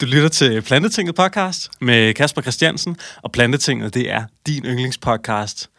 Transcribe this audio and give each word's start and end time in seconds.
Du 0.00 0.06
lytter 0.06 0.28
til 0.28 0.62
Plantetinget 0.62 1.14
podcast 1.14 1.70
med 1.80 2.14
Kasper 2.14 2.42
Christiansen, 2.42 2.96
og 3.22 3.32
Plantetinget, 3.32 3.94
det 3.94 4.10
er 4.10 4.24
din 4.46 4.64
yndlingspodcast 4.64 5.70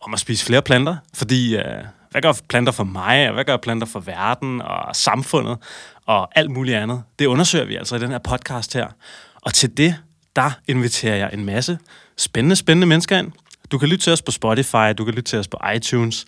om 0.00 0.14
at 0.14 0.20
spise 0.20 0.44
flere 0.44 0.62
planter, 0.62 0.96
fordi 1.14 1.56
øh, 1.56 1.64
hvad 2.10 2.22
gør 2.22 2.32
planter 2.48 2.72
for 2.72 2.84
mig, 2.84 3.28
og 3.28 3.34
hvad 3.34 3.44
gør 3.44 3.56
planter 3.56 3.86
for 3.86 4.00
verden 4.00 4.62
og 4.62 4.96
samfundet 4.96 5.58
og 6.06 6.38
alt 6.38 6.50
muligt 6.50 6.76
andet? 6.76 7.02
Det 7.18 7.26
undersøger 7.26 7.64
vi 7.64 7.76
altså 7.76 7.96
i 7.96 7.98
den 7.98 8.10
her 8.10 8.18
podcast 8.18 8.74
her. 8.74 8.86
Og 9.34 9.54
til 9.54 9.76
det, 9.76 9.96
der 10.36 10.50
inviterer 10.68 11.16
jeg 11.16 11.30
en 11.32 11.44
masse 11.44 11.78
spændende, 12.16 12.56
spændende 12.56 12.86
mennesker 12.86 13.18
ind. 13.18 13.32
Du 13.70 13.78
kan 13.78 13.88
lytte 13.88 14.04
til 14.04 14.12
os 14.12 14.22
på 14.22 14.30
Spotify, 14.30 14.92
du 14.98 15.04
kan 15.04 15.14
lytte 15.14 15.30
til 15.30 15.38
os 15.38 15.48
på 15.48 15.58
iTunes, 15.76 16.26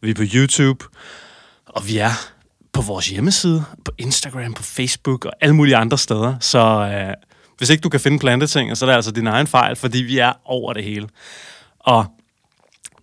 vi 0.00 0.10
er 0.10 0.14
på 0.14 0.24
YouTube, 0.34 0.84
og 1.66 1.88
vi 1.88 1.98
er 1.98 2.31
på 2.72 2.80
vores 2.80 3.08
hjemmeside, 3.08 3.64
på 3.84 3.92
Instagram, 3.98 4.54
på 4.54 4.62
Facebook 4.62 5.24
og 5.24 5.32
alle 5.40 5.56
mulige 5.56 5.76
andre 5.76 5.98
steder. 5.98 6.34
Så 6.40 6.58
øh, 6.58 7.14
hvis 7.58 7.70
ikke 7.70 7.80
du 7.80 7.88
kan 7.88 8.00
finde 8.00 8.18
planteting, 8.18 8.76
så 8.76 8.84
er 8.84 8.88
det 8.88 8.96
altså 8.96 9.10
din 9.10 9.26
egen 9.26 9.46
fejl, 9.46 9.76
fordi 9.76 9.98
vi 9.98 10.18
er 10.18 10.32
over 10.44 10.72
det 10.72 10.84
hele. 10.84 11.08
Og 11.78 12.06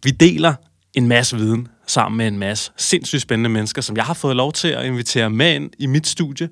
vi 0.04 0.12
deler 0.12 0.54
en 0.94 1.08
masse 1.08 1.38
viden 1.38 1.68
sammen 1.88 2.18
med 2.18 2.28
en 2.28 2.40
masse 2.40 2.72
sindssygt 2.78 3.22
spændende 3.22 3.50
mennesker, 3.50 3.82
som 3.82 3.96
jeg 3.96 4.06
har 4.06 4.14
fået 4.14 4.36
lov 4.36 4.54
til 4.54 4.68
at 4.68 4.86
invitere 4.86 5.30
med 5.30 5.56
ind 5.56 5.72
i 5.80 5.86
mit 5.86 6.08
studie. 6.08 6.50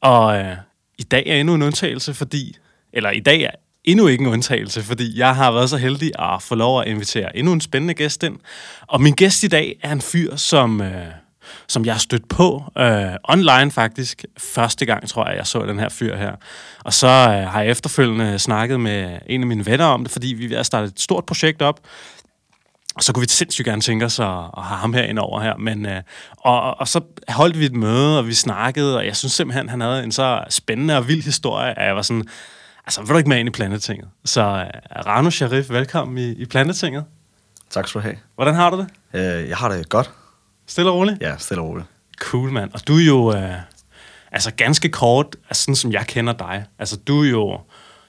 Og 0.00 0.38
øh, 0.38 0.56
i 0.98 1.02
dag 1.02 1.26
er 1.26 1.36
endnu 1.36 1.54
en 1.54 1.62
undtagelse, 1.62 2.14
fordi... 2.14 2.56
Eller 2.92 3.10
i 3.10 3.20
dag 3.20 3.42
er 3.42 3.50
endnu 3.84 4.06
ikke 4.06 4.22
en 4.22 4.28
undtagelse, 4.28 4.82
fordi 4.82 5.18
jeg 5.18 5.36
har 5.36 5.52
været 5.52 5.70
så 5.70 5.76
heldig 5.76 6.12
at 6.18 6.42
få 6.42 6.54
lov 6.54 6.80
at 6.80 6.88
invitere 6.88 7.36
endnu 7.36 7.52
en 7.52 7.60
spændende 7.60 7.94
gæst 7.94 8.22
ind. 8.22 8.38
Og 8.86 9.00
min 9.00 9.14
gæst 9.14 9.42
i 9.42 9.48
dag 9.48 9.78
er 9.82 9.92
en 9.92 10.00
fyr, 10.00 10.36
som... 10.36 10.80
Øh, 10.80 11.06
som 11.68 11.84
jeg 11.84 11.94
har 11.94 11.98
stødt 11.98 12.28
på 12.28 12.64
øh, 12.78 13.12
online 13.24 13.70
faktisk. 13.70 14.24
Første 14.38 14.86
gang, 14.86 15.08
tror 15.08 15.28
jeg, 15.28 15.36
jeg 15.36 15.46
så 15.46 15.66
den 15.66 15.78
her 15.78 15.88
fyr 15.88 16.16
her. 16.16 16.32
Og 16.84 16.92
så 16.92 17.06
øh, 17.06 17.52
har 17.52 17.60
jeg 17.60 17.70
efterfølgende 17.70 18.38
snakket 18.38 18.80
med 18.80 19.18
en 19.26 19.40
af 19.40 19.46
mine 19.46 19.66
venner 19.66 19.84
om 19.84 20.04
det, 20.04 20.12
fordi 20.12 20.26
vi 20.26 20.44
er 20.44 20.48
ved 20.48 20.56
at 20.56 20.66
starte 20.66 20.86
et 20.86 21.00
stort 21.00 21.24
projekt 21.26 21.62
op. 21.62 21.80
Og 22.94 23.02
så 23.02 23.12
kunne 23.12 23.20
vi 23.20 23.28
sindssygt 23.28 23.66
gerne 23.66 23.82
tænke 23.82 24.04
os 24.04 24.20
at, 24.20 24.26
at 24.26 24.62
have 24.62 24.78
ham 24.78 24.94
her 24.94 25.02
ind 25.02 25.18
over 25.18 25.40
her. 25.40 25.56
Men, 25.56 25.86
øh, 25.86 26.02
og, 26.38 26.80
og 26.80 26.88
så 26.88 27.00
holdt 27.28 27.58
vi 27.58 27.64
et 27.64 27.74
møde, 27.74 28.18
og 28.18 28.26
vi 28.26 28.34
snakkede, 28.34 28.96
og 28.98 29.06
jeg 29.06 29.16
synes 29.16 29.32
simpelthen, 29.32 29.68
han 29.68 29.80
havde 29.80 30.04
en 30.04 30.12
så 30.12 30.44
spændende 30.50 30.96
og 30.96 31.08
vild 31.08 31.22
historie, 31.22 31.78
at 31.78 31.86
jeg 31.86 31.96
var 31.96 32.02
sådan, 32.02 32.24
altså, 32.86 33.00
vil 33.00 33.08
du 33.08 33.16
ikke 33.16 33.28
med 33.28 33.38
ind 33.38 33.48
i 33.48 33.52
Plantetinget? 33.52 34.08
Så 34.24 34.40
øh, 34.40 35.06
Rano 35.06 35.30
Sharif, 35.30 35.70
velkommen 35.70 36.18
i, 36.18 36.32
i 36.32 36.44
Plantetinget. 36.44 37.04
Tak 37.70 37.88
skal 37.88 38.00
du 38.00 38.02
have. 38.02 38.16
Hvordan 38.34 38.54
har 38.54 38.70
du 38.70 38.78
det? 38.78 38.88
Øh, 39.14 39.48
jeg 39.48 39.56
har 39.56 39.68
det 39.68 39.88
godt. 39.88 40.10
Stille 40.66 40.90
og 40.90 40.96
roligt? 40.96 41.22
Ja, 41.22 41.36
stille 41.38 41.62
og 41.62 41.68
roligt. 41.68 41.86
Cool, 42.20 42.52
mand. 42.52 42.70
Og 42.74 42.88
du 42.88 42.96
er 42.96 43.06
jo, 43.06 43.34
øh, 43.34 43.54
altså 44.32 44.50
ganske 44.50 44.88
kort, 44.88 45.36
altså 45.48 45.62
sådan 45.62 45.76
som 45.76 45.92
jeg 45.92 46.06
kender 46.06 46.32
dig. 46.32 46.64
Altså 46.78 46.96
du 46.96 47.22
er 47.22 47.30
jo, 47.30 47.60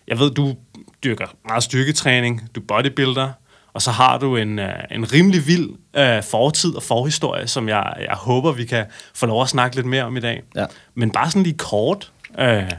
jeg 0.08 0.20
ved, 0.20 0.32
du 0.32 0.56
dyrker 1.04 1.28
meget 1.48 1.64
styrketræning, 1.64 2.50
du 2.56 2.60
er 2.60 2.66
bodybuilder, 2.66 3.32
og 3.74 3.82
så 3.82 3.92
har 3.92 4.18
du 4.18 4.36
en, 4.36 4.60
øh, 4.60 4.74
en 4.92 5.14
rimelig 5.14 5.48
vild 5.48 5.70
øh, 5.94 6.24
fortid 6.24 6.76
og 6.76 6.84
forhistorie, 6.84 7.48
som 7.48 7.70
jeg, 7.70 7.94
jeg 8.00 8.16
håber, 8.16 8.52
vi 8.52 8.66
kan 8.66 8.86
få 9.14 9.26
lov 9.26 9.42
at 9.42 9.50
snakke 9.50 9.76
lidt 9.76 9.86
mere 9.86 10.04
om 10.04 10.18
i 10.18 10.20
dag. 10.20 10.44
Ja. 10.56 10.66
Men 10.96 11.12
bare 11.12 11.30
sådan 11.30 11.44
lige 11.44 11.58
kort, 11.58 12.12
øh, 12.40 12.72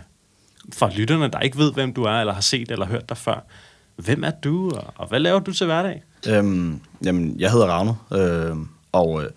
for 0.73 0.91
lytterne, 0.97 1.29
der 1.29 1.41
ikke 1.41 1.59
ved, 1.59 1.73
hvem 1.73 1.95
du 1.95 2.03
er, 2.03 2.21
eller 2.21 2.33
har 2.33 2.41
set 2.41 2.71
eller 2.71 2.87
hørt 2.87 3.09
dig 3.09 3.17
før. 3.17 3.45
Hvem 3.97 4.25
er 4.25 4.31
du, 4.31 4.71
og, 4.71 4.95
og 4.97 5.09
hvad 5.09 5.21
laver 5.21 5.39
du 5.39 5.53
til 5.53 5.67
hverdag? 5.67 6.03
Øhm, 6.29 6.81
jamen, 7.05 7.41
jeg 7.41 7.51
hedder 7.51 7.67
Ravne, 7.67 7.97
øh, 8.13 8.57
og 8.93 9.23
øh, 9.23 9.31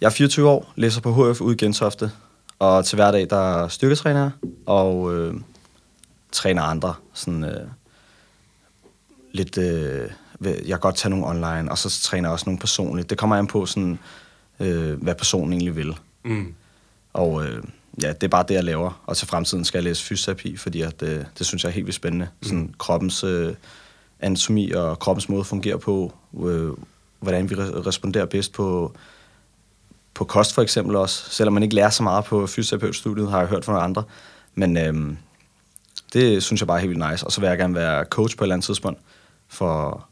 jeg 0.00 0.06
er 0.06 0.10
24 0.10 0.48
år, 0.48 0.72
læser 0.76 1.00
på 1.00 1.32
HF 1.32 1.40
ude 1.40 1.54
i 1.54 1.56
Gentofte, 1.56 2.10
og 2.58 2.84
til 2.84 2.96
hverdag 2.96 3.26
der 3.30 3.62
er 3.62 3.68
styrketræner 3.68 4.30
og 4.66 5.14
øh, 5.14 5.34
træner 6.32 6.62
andre. 6.62 6.94
Sådan, 7.12 7.44
øh, 7.44 7.68
lidt, 9.32 9.58
øh, 9.58 10.10
jeg 10.44 10.66
kan 10.66 10.80
godt 10.80 10.96
tage 10.96 11.10
nogle 11.10 11.26
online, 11.26 11.70
og 11.70 11.78
så 11.78 12.00
træner 12.02 12.28
jeg 12.28 12.32
også 12.32 12.46
nogle 12.46 12.58
personligt. 12.58 13.10
Det 13.10 13.18
kommer 13.18 13.36
an 13.36 13.46
på, 13.46 13.66
sådan, 13.66 13.98
øh, 14.60 15.02
hvad 15.02 15.14
personen 15.14 15.52
egentlig 15.52 15.76
vil. 15.76 15.96
Mm. 16.24 16.54
Og 17.12 17.46
øh, 17.46 17.62
ja, 18.02 18.12
det 18.12 18.22
er 18.22 18.28
bare 18.28 18.44
det, 18.48 18.54
jeg 18.54 18.64
laver. 18.64 19.02
Og 19.06 19.16
til 19.16 19.26
fremtiden 19.26 19.64
skal 19.64 19.78
jeg 19.78 19.84
læse 19.84 20.04
fysioterapi, 20.04 20.56
fordi 20.56 20.80
at, 20.80 21.02
øh, 21.02 21.24
det 21.38 21.46
synes 21.46 21.64
jeg 21.64 21.70
er 21.70 21.74
helt 21.74 21.86
vildt 21.86 21.96
spændende. 21.96 22.28
Mm. 22.40 22.48
Sådan 22.48 22.74
kroppens 22.78 23.24
øh, 23.24 23.54
anatomi 24.20 24.70
og 24.70 24.98
kroppens 24.98 25.28
måde 25.28 25.44
fungerer 25.44 25.76
på, 25.76 26.12
øh, 26.44 26.70
hvordan 27.20 27.50
vi 27.50 27.54
re- 27.54 27.86
responderer 27.86 28.26
bedst 28.26 28.52
på, 28.52 28.92
på 30.18 30.24
kost 30.24 30.54
for 30.54 30.62
eksempel 30.62 30.96
også. 30.96 31.30
Selvom 31.30 31.54
man 31.54 31.62
ikke 31.62 31.74
lærer 31.74 31.90
så 31.90 32.02
meget 32.02 32.24
på 32.24 32.46
fysioterapeutstudiet, 32.46 33.30
har 33.30 33.38
jeg 33.38 33.48
hørt 33.48 33.64
fra 33.64 33.72
nogle 33.72 33.84
andre. 33.84 34.02
Men 34.54 34.76
øh, 34.76 35.16
det 36.12 36.42
synes 36.42 36.60
jeg 36.60 36.66
bare 36.66 36.76
er 36.76 36.80
helt 36.80 36.90
vildt 36.90 37.10
nice. 37.10 37.26
Og 37.26 37.32
så 37.32 37.40
vil 37.40 37.48
jeg 37.48 37.58
gerne 37.58 37.74
være 37.74 38.04
coach 38.04 38.36
på 38.36 38.44
et 38.44 38.46
eller 38.46 38.54
andet 38.54 38.64
tidspunkt 38.64 39.00
for, 39.48 40.06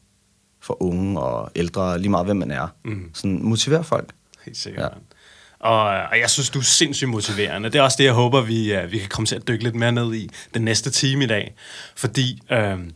for 0.60 0.82
unge 0.82 1.20
og 1.20 1.50
ældre, 1.56 1.98
lige 1.98 2.08
meget 2.08 2.26
hvem 2.26 2.36
man 2.36 2.50
er. 2.50 2.68
Mm. 2.84 3.10
Sådan 3.14 3.42
motivere 3.42 3.84
folk. 3.84 4.10
Helt 4.44 4.56
sikkert. 4.56 4.82
Ja. 4.82 5.68
Og, 5.68 5.82
og 6.10 6.18
jeg 6.18 6.30
synes, 6.30 6.50
du 6.50 6.58
er 6.58 6.62
sindssygt 6.62 7.10
motiverende. 7.10 7.70
Det 7.70 7.78
er 7.78 7.82
også 7.82 7.96
det, 7.98 8.04
jeg 8.04 8.12
håber, 8.12 8.40
vi, 8.40 8.76
uh, 8.76 8.92
vi 8.92 8.98
kan 8.98 9.08
komme 9.08 9.26
til 9.26 9.36
at 9.36 9.48
dykke 9.48 9.64
lidt 9.64 9.74
mere 9.74 9.92
ned 9.92 10.14
i 10.14 10.30
den 10.54 10.62
næste 10.62 10.90
time 10.90 11.24
i 11.24 11.26
dag. 11.26 11.54
Fordi, 11.96 12.42
øh, 12.50 12.58
kan 12.58 12.92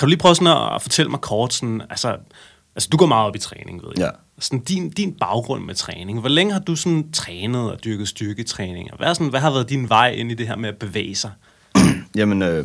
du 0.00 0.06
lige 0.06 0.18
prøve 0.18 0.34
sådan 0.34 0.74
at 0.74 0.82
fortælle 0.82 1.10
mig 1.10 1.20
kort, 1.20 1.54
sådan, 1.54 1.82
altså, 1.90 2.16
altså 2.74 2.88
du 2.92 2.96
går 2.96 3.06
meget 3.06 3.26
op 3.26 3.36
i 3.36 3.38
træning, 3.38 3.82
ved 3.82 3.90
jeg. 3.96 4.04
Ja. 4.04 4.10
Sådan 4.38 4.58
din, 4.58 4.90
din 4.90 5.12
baggrund 5.20 5.64
med 5.64 5.74
træning. 5.74 6.20
Hvor 6.20 6.28
længe 6.28 6.52
har 6.52 6.60
du 6.60 6.76
sådan 6.76 7.12
trænet 7.12 7.70
og 7.72 7.84
dyrket 7.84 8.08
styrketræning? 8.08 8.92
Og 8.92 8.98
Hvad, 8.98 9.14
sådan, 9.14 9.28
hvad 9.28 9.40
har 9.40 9.50
været 9.50 9.68
din 9.68 9.88
vej 9.88 10.10
ind 10.10 10.30
i 10.30 10.34
det 10.34 10.48
her 10.48 10.56
med 10.56 10.68
at 10.68 10.76
bevæge 10.76 11.14
sig? 11.14 11.30
Jamen, 12.16 12.42
øh, 12.42 12.64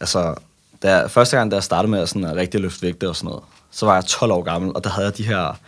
altså, 0.00 0.34
da 0.82 1.06
første 1.06 1.36
gang, 1.36 1.50
da 1.50 1.56
jeg 1.56 1.62
startede 1.62 1.90
med 1.90 2.00
at, 2.00 2.08
sådan, 2.08 2.24
at 2.24 2.36
rigtig 2.36 2.60
løfte 2.60 2.82
vægte 2.82 3.08
og 3.08 3.16
sådan 3.16 3.28
noget, 3.28 3.42
så 3.70 3.86
var 3.86 3.94
jeg 3.94 4.04
12 4.04 4.32
år 4.32 4.42
gammel, 4.42 4.72
og 4.74 4.84
der 4.84 4.90
havde 4.90 5.06
jeg 5.06 5.18
de 5.18 5.26
her 5.26 5.58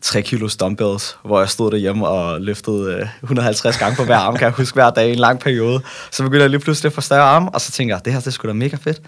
3 0.00 0.22
kilo 0.22 0.48
dumbbells, 0.60 1.16
hvor 1.24 1.38
jeg 1.38 1.48
stod 1.48 1.70
derhjemme 1.70 2.08
og 2.08 2.40
løftede 2.40 2.94
øh, 2.94 3.06
150 3.22 3.78
gange 3.78 3.96
på 3.96 4.04
hver 4.04 4.16
arm, 4.16 4.36
kan 4.36 4.44
jeg 4.44 4.52
huske 4.52 4.74
hver 4.74 4.90
dag 4.90 5.08
i 5.08 5.12
en 5.12 5.18
lang 5.18 5.40
periode. 5.40 5.82
Så 6.10 6.22
begyndte 6.22 6.42
jeg 6.42 6.50
lige 6.50 6.60
pludselig 6.60 6.88
at 6.88 6.92
få 6.94 7.00
større 7.00 7.22
arme, 7.22 7.48
og 7.48 7.60
så 7.60 7.72
tænkte 7.72 7.94
jeg, 7.94 8.04
det 8.04 8.12
her 8.12 8.20
det 8.20 8.26
er 8.26 8.30
sgu 8.30 8.48
da 8.48 8.52
mega 8.52 8.76
fedt. 8.76 9.02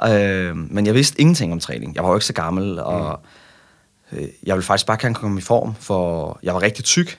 Ja. 0.00 0.48
Øh, 0.48 0.56
men 0.56 0.86
jeg 0.86 0.94
vidste 0.94 1.20
ingenting 1.20 1.52
om 1.52 1.60
træning. 1.60 1.94
Jeg 1.94 2.02
var 2.02 2.08
jo 2.08 2.16
ikke 2.16 2.26
så 2.26 2.32
gammel, 2.32 2.78
og 2.78 3.10
øh, 3.10 3.18
jeg 4.46 4.54
ville 4.54 4.62
faktisk 4.62 4.86
bare 4.86 4.96
gerne 5.00 5.14
komme 5.14 5.38
i 5.38 5.42
form, 5.42 5.74
for 5.80 6.38
jeg 6.42 6.54
var 6.54 6.62
rigtig 6.62 6.84
tyk. 6.84 7.18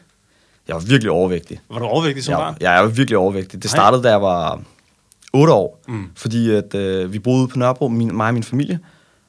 Jeg 0.67 0.75
var 0.75 0.81
virkelig 0.81 1.11
overvægtig. 1.11 1.59
Var 1.71 1.79
du 1.79 1.85
overvægtig 1.85 2.23
som 2.23 2.31
Jeg, 2.31 2.37
barn? 2.39 2.57
jeg 2.61 2.77
er 2.77 2.81
jo 2.81 2.87
virkelig 2.87 3.17
overvægtig. 3.17 3.63
Det 3.63 3.71
Nej. 3.71 3.77
startede, 3.77 4.03
da 4.03 4.09
jeg 4.09 4.21
var 4.21 4.61
8 5.33 5.53
år, 5.53 5.79
Mm. 5.87 6.05
fordi 6.15 6.51
at, 6.51 6.75
øh, 6.75 7.13
vi 7.13 7.19
boede 7.19 7.47
på 7.47 7.59
Nørrebro, 7.59 7.87
min, 7.87 8.15
mig 8.15 8.27
og 8.27 8.33
min 8.33 8.43
familie, 8.43 8.79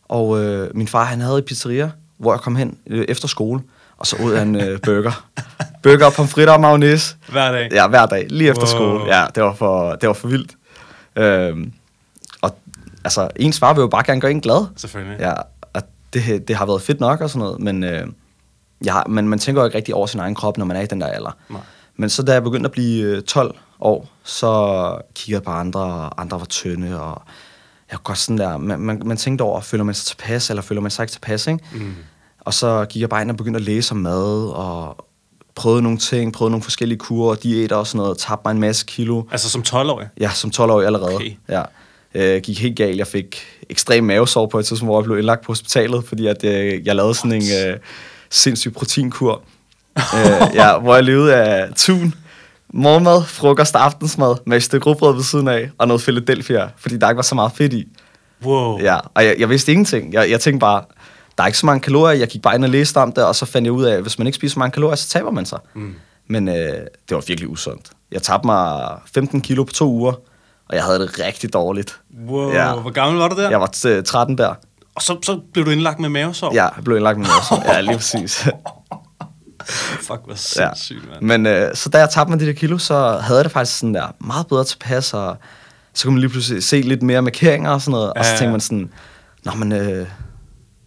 og 0.08 0.42
øh, 0.44 0.76
min 0.76 0.88
far 0.88 1.04
han 1.04 1.20
havde 1.20 1.38
et 1.38 1.44
pizzeria, 1.44 1.90
hvor 2.18 2.32
jeg 2.32 2.40
kom 2.40 2.56
hen 2.56 2.78
øh, 2.86 3.04
efter 3.08 3.28
skole, 3.28 3.60
og 3.98 4.06
så 4.06 4.16
ud 4.24 4.32
af 4.32 4.42
en 4.42 4.56
øh, 4.56 4.80
burger. 4.84 5.26
burger, 5.82 6.10
pomfritter 6.10 6.54
og 6.54 6.60
mayonnaise. 6.60 7.16
Hver 7.28 7.52
dag? 7.52 7.68
Ja, 7.72 7.88
hver 7.88 8.06
dag, 8.06 8.26
lige 8.30 8.50
efter 8.50 8.62
Wow. 8.62 8.98
skole. 8.98 9.16
Ja, 9.16 9.26
det 9.34 9.42
var 9.42 9.54
for, 9.54 9.94
det 9.94 10.06
var 10.06 10.12
for 10.12 10.28
vildt. 10.28 10.52
Øhm, 11.16 11.72
og 12.42 12.56
altså, 13.04 13.28
ens 13.36 13.58
far 13.58 13.74
vil 13.74 13.80
jo 13.80 13.88
bare 13.88 14.02
gerne 14.06 14.20
gøre 14.20 14.30
en 14.30 14.40
glad. 14.40 14.66
Selvfølgelig. 14.76 15.16
Ja, 15.20 15.32
det, 16.12 16.48
det 16.48 16.56
har 16.56 16.66
været 16.66 16.82
fedt 16.82 17.00
nok 17.00 17.20
og 17.20 17.30
sådan 17.30 17.40
noget, 17.40 17.60
men, 17.60 17.84
øh, 17.84 18.06
jeg 18.84 18.92
har, 18.92 19.06
men 19.08 19.28
man 19.28 19.38
tænker 19.38 19.62
jo 19.62 19.66
ikke 19.66 19.76
rigtig 19.76 19.94
over 19.94 20.06
sin 20.06 20.20
egen 20.20 20.34
krop, 20.34 20.58
når 20.58 20.64
man 20.64 20.76
er 20.76 20.80
i 20.80 20.86
den 20.86 21.00
der 21.00 21.06
alder. 21.06 21.36
Nej. 21.50 21.60
Men 21.96 22.10
så 22.10 22.22
da 22.22 22.32
jeg 22.32 22.42
begyndte 22.42 22.66
at 22.66 22.72
blive 22.72 23.04
øh, 23.04 23.22
12 23.22 23.56
år, 23.80 24.08
så 24.24 24.96
kiggede 25.14 25.34
jeg 25.34 25.42
på 25.42 25.50
andre, 25.50 25.80
og 25.80 26.20
andre 26.20 26.40
var 26.40 26.46
tynde, 26.46 27.00
og 27.00 27.22
jeg 27.90 27.98
var 27.98 28.02
godt 28.02 28.18
sådan 28.18 28.38
der, 28.38 28.56
man, 28.56 28.80
man, 28.80 29.02
man 29.04 29.16
tænkte 29.16 29.42
over, 29.42 29.60
føler 29.60 29.84
man 29.84 29.94
sig 29.94 30.06
tilpas, 30.06 30.50
eller 30.50 30.62
føler 30.62 30.80
man 30.80 30.90
sig 30.90 31.02
ikke 31.02 31.12
tilpas, 31.12 31.46
ikke? 31.46 31.64
Mm. 31.72 31.94
Og 32.40 32.54
så 32.54 32.86
gik 32.88 33.00
jeg 33.00 33.08
bare 33.08 33.22
ind 33.22 33.30
og 33.30 33.36
begyndte 33.36 33.58
at 33.58 33.64
læse 33.64 33.92
om 33.92 33.98
mad, 33.98 34.48
og 34.48 35.06
prøvede 35.54 35.82
nogle 35.82 35.98
ting, 35.98 36.32
prøvede 36.32 36.50
nogle 36.50 36.62
forskellige 36.62 36.98
kurer, 36.98 37.34
diæter 37.34 37.76
og 37.76 37.86
sådan 37.86 37.98
noget, 37.98 38.18
tabte 38.18 38.42
mig 38.44 38.50
en 38.50 38.60
masse 38.60 38.86
kilo. 38.86 39.22
Altså 39.30 39.50
som 39.50 39.62
12-årig? 39.68 40.08
Ja, 40.20 40.30
som 40.30 40.50
12-årig 40.56 40.86
allerede. 40.86 41.15
Okay. 41.15 41.36
Ja. 41.48 41.62
Øh, 42.14 42.41
gik 42.41 42.60
helt 42.60 42.76
galt. 42.76 42.98
Jeg 42.98 43.06
fik 43.06 43.42
ekstrem 43.70 44.04
mavesår 44.04 44.47
på 44.47 44.59
et 44.59 44.66
tidspunkt, 44.66 44.88
hvor 44.88 45.00
jeg 45.00 45.04
blev 45.04 45.18
indlagt 45.18 45.44
på 45.44 45.53
hospitalet, 45.53 46.04
fordi 46.04 46.26
at, 46.26 46.44
øh, 46.44 46.86
jeg 46.86 46.97
lavede 46.97 47.14
sådan 47.14 47.32
en 47.32 47.42
øh, 47.66 47.76
sindssyg 48.30 48.72
proteinkur, 48.72 49.42
øh, 49.97 50.54
ja, 50.54 50.78
hvor 50.82 50.94
jeg 50.94 51.04
levede 51.04 51.34
af 51.34 51.68
tun, 51.76 52.14
morgenmad, 52.74 53.24
frokost 53.24 53.74
og 53.74 53.84
aftensmad 53.84 54.34
med 54.47 54.56
et 54.56 54.62
stykke 54.62 54.86
rugbrød 54.86 55.14
ved 55.14 55.22
siden 55.22 55.48
af, 55.48 55.70
og 55.78 55.88
noget 55.88 56.03
Philadelphia, 56.03 56.68
fordi 56.76 56.97
der 56.97 57.09
ikke 57.09 57.16
var 57.16 57.22
så 57.22 57.34
meget 57.34 57.53
fedt 57.53 57.72
i. 57.72 57.88
Wow. 58.44 58.80
Ja, 58.80 58.98
og 59.15 59.24
jeg, 59.24 59.36
jeg 59.38 59.48
vidste 59.48 59.72
ingenting. 59.72 60.12
Jeg, 60.12 60.30
jeg 60.30 60.41
tænkte 60.41 60.60
bare, 60.60 60.84
der 61.38 61.42
er 61.42 61.47
ikke 61.47 61.58
så 61.58 61.66
mange 61.66 61.80
kalorier. 61.80 62.18
Jeg 62.18 62.28
gik 62.28 62.42
bare 62.42 62.54
ind 62.54 62.65
og 62.65 62.70
læste 62.70 62.97
om 62.97 63.12
det, 63.12 63.24
og 63.24 63.34
så 63.34 63.47
fandt 63.47 63.66
jeg 63.66 63.72
ud 63.72 63.84
af, 63.84 63.94
at 63.94 64.03
hvis 64.03 64.18
man 64.18 64.26
ikke 64.26 64.36
spiser 64.36 64.53
så 64.53 64.58
mange 64.58 64.72
kalorier, 64.72 64.97
så 64.97 65.08
taber 65.08 65.30
man 65.30 65.47
sig. 65.47 65.58
Mm. 65.74 65.94
Men 66.26 66.48
øh, 66.48 66.54
det 67.08 67.10
var 67.10 67.24
virkelig 67.26 67.50
usundt. 67.50 67.91
Jeg 68.12 68.22
tabte 68.22 68.47
mig 68.47 68.88
15 69.15 69.41
kilo 69.41 69.65
på 69.65 69.72
to 69.72 69.91
uger, 69.91 70.12
og 70.72 70.77
jeg 70.77 70.84
havde 70.84 70.98
det 70.98 71.19
rigtig 71.24 71.53
dårligt. 71.53 72.01
Wow. 72.28 72.53
Ja. 72.53 72.74
Hvor 72.74 72.91
gammel 72.91 73.19
var 73.21 73.28
du 73.28 73.36
der? 73.36 73.51
Jeg 73.51 73.60
var 73.60 73.78
øh, 73.86 74.04
13 74.04 74.39
der. 74.39 74.54
Og 74.95 75.03
så, 75.03 75.19
så 75.22 75.41
blev 75.53 75.66
du 75.66 75.71
indlagt 75.71 76.01
med 76.01 76.09
mavesår? 76.09 76.54
Ja, 76.54 76.65
jeg 76.65 76.84
blev 76.84 76.97
indlagt 76.97 77.19
med 77.19 77.27
mavesår. 77.27 77.72
Ja, 77.72 77.80
lige 77.80 77.97
præcis. 78.03 78.48
Fuck, 80.01 80.21
hvor 80.24 80.34
sindssygt, 80.34 81.09
mand. 81.10 81.22
Men 81.22 81.47
øh, 81.47 81.74
så 81.74 81.89
da 81.89 81.98
jeg 81.98 82.10
tabte 82.10 82.30
mig 82.30 82.41
de 82.41 82.47
der 82.47 82.53
kilo, 82.53 82.78
så 82.78 83.19
havde 83.22 83.39
jeg 83.39 83.45
det 83.45 83.53
faktisk 83.53 83.78
sådan 83.78 83.95
der 83.95 84.07
meget 84.19 84.47
bedre 84.47 84.65
tilpas, 84.65 85.15
og 85.15 85.36
så 85.95 86.04
kunne 86.04 86.13
man 86.15 86.21
lige 86.21 86.30
pludselig 86.30 86.63
se 86.65 86.80
lidt 86.80 87.03
mere 87.03 87.22
markeringer 87.22 87.71
og 87.71 87.80
sådan 87.80 87.91
noget, 87.91 88.13
og 88.13 88.25
så 88.25 88.28
Ja, 88.28 88.33
ja. 88.34 88.39
tænkte 88.39 88.51
man 88.51 88.60
sådan, 88.60 88.91
nå 89.45 89.53
men, 89.53 89.72
øh, 89.72 90.07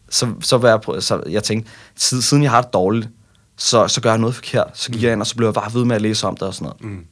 så, 0.09 0.27
så, 0.41 0.57
var 0.57 0.69
jeg, 0.69 1.03
så 1.03 1.23
jeg 1.29 1.43
tænkte, 1.43 1.71
siden, 1.95 2.21
siden 2.21 2.43
jeg 2.43 2.51
har 2.51 2.61
det 2.61 2.73
dårligt, 2.73 3.09
så, 3.57 3.87
så 3.87 4.01
gør 4.01 4.09
jeg 4.09 4.19
noget 4.19 4.35
forkert. 4.35 4.67
Så 4.73 4.91
gik 4.91 5.03
jeg 5.03 5.11
ind, 5.11 5.21
og 5.21 5.27
så 5.27 5.35
blev 5.35 5.47
jeg 5.47 5.53
bare 5.53 5.73
ved 5.73 5.85
med 5.85 5.95
at 5.95 6.01
læse 6.01 6.27
om 6.27 6.37
det 6.37 6.47
og 6.47 6.53
sådan 6.53 6.65
noget. 6.81 6.97
Mm. 6.97 7.05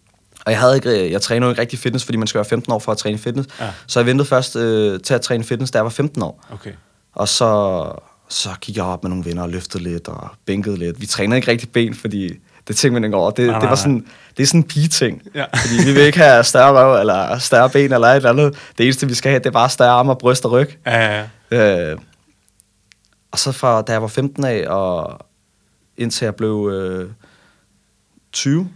Og 0.45 0.51
jeg 0.51 0.59
havde 0.59 0.75
ikke, 0.75 1.11
jeg 1.11 1.21
træner 1.21 1.47
jo 1.47 1.51
ikke 1.51 1.61
rigtig 1.61 1.79
fitness, 1.79 2.05
fordi 2.05 2.17
man 2.17 2.27
skal 2.27 2.39
være 2.39 2.45
15 2.45 2.73
år 2.73 2.79
for 2.79 2.91
at 2.91 2.97
træne 2.97 3.17
fitness. 3.17 3.49
Ja. 3.59 3.69
Så 3.87 3.99
jeg 3.99 4.07
ventede 4.07 4.27
først 4.27 4.55
øh, 4.55 4.99
til 4.99 5.13
at 5.13 5.21
træne 5.21 5.43
fitness, 5.43 5.71
da 5.71 5.77
jeg 5.77 5.83
var 5.83 5.89
15 5.89 6.21
år. 6.21 6.45
Okay. 6.51 6.71
Og 7.13 7.27
så, 7.27 7.91
så 8.29 8.49
gik 8.61 8.77
jeg 8.77 8.83
op 8.83 9.03
med 9.03 9.09
nogle 9.09 9.25
venner 9.25 9.43
og 9.43 9.49
løftede 9.49 9.83
lidt 9.83 10.07
og 10.07 10.29
bænkede 10.45 10.77
lidt. 10.77 11.01
Vi 11.01 11.05
trænede 11.05 11.37
ikke 11.37 11.51
rigtig 11.51 11.69
ben, 11.69 11.93
fordi 11.95 12.29
det 12.67 12.75
tænkte 12.75 12.93
man 12.93 13.03
ikke 13.03 13.17
over. 13.17 13.31
Det, 13.31 13.45
Nej, 13.45 13.51
nej, 13.51 13.59
det, 13.59 13.69
var 13.69 13.75
sådan, 13.75 14.05
det 14.37 14.43
er 14.43 14.47
sådan 14.47 14.59
en 14.59 14.67
pige-ting. 14.67 15.21
Ja. 15.35 15.45
Fordi 15.55 15.85
vi 15.85 15.93
vil 15.93 16.01
ikke 16.01 16.17
have 16.17 16.43
større 16.43 16.73
røv 16.73 16.99
eller 16.99 17.37
større 17.37 17.69
ben 17.69 17.93
eller 17.93 18.07
et 18.07 18.15
eller 18.15 18.29
andet. 18.29 18.55
Det 18.77 18.83
eneste, 18.83 19.07
vi 19.07 19.13
skal 19.13 19.29
have, 19.29 19.39
det 19.39 19.45
er 19.45 19.51
bare 19.51 19.69
større 19.69 19.89
arme 19.89 20.11
og 20.11 20.17
bryst 20.17 20.45
og 20.45 20.51
ryg. 20.51 20.77
Ja, 20.85 21.19
ja, 21.19 21.25
ja. 21.51 21.91
Øh, 21.91 21.97
og 23.31 23.39
så 23.39 23.51
fra 23.51 23.81
da 23.81 23.91
jeg 23.91 24.01
var 24.01 24.07
15 24.07 24.43
af, 24.43 24.67
og 24.67 25.19
indtil 25.97 26.25
jeg 26.25 26.35
blev 26.35 26.69
øh, 26.73 27.09
20, 28.31 28.69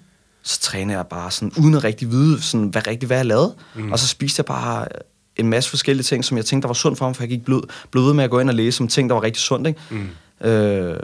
så 0.47 0.59
trænede 0.59 0.97
jeg 0.97 1.07
bare 1.07 1.31
sådan, 1.31 1.51
uden 1.59 1.73
at 1.75 1.83
rigtig 1.83 2.11
vide, 2.11 2.41
sådan, 2.41 2.67
hvad 2.67 2.87
rigtig 2.87 3.07
hvad 3.07 3.17
jeg 3.17 3.25
lavede. 3.25 3.55
Mm. 3.75 3.91
Og 3.91 3.99
så 3.99 4.07
spiste 4.07 4.39
jeg 4.39 4.45
bare 4.45 4.87
en 5.35 5.49
masse 5.49 5.69
forskellige 5.69 6.03
ting, 6.03 6.25
som 6.25 6.37
jeg 6.37 6.45
tænkte, 6.45 6.63
der 6.63 6.67
var 6.67 6.73
sundt 6.73 6.97
for 6.97 7.05
mig, 7.05 7.15
for 7.15 7.23
jeg 7.23 7.29
gik 7.29 7.45
blød, 7.45 7.61
ved 7.93 8.13
med 8.13 8.23
at 8.23 8.29
gå 8.29 8.39
ind 8.39 8.49
og 8.49 8.55
læse 8.55 8.81
om 8.83 8.87
ting, 8.87 9.09
der 9.09 9.15
var 9.15 9.23
rigtig 9.23 9.41
sundt. 9.41 9.67
Ikke? 9.67 9.79
Mm. 9.89 10.47
Øh, 10.47 10.99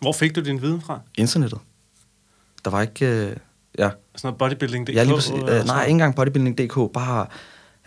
Hvor 0.00 0.12
fik 0.12 0.36
du 0.36 0.40
din 0.40 0.62
viden 0.62 0.80
fra? 0.82 1.00
internettet. 1.14 1.58
Der 2.64 2.70
var 2.70 2.80
ikke... 2.82 3.06
Øh, 3.06 3.36
ja, 3.78 3.90
Sådan 4.16 4.20
noget 4.22 4.38
bodybuilding.dk? 4.38 4.94
ja 4.94 5.02
lige 5.02 5.14
præcis, 5.14 5.30
øh, 5.32 5.38
sådan 5.40 5.56
nej, 5.56 5.64
noget? 5.66 5.82
ikke 5.82 5.90
engang 5.90 6.14
bodybuilding.dk, 6.16 6.92
bare 6.94 7.26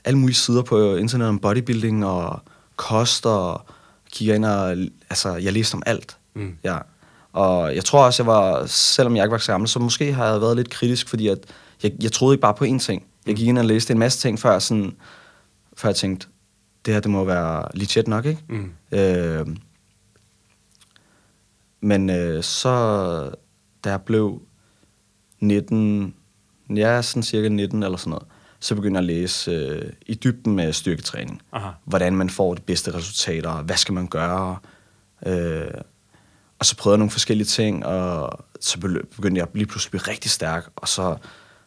alle 0.05 0.19
mulige 0.19 0.35
sider 0.35 0.61
på 0.61 0.95
internet 0.95 1.27
om 1.27 1.39
bodybuilding 1.39 2.05
og 2.05 2.39
kost, 2.75 3.25
og 3.25 3.65
kigger 4.11 4.35
ind 4.35 4.45
og... 4.45 4.69
Altså, 5.09 5.35
jeg 5.35 5.53
læste 5.53 5.75
om 5.75 5.83
alt. 5.85 6.17
Mm. 6.35 6.55
Ja. 6.63 6.77
Og 7.33 7.75
jeg 7.75 7.85
tror 7.85 8.05
også, 8.05 8.23
jeg 8.23 8.27
var, 8.27 8.65
selvom 8.65 9.15
jeg 9.15 9.23
ikke 9.23 9.31
var 9.31 9.37
så 9.37 9.51
gammel, 9.51 9.69
så 9.69 9.79
måske 9.79 10.13
har 10.13 10.31
jeg 10.31 10.41
været 10.41 10.57
lidt 10.57 10.69
kritisk, 10.69 11.09
fordi 11.09 11.27
at 11.27 11.37
jeg, 11.83 11.91
jeg 12.03 12.11
troede 12.11 12.33
ikke 12.33 12.41
bare 12.41 12.53
på 12.53 12.65
én 12.65 12.79
ting. 12.79 13.05
Jeg 13.27 13.35
gik 13.35 13.47
ind 13.47 13.57
og 13.57 13.65
læste 13.65 13.93
en 13.93 13.99
masse 13.99 14.19
ting, 14.19 14.39
før, 14.39 14.59
sådan, 14.59 14.95
før 15.77 15.89
jeg 15.89 15.95
tænkte, 15.95 16.27
det 16.85 16.93
her, 16.93 17.01
det 17.01 17.11
må 17.11 17.23
være 17.23 17.67
legit 17.73 18.07
nok, 18.07 18.25
ikke? 18.25 18.43
Mm. 18.49 18.71
Øh, 18.91 19.47
men 21.81 22.09
øh, 22.09 22.43
så, 22.43 23.31
da 23.83 23.89
jeg 23.89 24.01
blev 24.01 24.41
19, 25.39 26.15
ja, 26.69 27.01
sådan 27.01 27.23
cirka 27.23 27.47
19 27.47 27.83
eller 27.83 27.97
sådan 27.97 28.11
noget, 28.11 28.25
så 28.59 28.75
begyndte 28.75 28.97
jeg 28.97 29.03
at 29.03 29.15
læse 29.15 29.51
øh, 29.51 29.93
i 30.05 30.13
dybden 30.13 30.55
med 30.55 30.73
styrketræning. 30.73 31.41
Aha. 31.51 31.69
Hvordan 31.85 32.15
man 32.15 32.29
får 32.29 32.53
de 32.53 32.61
bedste 32.61 32.93
resultater, 32.93 33.61
hvad 33.61 33.75
skal 33.75 33.93
man 33.93 34.07
gøre. 34.07 34.57
Øh, 35.25 35.67
og 36.63 36.67
så 36.67 36.75
prøvede 36.75 36.95
jeg 36.95 36.99
nogle 36.99 37.11
forskellige 37.11 37.45
ting, 37.47 37.85
og 37.85 38.39
så 38.61 38.79
begyndte 39.15 39.39
jeg 39.39 39.47
lige 39.53 39.65
pludselig 39.65 39.87
at 39.87 39.91
blive 40.03 40.13
rigtig 40.13 40.31
stærk, 40.31 40.63
og 40.75 40.87
så, 40.87 41.17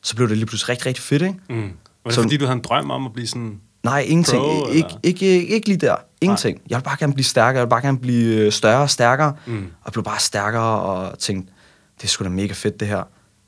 så 0.03 0.17
blev 0.17 0.29
det 0.29 0.37
lige 0.37 0.47
pludselig 0.47 0.69
rigtig, 0.69 0.87
rigtig 0.87 1.05
fedt, 1.05 1.23
ikke? 1.23 1.35
Mm. 1.49 1.57
Var 1.63 1.69
det 2.05 2.15
Så- 2.15 2.23
fordi, 2.23 2.37
du 2.37 2.45
havde 2.45 2.57
en 2.57 2.63
drøm 2.63 2.91
om 2.91 3.07
at 3.07 3.13
blive 3.13 3.27
sådan... 3.27 3.61
Nej, 3.83 4.01
ingenting. 4.01 4.43
Pro, 4.43 4.69
ikke, 4.73 4.89
ikke, 5.03 5.27
ikke, 5.27 5.47
ikke 5.55 5.69
lige 5.69 5.79
der. 5.79 5.97
Ingenting. 6.21 6.61
Jeg 6.71 6.79
vil 6.79 6.83
bare 6.85 6.97
gerne 7.01 7.15
blive 7.15 7.25
stærkere. 7.25 7.59
Jeg 7.61 7.67
vil 7.67 7.71
bare 7.71 7.83
gerne 7.83 7.99
blive 7.99 8.37
øh, 8.37 8.53
større 8.53 8.81
og 8.83 8.91
stærkere. 8.91 9.35
Mm. 9.47 9.67
Og 9.83 9.93
blev 9.93 10.05
bare 10.05 10.19
stærkere 10.21 10.81
og 10.81 11.19
tænkte, 11.19 11.53
det 11.99 12.05
er 12.05 12.09
sgu 12.09 12.25
da 12.25 12.29
mega 12.29 12.53
fedt, 12.53 12.81
det 12.81 12.89
her. 12.89 13.03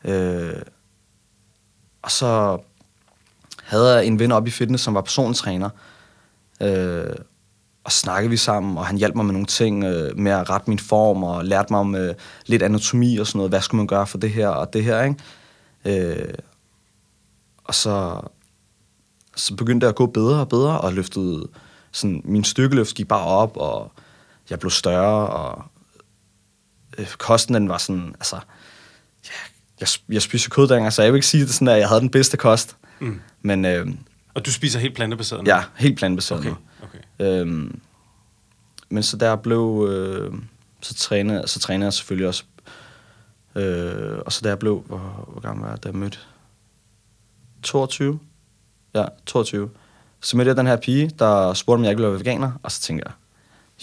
Øh, 0.04 0.62
og 2.02 2.10
så 2.10 2.58
havde 3.62 3.94
jeg 3.94 4.06
en 4.06 4.18
ven 4.18 4.32
op 4.32 4.46
i 4.46 4.50
fitness, 4.50 4.84
som 4.84 4.94
var 4.94 5.00
personlig 5.00 5.36
træner. 5.36 5.70
Øh, 6.62 7.04
og 7.88 7.92
snakkede 7.92 8.30
vi 8.30 8.36
sammen, 8.36 8.78
og 8.78 8.86
han 8.86 8.96
hjalp 8.96 9.14
mig 9.14 9.24
med 9.24 9.32
nogle 9.32 9.46
ting 9.46 9.84
øh, 9.84 10.18
med 10.18 10.32
at 10.32 10.50
rette 10.50 10.70
min 10.70 10.78
form, 10.78 11.22
og 11.22 11.44
lærte 11.44 11.72
mig 11.72 11.80
om 11.80 11.94
øh, 11.94 12.14
lidt 12.46 12.62
anatomi 12.62 13.16
og 13.16 13.26
sådan 13.26 13.38
noget. 13.38 13.50
Hvad 13.50 13.60
skulle 13.60 13.78
man 13.78 13.86
gøre 13.86 14.06
for 14.06 14.18
det 14.18 14.30
her 14.30 14.48
og 14.48 14.72
det 14.72 14.84
her, 14.84 15.02
ikke? 15.02 15.16
Øh, 15.84 16.34
og 17.64 17.74
så, 17.74 18.20
så 19.36 19.54
begyndte 19.54 19.86
det 19.86 19.90
at 19.90 19.96
gå 19.96 20.06
bedre 20.06 20.40
og 20.40 20.48
bedre, 20.48 20.80
og 20.80 20.92
løftede, 20.92 21.48
sådan, 21.92 22.22
min 22.24 22.44
styrkeløft 22.44 22.94
gik 22.94 23.08
bare 23.08 23.24
op, 23.24 23.56
og 23.56 23.92
jeg 24.50 24.58
blev 24.58 24.70
større, 24.70 25.28
og 25.28 25.64
øh, 26.98 27.10
kosten 27.18 27.54
den 27.54 27.68
var 27.68 27.78
sådan, 27.78 28.14
altså, 28.14 28.36
ja, 29.26 29.38
jeg, 29.80 29.88
jeg 30.08 30.22
spiste 30.22 30.50
kød 30.50 30.68
dengang, 30.68 30.92
så 30.92 31.02
jeg 31.02 31.12
vil 31.12 31.18
ikke 31.18 31.26
sige 31.26 31.42
det 31.42 31.54
sådan, 31.54 31.68
at 31.68 31.78
jeg 31.78 31.88
havde 31.88 32.00
den 32.00 32.10
bedste 32.10 32.36
kost. 32.36 32.76
Mm. 33.00 33.20
Men 33.42 33.64
øh, 33.64 33.86
Og 34.38 34.46
du 34.46 34.52
spiser 34.52 34.78
helt 34.78 34.94
plantebaseret 34.94 35.44
nu? 35.44 35.50
ja, 35.50 35.62
helt 35.76 35.98
plantebaseret 35.98 36.40
Okay, 36.40 36.50
nu. 36.50 36.56
okay. 36.82 37.40
Øhm, 37.40 37.80
men 38.88 39.02
så 39.02 39.16
der 39.16 39.36
blev, 39.36 39.86
øh, 39.90 40.32
så 40.80 40.94
trænede, 40.94 41.48
så 41.48 41.60
trænede 41.60 41.84
jeg 41.86 41.92
selvfølgelig 41.92 42.28
også. 42.28 42.44
Øh, 43.54 44.18
og 44.26 44.32
så 44.32 44.40
da 44.44 44.48
jeg 44.48 44.58
blev, 44.58 44.82
hvor, 44.86 45.28
hvor 45.32 45.40
gammel 45.40 45.62
var 45.64 45.70
jeg, 45.70 45.82
da 45.84 45.88
jeg 45.88 45.96
mødte? 45.96 46.18
22? 47.62 48.18
Ja, 48.94 49.04
22. 49.26 49.70
Så 50.20 50.36
mødte 50.36 50.48
jeg 50.48 50.56
den 50.56 50.66
her 50.66 50.76
pige, 50.76 51.10
der 51.18 51.54
spurgte, 51.54 51.78
om 51.78 51.84
jeg 51.84 51.90
ikke 51.90 52.00
ville 52.02 52.10
være 52.12 52.18
veganer, 52.18 52.52
og 52.62 52.72
så 52.72 52.80
tænkte 52.80 53.04
jeg, 53.06 53.14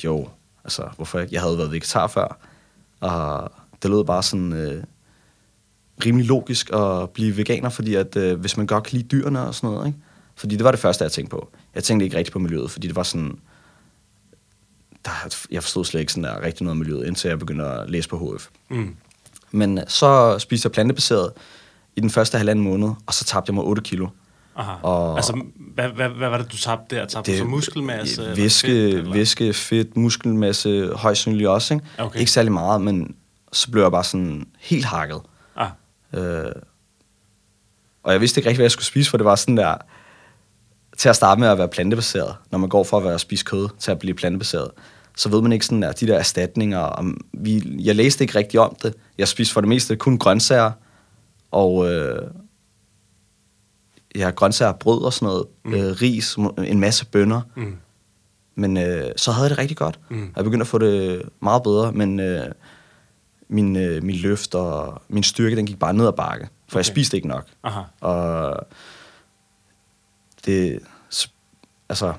jo, 0.03 0.29
altså, 0.63 0.89
hvorfor 0.95 1.19
ikke? 1.19 1.33
Jeg 1.33 1.41
havde 1.41 1.57
været 1.57 1.71
vegetar 1.71 2.07
før, 2.07 2.37
og 2.99 3.51
det 3.83 3.91
lød 3.91 4.05
bare 4.05 4.23
sådan 4.23 4.53
øh, 4.53 4.83
rimelig 6.05 6.27
logisk 6.27 6.69
at 6.73 7.09
blive 7.09 7.37
veganer, 7.37 7.69
fordi 7.69 7.95
at 7.95 8.15
øh, 8.15 8.39
hvis 8.39 8.57
man 8.57 8.67
godt 8.67 8.83
kan 8.83 8.97
lide 8.97 9.07
dyrene 9.07 9.41
og 9.47 9.55
sådan 9.55 9.69
noget, 9.69 9.87
ikke? 9.87 9.99
Fordi 10.35 10.55
det 10.55 10.63
var 10.63 10.71
det 10.71 10.79
første, 10.79 11.03
jeg 11.03 11.11
tænkte 11.11 11.31
på. 11.31 11.49
Jeg 11.75 11.83
tænkte 11.83 12.03
ikke 12.05 12.17
rigtig 12.17 12.33
på 12.33 12.39
miljøet, 12.39 12.71
fordi 12.71 12.87
det 12.87 12.95
var 12.95 13.03
sådan... 13.03 13.39
Der, 15.05 15.11
jeg 15.51 15.63
forstod 15.63 15.85
slet 15.85 15.99
ikke 16.01 16.11
sådan 16.13 16.23
der 16.23 16.41
rigtig 16.41 16.63
noget 16.63 16.71
om 16.71 16.77
miljøet, 16.77 17.07
indtil 17.07 17.27
jeg 17.27 17.39
begyndte 17.39 17.65
at 17.65 17.89
læse 17.89 18.09
på 18.09 18.35
HF. 18.37 18.47
Mm. 18.69 18.95
Men 19.51 19.77
øh, 19.77 19.83
så 19.87 20.39
spiste 20.39 20.65
jeg 20.67 20.71
plantebaseret 20.71 21.31
i 21.95 22.01
den 22.01 22.09
første 22.09 22.37
halvanden 22.37 22.63
måned, 22.65 22.89
og 23.05 23.13
så 23.13 23.25
tabte 23.25 23.49
jeg 23.49 23.55
mig 23.55 23.63
8 23.63 23.81
kilo. 23.81 24.07
Aha. 24.55 24.71
Og- 24.83 25.15
altså, 25.15 25.41
hvad, 25.57 25.89
hvad, 25.89 26.09
hvad 26.09 26.29
var 26.29 26.37
det, 26.37 26.51
du 26.51 26.57
tabte 26.57 26.95
der? 26.95 27.05
Tabte 27.05 27.31
du 27.31 27.37
så 27.37 27.43
muskelmasse? 27.43 28.33
Væske, 28.37 28.67
fedt, 28.67 28.95
eller? 28.95 29.13
væske, 29.13 29.53
fedt, 29.53 29.97
muskelmasse, 29.97 30.91
højst 30.95 31.21
sandsynligt 31.21 31.49
også. 31.49 31.73
Ikke? 31.73 31.85
Okay. 31.97 32.19
ikke 32.19 32.31
særlig 32.31 32.51
meget, 32.51 32.81
men 32.81 33.15
så 33.53 33.71
blev 33.71 33.83
jeg 33.83 33.91
bare 33.91 34.03
sådan 34.03 34.47
helt 34.59 34.85
hakket. 34.85 35.21
Ah, 35.55 35.69
Øh, 36.13 36.51
og 38.03 38.11
jeg 38.11 38.21
vidste 38.21 38.39
ikke 38.39 38.49
rigtig, 38.49 38.57
hvad 38.57 38.63
jeg 38.63 38.71
skulle 38.71 38.85
spise, 38.85 39.09
for 39.09 39.17
det 39.17 39.25
var 39.25 39.35
sådan 39.35 39.57
der, 39.57 39.77
til 40.97 41.09
at 41.09 41.15
starte 41.15 41.39
med 41.41 41.47
at 41.47 41.57
være 41.57 41.67
plantebaseret, 41.67 42.35
når 42.51 42.59
man 42.59 42.69
går 42.69 42.83
fra 42.83 42.97
at 42.97 43.03
være 43.03 43.13
at 43.13 43.21
spise 43.21 43.45
kød 43.45 43.67
til 43.79 43.91
at 43.91 43.99
blive 43.99 44.13
plantebaseret, 44.15 44.71
så 45.17 45.29
ved 45.29 45.41
man 45.41 45.51
ikke 45.51 45.65
sådan 45.65 45.81
der, 45.81 45.91
de 45.91 46.07
der 46.07 46.17
erstatninger. 46.17 46.79
Om 46.79 47.17
vi, 47.33 47.77
jeg 47.83 47.95
læste 47.95 48.23
ikke 48.23 48.35
rigtig 48.39 48.59
om 48.59 48.75
det. 48.83 48.93
Jeg 49.17 49.27
spiste 49.27 49.53
for 49.53 49.61
det 49.61 49.67
meste 49.67 49.95
kun 49.95 50.17
grøntsager, 50.17 50.71
og 51.51 51.91
øh, 51.93 52.21
ja, 54.15 54.29
grøntsager, 54.29 54.71
brød 54.73 55.01
og 55.03 55.13
sådan 55.13 55.25
noget, 55.25 55.45
Mm. 55.65 55.73
øh, 55.73 55.91
ris, 56.01 56.35
en 56.57 56.79
masse 56.79 57.05
bønner. 57.05 57.41
mm. 57.55 57.75
Men 58.57 58.77
øh, 58.77 59.11
så 59.15 59.31
havde 59.31 59.43
jeg 59.43 59.49
det 59.49 59.57
rigtig 59.57 59.77
godt. 59.77 59.99
Mm. 60.09 60.31
Jeg 60.35 60.43
begyndte 60.43 60.63
at 60.63 60.67
få 60.67 60.77
det 60.77 61.21
meget 61.41 61.63
bedre, 61.63 61.91
men 61.91 62.19
øh, 62.19 62.45
min, 63.47 63.75
øh, 63.75 64.03
min 64.03 64.15
løft 64.15 64.55
og 64.55 65.01
min 65.09 65.23
styrke, 65.23 65.55
den 65.55 65.65
gik 65.65 65.79
bare 65.79 65.93
ned 65.93 66.07
ad 66.07 66.13
bakke. 66.13 66.45
For 66.45 66.73
okay. 66.73 66.77
jeg 66.77 66.85
spiste 66.85 67.17
ikke 67.17 67.27
nok. 67.27 67.45
Aha. 67.63 67.81
Og 68.01 68.57
det, 70.45 70.79
altså, 71.89 72.13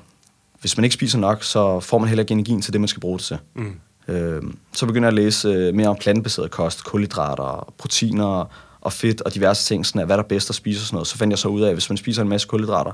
hvis 0.60 0.76
man 0.76 0.84
ikke 0.84 0.94
spiser 0.94 1.18
nok, 1.18 1.42
så 1.44 1.80
får 1.80 1.98
man 1.98 2.08
heller 2.08 2.22
ikke 2.22 2.32
energien 2.32 2.62
til 2.62 2.72
det, 2.72 2.80
man 2.80 2.88
skal 2.88 3.00
bruge 3.00 3.18
det 3.18 3.26
til. 3.26 3.38
Mm. 3.54 3.80
Øh, 4.08 4.42
så 4.72 4.86
begynder 4.86 5.08
jeg 5.08 5.18
at 5.18 5.24
læse 5.24 5.48
øh, 5.48 5.74
mere 5.74 5.88
om 5.88 5.96
plantebaseret 5.96 6.50
kost, 6.50 6.84
kulhydrater, 6.84 7.74
proteiner 7.78 8.44
og 8.80 8.92
fedt 8.92 9.20
og 9.20 9.34
diverse 9.34 9.66
ting, 9.66 9.86
sådan 9.86 10.00
at, 10.00 10.06
hvad 10.06 10.16
der 10.16 10.22
er 10.22 10.28
bedst 10.28 10.50
at 10.50 10.56
spise 10.56 10.80
og 10.80 10.86
sådan 10.86 10.96
noget. 10.96 11.08
Så 11.08 11.16
fandt 11.16 11.30
jeg 11.30 11.38
så 11.38 11.48
ud 11.48 11.60
af, 11.60 11.68
at 11.68 11.74
hvis 11.74 11.90
man 11.90 11.96
spiser 11.96 12.22
en 12.22 12.28
masse 12.28 12.48
kulhydrater, 12.48 12.92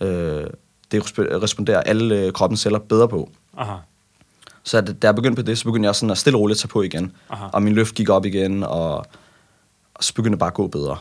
øh, 0.00 0.46
det 0.92 1.02
resp- 1.02 1.42
responderer 1.42 1.80
alle 1.80 2.18
øh, 2.18 2.32
kroppens 2.32 2.60
celler 2.60 2.78
bedre 2.78 3.08
på. 3.08 3.30
Aha. 3.56 3.76
Så 4.62 4.80
da 4.80 5.06
jeg 5.06 5.14
begyndte 5.14 5.42
på 5.42 5.46
det, 5.46 5.58
så 5.58 5.64
begyndte 5.64 5.86
jeg 5.86 5.94
sådan 5.94 6.10
at 6.10 6.18
stille 6.18 6.36
og 6.36 6.40
roligt 6.40 6.60
tage 6.60 6.68
på 6.68 6.82
igen. 6.82 7.12
Aha. 7.30 7.46
Og 7.52 7.62
min 7.62 7.72
løft 7.72 7.94
gik 7.94 8.08
op 8.08 8.24
igen, 8.24 8.62
og, 8.62 8.96
og 9.94 10.04
så 10.04 10.14
begyndte 10.14 10.34
det 10.34 10.38
bare 10.38 10.50
at 10.50 10.54
gå 10.54 10.66
bedre. 10.66 10.96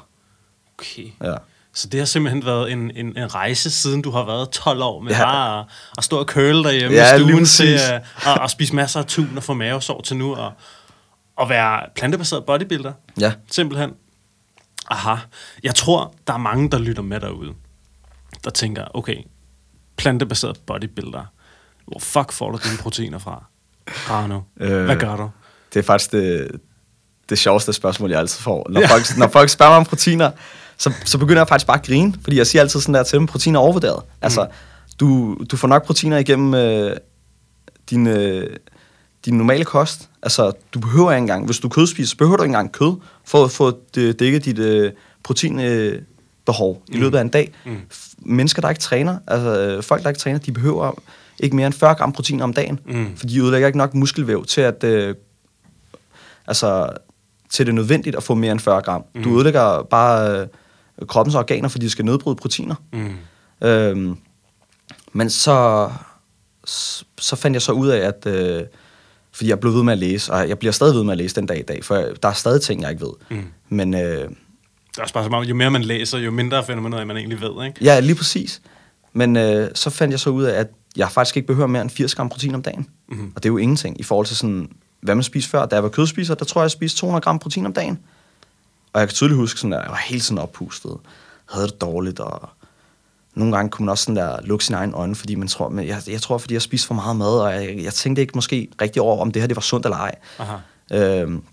Okay. 0.77 1.07
Ja. 1.23 1.35
Så 1.75 1.87
det 1.87 1.99
har 1.99 2.05
simpelthen 2.05 2.45
været 2.45 2.71
en, 2.71 2.91
en, 2.95 3.17
en 3.17 3.35
rejse, 3.35 3.71
siden 3.71 4.01
du 4.01 4.11
har 4.11 4.25
været 4.25 4.49
12 4.49 4.81
år, 4.81 4.99
med 4.99 5.11
ja. 5.11 5.23
Bare 5.23 5.59
at, 5.59 5.65
at 5.97 6.03
stå 6.03 6.19
og 6.19 6.27
køle 6.27 6.63
derhjemme 6.63 6.97
Ja, 6.97 7.15
i 7.15 7.19
stuen 7.19 7.45
til 7.45 7.73
at, 7.73 7.93
at, 8.25 8.41
at 8.43 8.51
spise 8.51 8.75
masser 8.75 8.99
af 8.99 9.05
tun 9.05 9.37
og 9.37 9.43
få 9.43 9.53
mavesår 9.53 10.01
til 10.01 10.17
nu, 10.17 10.35
og, 10.35 10.51
og 11.37 11.49
være 11.49 11.81
plantebaseret 11.95 12.45
bodybuilder. 12.45 12.93
Ja. 13.19 13.33
Simpelthen. 13.51 13.91
Aha. 14.89 15.15
Jeg 15.63 15.75
tror, 15.75 16.13
der 16.27 16.33
er 16.33 16.37
mange, 16.37 16.69
der 16.71 16.77
lytter 16.77 17.03
med 17.03 17.19
derude, 17.19 17.53
der 18.43 18.49
tænker, 18.49 18.85
okay, 18.93 19.17
plantebaseret 19.97 20.57
bodybuilder, 20.67 21.25
hvor 21.87 21.99
fuck 21.99 22.31
får 22.31 22.51
du 22.51 22.59
dine 22.63 22.77
proteiner 22.77 23.19
fra? 23.19 23.43
Rano, 23.87 24.41
Øh. 24.59 24.85
hvad 24.85 24.95
gør 24.95 25.15
du? 25.15 25.29
Det 25.73 25.79
er 25.79 25.83
faktisk 25.83 26.11
det, 26.11 26.51
det 27.29 27.39
sjoveste 27.39 27.73
spørgsmål, 27.73 28.09
jeg 28.11 28.19
altid 28.19 28.41
får. 28.41 28.67
Når, 28.69 28.81
ja. 28.81 28.87
folk, 28.87 29.17
når 29.17 29.27
folk 29.27 29.49
spørger 29.49 29.71
mig 29.71 29.77
om 29.77 29.85
proteiner, 29.85 30.31
så, 30.77 30.93
så 31.05 31.17
begynder 31.17 31.39
jeg 31.39 31.47
faktisk 31.47 31.67
bare 31.67 31.77
at 31.77 31.85
grine, 31.85 32.13
fordi 32.21 32.37
jeg 32.37 32.47
siger 32.47 32.61
altid 32.61 32.79
sådan 32.79 32.93
der 32.93 33.03
til 33.03 33.19
dem, 33.19 33.27
proteiner 33.27 33.59
er 33.59 33.63
overvurderet. 33.63 34.03
Mm. 34.03 34.19
Altså, 34.21 34.47
du, 34.99 35.37
du 35.51 35.57
får 35.57 35.67
nok 35.67 35.85
proteiner 35.85 36.17
igennem 36.17 36.53
øh, 36.53 36.97
din, 37.89 38.07
øh, 38.07 38.55
din 39.25 39.37
normale 39.37 39.65
kost. 39.65 40.09
Altså, 40.23 40.51
du 40.73 40.79
behøver 40.79 41.11
ikke 41.11 41.21
engang, 41.21 41.45
hvis 41.45 41.59
du 41.59 41.69
kødspiser, 41.69 42.09
så 42.09 42.17
behøver 42.17 42.37
du 42.37 42.43
ikke 42.43 42.49
engang 42.49 42.71
kød, 42.71 42.95
for 43.25 43.43
at 43.43 43.51
få 43.51 43.79
dækket 43.95 44.45
dit 44.45 44.59
øh, 44.59 44.91
proteinbehov 45.23 45.91
øh, 45.93 46.01
behov 46.45 46.83
i 46.87 46.97
løbet 46.97 47.17
af 47.17 47.21
en 47.21 47.29
dag. 47.29 47.53
Mm. 47.65 47.77
Mennesker, 48.17 48.61
der 48.61 48.69
ikke 48.69 48.81
træner, 48.81 49.17
altså 49.27 49.81
folk, 49.81 50.03
der 50.03 50.09
ikke 50.09 50.19
træner, 50.19 50.39
de 50.39 50.51
behøver 50.51 51.01
ikke 51.39 51.55
mere 51.55 51.67
end 51.67 51.73
40 51.73 51.95
gram 51.95 52.13
protein 52.13 52.41
om 52.41 52.53
dagen, 52.53 52.79
mm. 52.85 53.07
for 53.15 53.25
de 53.25 53.43
udlægger 53.43 53.67
ikke 53.67 53.77
nok 53.77 53.93
muskelvæv 53.93 54.45
til 54.45 54.61
at 54.61 54.83
øh, 54.83 55.15
altså 56.47 56.89
til 57.49 57.65
det 57.65 57.75
nødvendigt 57.75 58.15
at 58.15 58.23
få 58.23 58.35
mere 58.35 58.51
end 58.51 58.59
40 58.59 58.81
gram. 58.81 59.03
Mm. 59.15 59.23
Du 59.23 59.29
udlægger 59.29 59.83
bare 59.83 60.41
øh, 60.41 60.47
kroppens 61.07 61.35
organer, 61.35 61.69
fordi 61.69 61.85
de 61.85 61.89
skal 61.89 62.05
nedbryde 62.05 62.35
proteiner. 62.35 62.75
Mm. 62.93 63.67
Øhm, 63.67 64.17
men 65.13 65.29
så, 65.29 65.89
så 67.19 67.35
fandt 67.35 67.55
jeg 67.55 67.61
så 67.61 67.71
ud 67.71 67.87
af, 67.87 68.07
at 68.07 68.25
øh, 68.25 68.63
fordi 69.31 69.49
jeg 69.49 69.59
blev 69.59 69.73
ved 69.73 69.83
med 69.83 69.93
at 69.93 69.99
læse, 69.99 70.33
og 70.33 70.49
jeg 70.49 70.59
bliver 70.59 70.71
stadig 70.71 70.95
ved 70.95 71.03
med 71.03 71.11
at 71.11 71.17
læse 71.17 71.35
den 71.35 71.45
dag 71.45 71.59
i 71.59 71.63
dag, 71.63 71.85
for 71.85 71.95
der 71.95 72.29
er 72.29 72.33
stadig 72.33 72.61
ting, 72.61 72.81
jeg 72.81 72.89
ikke 72.89 73.05
ved. 73.05 73.13
Mm. 73.29 73.45
Men, 73.69 73.93
øh, 73.93 73.99
det 73.99 74.97
er 74.97 75.01
også 75.01 75.13
bare 75.13 75.23
som 75.23 75.33
om, 75.33 75.43
jo 75.43 75.55
mere 75.55 75.71
man 75.71 75.83
læser, 75.83 76.17
jo 76.17 76.31
mindre 76.31 76.65
finder 76.65 76.81
man 76.81 76.93
ud 76.93 76.99
af, 76.99 77.07
man 77.07 77.17
egentlig 77.17 77.41
ved, 77.41 77.65
ikke? 77.65 77.83
Ja, 77.83 77.99
lige 77.99 78.15
præcis. 78.15 78.61
Men 79.13 79.37
øh, 79.37 79.69
så 79.73 79.89
fandt 79.89 80.11
jeg 80.11 80.19
så 80.19 80.29
ud 80.29 80.43
af, 80.43 80.59
at 80.59 80.67
jeg 80.95 81.11
faktisk 81.11 81.37
ikke 81.37 81.47
behøver 81.47 81.67
mere 81.67 81.81
end 81.81 81.89
80 81.89 82.15
gram 82.15 82.29
protein 82.29 82.55
om 82.55 82.61
dagen. 82.61 82.87
Mm. 83.09 83.31
Og 83.35 83.43
det 83.43 83.49
er 83.49 83.53
jo 83.53 83.57
ingenting 83.57 83.99
i 83.99 84.03
forhold 84.03 84.27
til 84.27 84.35
sådan, 84.35 84.69
hvad 85.01 85.15
man 85.15 85.23
spiser 85.23 85.49
før. 85.49 85.65
Da 85.65 85.75
jeg 85.75 85.83
var 85.83 85.89
kødspiser, 85.89 86.35
der 86.35 86.45
tror 86.45 86.61
jeg, 86.61 86.63
jeg 86.63 86.71
spiste 86.71 86.99
200 86.99 87.23
gram 87.23 87.39
protein 87.39 87.65
om 87.65 87.73
dagen. 87.73 87.99
Og 88.93 88.99
jeg 88.99 89.07
kan 89.07 89.15
tydeligt 89.15 89.37
huske, 89.37 89.59
sådan, 89.59 89.73
at 89.73 89.81
jeg 89.81 89.89
var 89.89 90.03
helt 90.05 90.23
sådan 90.23 90.37
oppustet. 90.37 90.97
Havde 91.49 91.67
det 91.67 91.81
dårligt, 91.81 92.19
og 92.19 92.49
nogle 93.35 93.55
gange 93.55 93.69
kunne 93.69 93.85
man 93.85 93.91
også 93.91 94.03
sådan 94.03 94.15
der 94.15 94.41
lukke 94.41 94.65
sin 94.65 94.75
egen 94.75 94.93
øjne, 94.93 95.15
fordi 95.15 95.35
man 95.35 95.47
tror, 95.47 95.69
men 95.69 95.87
jeg, 95.87 96.01
jeg 96.07 96.21
tror, 96.21 96.37
fordi 96.37 96.53
jeg 96.53 96.61
spiste 96.61 96.87
for 96.87 96.93
meget 96.93 97.15
mad, 97.15 97.39
og 97.39 97.53
jeg, 97.53 97.83
jeg 97.83 97.93
tænkte 97.93 98.21
ikke 98.21 98.31
måske 98.35 98.67
rigtig 98.81 99.01
over, 99.01 99.21
om 99.21 99.31
det 99.31 99.41
her 99.41 99.47
det 99.47 99.55
var 99.55 99.61
sundt 99.61 99.85
eller 99.85 99.97
ej. 99.97 100.15
Aha. 100.39 100.55
Øhm, 100.93 101.43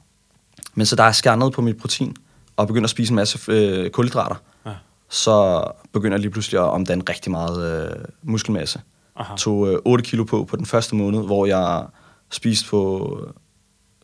men 0.75 0.87
så 0.87 0.97
da 0.97 1.03
jeg 1.05 1.15
skærer 1.15 1.37
ned 1.37 1.51
på 1.51 1.63
mit 1.63 1.77
protein, 1.77 2.17
og 2.57 2.67
begynder 2.67 2.87
at 2.87 2.91
spise 2.91 3.13
en 3.13 3.17
masse 3.17 3.53
øh, 3.53 3.91
kulhydrater, 3.91 4.35
ja. 4.67 4.73
så 5.09 5.65
begynder 5.93 6.17
jeg 6.17 6.21
lige 6.21 6.31
pludselig 6.31 6.61
at 6.61 6.67
omdanne 6.67 7.05
rigtig 7.09 7.31
meget 7.31 7.91
øh, 7.91 8.05
muskelmasse. 8.23 8.81
Aha. 9.17 9.37
Tog 9.37 9.69
øh, 9.69 9.79
8 9.85 10.05
kilo 10.05 10.25
på 10.25 10.45
på 10.45 10.57
den 10.57 10.67
første 10.67 10.97
måned, 10.97 11.21
hvor 11.21 11.47
jeg 11.47 11.87
spiste 12.31 12.69
på 12.69 13.19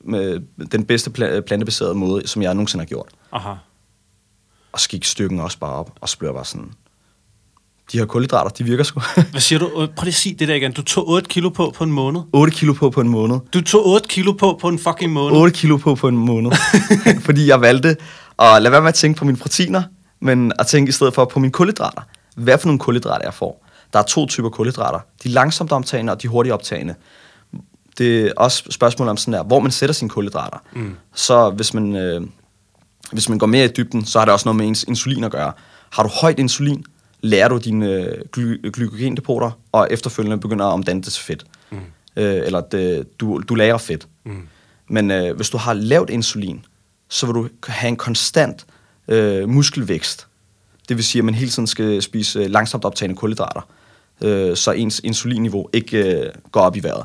med 0.06 0.40
den 0.72 0.84
bedste 0.84 1.10
pla- 1.18 1.40
plantebaserede 1.40 1.94
måde, 1.94 2.28
som 2.28 2.42
jeg 2.42 2.54
nogensinde 2.54 2.82
har 2.84 2.86
gjort. 2.86 3.08
Aha. 3.32 3.52
Og 4.72 4.80
så 4.80 4.88
gik 4.88 5.04
stykken 5.04 5.40
også 5.40 5.58
bare 5.58 5.72
op, 5.72 5.90
og 6.00 6.08
så 6.08 6.18
blev 6.18 6.28
jeg 6.28 6.34
bare 6.34 6.44
sådan, 6.44 6.70
de 7.92 7.98
her 7.98 8.04
kulhydrater, 8.06 8.50
de 8.50 8.64
virker 8.64 8.84
sgu. 8.84 9.00
Hvad 9.30 9.40
siger 9.40 9.58
du? 9.58 9.68
Prøv 9.68 9.86
lige 10.02 10.08
at 10.08 10.14
sige 10.14 10.34
det 10.34 10.48
der 10.48 10.54
igen. 10.54 10.72
Du 10.72 10.82
tog 10.82 11.08
8 11.08 11.28
kilo 11.28 11.48
på 11.48 11.72
på 11.76 11.84
en 11.84 11.92
måned. 11.92 12.20
8 12.32 12.52
kilo 12.52 12.72
på 12.72 12.90
på 12.90 13.00
en 13.00 13.08
måned. 13.08 13.38
Du 13.54 13.60
tog 13.60 13.86
8 13.86 14.08
kilo 14.08 14.32
på 14.32 14.58
på 14.60 14.68
en 14.68 14.78
fucking 14.78 15.12
måned. 15.12 15.38
8 15.38 15.56
kilo 15.56 15.76
på 15.76 15.94
på 15.94 16.08
en 16.08 16.16
måned. 16.16 16.52
Fordi 17.26 17.48
jeg 17.48 17.60
valgte 17.60 17.88
at 18.38 18.62
lade 18.62 18.72
være 18.72 18.80
med 18.80 18.88
at 18.88 18.94
tænke 18.94 19.18
på 19.18 19.24
mine 19.24 19.38
proteiner, 19.38 19.82
men 20.20 20.52
at 20.58 20.66
tænke 20.66 20.88
i 20.88 20.92
stedet 20.92 21.14
for 21.14 21.24
på 21.24 21.40
mine 21.40 21.52
kulhydrater. 21.52 22.02
Hvad 22.36 22.58
for 22.58 22.66
nogle 22.66 22.78
kulhydrater 22.78 23.24
jeg 23.24 23.34
får? 23.34 23.66
Der 23.92 23.98
er 23.98 24.02
to 24.02 24.26
typer 24.26 24.48
kulhydrater. 24.48 24.98
De 25.22 25.28
langsomt 25.28 25.72
optagende 25.72 26.12
og 26.12 26.22
de 26.22 26.28
hurtigt 26.28 26.52
optagende. 26.52 26.94
Det 27.98 28.26
er 28.26 28.32
også 28.36 28.64
spørgsmål 28.70 29.08
om 29.08 29.16
sådan 29.16 29.34
der, 29.34 29.42
hvor 29.42 29.60
man 29.60 29.72
sætter 29.72 29.94
sine 29.94 30.08
kulhydrater. 30.08 30.58
Mm. 30.72 30.94
Så 31.14 31.50
hvis 31.50 31.74
man, 31.74 31.96
øh, 31.96 32.22
hvis 33.12 33.28
man 33.28 33.38
går 33.38 33.46
mere 33.46 33.64
i 33.64 33.68
dybden, 33.68 34.04
så 34.04 34.18
har 34.18 34.24
det 34.24 34.32
også 34.32 34.48
noget 34.48 34.56
med 34.56 34.66
ens 34.66 34.84
insulin 34.88 35.24
at 35.24 35.30
gøre. 35.30 35.52
Har 35.90 36.02
du 36.02 36.08
højt 36.08 36.38
insulin, 36.38 36.84
lærer 37.20 37.48
du 37.48 37.56
dine 37.58 37.90
øh, 37.92 38.18
gly- 38.36 38.70
glykogendepoter, 38.70 39.50
og 39.72 39.88
efterfølgende 39.90 40.38
begynder 40.40 40.66
at 40.66 40.72
omdanne 40.72 41.02
det 41.02 41.12
til 41.12 41.24
fedt. 41.24 41.44
Mm. 41.70 41.78
Øh, 42.16 42.46
eller 42.46 42.60
det, 42.60 43.20
du, 43.20 43.42
du 43.48 43.54
lærer 43.54 43.78
fedt. 43.78 44.08
Mm. 44.24 44.48
Men 44.88 45.10
øh, 45.10 45.36
hvis 45.36 45.50
du 45.50 45.56
har 45.56 45.72
lavt 45.72 46.10
insulin, 46.10 46.64
så 47.08 47.26
vil 47.26 47.34
du 47.34 47.48
have 47.66 47.88
en 47.88 47.96
konstant 47.96 48.66
øh, 49.08 49.48
muskelvækst. 49.48 50.26
Det 50.88 50.96
vil 50.96 51.04
sige, 51.04 51.20
at 51.20 51.24
man 51.24 51.34
hele 51.34 51.50
tiden 51.50 51.66
skal 51.66 52.02
spise 52.02 52.38
øh, 52.38 52.50
langsomt 52.50 52.84
optagende 52.84 53.16
kulhydrater, 53.16 53.68
øh, 54.20 54.56
så 54.56 54.72
ens 54.72 55.00
insulinniveau 55.04 55.68
ikke 55.72 56.20
øh, 56.20 56.32
går 56.52 56.60
op 56.60 56.76
i 56.76 56.80
vejret. 56.80 57.04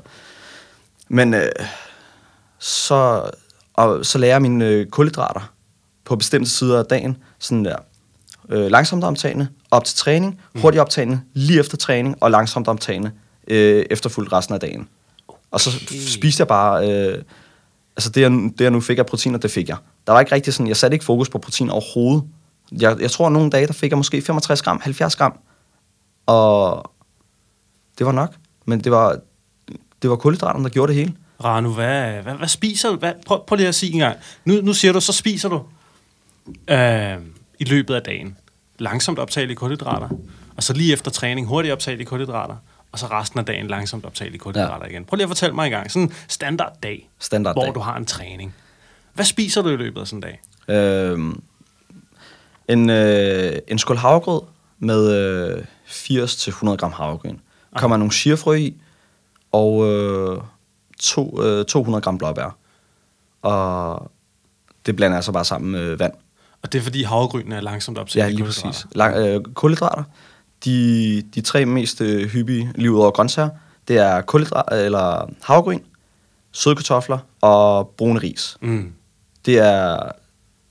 Men 1.13 1.33
øh, 1.33 1.49
så, 2.59 3.29
og, 3.73 4.05
så 4.05 4.17
lærer 4.17 4.33
jeg 4.33 4.41
mine 4.41 4.65
øh, 4.65 4.87
kulhydrater 4.87 5.53
på 6.05 6.15
bestemte 6.15 6.49
sider 6.49 6.79
af 6.79 6.85
dagen, 6.85 7.17
sådan 7.39 7.65
der 7.65 7.75
øh, 8.49 8.71
langsomt 8.71 9.03
optagende, 9.03 9.47
op 9.71 9.83
til 9.83 9.97
træning, 9.97 10.41
mm. 10.53 10.61
hurtigt 10.61 10.81
optagende, 10.81 11.21
lige 11.33 11.59
efter 11.59 11.77
træning, 11.77 12.15
og 12.21 12.31
langsomt 12.31 12.67
optagende, 12.67 13.11
øh, 13.47 13.85
efterfulgt 13.89 14.33
resten 14.33 14.53
af 14.53 14.59
dagen. 14.59 14.87
Okay. 15.27 15.39
Og 15.51 15.59
så 15.59 15.71
spiste 16.07 16.41
jeg 16.41 16.47
bare, 16.47 16.89
øh, 16.89 17.23
altså 17.97 18.09
det 18.09 18.21
jeg, 18.21 18.31
det 18.31 18.61
jeg 18.61 18.71
nu 18.71 18.81
fik 18.81 18.97
af 18.97 19.05
proteiner, 19.05 19.37
det 19.37 19.51
fik 19.51 19.69
jeg. 19.69 19.77
Der 20.07 20.13
var 20.13 20.19
ikke 20.19 20.35
rigtig 20.35 20.53
sådan, 20.53 20.67
jeg 20.67 20.77
satte 20.77 20.95
ikke 20.95 21.05
fokus 21.05 21.29
på 21.29 21.37
protein 21.37 21.69
overhovedet. 21.69 22.23
Jeg, 22.71 23.01
jeg 23.01 23.11
tror, 23.11 23.25
at 23.25 23.31
nogle 23.31 23.49
dage, 23.49 23.67
der 23.67 23.73
fik 23.73 23.91
jeg 23.91 23.97
måske 23.97 24.21
65 24.21 24.61
gram, 24.61 24.79
70 24.81 25.15
gram, 25.15 25.39
og 26.25 26.91
det 27.97 28.05
var 28.05 28.11
nok. 28.11 28.35
Men 28.65 28.79
det 28.79 28.91
var, 28.91 29.19
det 30.01 30.09
var 30.09 30.15
kulhydraterne, 30.15 30.63
der 30.63 30.69
gjorde 30.69 30.93
det 30.93 30.99
hele. 30.99 31.13
Ranu, 31.43 31.73
hvad, 31.73 32.11
hvad, 32.11 32.33
hvad 32.33 32.47
spiser 32.47 32.89
du? 32.89 32.95
Hvad, 32.95 33.13
prøv, 33.25 33.45
prøv 33.45 33.55
lige 33.55 33.67
at 33.67 33.75
sige 33.75 33.93
en 33.93 33.99
gang. 33.99 34.17
Nu, 34.45 34.61
nu 34.61 34.73
siger 34.73 34.93
du, 34.93 35.01
så 35.01 35.13
spiser 35.13 35.49
du 35.49 35.63
øh, 36.67 37.17
i 37.59 37.63
løbet 37.63 37.95
af 37.95 38.01
dagen 38.01 38.37
langsomt 38.79 39.19
optagelige 39.19 39.55
kulhydrater, 39.55 40.09
og 40.57 40.63
så 40.63 40.73
lige 40.73 40.93
efter 40.93 41.11
træning 41.11 41.47
hurtigt 41.47 41.71
optagelige 41.71 42.05
kulhydrater, 42.05 42.55
og 42.91 42.99
så 42.99 43.05
resten 43.05 43.39
af 43.39 43.45
dagen 43.45 43.67
langsomt 43.67 44.05
optagelige 44.05 44.39
kulhydrater 44.39 44.85
ja. 44.85 44.91
igen. 44.91 45.05
Prøv 45.05 45.15
lige 45.15 45.23
at 45.23 45.29
fortælle 45.29 45.55
mig 45.55 45.65
en 45.65 45.71
gang. 45.71 45.91
Sådan 45.91 46.07
en 46.07 46.13
standard 46.27 46.73
dag, 46.83 47.09
standard 47.19 47.55
hvor 47.55 47.63
dag. 47.63 47.75
du 47.75 47.79
har 47.79 47.97
en 47.97 48.05
træning. 48.05 48.55
Hvad 49.13 49.25
spiser 49.25 49.61
du 49.61 49.69
i 49.69 49.75
løbet 49.75 50.01
af 50.01 50.07
sådan 50.07 50.17
en 50.17 50.21
dag? 50.21 50.41
Øhm, 50.75 51.43
en, 52.67 52.89
øh, 52.89 53.53
en 53.67 53.79
skål 53.79 53.97
havregrød 53.97 54.41
med 54.79 55.15
øh, 55.57 55.63
80-100 55.87 56.75
gram 56.75 56.91
havregryn. 56.91 57.37
Kommer 57.75 57.97
nogle 57.97 58.11
chiafrø 58.11 58.55
i, 58.55 58.80
og 59.51 59.87
øh, 59.87 60.37
to, 60.99 61.43
øh, 61.43 61.65
200 61.65 62.01
gram 62.01 62.17
blåbær. 62.17 62.57
Og 63.41 64.11
det 64.85 64.95
blander 64.95 65.17
jeg 65.17 65.23
så 65.23 65.31
bare 65.31 65.45
sammen 65.45 65.71
med 65.71 65.95
vand. 65.95 66.13
Og 66.61 66.73
det 66.73 66.79
er 66.79 66.83
fordi 66.83 67.03
havregrynene 67.03 67.55
er 67.55 67.61
langsomt 67.61 67.97
op 67.97 68.15
Ja, 68.15 68.29
lige 68.29 68.43
præcis. 68.43 68.87
Lang, 68.91 69.17
øh, 69.17 69.43
kulhydrater. 69.53 70.03
De, 70.65 71.21
de 71.35 71.41
tre 71.41 71.65
mest 71.65 72.01
øh, 72.01 72.29
hyppige 72.29 72.71
lige 72.75 72.91
over 72.91 73.11
grøntsager, 73.11 73.49
det 73.87 73.97
er 73.97 74.21
kulhydrater, 74.21 74.75
eller 74.75 75.29
havregryn, 75.43 75.79
søde 76.51 76.75
kartofler 76.75 77.17
og 77.41 77.87
brune 77.97 78.19
ris. 78.19 78.57
Mm. 78.61 78.93
Det 79.45 79.59
er 79.59 80.11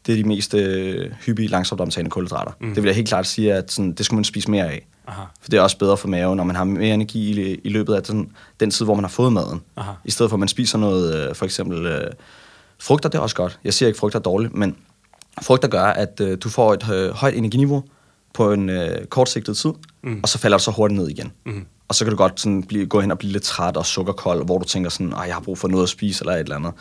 det 0.06 0.12
er 0.12 0.16
de 0.16 0.28
mest 0.28 0.54
øh, 0.54 1.10
hyppige 1.26 1.48
langsomt 1.48 1.80
omtagende 1.80 2.10
kulhydrater. 2.10 2.52
Mm. 2.60 2.74
Det 2.74 2.82
vil 2.82 2.88
jeg 2.88 2.96
helt 2.96 3.08
klart 3.08 3.26
sige, 3.26 3.54
at 3.54 3.72
sådan, 3.72 3.92
det 3.92 4.06
skal 4.06 4.14
man 4.14 4.24
spise 4.24 4.50
mere 4.50 4.70
af. 4.70 4.86
Aha. 5.10 5.22
For 5.40 5.50
det 5.50 5.58
er 5.58 5.60
også 5.60 5.78
bedre 5.78 5.96
for 5.96 6.08
maven, 6.08 6.36
når 6.36 6.44
man 6.44 6.56
har 6.56 6.64
mere 6.64 6.94
energi 6.94 7.50
i, 7.50 7.60
i 7.64 7.68
løbet 7.68 7.94
af 7.94 8.02
den, 8.02 8.32
den 8.60 8.70
tid, 8.70 8.84
hvor 8.84 8.94
man 8.94 9.04
har 9.04 9.08
fået 9.08 9.32
maden. 9.32 9.60
Aha. 9.76 9.92
I 10.04 10.10
stedet 10.10 10.30
for, 10.30 10.36
at 10.36 10.40
man 10.40 10.48
spiser 10.48 10.78
noget, 10.78 11.28
øh, 11.28 11.34
for 11.34 11.44
eksempel 11.44 11.86
øh, 11.86 12.10
frugter, 12.78 13.08
det 13.08 13.18
er 13.18 13.22
også 13.22 13.36
godt. 13.36 13.58
Jeg 13.64 13.74
siger 13.74 13.86
ikke, 13.86 13.98
frugter 13.98 14.18
er 14.18 14.22
dårligt, 14.22 14.54
men 14.54 14.76
frugter 15.42 15.68
gør, 15.68 15.84
at 15.84 16.20
øh, 16.20 16.38
du 16.40 16.48
får 16.48 16.74
et 16.74 16.90
øh, 16.92 17.10
højt 17.10 17.34
energiniveau 17.34 17.84
på 18.34 18.52
en 18.52 18.68
øh, 18.68 19.04
kortsigtet 19.04 19.56
tid, 19.56 19.70
mm. 20.02 20.20
og 20.22 20.28
så 20.28 20.38
falder 20.38 20.56
det 20.56 20.64
så 20.64 20.70
hurtigt 20.70 21.00
ned 21.00 21.08
igen. 21.08 21.32
Mm. 21.46 21.66
Og 21.88 21.94
så 21.94 22.04
kan 22.04 22.10
du 22.10 22.16
godt 22.16 22.40
sådan 22.40 22.62
blive, 22.62 22.86
gå 22.86 23.00
hen 23.00 23.10
og 23.10 23.18
blive 23.18 23.32
lidt 23.32 23.42
træt 23.42 23.76
og 23.76 23.86
sukkerkold, 23.86 24.44
hvor 24.44 24.58
du 24.58 24.64
tænker 24.64 24.90
sådan, 24.90 25.12
jeg 25.26 25.34
har 25.34 25.40
brug 25.40 25.58
for 25.58 25.68
noget 25.68 25.82
at 25.82 25.88
spise 25.88 26.22
eller 26.22 26.32
et 26.32 26.40
eller 26.40 26.56
andet. 26.56 26.72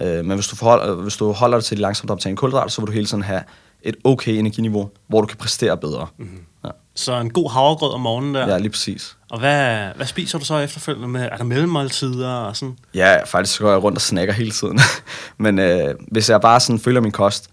Øh, 0.00 0.24
men 0.24 0.34
hvis 0.34 0.46
du, 0.46 0.56
forhold, 0.56 1.02
hvis 1.02 1.16
du 1.16 1.32
holder 1.32 1.58
dig 1.58 1.64
til 1.64 1.76
de 1.76 1.82
langsomt 1.82 2.10
optagende 2.10 2.38
kulhydrater, 2.38 2.70
så 2.70 2.80
vil 2.80 2.86
du 2.86 2.92
hele 2.92 3.06
tiden 3.06 3.22
have 3.22 3.42
et 3.82 3.96
okay 4.04 4.32
energiniveau, 4.32 4.90
hvor 5.06 5.20
du 5.20 5.26
kan 5.26 5.36
præstere 5.36 5.76
bedre. 5.76 6.06
Mm. 6.18 6.28
Ja. 6.64 6.70
Så 6.98 7.20
en 7.20 7.30
god 7.30 7.50
havregrød 7.50 7.92
om 7.94 8.00
morgenen 8.00 8.34
der. 8.34 8.48
Ja, 8.48 8.58
lige 8.58 8.70
præcis. 8.70 9.16
Og 9.30 9.38
hvad, 9.38 9.88
hvad 9.96 10.06
spiser 10.06 10.38
du 10.38 10.44
så 10.44 10.58
efterfølgende 10.58 11.08
med? 11.08 11.28
Er 11.32 11.36
der 11.36 11.44
mellemmåltider 11.44 12.28
og 12.28 12.56
sådan? 12.56 12.78
Ja, 12.94 13.24
faktisk 13.24 13.56
så 13.56 13.64
går 13.64 13.70
jeg 13.70 13.82
rundt 13.82 13.98
og 13.98 14.02
snakker 14.02 14.34
hele 14.34 14.50
tiden. 14.50 14.80
Men 15.44 15.58
øh, 15.58 15.94
hvis 16.10 16.30
jeg 16.30 16.40
bare 16.40 16.60
sådan 16.60 16.78
følger 16.78 17.00
min 17.00 17.12
kost, 17.12 17.50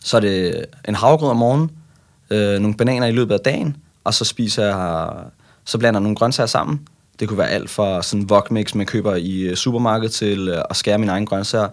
så 0.00 0.16
er 0.16 0.20
det 0.20 0.64
en 0.88 0.94
havregrød 0.94 1.30
om 1.30 1.36
morgenen, 1.36 1.70
øh, 2.30 2.58
nogle 2.58 2.76
bananer 2.76 3.06
i 3.06 3.12
løbet 3.12 3.34
af 3.34 3.40
dagen, 3.40 3.76
og 4.04 4.14
så 4.14 4.24
spiser 4.24 4.64
jeg, 4.64 5.10
så 5.64 5.78
blander 5.78 6.00
jeg 6.00 6.02
nogle 6.02 6.16
grøntsager 6.16 6.46
sammen. 6.46 6.88
Det 7.20 7.28
kunne 7.28 7.38
være 7.38 7.50
alt 7.50 7.70
fra 7.70 8.02
sådan 8.02 8.26
wokmix, 8.30 8.74
man 8.74 8.86
køber 8.86 9.14
i 9.14 9.40
øh, 9.40 9.56
supermarkedet, 9.56 10.12
til 10.12 10.48
øh, 10.48 10.62
at 10.70 10.76
skære 10.76 10.98
mine 10.98 11.12
egne 11.12 11.26
grøntsager, 11.26 11.68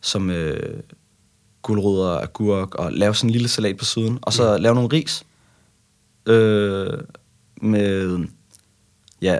som 0.00 0.30
øh, 0.30 0.80
guldrødder, 1.62 2.20
agurk, 2.20 2.74
og 2.74 2.92
lave 2.92 3.14
sådan 3.14 3.30
en 3.30 3.32
lille 3.32 3.48
salat 3.48 3.76
på 3.76 3.84
siden, 3.84 4.18
og 4.22 4.32
så 4.32 4.56
mm. 4.56 4.62
lave 4.62 4.74
nogle 4.74 4.90
ris 4.92 5.24
øh, 6.26 6.98
med, 7.62 8.26
ja, 9.22 9.38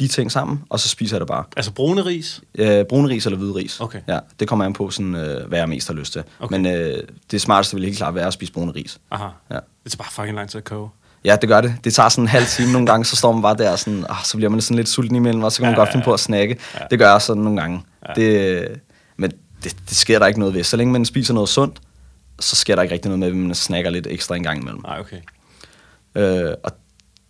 de 0.00 0.08
ting 0.08 0.32
sammen, 0.32 0.62
og 0.70 0.80
så 0.80 0.88
spiser 0.88 1.16
jeg 1.16 1.20
det 1.20 1.28
bare. 1.28 1.44
Altså 1.56 1.72
brune 1.72 2.04
ris? 2.04 2.40
Øh, 2.54 2.84
brune 2.84 3.08
ris 3.08 3.26
eller 3.26 3.38
hvide 3.38 3.54
ris. 3.54 3.80
Okay. 3.80 4.00
Ja, 4.08 4.18
det 4.40 4.48
kommer 4.48 4.64
an 4.64 4.72
på, 4.72 4.90
sådan, 4.90 5.14
øh, 5.14 5.48
hvad 5.48 5.58
jeg 5.58 5.68
mest 5.68 5.88
har 5.88 5.94
lyst 5.94 6.12
til. 6.12 6.22
Okay. 6.40 6.56
Men 6.58 6.66
øh, 6.74 7.02
det 7.30 7.40
smarteste 7.40 7.76
vil 7.76 7.84
helt 7.84 7.96
klart 7.96 8.14
være 8.14 8.26
at 8.26 8.32
spise 8.32 8.52
brune 8.52 8.72
ris. 8.72 8.98
Aha. 9.10 9.24
Ja. 9.50 9.58
Det 9.84 9.92
tager 9.92 9.96
bare 9.96 10.12
fucking 10.12 10.36
lang 10.36 10.48
tid 10.50 10.58
at 10.58 10.64
koge. 10.64 10.88
Ja, 11.24 11.36
det 11.40 11.48
gør 11.48 11.60
det. 11.60 11.74
Det 11.84 11.94
tager 11.94 12.08
sådan 12.08 12.24
en 12.24 12.28
halv 12.28 12.46
time 12.46 12.72
nogle 12.72 12.86
gange, 12.86 13.04
så 13.04 13.16
står 13.16 13.32
man 13.32 13.42
bare 13.42 13.56
der, 13.56 13.70
og 13.70 13.78
sådan, 13.78 14.04
ah, 14.08 14.24
så 14.24 14.36
bliver 14.36 14.50
man 14.50 14.60
sådan 14.60 14.76
lidt 14.76 14.88
sulten 14.88 15.16
imellem, 15.16 15.42
og 15.42 15.52
så 15.52 15.58
kan 15.58 15.66
man 15.66 15.72
Ja, 15.72 15.80
godt 15.80 15.88
ja, 15.88 15.92
finde 15.94 16.04
på 16.04 16.12
at 16.12 16.20
snakke. 16.20 16.58
Ja. 16.74 16.84
Det 16.90 16.98
gør 16.98 17.10
jeg 17.10 17.22
sådan 17.22 17.42
nogle 17.42 17.60
gange. 17.60 17.82
Ja. 18.08 18.12
Det, 18.14 18.68
men 19.16 19.30
det, 19.64 19.76
det 19.88 19.96
sker 19.96 20.18
der 20.18 20.26
ikke 20.26 20.38
noget 20.40 20.54
ved. 20.54 20.64
Så 20.64 20.76
længe 20.76 20.92
man 20.92 21.04
spiser 21.04 21.34
noget 21.34 21.48
sundt, 21.48 21.80
så 22.40 22.56
sker 22.56 22.74
der 22.74 22.82
ikke 22.82 22.94
rigtig 22.94 23.08
noget 23.08 23.18
med, 23.18 23.28
at 23.28 23.34
man 23.34 23.54
snakker 23.54 23.90
lidt 23.90 24.06
ekstra 24.10 24.36
en 24.36 24.42
gang 24.42 24.60
imellem. 24.60 24.80
Nej, 24.84 25.00
okay. 25.00 25.16
Øh, 26.14 26.54
og 26.64 26.72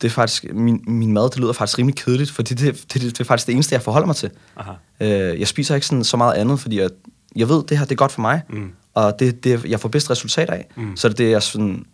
det 0.03 0.09
er 0.09 0.13
faktisk, 0.13 0.45
min, 0.53 0.85
min 0.87 1.13
mad, 1.13 1.31
det 1.31 1.39
lyder 1.39 1.53
faktisk 1.53 1.79
rimelig 1.79 1.97
kedeligt, 1.97 2.31
fordi 2.31 2.55
det, 2.55 2.75
det, 2.75 2.95
det, 2.95 3.03
det 3.03 3.21
er 3.21 3.25
faktisk 3.25 3.47
det 3.47 3.53
eneste, 3.53 3.75
jeg 3.75 3.83
forholder 3.83 4.07
mig 4.07 4.17
til. 4.17 4.31
Aha. 4.57 4.73
Øh, 5.01 5.41
jeg 5.41 5.49
spiser 5.49 5.75
ikke 5.75 5.87
sådan 5.87 6.05
så 6.05 6.17
meget 6.17 6.35
andet, 6.35 6.61
fordi 6.61 6.81
jeg, 6.81 6.91
jeg 7.37 7.49
ved, 7.49 7.65
det 7.65 7.79
her 7.79 7.85
det 7.85 7.93
er 7.93 7.97
godt 7.97 8.13
for 8.13 8.21
mig, 8.21 8.43
Mm. 8.49 8.71
og 8.95 9.19
det 9.19 9.45
det, 9.45 9.65
jeg 9.65 9.81
får 9.81 9.89
bedst 9.89 10.11
resultat 10.11 10.51
af. 10.51 10.67
Mm. 10.77 10.97
Så 10.97 11.09
det 11.09 11.15
er 11.15 11.25
det, 11.25 11.31
jeg 11.31 11.43
sådan 11.43 11.85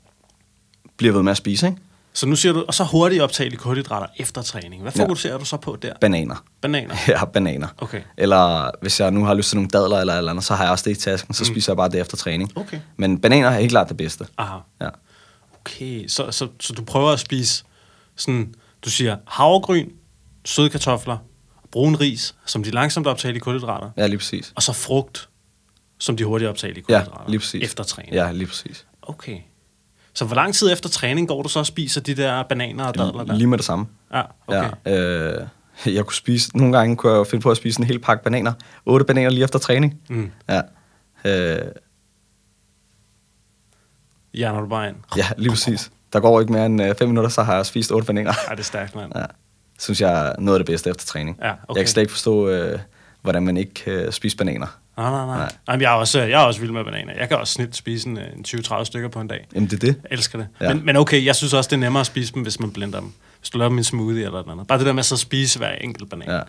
bliver 0.97 1.13
ved 1.15 1.23
med 1.23 1.31
at 1.31 1.37
spise. 1.37 1.67
Ikke? 1.67 1.79
Så 2.13 2.27
nu 2.27 2.37
siger 2.37 2.53
du, 2.53 2.65
og 2.69 2.75
så 2.75 2.85
hurtigt 2.85 3.23
optagelige 3.23 3.59
kulhydrater 3.59 4.07
efter 4.19 4.43
træning. 4.43 4.83
Hvad 4.83 4.93
Ja. 4.97 5.03
fokuserer 5.03 5.39
du 5.39 5.45
så 5.45 5.57
på 5.57 5.77
der? 5.83 5.93
Bananer. 6.01 6.45
Bananer? 6.61 6.95
Ja, 7.09 7.25
bananer. 7.25 7.69
Okay. 7.79 8.01
Eller 8.17 8.71
hvis 8.81 9.01
jeg 9.01 9.11
nu 9.11 9.25
har 9.25 9.35
lyst 9.35 9.49
til 9.49 9.57
nogle 9.57 9.69
dadler 9.71 9.99
eller 9.99 10.15
eller 10.19 10.31
andet, 10.31 10.45
så 10.45 10.55
har 10.55 10.65
jeg 10.65 10.71
også 10.73 10.85
det 10.91 10.97
i 10.97 11.01
tasken, 11.01 11.35
så 11.35 11.43
mm. 11.43 11.47
spiser 11.47 11.73
jeg 11.73 11.77
bare 11.77 11.89
det 11.89 12.01
efter 12.01 12.17
træning. 12.17 12.53
Okay. 12.57 12.79
Men 12.97 13.21
bananer 13.21 13.49
er 13.49 13.59
helt 13.59 13.71
klart 13.71 13.89
det 13.89 13.97
bedste. 13.97 14.27
Aha. 14.39 14.57
Ja. 14.81 14.89
Okay, 15.69 16.09
så, 16.09 16.31
så, 16.31 16.49
så 16.61 16.73
du 16.73 16.85
prøver 16.85 17.11
at 17.11 17.21
spise 17.21 17.65
sådan, 18.17 18.55
du 18.85 18.91
siger 18.91 19.17
havregryn, 19.27 19.89
søde 20.45 20.71
kartofler, 20.71 21.19
brun 21.73 21.97
ris, 21.97 22.35
som 22.47 22.63
de 22.65 22.71
langsomt 22.71 23.07
optagelige 23.07 23.41
kulhydrater, 23.41 23.91
ja, 23.97 24.07
lige 24.07 24.19
præcis. 24.19 24.53
og 24.57 24.63
så 24.63 24.73
frugt, 24.73 25.29
som 25.99 26.17
de 26.17 26.25
hurtigt 26.25 26.49
optagelige 26.51 26.85
Ja, 26.89 26.99
kulhydrater. 27.01 27.31
lige 27.31 27.39
præcis. 27.41 27.65
Efter 27.65 27.85
træning. 27.85 28.15
Ja, 28.15 28.33
lige 28.33 28.47
præcis. 28.47 28.87
Okay. 29.03 29.39
Så 30.15 30.25
hvor 30.25 30.35
lang 30.35 30.55
tid 30.55 30.73
efter 30.73 30.89
træning 30.89 31.29
går 31.29 31.43
du 31.43 31.49
så 31.49 31.59
og 31.59 31.67
spiser 31.67 32.01
de 32.01 32.15
der 32.15 32.43
bananer 32.43 32.85
og 32.85 32.95
dadler 32.99 33.25
der? 33.25 33.35
Lige 33.35 33.47
med 33.47 33.59
det 33.59 33.65
samme. 33.67 33.87
Ja, 34.15 34.23
okay. 34.47 34.71
Ja, 34.87 34.97
øh, 34.97 35.47
jeg 35.87 36.05
kunne 36.05 36.15
spise, 36.15 36.57
nogle 36.57 36.79
gange 36.79 36.97
kunne 36.97 37.13
jeg 37.13 37.27
finde 37.27 37.43
på 37.43 37.51
at 37.51 37.57
spise 37.57 37.81
en 37.81 37.87
hel 37.87 37.99
pakke 37.99 38.25
bananer. 38.25 38.53
Otte 38.87 39.05
bananer 39.05 39.31
lige 39.31 39.45
efter 39.45 39.59
træning. 39.59 40.01
Mm. 40.11 40.31
Ja. 40.49 40.61
Øh, 41.25 41.59
Du 44.47 44.67
bare 44.67 44.89
ind? 44.89 44.97
ja, 45.17 45.27
lige 45.37 45.51
præcis. 45.51 45.91
Der 46.13 46.21
går 46.21 46.41
ikke 46.41 46.53
mere 46.53 46.67
end 46.67 46.83
øh, 46.83 46.95
fem 46.99 47.09
minutter, 47.09 47.31
så 47.31 47.43
har 47.43 47.55
jeg 47.57 47.67
spist 47.67 47.93
otte 47.93 48.07
bananer. 48.07 48.33
Ej, 48.49 48.55
det 48.55 48.61
er 48.61 48.65
stærkt, 48.65 48.95
mand. 48.95 49.13
Ja. 49.17 49.25
Synes 49.79 50.01
jeg 50.01 50.29
er 50.29 50.33
noget 50.39 50.59
af 50.59 50.65
det 50.65 50.73
bedste 50.73 50.91
efter 50.91 51.07
træning. 51.07 51.37
Ja, 51.41 51.47
Jeg 51.47 51.57
okay. 51.69 51.81
kan 51.81 51.89
slet 51.89 52.03
ikke 52.03 52.13
forstå, 52.13 52.49
øh, 52.49 52.79
hvordan 53.23 53.43
man 53.43 53.57
ikke 53.57 53.75
kan 53.75 54.13
spise 54.13 54.37
bananer. 54.37 54.67
Nej, 54.97 55.11
nej, 55.11 55.27
nej. 55.27 55.37
Nej. 55.37 55.53
Jamen, 55.69 55.83
jeg, 55.83 55.93
er 55.93 55.97
også, 55.97 56.21
jeg 56.21 56.43
er 56.43 56.45
også 56.45 56.61
vild 56.61 56.73
med 56.73 56.85
bananer. 56.85 57.13
Jeg 57.19 57.29
kan 57.29 57.39
også 57.39 57.53
snit 57.53 57.77
spise 57.77 58.09
en, 58.09 58.19
øh, 58.19 58.25
en 58.37 58.45
20-30 58.49 58.85
stykker 58.85 59.09
på 59.09 59.21
en 59.21 59.29
dag. 59.29 59.47
Jamen, 59.55 59.71
det 59.71 59.77
er 59.77 59.87
det. 59.87 60.01
Jeg 60.11 60.13
elsker 60.19 60.39
det. 60.39 60.49
Ja. 60.61 60.67
Ja. 60.67 60.75
Men, 60.75 60.87
men 60.87 60.97
okay, 60.97 61.25
jeg 61.25 61.37
synes 61.37 61.55
også, 61.55 61.69
det 61.69 61.77
er 61.77 61.81
nemmere 61.81 62.01
at 62.01 62.07
spise 62.07 62.35
dem, 62.35 62.43
hvis 62.43 62.61
man 62.61 62.71
blender 62.73 63.01
dem. 63.01 63.13
Hvis 63.41 63.51
du 63.51 63.59
laver 63.59 63.69
dem 63.69 63.79
en 63.79 63.85
smoothie 63.85 64.25
eller 64.25 64.31
noget 64.31 64.51
andet. 64.51 64.67
Bare 64.67 64.79
det 64.79 64.87
der 64.87 64.93
med 64.93 65.03
så 65.03 65.15
at 65.15 65.19
spise 65.19 65.59
hver 65.59 65.71
enkelt 65.71 66.11
banan. 66.11 66.29
Ja. 66.29 66.35
Ja. 66.35 66.41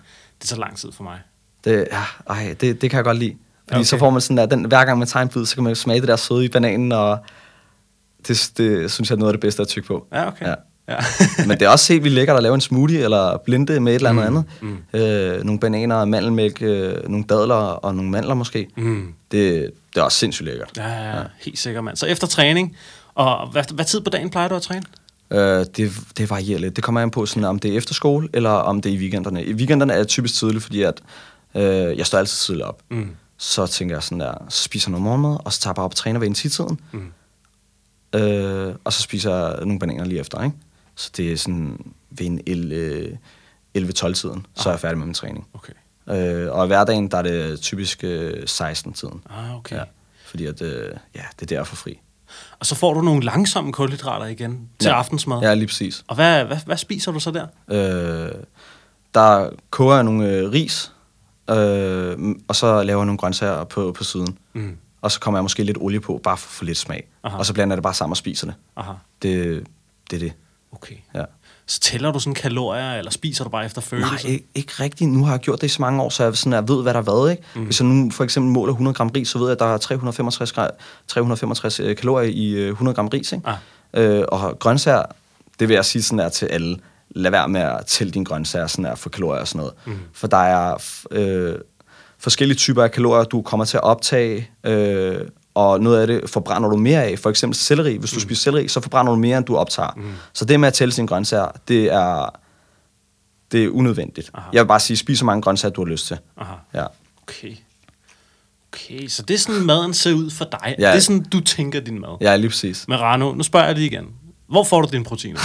Det 0.42 0.50
tager 0.50 0.60
lang 0.60 0.78
tid 0.78 0.92
for 0.92 1.04
mig. 1.04 1.20
Det, 1.64 1.88
ja, 1.92 2.04
ej, 2.30 2.56
det, 2.62 2.82
det 2.82 2.90
kan 2.90 2.98
jeg 2.98 3.04
godt 3.04 3.18
lide. 3.18 3.36
Fordi 3.68 3.80
okay. 3.80 3.86
så 3.86 3.98
får 3.98 4.10
man 4.10 4.22
sådan 4.22 4.38
der, 4.38 4.46
den, 4.46 4.66
hver 4.66 4.86
gang 4.86 5.00
man 5.00 5.08
tager 5.08 5.24
en 5.24 5.30
bid, 5.30 5.46
så 5.46 5.56
kan 5.56 5.64
man 5.64 5.76
smage 5.76 6.00
det 6.00 6.08
der 6.08 6.16
søde 6.16 6.46
i 6.46 6.50
bananen, 6.50 6.92
og 6.92 7.18
det, 8.28 8.52
det 8.58 8.92
synes 8.92 9.10
jeg 9.10 9.16
er 9.16 9.20
noget 9.20 9.30
af 9.30 9.34
det 9.34 9.42
bedste 9.42 9.62
at 9.62 9.68
tykke 9.68 9.88
på. 9.88 10.08
Ja, 10.14 10.28
okay. 10.28 10.46
Ja. 10.48 10.54
Ja. 10.90 10.98
Men 11.48 11.50
det 11.60 11.62
er 11.62 11.70
også 11.70 11.94
helt 11.94 12.04
vildt 12.04 12.16
lækkert 12.16 12.38
at 12.38 12.44
lave 12.44 12.56
en 12.56 12.62
smoothie, 12.62 13.00
eller 13.04 13.38
blinde 13.46 13.80
med 13.80 13.92
et 13.92 13.96
eller 13.96 14.10
andet 14.10 14.46
Mm, 14.62 14.78
andet. 14.94 15.38
Øh, 15.38 15.44
nogle 15.44 15.60
bananer, 15.60 16.06
mandelmælk, 16.06 16.62
øh, 16.62 17.10
nogle 17.10 17.26
dadler 17.30 17.56
og 17.56 17.96
nogle 17.96 18.12
mandler 18.12 18.34
måske. 18.34 18.68
mm. 18.78 19.14
Det, 19.32 19.72
det 19.94 20.00
er 20.00 20.04
også 20.04 20.18
sindssygt 20.18 20.46
lækkert. 20.46 20.72
ja, 20.78 20.88
ja, 20.88 21.18
ja. 21.18 21.24
Helt 21.40 21.60
sikkert, 21.60 21.84
mand. 21.84 21.98
Så 21.98 22.06
efter 22.06 22.28
træning, 22.28 22.76
og 23.16 23.48
hvad, 23.52 23.64
hvad 23.74 23.86
tid 23.86 24.02
på 24.02 24.10
dagen 24.10 24.30
plejer 24.30 24.48
du 24.48 24.56
at 24.56 24.62
træne? 24.62 24.84
Øh, 25.32 25.66
det, 25.78 25.92
det 26.18 26.30
varierer 26.30 26.60
lidt. 26.60 26.76
Det 26.76 26.84
kommer 26.84 27.02
an 27.02 27.12
på, 27.12 27.26
sådan, 27.26 27.44
om 27.44 27.60
det 27.60 27.74
er 27.74 27.78
efter 27.78 27.94
skole, 27.94 28.30
eller 28.34 28.50
om 28.50 28.82
det 28.82 28.92
er 28.92 28.96
i 28.96 28.98
weekenderne. 29.00 29.44
I 29.46 29.54
weekenderne 29.54 29.94
er 29.94 29.98
det 29.98 30.08
typisk 30.08 30.34
tidligt, 30.36 30.64
fordi 30.64 30.82
at, 30.82 31.02
øh, 31.56 31.98
jeg 31.98 32.06
står 32.06 32.18
altid 32.18 32.38
tidligt 32.38 32.66
op. 32.68 32.82
Mm. 32.92 33.10
Så 33.38 33.68
tænker 33.68 33.96
jeg 33.96 34.04
sådan 34.04 34.20
der, 34.20 34.34
så 34.50 34.64
spiser 34.64 34.90
noget 34.90 35.04
morgenmad, 35.04 35.38
og 35.46 35.54
så 35.54 35.60
tager 35.62 35.72
jeg 35.72 35.76
bare 35.76 35.86
op 35.86 35.92
og 35.92 35.96
træner 35.96 36.20
ved 36.20 36.28
en 36.28 36.34
tiden. 36.34 36.80
Mm. 36.92 37.02
Øh, 38.16 38.76
og 38.84 38.94
så 38.94 39.02
spiser 39.02 39.36
jeg 39.36 39.60
nogle 39.66 39.80
bananer 39.80 40.06
lige 40.06 40.20
efter, 40.20 40.44
ikke? 40.44 40.56
Så 40.96 41.12
det 41.18 41.32
er 41.32 41.38
sådan 41.38 41.94
ved 42.12 42.26
en 42.26 42.42
el- 42.48 42.72
øh, 42.72 43.16
11-12-tiden, 43.78 44.46
så 44.56 44.70
er 44.70 44.74
jeg 44.74 44.80
færdig 44.80 44.98
med 44.98 45.06
min 45.06 45.14
træning. 45.14 45.48
Okay. 45.54 45.74
Øh, 46.10 46.52
og 46.52 46.66
i 46.66 46.68
hverdagen, 46.68 47.08
der 47.12 47.18
er 47.18 47.22
det 47.22 47.60
typisk 47.62 48.04
øh, 48.04 48.44
16-tiden. 48.50 49.24
Ah, 49.30 49.56
okay. 49.58 49.76
Ja, 49.76 49.84
fordi 50.26 50.46
at, 50.46 50.62
øh, 50.62 50.96
ja, 51.16 51.22
det 51.40 51.52
er 51.52 51.58
der, 51.58 51.64
får 51.64 51.76
fri. 51.76 52.00
Og 52.60 52.66
så 52.66 52.76
får 52.76 52.94
du 52.94 53.02
nogle 53.02 53.24
langsomme 53.24 53.74
kulhydrater 53.74 54.26
igen 54.26 54.70
til 54.80 54.88
ja. 54.90 54.96
aftensmad. 54.96 55.42
Ja, 55.42 55.54
lige 55.54 55.68
præcis. 55.68 56.04
Og 56.08 56.16
hvad, 56.16 56.46
hvad, 56.46 56.58
hvad 56.66 56.78
spiser 56.78 57.12
du 57.12 57.20
så 57.20 57.32
der? 57.32 57.48
Øh, 58.28 58.32
der 59.14 59.50
koger 59.70 59.96
jeg 59.96 60.04
nogle 60.04 60.30
øh, 60.30 60.52
ris, 60.52 60.92
øh, 61.50 62.36
og 62.48 62.56
så 62.56 62.84
laver 62.84 63.00
jeg 63.00 63.06
nogle 63.06 63.18
grøntsager 63.18 63.64
på, 63.64 63.92
på 63.98 64.04
siden. 64.04 64.38
Mm. 64.54 64.78
Og 65.02 65.12
så 65.12 65.20
kommer 65.20 65.38
jeg 65.38 65.44
måske 65.44 65.64
lidt 65.64 65.78
olie 65.82 66.00
på, 66.00 66.20
bare 66.24 66.38
for 66.38 66.48
at 66.48 66.52
få 66.52 66.66
lidt 66.66 66.78
smag. 66.78 67.08
Aha. 67.24 67.38
Og 67.38 67.46
så 67.46 67.54
blander 67.54 67.74
jeg 67.74 67.78
det 67.78 67.84
bare 67.84 67.94
sammen 67.94 68.12
og 68.12 68.18
spiser 68.18 68.48
det. 68.48 68.56
Aha. 68.78 68.92
Det, 69.22 69.64
det 70.10 70.16
er 70.16 70.20
det. 70.20 70.34
Okay. 70.72 70.96
Ja. 71.16 71.24
Så 71.66 71.80
tæller 71.80 72.12
du 72.12 72.20
sådan 72.20 72.34
kalorier, 72.34 72.94
eller 72.94 73.12
spiser 73.12 73.44
du 73.44 73.50
bare 73.50 73.66
efter 73.66 73.82
følelse? 73.82 74.12
Nej, 74.12 74.22
ikke, 74.34 74.46
ikke 74.56 74.74
rigtigt. 74.80 75.12
Nu 75.12 75.26
har 75.26 75.32
jeg 75.34 75.40
gjort 75.40 75.62
det 75.62 75.68
i 75.68 75.70
så 75.70 75.82
mange 75.82 76.02
år, 76.04 76.10
så 76.10 76.24
jeg, 76.24 76.38
sådan, 76.38 76.54
jeg 76.54 76.68
ved, 76.68 76.82
hvad 76.82 76.94
der 76.94 77.00
er 77.00 77.04
hvad. 77.04 77.32
Ikke? 77.32 77.44
Mm. 77.56 77.64
Hvis 77.64 77.80
jeg 77.80 77.88
nu 77.88 78.12
for 78.12 78.24
eksempel 78.24 78.52
måler 78.52 78.74
100 78.74 78.96
gram 78.96 79.08
ris, 79.08 79.28
så 79.28 79.38
ved 79.40 79.48
jeg, 79.48 79.52
at 79.52 79.60
der 79.60 79.66
er 79.66 79.78
365, 79.78 80.52
gra- 80.52 80.76
365 81.08 81.80
øh, 81.80 81.96
kalorier 81.96 82.30
i 82.34 82.50
øh, 82.50 82.70
100 82.70 82.96
gram 82.96 83.08
ris. 83.08 83.32
Ikke? 83.32 83.48
Ah. 83.48 83.58
Øh, 84.20 84.26
og 84.28 84.60
grøntsager, 84.60 85.04
det 85.60 85.68
vil 85.68 85.76
jeg 85.76 85.86
sige 85.86 86.02
sådan 86.04 86.20
der 86.20 86.30
til 86.30 86.46
alle. 86.46 86.78
Lad 87.10 87.32
være 87.32 87.48
med 87.48 87.62
at 87.62 87.86
tælle 87.86 88.14
dine 88.14 88.26
grøntsager 88.26 88.68
sådan 88.68 88.86
der, 88.86 88.96
for 88.96 89.10
kalorier 89.10 89.42
og 89.42 89.48
sådan 89.48 89.58
noget. 89.60 89.74
Mm. 89.86 90.00
For 90.14 90.28
der 90.28 90.38
er 90.38 90.78
øh, 91.12 91.56
forskellige 92.20 92.58
typer 92.58 92.84
af 92.84 92.92
kalorier, 92.92 93.24
du 93.24 93.42
kommer 93.42 93.66
til 93.66 93.78
at 93.78 93.84
optage, 93.84 94.50
øh, 94.64 95.22
og 95.54 95.82
noget 95.82 96.02
af 96.02 96.08
det 96.08 96.30
forbrænder 96.30 96.70
du 96.70 96.78
mere 96.78 97.04
af. 97.04 97.20
For 97.20 97.30
eksempel 97.30 97.56
selleri. 97.56 97.98
Hvis 97.98 98.12
du 98.12 98.16
mm. 98.16 98.22
spiser 98.22 98.42
selleri, 98.42 98.68
så 98.68 98.82
forbrænder 98.82 99.12
du 99.12 99.20
mere, 99.20 99.38
end 99.38 99.46
du 99.46 99.58
optager. 99.58 99.94
Mm. 99.96 100.12
Så 100.34 100.46
det 100.46 100.60
med 100.60 100.68
at 100.68 100.74
tælle 100.74 100.92
sine 100.92 101.08
grøntsager, 101.08 101.48
det 101.68 101.94
er, 101.94 102.40
det 103.52 103.64
er 103.64 103.70
unødvendigt. 103.70 104.32
Aha. 104.34 104.50
Jeg 104.54 104.64
vil 104.64 104.68
bare 104.68 104.80
sige, 104.80 104.98
spis 104.98 105.20
så 105.20 105.26
mange 105.26 105.42
grøntsager, 105.42 105.74
du 105.74 105.86
har 105.86 105.92
lyst 105.92 106.08
til. 106.08 106.18
Aha. 106.38 106.54
Ja. 106.74 106.86
Okay. 107.22 107.56
Okay, 108.74 109.08
så 109.08 109.22
det 109.22 109.34
er 109.34 109.38
sådan, 109.38 109.66
maden 109.66 109.94
ser 109.94 110.14
ud 110.14 110.30
for 110.30 110.46
dig. 110.46 110.76
Ja. 110.80 110.88
Det 110.88 110.96
er 110.96 111.00
sådan, 111.00 111.24
du 111.24 111.40
tænker 111.40 111.80
din 111.80 112.02
mad. 112.02 112.18
Ja, 112.22 112.36
lige 112.36 112.50
præcis. 112.50 112.88
Men 112.88 113.00
Rano, 113.00 113.34
nu 113.34 113.44
spørger 113.44 113.66
jeg 113.66 113.76
dig 113.76 113.86
igen. 113.86 114.06
Hvor 114.50 114.64
får 114.64 114.82
du 114.82 114.88
dine 114.92 115.04
proteiner? 115.04 115.40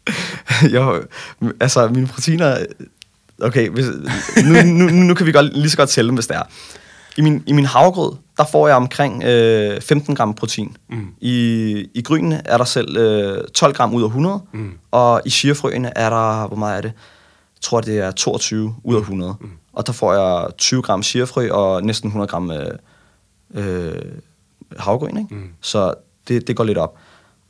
jo, 0.74 1.02
altså 1.60 1.88
mine 1.88 2.06
proteiner... 2.06 2.66
Okay, 3.42 3.68
hvis, 3.68 3.86
nu, 4.44 4.62
nu, 4.62 4.90
nu 4.90 5.14
kan 5.14 5.26
vi 5.26 5.32
godt, 5.32 5.56
lige 5.56 5.70
så 5.70 5.76
godt 5.76 5.88
tælle 5.88 6.08
dem, 6.08 6.14
hvis 6.14 6.26
det 6.26 6.36
er. 6.36 6.42
I 7.16 7.22
min, 7.22 7.42
i 7.46 7.52
min 7.52 7.64
havregrød, 7.64 8.12
der 8.36 8.44
får 8.44 8.66
jeg 8.68 8.76
omkring 8.76 9.22
øh, 9.24 9.80
15 9.80 10.14
gram 10.14 10.34
protein. 10.34 10.76
Mm. 10.90 11.06
I, 11.20 11.34
I 11.94 12.02
grynen 12.02 12.40
er 12.44 12.56
der 12.56 12.64
selv 12.64 12.96
øh, 12.96 13.44
12 13.54 13.74
gram 13.74 13.94
ud 13.94 14.02
af 14.02 14.06
100, 14.06 14.40
mm. 14.52 14.72
og 14.90 15.22
i 15.24 15.30
chiafrøene 15.30 15.98
er 15.98 16.10
der, 16.10 16.46
hvor 16.46 16.56
meget 16.56 16.76
er 16.76 16.80
det? 16.80 16.92
Jeg 17.56 17.62
tror, 17.62 17.80
det 17.80 17.98
er 17.98 18.10
22 18.10 18.74
ud 18.84 18.94
af 18.94 19.00
100. 19.00 19.34
Mm. 19.40 19.50
Og 19.72 19.86
der 19.86 19.92
får 19.92 20.12
jeg 20.12 20.48
20 20.58 20.82
gram 20.82 21.02
chiafrø 21.02 21.50
og 21.50 21.82
næsten 21.84 22.08
100 22.08 22.28
gram 22.30 22.50
øh, 22.50 22.70
øh, 23.54 24.02
havregryn, 24.78 25.16
ikke? 25.16 25.34
Mm. 25.34 25.48
Så 25.60 25.94
det, 26.28 26.48
det 26.48 26.56
går 26.56 26.64
lidt 26.64 26.78
op. 26.78 26.96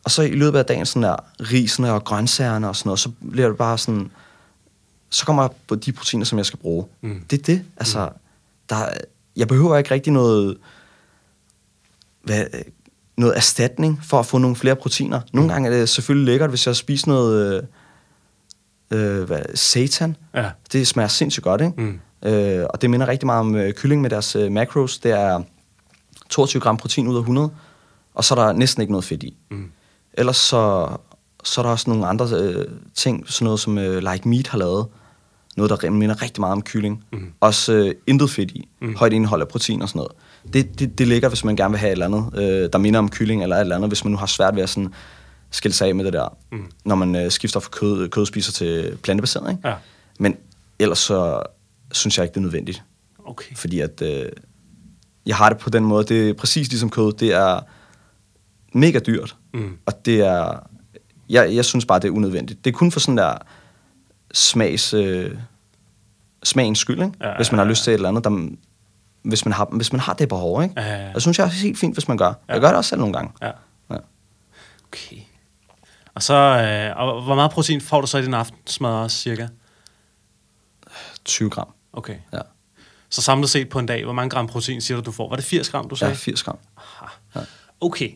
Og 0.04 0.10
så 0.10 0.22
i 0.22 0.30
løbet 0.30 0.58
af 0.58 0.64
dagen, 0.64 0.86
sådan 0.86 1.02
der, 1.02 1.16
risene 1.40 1.92
og 1.92 2.04
grøntsagerne 2.04 2.68
og 2.68 2.76
sådan 2.76 2.88
noget, 2.88 3.00
så 3.00 3.10
bliver 3.30 3.48
det 3.48 3.56
bare 3.56 3.78
sådan, 3.78 4.10
så 5.10 5.26
kommer 5.26 5.42
jeg 5.42 5.50
på 5.68 5.74
de 5.74 5.92
proteiner, 5.92 6.24
som 6.24 6.38
jeg 6.38 6.46
skal 6.46 6.58
bruge. 6.58 6.86
Mm. 7.00 7.24
Det 7.30 7.38
er 7.38 7.42
det. 7.42 7.64
Altså, 7.76 8.06
mm. 8.06 8.18
der, 8.68 8.88
jeg 9.36 9.48
behøver 9.48 9.76
ikke 9.76 9.90
rigtig 9.90 10.12
noget, 10.12 10.56
hvad, 12.22 12.44
noget 13.16 13.36
erstatning 13.36 14.00
for 14.04 14.18
at 14.18 14.26
få 14.26 14.38
nogle 14.38 14.56
flere 14.56 14.76
proteiner. 14.76 15.20
Nogle 15.32 15.52
gange 15.52 15.68
er 15.68 15.72
det 15.72 15.88
selvfølgelig 15.88 16.26
lækkert, 16.26 16.50
hvis 16.50 16.66
jeg 16.66 16.76
spiser 16.76 17.08
noget 17.08 17.62
øh, 18.90 19.20
øh, 19.20 19.24
hvad, 19.24 19.42
satan. 19.54 20.16
Ja. 20.34 20.50
Det 20.72 20.86
smager 20.86 21.08
sindssygt 21.08 21.44
godt, 21.44 21.60
ikke? 21.60 21.80
Mm. 21.82 22.00
Øh, 22.28 22.66
og 22.70 22.82
det 22.82 22.90
minder 22.90 23.08
rigtig 23.08 23.26
meget 23.26 23.40
om 23.40 23.54
øh, 23.54 23.72
kylling 23.72 24.02
med 24.02 24.10
deres 24.10 24.36
øh, 24.36 24.52
macros. 24.52 24.98
Det 24.98 25.10
er 25.10 25.42
22 26.28 26.60
gram 26.60 26.76
protein 26.76 27.08
ud 27.08 27.16
af 27.16 27.20
100, 27.20 27.50
og 28.14 28.24
så 28.24 28.34
er 28.34 28.44
der 28.44 28.52
næsten 28.52 28.80
ikke 28.80 28.92
noget 28.92 29.04
fedt 29.04 29.22
i. 29.22 29.36
Mm. 29.50 29.70
Ellers 30.12 30.36
så, 30.36 30.88
så 31.44 31.60
er 31.60 31.62
der 31.62 31.70
også 31.70 31.90
nogle 31.90 32.06
andre 32.06 32.26
øh, 32.32 32.66
ting, 32.94 33.28
sådan 33.28 33.44
noget 33.44 33.60
som 33.60 33.78
øh, 33.78 34.12
Like 34.12 34.28
Meat 34.28 34.46
har 34.46 34.58
lavet. 34.58 34.86
Noget, 35.60 35.82
der 35.82 35.90
minder 35.90 36.22
rigtig 36.22 36.40
meget 36.40 36.52
om 36.52 36.62
kylling. 36.62 37.04
Mm. 37.12 37.32
Også 37.40 37.72
øh, 37.72 37.94
intet 38.06 38.30
fedt 38.30 38.50
i. 38.50 38.68
Mm. 38.80 38.96
Højt 38.96 39.12
indhold 39.12 39.40
af 39.40 39.48
protein 39.48 39.82
og 39.82 39.88
sådan 39.88 39.98
noget. 39.98 40.12
Det, 40.52 40.78
det, 40.78 40.98
det 40.98 41.08
ligger, 41.08 41.28
hvis 41.28 41.44
man 41.44 41.56
gerne 41.56 41.72
vil 41.72 41.78
have 41.78 41.88
et 41.88 41.92
eller 41.92 42.06
andet, 42.06 42.42
øh, 42.42 42.68
der 42.72 42.78
minder 42.78 42.98
om 42.98 43.08
kylling 43.08 43.42
eller 43.42 43.56
et 43.56 43.60
eller 43.60 43.76
andet, 43.76 43.90
hvis 43.90 44.04
man 44.04 44.10
nu 44.10 44.16
har 44.16 44.26
svært 44.26 44.56
ved 44.56 44.62
at 44.62 44.68
sådan, 44.68 44.94
skille 45.50 45.74
sig 45.74 45.88
af 45.88 45.94
med 45.94 46.04
det 46.04 46.12
der, 46.12 46.36
mm. 46.52 46.70
når 46.84 46.94
man 46.94 47.16
øh, 47.16 47.30
skifter 47.30 47.60
fra 47.60 47.70
kød, 47.70 48.08
kødspiser 48.08 48.52
til 48.52 48.98
plantebaseret. 49.02 49.50
Ikke? 49.50 49.68
Ja. 49.68 49.74
Men 50.18 50.36
ellers 50.78 50.98
så 50.98 51.42
synes 51.92 52.18
jeg 52.18 52.24
ikke, 52.24 52.32
det 52.32 52.40
er 52.40 52.42
nødvendigt. 52.42 52.82
Okay. 53.26 53.54
Fordi 53.56 53.80
at, 53.80 54.02
øh, 54.02 54.28
jeg 55.26 55.36
har 55.36 55.48
det 55.48 55.58
på 55.58 55.70
den 55.70 55.84
måde, 55.84 56.04
det 56.04 56.30
er 56.30 56.34
præcis 56.34 56.68
ligesom 56.68 56.90
kød, 56.90 57.12
det 57.12 57.32
er 57.32 57.60
mega 58.72 58.98
dyrt, 58.98 59.36
Mm. 59.54 59.76
og 59.86 60.04
det 60.04 60.20
er, 60.20 60.58
jeg, 61.28 61.54
jeg 61.54 61.64
synes 61.64 61.84
bare, 61.86 61.98
det 61.98 62.08
er 62.08 62.12
unødvendigt. 62.12 62.64
Det 62.64 62.70
er 62.72 62.78
kun 62.78 62.92
for 62.92 63.00
sådan 63.00 63.16
der 63.16 63.34
smags, 64.34 64.94
øh, 64.94 65.30
smagens 66.42 66.78
skyld, 66.78 67.02
ikke? 67.02 67.12
Ja, 67.20 67.36
hvis 67.36 67.52
man 67.52 67.58
har 67.58 67.64
lyst 67.64 67.84
til 67.84 67.90
et 67.90 67.94
eller 67.94 68.08
andet, 68.08 68.24
der, 68.24 68.48
hvis, 69.22 69.44
man 69.44 69.52
har, 69.52 69.68
hvis 69.72 69.92
man 69.92 70.00
har 70.00 70.12
det 70.12 70.28
behov, 70.28 70.62
ikke? 70.62 70.74
Ja, 70.76 70.86
ja, 70.86 71.06
ja. 71.06 71.14
Og 71.14 71.20
synes 71.20 71.38
jeg 71.38 71.44
er 71.44 71.50
helt 71.50 71.78
fint, 71.78 71.94
hvis 71.94 72.08
man 72.08 72.16
gør. 72.16 72.26
Ja. 72.26 72.52
Jeg 72.52 72.60
gør 72.60 72.68
det 72.68 72.76
også 72.76 72.88
selv 72.88 73.00
nogle 73.00 73.14
gange. 73.14 73.32
Ja. 73.42 73.50
Ja. 73.90 73.96
Okay. 74.88 75.16
Og 76.14 76.22
så, 76.22 76.34
øh, 76.34 77.02
og 77.02 77.22
hvor 77.22 77.34
meget 77.34 77.50
protein 77.50 77.80
får 77.80 78.00
du 78.00 78.06
så 78.06 78.18
i 78.18 78.22
din 78.22 78.34
aftensmad 78.34 78.90
også, 78.90 79.16
cirka? 79.16 79.46
20 81.24 81.50
gram. 81.50 81.68
Okay. 81.92 82.16
Ja. 82.32 82.38
Så 83.10 83.22
samlet 83.22 83.50
set 83.50 83.68
på 83.68 83.78
en 83.78 83.86
dag, 83.86 84.04
hvor 84.04 84.12
mange 84.12 84.30
gram 84.30 84.46
protein 84.46 84.80
siger 84.80 84.98
du, 84.98 85.02
du 85.04 85.12
får? 85.12 85.28
Var 85.28 85.36
det 85.36 85.44
80 85.44 85.70
gram, 85.70 85.88
du 85.88 85.96
sagde? 85.96 86.10
Ja, 86.10 86.16
80 86.16 86.42
gram. 86.42 86.58
Ja. 87.36 87.40
Okay. 87.80 88.10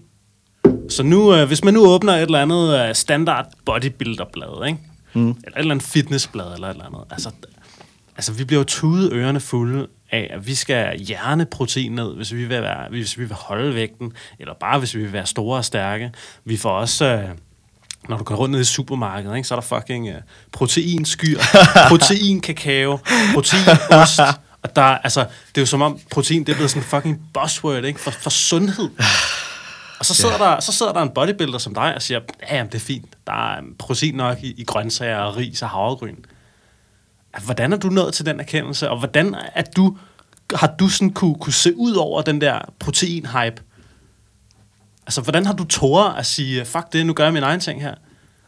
Så 0.88 1.02
nu, 1.02 1.34
øh, 1.34 1.46
hvis 1.46 1.64
man 1.64 1.74
nu 1.74 1.86
åbner 1.86 2.12
et 2.12 2.22
eller 2.22 2.42
andet 2.42 2.88
øh, 2.88 2.94
standard 2.94 3.52
bodybuilderblad, 3.64 4.66
ikke? 4.66 4.78
Mm. 5.14 5.28
eller 5.28 5.36
et 5.36 5.52
eller 5.56 5.70
andet 5.70 5.86
fitnessblad, 5.86 6.54
eller 6.54 6.68
et 6.68 6.72
eller 6.72 6.84
andet, 6.84 7.00
altså, 7.10 7.30
altså 8.16 8.32
vi 8.32 8.44
bliver 8.44 8.60
jo 8.60 8.64
tudet 8.64 9.12
ørerne 9.12 9.40
fulde 9.40 9.86
af, 10.10 10.30
at 10.34 10.46
vi 10.46 10.54
skal 10.54 10.98
hjerne 10.98 11.46
protein 11.46 11.92
ned, 11.92 12.14
hvis 12.16 12.32
vi, 12.32 12.38
vil 12.38 12.48
være, 12.62 12.88
hvis 12.90 13.18
vi 13.18 13.24
vil 13.24 13.34
holde 13.36 13.74
vægten, 13.74 14.12
eller 14.38 14.54
bare 14.60 14.78
hvis 14.78 14.94
vi 14.94 15.00
vil 15.02 15.12
være 15.12 15.26
store 15.26 15.58
og 15.58 15.64
stærke. 15.64 16.12
Vi 16.44 16.56
får 16.56 16.70
også... 16.70 17.04
Øh, 17.04 17.28
når 18.08 18.16
du 18.16 18.24
går 18.24 18.34
rundt 18.34 18.52
ned 18.52 18.60
i 18.60 18.64
supermarkedet, 18.64 19.36
ikke, 19.36 19.48
så 19.48 19.54
er 19.56 19.60
der 19.60 19.66
fucking 19.80 20.08
uh, 20.08 20.14
proteinskyr, 20.52 21.38
protein 21.88 22.40
kakao, 22.40 22.98
protein 23.34 23.62
ost. 23.90 24.20
Og 24.62 24.76
der, 24.76 24.82
er- 24.82 24.98
altså, 24.98 25.20
det 25.20 25.56
er 25.58 25.62
jo 25.62 25.66
som 25.66 25.82
om 25.82 25.98
protein 26.10 26.44
det 26.44 26.52
er 26.52 26.56
blevet 26.56 26.70
sådan 26.70 26.82
en 26.82 26.86
fucking 26.88 27.20
buzzword 27.34 27.84
ikke, 27.84 28.00
for, 28.00 28.10
for 28.10 28.30
sundhed. 28.30 28.90
Og 29.98 30.04
så 30.06 30.14
sidder, 30.14 30.38
der, 30.38 30.60
så 30.60 30.72
sidder 30.72 30.92
der 30.92 31.02
en 31.02 31.10
bodybuilder 31.14 31.58
som 31.58 31.74
dig 31.74 31.94
og 31.94 32.02
siger, 32.02 32.20
ja, 32.50 32.56
jamen, 32.56 32.72
det 32.72 32.78
er 32.78 32.84
fint. 32.84 33.06
Der 33.26 33.54
er 33.56 33.60
protein 33.78 34.14
nok 34.14 34.38
i, 34.42 34.54
i 34.56 34.64
grøntsager 34.64 35.16
og 35.18 35.36
ris 35.36 35.62
og 35.62 35.68
havregryn. 35.68 36.16
Hvordan 37.44 37.72
er 37.72 37.76
du 37.76 37.88
nået 37.88 38.14
til 38.14 38.26
den 38.26 38.40
erkendelse, 38.40 38.90
og 38.90 38.98
hvordan 38.98 39.34
er 39.54 39.62
du, 39.62 39.96
har 40.54 40.74
du 40.78 40.88
sådan 40.88 41.10
kunne, 41.10 41.34
kunne 41.34 41.52
se 41.52 41.76
ud 41.76 41.94
over 41.94 42.22
den 42.22 42.40
der 42.40 42.58
protein-hype? 42.84 43.62
Altså, 45.06 45.20
hvordan 45.20 45.46
har 45.46 45.52
du 45.52 45.64
tåret 45.64 46.14
at 46.18 46.26
sige, 46.26 46.64
fuck 46.64 46.92
det, 46.92 47.06
nu 47.06 47.12
gør 47.12 47.24
jeg 47.24 47.32
min 47.32 47.42
egen 47.42 47.60
ting 47.60 47.82
her? 47.82 47.94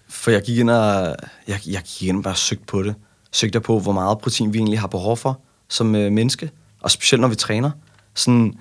For 0.09 0.31
jeg 0.31 0.43
gik 0.43 0.59
ind 0.59 0.71
og, 0.71 1.17
jeg, 1.49 1.61
jeg 1.67 1.83
gik 1.83 2.09
ind 2.09 2.17
og 2.17 2.23
bare 2.23 2.37
søgte 2.37 2.65
på 2.65 2.83
det. 2.83 2.95
Søgte 3.33 3.61
på, 3.61 3.79
hvor 3.79 3.93
meget 3.93 4.19
protein 4.19 4.53
vi 4.53 4.59
egentlig 4.59 4.81
har 4.81 4.87
behov 4.87 5.17
for 5.17 5.41
som 5.69 5.95
øh, 5.95 6.13
menneske. 6.13 6.51
Og 6.81 6.91
specielt 6.91 7.21
når 7.21 7.29
vi 7.29 7.35
træner. 7.35 7.71
Sådan, 8.15 8.55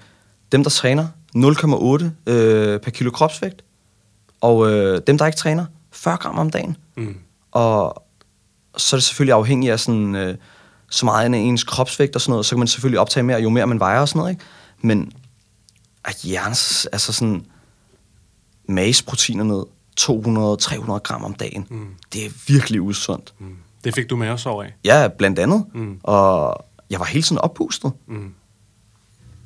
dem, 0.51 0.63
der 0.63 0.69
træner, 0.69 1.07
0,8 1.35 2.31
øh, 2.31 2.79
per 2.79 2.91
kilo 2.91 3.11
kropsvægt. 3.11 3.63
Og 4.41 4.71
øh, 4.71 5.01
dem, 5.07 5.17
der 5.17 5.25
ikke 5.25 5.37
træner, 5.37 5.65
40 5.91 6.17
gram 6.17 6.37
om 6.37 6.49
dagen. 6.49 6.77
Mm. 6.97 7.17
Og 7.51 8.03
så 8.77 8.95
er 8.95 8.97
det 8.97 9.03
selvfølgelig 9.03 9.33
afhængigt 9.33 9.71
af 9.73 9.79
sådan, 9.79 10.15
øh, 10.15 10.37
så 10.89 11.05
meget 11.05 11.33
af 11.33 11.37
ens 11.37 11.63
kropsvægt 11.63 12.15
og 12.15 12.21
sådan 12.21 12.31
noget. 12.31 12.45
Så 12.45 12.49
kan 12.55 12.59
man 12.59 12.67
selvfølgelig 12.67 12.99
optage 12.99 13.23
mere, 13.23 13.41
jo 13.41 13.49
mere 13.49 13.67
man 13.67 13.79
vejer 13.79 13.99
og 13.99 14.07
sådan 14.09 14.19
noget. 14.19 14.31
Ikke? 14.31 14.43
Men 14.81 15.11
at 16.05 16.15
hjernes, 16.23 16.85
altså 16.85 17.13
sådan, 17.13 17.45
mageproteiner 18.69 19.43
ned 19.43 19.63
200-300 19.99 20.99
gram 20.99 21.23
om 21.23 21.33
dagen. 21.33 21.67
Mm. 21.69 21.87
Det 22.13 22.25
er 22.25 22.29
virkelig 22.47 22.81
usundt. 22.81 23.33
Mm. 23.39 23.55
Det 23.83 23.95
fik 23.95 24.09
du 24.09 24.15
med 24.15 24.29
os 24.29 24.45
over 24.45 24.63
af. 24.63 24.73
Ja, 24.83 25.07
blandt 25.17 25.39
andet. 25.39 25.65
Mm. 25.73 25.99
Og 26.03 26.65
jeg 26.89 26.99
var 26.99 27.05
hele 27.05 27.23
tiden 27.23 27.37
oppustet. 27.37 27.91
Mm. 28.07 28.33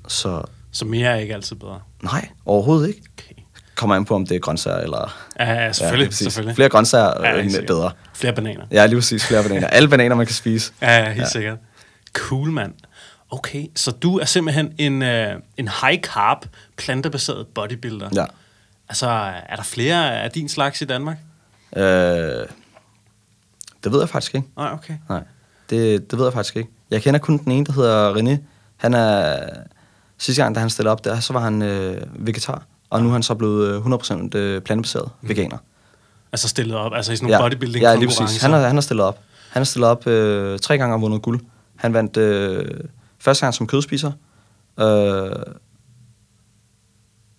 Så 0.07 0.43
Så 0.71 0.85
mere 0.85 1.07
er 1.09 1.15
ikke 1.15 1.33
altid 1.33 1.55
bedre. 1.55 1.79
nej, 2.03 2.29
overhovedet 2.45 2.87
ikke. 2.87 3.01
Okay. 3.17 3.41
Kommer 3.79 3.95
an 3.95 4.05
på, 4.05 4.15
om 4.15 4.25
det 4.25 4.35
er 4.35 4.39
grøntsager 4.39 4.77
eller... 4.77 5.17
Ja, 5.39 5.53
ja 5.53 5.71
selvfølgelig. 5.71 6.09
præcis. 6.09 6.25
selvfølgelig. 6.25 6.55
Flere 6.55 6.69
grøntsager 6.69 7.13
Ja, 7.23 7.29
ja, 7.29 7.43
med 7.43 7.49
sikkert. 7.49 7.67
bedre. 7.67 7.91
Flere 8.13 8.33
bananer. 8.33 8.65
Ja, 8.71 8.85
lige 8.85 8.97
præcis. 8.97 9.25
Flere 9.27 9.43
bananer. 9.43 9.67
Alle 9.77 9.89
bananer, 9.89 10.15
man 10.15 10.25
kan 10.25 10.35
spise. 10.35 10.71
Ja, 10.81 10.97
ja 10.97 11.03
helt 11.05 11.17
ja. 11.17 11.21
Ja. 11.21 11.27
sikkert. 11.29 11.57
Cool, 12.13 12.51
mand. 12.51 12.73
Okay, 13.31 13.65
så 13.75 13.91
du 13.91 14.17
er 14.19 14.25
simpelthen 14.25 14.73
en, 14.77 15.01
øh, 15.01 15.35
en 15.57 15.67
high-carb, 15.67 16.45
plantebaseret 16.77 17.47
bodybuilder. 17.47 18.09
Ja. 18.15 18.25
Altså, 18.89 19.07
er 19.49 19.55
der 19.55 19.63
flere 19.63 20.21
af 20.21 20.31
din 20.31 20.49
slags 20.49 20.81
i 20.81 20.85
Danmark? 20.85 21.17
Øh, 21.75 21.83
det 23.83 23.91
ved 23.91 23.99
jeg 23.99 24.09
faktisk 24.09 24.35
ikke. 24.35 24.47
Nej, 24.57 24.71
okay. 24.73 24.93
Nej, 25.09 25.21
det, 25.69 26.11
det 26.11 26.19
ved 26.19 26.25
jeg 26.25 26.33
faktisk 26.33 26.55
ikke. 26.55 26.69
Jeg 26.91 27.01
kender 27.01 27.19
kun 27.19 27.37
den 27.37 27.51
ene, 27.51 27.65
der 27.65 27.71
hedder 27.73 28.13
René. 28.13 28.37
Han 28.77 28.93
er... 28.93 29.39
Sidste 30.17 30.43
gang, 30.43 30.55
da 30.55 30.59
han 30.59 30.69
stillede 30.69 30.91
op 30.91 31.03
der, 31.05 31.19
så 31.19 31.33
var 31.33 31.39
han 31.39 31.61
øh, 31.61 32.01
vegetar. 32.25 32.63
Og 32.89 33.01
nu 33.01 33.07
er 33.09 33.13
han 33.13 33.23
så 33.23 33.35
blevet 33.35 33.67
øh, 33.75 33.85
100% 33.85 34.35
øh, 34.37 34.61
plantebaseret 34.61 35.09
Mm. 35.21 35.29
veganer. 35.29 35.57
Altså 36.31 36.47
stillet 36.47 36.75
op, 36.77 36.93
altså 36.93 37.11
i 37.11 37.15
sådan 37.15 37.31
nogle 37.31 37.43
bodybuilding 37.45 37.83
ja, 37.83 37.95
lige 37.95 38.07
præcis. 38.07 38.41
Han 38.41 38.51
har, 38.51 38.59
han 38.59 38.75
har 38.75 38.81
stillet 38.81 39.05
op. 39.05 39.19
Han 39.49 39.59
har 39.59 39.65
stillet 39.65 39.89
op 39.89 40.07
øh, 40.07 40.59
tre 40.59 40.77
gange 40.77 40.95
og 40.95 41.01
vundet 41.01 41.21
guld. 41.21 41.39
Han 41.75 41.93
vandt 41.93 42.17
øh, 42.17 42.65
første 43.19 43.45
gang 43.45 43.53
som 43.53 43.67
kødspiser. 43.67 44.11
Øh, 44.79 45.31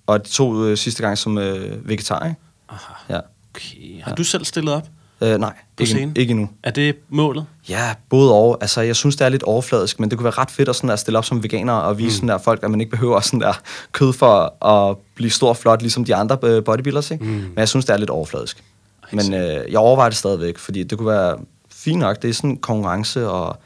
og 0.07 0.25
de 0.25 0.31
to 0.31 0.65
øh, 0.65 0.77
sidste 0.77 1.03
gang 1.03 1.19
som 1.19 1.39
øh, 1.39 1.89
vegetar, 1.89 2.25
ikke? 2.25 2.37
Aha, 2.69 2.93
Ja. 3.09 3.21
okay. 3.55 4.03
Har 4.03 4.15
du 4.15 4.25
selv 4.25 4.45
stillet 4.45 4.75
op? 4.75 4.87
Øh, 5.23 5.39
nej, 5.39 5.53
På 5.77 5.83
ikke, 5.83 5.91
scenen? 5.93 6.13
ikke 6.17 6.31
endnu. 6.31 6.49
Er 6.63 6.71
det 6.71 6.97
målet? 7.09 7.47
Ja, 7.69 7.95
både 8.09 8.33
og. 8.33 8.59
Altså, 8.61 8.81
jeg 8.81 8.97
synes, 8.97 9.17
det 9.17 9.25
er 9.25 9.29
lidt 9.29 9.43
overfladisk, 9.43 10.01
men 10.01 10.11
det 10.11 10.19
kunne 10.19 10.25
være 10.25 10.33
ret 10.39 10.51
fedt 10.51 10.69
at, 10.69 10.77
sådan 10.77 10.91
at 10.91 10.99
stille 10.99 11.19
op 11.19 11.25
som 11.25 11.43
veganer 11.43 11.73
og 11.73 11.99
vise 11.99 12.07
mm. 12.09 12.11
sådan 12.15 12.29
der 12.29 12.39
folk, 12.39 12.63
at 12.65 12.71
man 12.71 12.81
ikke 12.81 12.91
behøver 12.91 13.21
sådan 13.21 13.41
der 13.41 13.61
kød 13.93 14.13
for 14.13 14.65
at 14.67 14.97
blive 15.15 15.31
stor 15.31 15.49
og 15.49 15.57
flot, 15.57 15.83
ligesom 15.83 16.05
de 16.05 16.15
andre 16.15 16.39
øh, 16.43 16.65
bodybuilders, 16.65 17.11
ikke? 17.11 17.25
Mm. 17.25 17.31
Men 17.31 17.53
jeg 17.57 17.69
synes, 17.69 17.85
det 17.85 17.93
er 17.93 17.97
lidt 17.99 18.11
overfladisk. 18.11 18.65
Men 19.13 19.35
øh, 19.35 19.73
jeg 19.73 19.79
overvejer 19.79 20.11
det 20.11 20.19
stadigvæk, 20.19 20.59
fordi 20.59 20.83
det 20.83 20.99
kunne 20.99 21.09
være 21.09 21.37
fint 21.73 21.99
nok. 21.99 22.23
Det 22.23 22.31
er 22.31 22.35
sådan 22.35 22.51
en 22.51 22.57
konkurrence 22.57 23.29
og 23.29 23.57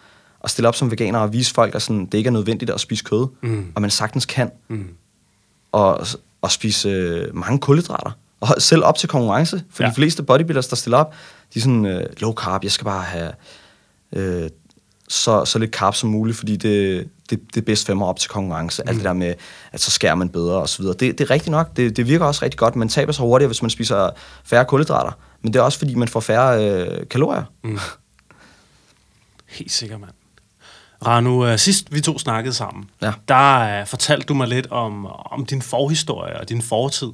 at 0.44 0.50
stille 0.50 0.68
op 0.68 0.74
som 0.74 0.90
veganer 0.90 1.18
og 1.18 1.32
vise 1.32 1.54
folk, 1.54 1.74
at 1.74 1.82
sådan, 1.82 2.06
det 2.06 2.14
ikke 2.18 2.28
er 2.28 2.32
nødvendigt 2.32 2.70
at 2.70 2.80
spise 2.80 3.04
kød, 3.04 3.26
Mm. 3.42 3.66
og 3.74 3.82
man 3.82 3.90
sagtens 3.90 4.26
kan, 4.26 4.50
Mm. 4.68 4.88
og, 5.72 6.06
og 6.42 6.50
spise 6.50 6.88
øh, 6.88 7.36
mange 7.36 7.58
kulhydrater. 7.58 8.10
Og 8.40 8.62
selv 8.62 8.84
op 8.84 8.98
til 8.98 9.08
konkurrence, 9.08 9.62
for 9.70 9.82
ja. 9.82 9.88
de 9.88 9.94
fleste 9.94 10.22
bodybuilders, 10.22 10.68
der 10.68 10.76
stiller 10.76 10.98
op, 10.98 11.14
de 11.54 11.58
er 11.58 11.60
sådan 11.60 11.86
øh, 11.86 12.06
low 12.18 12.34
carb, 12.34 12.64
jeg 12.64 12.72
skal 12.72 12.84
bare 12.84 13.02
have 13.02 13.32
øh, 14.12 14.50
så, 15.08 15.44
så 15.44 15.58
lidt 15.58 15.70
carb 15.70 15.94
som 15.94 16.10
muligt, 16.10 16.38
fordi 16.38 16.56
det, 16.56 17.08
det, 17.30 17.40
det 17.54 17.60
er 17.60 17.64
bedst 17.64 17.86
for 17.86 17.94
mig 17.94 18.06
op 18.06 18.18
til 18.18 18.30
konkurrence. 18.30 18.82
Mm. 18.82 18.88
Alt 18.88 18.96
det 18.96 19.04
der 19.04 19.12
med, 19.12 19.34
at 19.72 19.80
så 19.80 19.90
skærer 19.90 20.14
man 20.14 20.28
bedre 20.28 20.56
og 20.56 20.68
så 20.68 20.82
videre. 20.82 20.96
Det, 21.00 21.18
det 21.18 21.24
er 21.24 21.30
rigtigt 21.30 21.50
nok, 21.50 21.76
det, 21.76 21.96
det 21.96 22.08
virker 22.08 22.24
også 22.24 22.42
rigtig 22.44 22.58
godt. 22.58 22.76
Man 22.76 22.88
taber 22.88 23.12
sig 23.12 23.22
hurtigere, 23.24 23.48
hvis 23.48 23.62
man 23.62 23.70
spiser 23.70 24.10
færre 24.44 24.64
kulhydrater. 24.64 25.12
Men 25.42 25.52
det 25.52 25.58
er 25.58 25.62
også, 25.62 25.78
fordi 25.78 25.94
man 25.94 26.08
får 26.08 26.20
færre 26.20 26.64
øh, 26.64 27.08
kalorier. 27.08 27.42
Mm. 27.64 27.78
Helt 29.48 29.72
sikkert, 29.72 30.00
mand. 30.00 30.10
Ranu, 31.06 31.50
uh, 31.52 31.56
sidst 31.56 31.94
vi 31.94 32.00
to 32.00 32.18
snakkede 32.18 32.54
sammen, 32.54 32.84
Ja. 33.02 33.12
der 33.28 33.80
uh, 33.80 33.86
fortalte 33.86 34.26
du 34.26 34.34
mig 34.34 34.48
lidt 34.48 34.66
om, 34.70 35.06
om 35.06 35.46
din 35.46 35.62
forhistorie 35.62 36.40
og 36.40 36.48
din 36.48 36.62
fortid, 36.62 37.08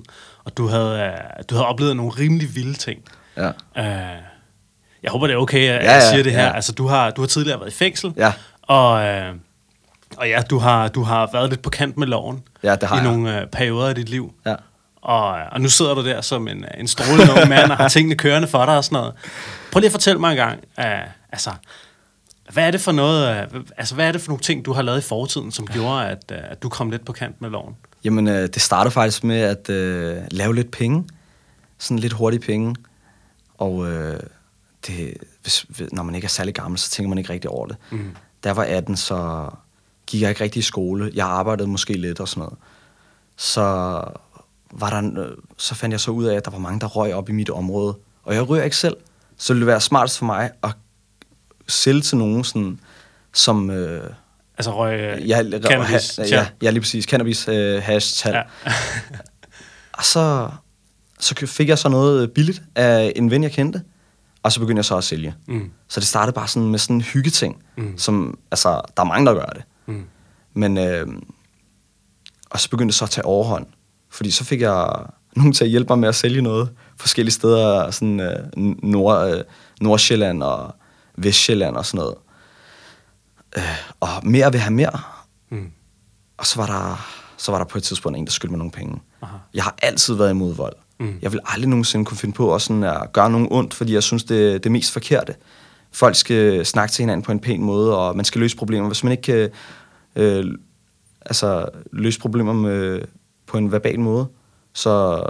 og 0.44 0.56
du 0.56 0.66
havde, 0.66 0.94
uh, 0.94 1.44
du 1.50 1.54
havde 1.54 1.66
oplevet 1.66 1.96
nogle 1.96 2.12
rimelig 2.12 2.54
vilde 2.54 2.74
ting. 2.74 3.00
Ja. 3.36 3.48
Uh, 3.48 4.22
jeg 5.02 5.10
håber, 5.12 5.26
det 5.26 5.34
er 5.34 5.38
okay, 5.38 5.68
at 5.68 5.84
Ja, 5.84 5.92
jeg 5.92 6.02
siger 6.02 6.22
det 6.22 6.32
her. 6.32 6.42
ja. 6.44 6.54
Altså, 6.54 6.72
du 6.72 6.86
har, 6.86 7.10
du 7.10 7.20
har 7.22 7.26
tidligere 7.28 7.60
været 7.60 7.70
i 7.70 7.74
fængsel, 7.76 8.12
Ja. 8.16 8.32
og, 8.62 8.92
uh, 8.92 9.36
og 10.16 10.28
ja, 10.28 10.42
du 10.50 10.58
har, 10.58 10.88
du 10.88 11.02
har 11.02 11.28
været 11.32 11.50
lidt 11.50 11.62
på 11.62 11.70
kant 11.70 11.96
med 11.96 12.06
loven 12.06 12.42
Ja, 12.62 12.74
det 12.76 12.88
har 12.88 12.96
i 12.96 12.98
jeg. 12.98 13.12
nogle 13.12 13.42
uh, 13.42 13.48
perioder 13.50 13.88
af 13.88 13.94
dit 13.94 14.08
liv. 14.08 14.32
Ja. 14.46 14.54
Og, 15.02 15.28
og 15.52 15.60
nu 15.60 15.68
sidder 15.68 15.94
du 15.94 16.04
der 16.04 16.20
som 16.20 16.48
en, 16.48 16.64
en 16.78 16.88
strålende 16.88 17.32
ung 17.32 17.48
mand 17.48 17.70
og 17.70 17.76
har 17.76 17.88
tingene 17.98 18.14
kørende 18.16 18.48
for 18.48 18.64
dig 18.64 18.76
og 18.76 18.84
sådan 18.84 18.96
noget. 18.96 19.14
Prøv 19.72 19.80
lige 19.80 19.88
at 19.88 19.92
fortælle 19.92 20.20
mig 20.20 20.30
en 20.30 20.36
gang, 20.36 20.58
uh, 20.78 20.84
altså, 21.32 21.50
hvad 22.52 22.66
er 22.66 22.70
det 22.70 22.80
for 22.80 22.92
noget, 22.92 23.46
uh, 23.54 23.60
altså, 23.76 23.94
hvad 23.94 24.08
er 24.08 24.12
det 24.12 24.20
for 24.20 24.28
nogle 24.28 24.42
ting, 24.42 24.64
du 24.64 24.72
har 24.72 24.82
lavet 24.82 24.98
i 24.98 25.02
fortiden, 25.08 25.52
som 25.52 25.66
gjorde, 25.66 26.06
at, 26.06 26.24
uh, 26.32 26.38
at 26.50 26.62
du 26.62 26.68
kom 26.68 26.90
lidt 26.90 27.04
på 27.04 27.12
kant 27.12 27.40
med 27.40 27.50
loven? 27.50 27.76
Jamen, 28.04 28.28
øh, 28.28 28.48
det 28.48 28.62
startede 28.62 28.90
faktisk 28.92 29.24
med 29.24 29.40
at 29.40 29.70
øh, 29.70 30.16
lave 30.30 30.54
lidt 30.54 30.70
penge. 30.70 31.04
Sådan 31.78 31.98
lidt 31.98 32.12
hurtige 32.12 32.40
penge. 32.40 32.76
Og 33.58 33.90
øh, 33.90 34.20
det, 34.86 35.14
hvis, 35.42 35.66
når 35.92 36.02
man 36.02 36.14
ikke 36.14 36.24
er 36.24 36.28
særlig 36.28 36.54
gammel, 36.54 36.78
så 36.78 36.90
tænker 36.90 37.08
man 37.08 37.18
ikke 37.18 37.32
rigtig 37.32 37.50
over 37.50 37.66
det. 37.66 37.76
Mm. 37.90 38.10
Da 38.44 38.48
jeg 38.48 38.56
var 38.56 38.64
18, 38.64 38.96
så 38.96 39.48
gik 40.06 40.20
jeg 40.22 40.28
ikke 40.30 40.44
rigtig 40.44 40.60
i 40.60 40.62
skole. 40.62 41.10
Jeg 41.14 41.26
arbejdede 41.26 41.68
måske 41.68 41.92
lidt 41.92 42.20
og 42.20 42.28
sådan 42.28 42.40
noget. 42.40 42.58
Så, 43.36 43.60
var 44.72 44.90
der, 44.90 44.98
en- 44.98 45.16
øh, 45.16 45.36
så 45.56 45.74
fandt 45.74 45.92
jeg 45.92 46.00
så 46.00 46.10
ud 46.10 46.24
af, 46.24 46.36
at 46.36 46.44
der 46.44 46.50
var 46.50 46.58
mange, 46.58 46.80
der 46.80 46.86
røg 46.86 47.14
op 47.14 47.28
i 47.28 47.32
mit 47.32 47.50
område. 47.50 47.96
Og 48.22 48.34
jeg 48.34 48.48
ryger 48.48 48.64
ikke 48.64 48.76
selv. 48.76 48.96
Så 49.38 49.52
ville 49.52 49.60
det 49.60 49.66
være 49.66 49.80
smartest 49.80 50.18
for 50.18 50.24
mig 50.26 50.50
at 50.62 50.70
sælge 51.68 52.00
til 52.00 52.18
nogen, 52.18 52.44
sådan, 52.44 52.80
som... 53.32 53.70
Øh, 53.70 54.10
Altså 54.58 54.76
røg 54.76 55.14
uh, 55.22 55.28
ja, 55.28 55.42
cannabis, 55.68 56.16
ha, 56.16 56.24
ja, 56.24 56.46
ja, 56.62 56.70
lige 56.70 56.80
præcis. 56.80 57.04
Cannabis, 57.04 57.48
øh, 57.48 57.82
hash, 57.82 58.22
tal. 58.22 58.34
Ja. 58.34 58.42
Og 59.92 60.04
så, 60.04 60.50
så 61.20 61.34
fik 61.46 61.68
jeg 61.68 61.78
så 61.78 61.88
noget 61.88 62.32
billigt 62.32 62.62
af 62.74 63.12
en 63.16 63.30
ven, 63.30 63.42
jeg 63.42 63.52
kendte. 63.52 63.82
Og 64.42 64.52
så 64.52 64.60
begyndte 64.60 64.78
jeg 64.78 64.84
så 64.84 64.96
at 64.96 65.04
sælge. 65.04 65.34
Mm. 65.48 65.70
Så 65.88 66.00
det 66.00 66.08
startede 66.08 66.34
bare 66.34 66.48
sådan 66.48 66.68
med 66.68 66.78
sådan 66.78 66.96
en 66.96 67.02
hyggeting, 67.02 67.62
mm. 67.76 67.98
som, 67.98 68.38
altså, 68.50 68.68
der 68.96 69.02
er 69.02 69.06
mange, 69.06 69.26
der 69.26 69.34
gør 69.34 69.46
det. 69.46 69.62
Mm. 69.86 70.04
Men, 70.54 70.78
øh, 70.78 71.06
og 72.50 72.60
så 72.60 72.70
begyndte 72.70 72.92
det 72.92 72.98
så 72.98 73.04
at 73.04 73.10
tage 73.10 73.24
overhånd. 73.24 73.66
Fordi 74.10 74.30
så 74.30 74.44
fik 74.44 74.60
jeg 74.60 75.06
nogen 75.36 75.52
til 75.52 75.64
at 75.64 75.70
hjælpe 75.70 75.88
mig 75.88 75.98
med 75.98 76.08
at 76.08 76.14
sælge 76.14 76.42
noget 76.42 76.70
forskellige 76.96 77.32
steder, 77.32 77.90
sådan 77.90 78.20
øh, 78.20 78.48
Nord, 78.82 79.30
øh, 79.30 79.44
Nordsjælland 79.80 80.42
og 80.42 80.74
Vestjylland 81.16 81.76
og 81.76 81.86
sådan 81.86 81.98
noget. 81.98 82.14
Øh, 83.56 83.78
og 84.00 84.08
mere 84.22 84.52
vil 84.52 84.60
have 84.60 84.74
mere. 84.74 85.00
Mm. 85.50 85.70
Og 86.36 86.46
så 86.46 86.60
var 86.60 86.66
der, 86.66 87.08
så 87.36 87.52
var 87.52 87.58
der 87.58 87.64
på 87.64 87.78
et 87.78 87.84
tidspunkt 87.84 88.18
en, 88.18 88.24
der 88.24 88.30
skyldte 88.30 88.52
mig 88.52 88.58
nogle 88.58 88.72
penge. 88.72 89.00
Aha. 89.22 89.36
Jeg 89.54 89.64
har 89.64 89.74
altid 89.82 90.14
været 90.14 90.30
imod 90.30 90.54
vold. 90.54 90.76
Mm. 91.00 91.18
Jeg 91.22 91.32
vil 91.32 91.40
aldrig 91.44 91.68
nogensinde 91.68 92.04
kunne 92.04 92.16
finde 92.16 92.34
på 92.34 92.54
at, 92.54 92.62
sådan 92.62 92.84
at 92.84 93.12
gøre 93.12 93.30
nogen 93.30 93.48
ondt, 93.50 93.74
fordi 93.74 93.94
jeg 93.94 94.02
synes, 94.02 94.24
det 94.24 94.54
er 94.54 94.58
det 94.58 94.72
mest 94.72 94.92
forkerte. 94.92 95.34
Folk 95.92 96.16
skal 96.16 96.66
snakke 96.66 96.92
til 96.92 97.02
hinanden 97.02 97.24
på 97.24 97.32
en 97.32 97.40
pæn 97.40 97.62
måde, 97.62 97.98
og 97.98 98.16
man 98.16 98.24
skal 98.24 98.40
løse 98.40 98.56
problemer. 98.56 98.86
Hvis 98.86 99.04
man 99.04 99.10
ikke 99.10 99.22
kan 99.22 99.48
øh, 100.16 100.44
altså, 101.26 101.68
løse 101.92 102.20
problemer 102.20 102.52
med, 102.52 103.00
på 103.46 103.58
en 103.58 103.72
verbal 103.72 104.00
måde, 104.00 104.26
så, 104.72 105.22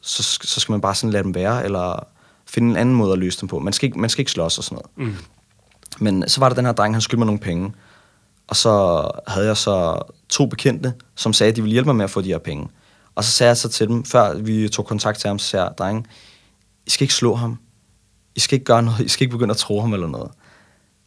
så, 0.00 0.22
så 0.42 0.60
skal 0.60 0.72
man 0.72 0.80
bare 0.80 0.94
sådan 0.94 1.12
lade 1.12 1.24
dem 1.24 1.34
være, 1.34 1.64
eller 1.64 2.06
finde 2.46 2.70
en 2.70 2.76
anden 2.76 2.94
måde 2.94 3.12
at 3.12 3.18
løse 3.18 3.40
dem 3.40 3.48
på. 3.48 3.58
Man 3.58 3.72
skal 3.72 3.86
ikke, 3.86 4.00
man 4.00 4.10
skal 4.10 4.22
ikke 4.22 4.30
slås 4.30 4.58
og 4.58 4.64
sådan 4.64 4.78
noget. 4.96 5.08
Mm. 5.08 5.16
Men 5.98 6.28
så 6.28 6.40
var 6.40 6.48
der 6.48 6.56
den 6.56 6.64
her 6.64 6.72
dreng, 6.72 6.94
han 6.94 7.00
skyldte 7.00 7.18
mig 7.18 7.26
nogle 7.26 7.40
penge. 7.40 7.72
Og 8.48 8.56
så 8.56 9.02
havde 9.26 9.46
jeg 9.46 9.56
så 9.56 10.02
to 10.28 10.46
bekendte, 10.46 10.92
som 11.14 11.32
sagde, 11.32 11.50
at 11.50 11.56
de 11.56 11.62
ville 11.62 11.72
hjælpe 11.72 11.88
mig 11.88 11.96
med 11.96 12.04
at 12.04 12.10
få 12.10 12.20
de 12.20 12.28
her 12.28 12.38
penge. 12.38 12.68
Og 13.14 13.24
så 13.24 13.30
sagde 13.30 13.48
jeg 13.48 13.56
så 13.56 13.68
til 13.68 13.88
dem, 13.88 14.04
før 14.04 14.34
vi 14.34 14.68
tog 14.68 14.86
kontakt 14.86 15.18
til 15.18 15.28
ham, 15.28 15.38
så 15.38 15.46
sagde 15.46 15.64
jeg, 15.64 15.74
dreng, 15.78 16.08
I 16.86 16.90
skal 16.90 17.04
ikke 17.04 17.14
slå 17.14 17.34
ham. 17.34 17.58
I 18.34 18.40
skal 18.40 18.56
ikke 18.56 18.64
gøre 18.64 18.82
noget. 18.82 19.00
I 19.00 19.08
skal 19.08 19.24
ikke 19.24 19.36
begynde 19.36 19.52
at 19.52 19.56
tro 19.56 19.80
ham 19.80 19.92
eller 19.92 20.06
noget. 20.06 20.30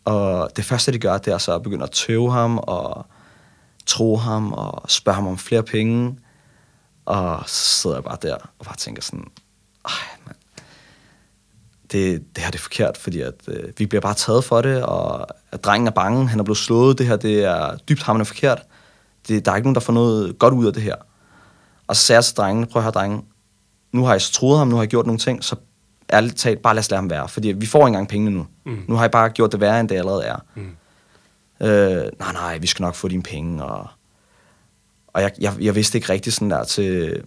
Og 0.06 0.50
det 0.56 0.65
første, 0.65 0.91
de 0.91 1.00
gør, 1.00 1.18
det 1.18 1.34
er 1.34 1.38
så 1.38 1.56
at 1.56 1.63
begynde 1.63 1.84
at 1.84 1.91
tøve 1.91 2.32
ham 2.32 2.58
og 2.58 3.06
tro 3.86 4.18
ham 4.18 4.54
og 4.54 4.89
spørge 4.89 5.15
ham 5.15 5.28
om 5.28 5.38
flere 5.38 5.63
penge. 5.63 6.18
Og 7.06 7.44
så 7.48 7.82
sidder 7.82 7.96
jeg 7.96 8.04
bare 8.04 8.18
der 8.22 8.36
og 8.36 8.65
bare 8.65 8.76
tænker 8.76 9.02
sådan, 9.02 9.26
ej, 9.86 9.91
mand. 10.26 10.36
Det, 11.91 12.36
det 12.36 12.44
her 12.44 12.52
det 12.52 12.60
er 12.60 12.63
forkert, 12.63 12.98
fordi 12.98 13.22
at, 13.22 13.34
øh, 13.48 13.74
vi 13.78 13.86
bliver 13.86 14.02
bare 14.02 14.13
taget 14.13 14.44
for 14.44 14.62
det, 14.62 14.84
og 14.84 15.28
at 15.52 15.63
drengen 15.63 15.88
er 15.88 15.91
bange, 15.91 16.28
han 16.28 16.39
er 16.39 16.44
blevet 16.44 16.58
slået, 16.58 16.98
det 16.98 17.08
her 17.08 17.15
det 17.15 17.44
er 17.44 17.78
dybt 17.78 18.04
hammerende 18.04 18.26
forkert. 18.26 18.62
Det, 19.28 19.46
der 19.46 19.52
er 19.52 19.56
ikke 19.56 19.65
nogen, 19.65 19.76
der 19.76 19.82
får 19.82 19.94
noget 19.94 20.39
godt 20.39 20.54
ud 20.54 20.65
af 20.65 20.74
det 20.74 20.84
her. 20.84 20.96
Og 21.88 21.95
så 21.95 22.02
sagde 22.02 22.17
jeg 22.17 22.26
til 22.26 22.36
drengene, 22.36 22.67
prøv 22.67 22.80
at 22.80 22.84
høre 22.84 22.91
drenge, 22.91 23.24
nu 23.91 24.06
har 24.06 24.13
jeg 24.13 24.21
troet 24.21 24.58
ham, 24.58 24.67
nu 24.67 24.76
har 24.76 24.84
jeg 24.84 24.89
gjort 24.89 25.06
nogle 25.06 25.19
ting, 25.19 25.43
så 25.43 25.56
ærligt 26.13 26.38
talt, 26.38 26.62
bare 26.62 26.74
lad 26.74 26.80
os 26.80 26.91
lade 26.91 27.02
ham 27.02 27.10
være, 27.10 27.30
fordi 27.30 27.48
vi 27.48 27.65
får 27.65 27.80
ikke 27.80 27.88
engang 27.88 28.08
pengene 28.08 28.32
nu. 28.32 28.48
Mm. 28.65 28.84
Nu 28.88 28.95
har 28.95 29.04
jeg 29.04 29.12
bare 29.12 29.30
gjort 29.30 29.52
det 29.52 29.60
værre, 29.60 29.80
end 29.80 29.89
det 29.89 29.95
allerede 29.95 30.24
er. 30.24 30.38
Mm. 30.56 30.76
Øh, 31.67 32.10
nej, 32.19 32.34
nej, 32.34 32.58
vi 32.58 32.67
skal 32.67 32.84
nok 32.84 32.95
få 32.95 33.08
dine 33.08 33.24
penge, 33.24 33.63
og, 33.63 33.88
og 35.08 35.21
jeg, 35.21 35.32
jeg, 35.39 35.54
jeg 35.62 35.76
vidste 35.76 35.98
ikke 35.98 36.10
rigtig 36.10 36.34
sådan 36.34 36.52
der 36.52 36.63
til, 36.63 37.21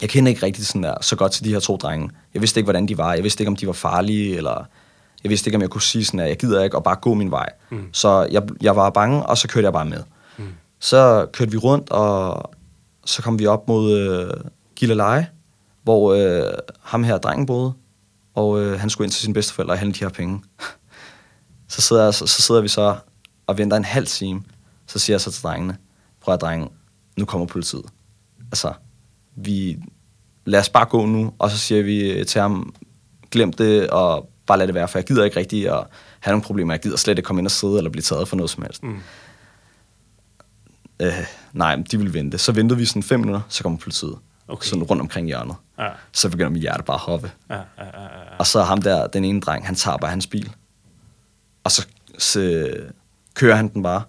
jeg 0.00 0.08
kender 0.08 0.28
ikke 0.30 0.42
rigtig 0.42 0.66
sådan 0.66 0.82
der, 0.82 0.94
så 1.00 1.16
godt 1.16 1.32
til 1.32 1.44
de 1.44 1.52
her 1.52 1.60
to 1.60 1.76
drenge. 1.76 2.10
Jeg 2.34 2.42
vidste 2.42 2.60
ikke, 2.60 2.66
hvordan 2.66 2.88
de 2.88 2.98
var. 2.98 3.14
Jeg 3.14 3.22
vidste 3.22 3.42
ikke, 3.42 3.48
om 3.48 3.56
de 3.56 3.66
var 3.66 3.72
farlige, 3.72 4.36
eller 4.36 4.64
jeg 5.24 5.30
vidste 5.30 5.48
ikke, 5.48 5.56
om 5.56 5.62
jeg 5.62 5.70
kunne 5.70 5.82
sige 5.82 6.04
sådan, 6.04 6.20
at 6.20 6.28
jeg 6.28 6.36
gider 6.36 6.64
ikke 6.64 6.76
at 6.76 6.82
bare 6.82 6.96
gå 6.96 7.14
min 7.14 7.30
vej. 7.30 7.48
Mm. 7.70 7.88
Så 7.92 8.28
jeg, 8.30 8.42
jeg 8.60 8.76
var 8.76 8.90
bange, 8.90 9.26
og 9.26 9.38
så 9.38 9.48
kørte 9.48 9.64
jeg 9.64 9.72
bare 9.72 9.84
med. 9.84 10.02
Mm. 10.36 10.44
Så 10.78 11.26
kørte 11.32 11.50
vi 11.50 11.56
rundt, 11.56 11.90
og 11.90 12.50
så 13.08 13.22
kom 13.22 13.38
vi 13.38 13.46
op 13.46 13.68
mod 13.68 13.98
øh, 13.98 14.50
Gilleleje, 14.76 15.30
hvor 15.82 16.14
øh, 16.14 16.52
ham 16.80 17.04
her 17.04 17.18
drengen 17.18 17.46
boede, 17.46 17.72
og 18.34 18.60
øh, 18.60 18.80
han 18.80 18.90
skulle 18.90 19.06
ind 19.06 19.12
til 19.12 19.22
sine 19.22 19.34
bedsteforældre 19.34 19.74
og 19.74 19.78
hente 19.78 19.98
de 19.98 20.04
her 20.04 20.10
penge. 20.10 20.42
så, 21.68 21.82
sidder, 21.82 22.10
så, 22.10 22.26
så 22.26 22.42
sidder 22.42 22.60
vi 22.60 22.68
så 22.68 22.96
og 23.46 23.58
venter 23.58 23.76
en 23.76 23.84
halv 23.84 24.06
time. 24.06 24.42
Så 24.86 24.98
siger 24.98 25.14
jeg 25.14 25.20
så 25.20 25.30
til 25.30 25.42
drengene, 25.42 25.76
prøv 26.20 26.34
at 26.34 26.40
drenge, 26.40 26.68
nu 27.16 27.24
kommer 27.24 27.46
politiet. 27.46 27.84
Altså, 28.52 28.72
vi, 29.36 29.78
lad 30.44 30.60
os 30.60 30.68
bare 30.68 30.86
gå 30.86 31.06
nu, 31.06 31.32
og 31.38 31.50
så 31.50 31.58
siger 31.58 31.82
vi 31.82 32.24
til 32.24 32.40
ham, 32.40 32.74
glem 33.30 33.52
det, 33.52 33.90
og 33.90 34.30
bare 34.46 34.58
lad 34.58 34.66
det 34.66 34.74
være, 34.74 34.88
for 34.88 34.98
jeg 34.98 35.06
gider 35.06 35.24
ikke 35.24 35.36
rigtig 35.36 35.68
at 35.68 35.84
have 36.20 36.32
nogle 36.32 36.44
problemer. 36.44 36.74
Jeg 36.74 36.80
gider 36.80 36.96
slet 36.96 37.18
ikke 37.18 37.26
komme 37.26 37.40
ind 37.40 37.46
og 37.46 37.50
sidde 37.50 37.76
eller 37.76 37.90
blive 37.90 38.02
taget 38.02 38.28
for 38.28 38.36
noget 38.36 38.50
som 38.50 38.62
helst. 38.62 38.82
Mm. 38.82 38.98
Øh, 41.00 41.26
nej, 41.58 41.76
de 41.90 41.98
ville 41.98 42.14
vente. 42.14 42.38
Så 42.38 42.52
ventede 42.52 42.78
vi 42.78 42.84
sådan 42.84 43.02
fem 43.02 43.20
minutter, 43.20 43.40
så 43.48 43.62
kommer 43.62 43.78
politiet. 43.78 44.14
Okay. 44.48 44.66
Sådan 44.68 44.82
rundt 44.82 45.00
omkring 45.02 45.26
hjørnet. 45.26 45.56
Ja, 45.78 45.88
Så 46.12 46.28
begynder 46.28 46.50
mit 46.50 46.60
hjerte 46.62 46.82
bare 46.82 46.94
at 46.94 47.00
hoppe. 47.00 47.30
ja, 47.50 47.54
ja, 47.54 47.60
ja, 47.78 48.02
ja. 48.02 48.08
Og 48.38 48.46
så 48.46 48.62
ham 48.62 48.82
der, 48.82 49.06
den 49.06 49.24
ene 49.24 49.40
dreng, 49.40 49.66
han 49.66 49.74
tager 49.74 49.96
bare 49.96 50.10
hans 50.10 50.26
bil. 50.26 50.50
Og 51.64 51.70
så, 51.70 51.86
så 52.18 52.68
kører 53.34 53.56
han 53.56 53.68
den 53.68 53.82
bare. 53.82 54.02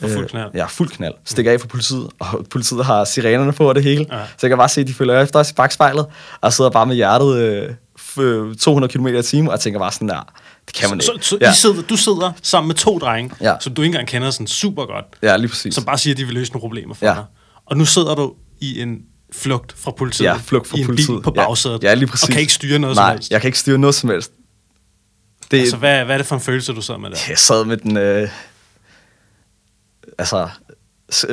For 0.00 0.08
fuld 0.08 0.28
knald. 0.28 0.46
Øh, 0.48 0.56
ja, 0.56 0.66
fuld 0.66 0.88
knald. 0.88 1.14
Stikker 1.24 1.52
af 1.52 1.60
for 1.60 1.68
politiet, 1.68 2.08
og 2.18 2.46
politiet 2.50 2.84
har 2.84 3.04
sirenerne 3.04 3.52
på 3.52 3.68
og 3.68 3.74
det 3.74 3.82
hele. 3.82 4.06
Ja. 4.10 4.24
Så 4.26 4.38
jeg 4.42 4.48
kan 4.50 4.58
bare 4.58 4.68
se, 4.68 4.80
at 4.80 4.86
de 4.86 4.94
følger 4.94 5.20
efter 5.20 5.38
os 5.38 5.50
i 5.50 5.54
bagspejlet, 5.54 6.06
og 6.40 6.52
sidder 6.52 6.70
bare 6.70 6.86
med 6.86 6.94
hjertet 6.96 7.36
øh, 7.38 7.74
f- 7.98 8.54
200 8.58 8.92
km 8.92 9.06
i 9.06 9.22
timen, 9.22 9.50
og 9.50 9.60
tænker 9.60 9.80
bare 9.80 9.92
sådan 9.92 10.08
der, 10.08 10.32
det 10.66 10.74
kan 10.74 10.90
man 10.90 11.00
Så, 11.00 11.12
ikke. 11.12 11.26
så 11.26 11.38
ja. 11.40 11.50
I 11.50 11.54
sidder, 11.54 11.82
du 11.82 11.96
sidder 11.96 12.32
sammen 12.42 12.68
med 12.68 12.74
to 12.74 12.98
drenge, 12.98 13.34
Ja. 13.40 13.54
som 13.60 13.74
du 13.74 13.82
ikke 13.82 13.90
engang 13.92 14.08
kender 14.08 14.30
sådan 14.30 14.46
super 14.46 14.86
godt, 14.86 15.04
ja, 15.22 15.36
lige 15.36 15.48
præcis. 15.48 15.74
som 15.74 15.84
bare 15.84 15.98
siger, 15.98 16.14
at 16.14 16.18
de 16.18 16.24
vil 16.24 16.34
løse 16.34 16.52
nogle 16.52 16.60
problemer 16.60 16.94
for 16.94 17.06
Ja. 17.06 17.14
dig. 17.14 17.24
Og 17.66 17.76
nu 17.76 17.84
sidder 17.84 18.14
du 18.14 18.34
i 18.60 18.80
en 18.80 18.98
flugt 19.32 19.74
fra 19.78 19.90
politiet, 19.90 20.26
Ja, 20.26 20.34
flugt 20.34 20.68
fra 20.68 20.76
i 20.76 20.80
en 20.80 20.86
politiet. 20.86 21.08
bil 21.08 21.22
på 21.22 21.32
Ja. 21.36 21.42
bagsædet, 21.44 21.82
Ja, 21.84 21.94
lige 21.94 22.06
præcis. 22.08 22.28
og 22.28 22.32
kan 22.32 22.40
ikke 22.40 22.52
styre 22.52 22.78
noget 22.78 22.96
Nej, 22.96 23.08
som 23.10 23.16
helst. 23.16 23.30
jeg 23.30 23.40
kan 23.40 23.48
ikke 23.48 23.58
styre 23.58 23.78
noget 23.78 23.94
som 23.94 24.10
helst. 24.10 24.32
Det, 25.50 25.58
Altså, 25.60 25.76
hvad, 25.76 26.04
hvad 26.04 26.14
er 26.14 26.18
det 26.18 26.26
for 26.26 26.34
en 26.34 26.40
følelse, 26.40 26.72
du 26.72 26.80
sidder 26.82 27.00
med 27.00 27.10
der? 27.10 27.16
Jeg 27.28 27.38
sad 27.38 27.64
med 27.64 27.76
den 27.76 27.96
øh, 27.96 28.28
altså, 30.18 30.48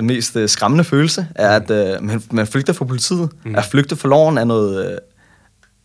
mest 0.02 0.36
øh, 0.36 0.50
skræmmende 0.50 0.84
følelse, 0.84 1.28
er, 1.36 1.50
at 1.56 1.72
øh, 1.72 2.04
man, 2.04 2.24
man 2.32 2.48
flygter 2.48 2.74
fra 2.74 2.86
politiet. 2.86 3.30
Mm. 3.46 3.56
At 3.56 3.66
flygte 3.66 3.96
fra 3.96 4.08
loven 4.10 4.38
er 4.38 4.44
noget... 4.44 4.92
Øh, 4.92 4.98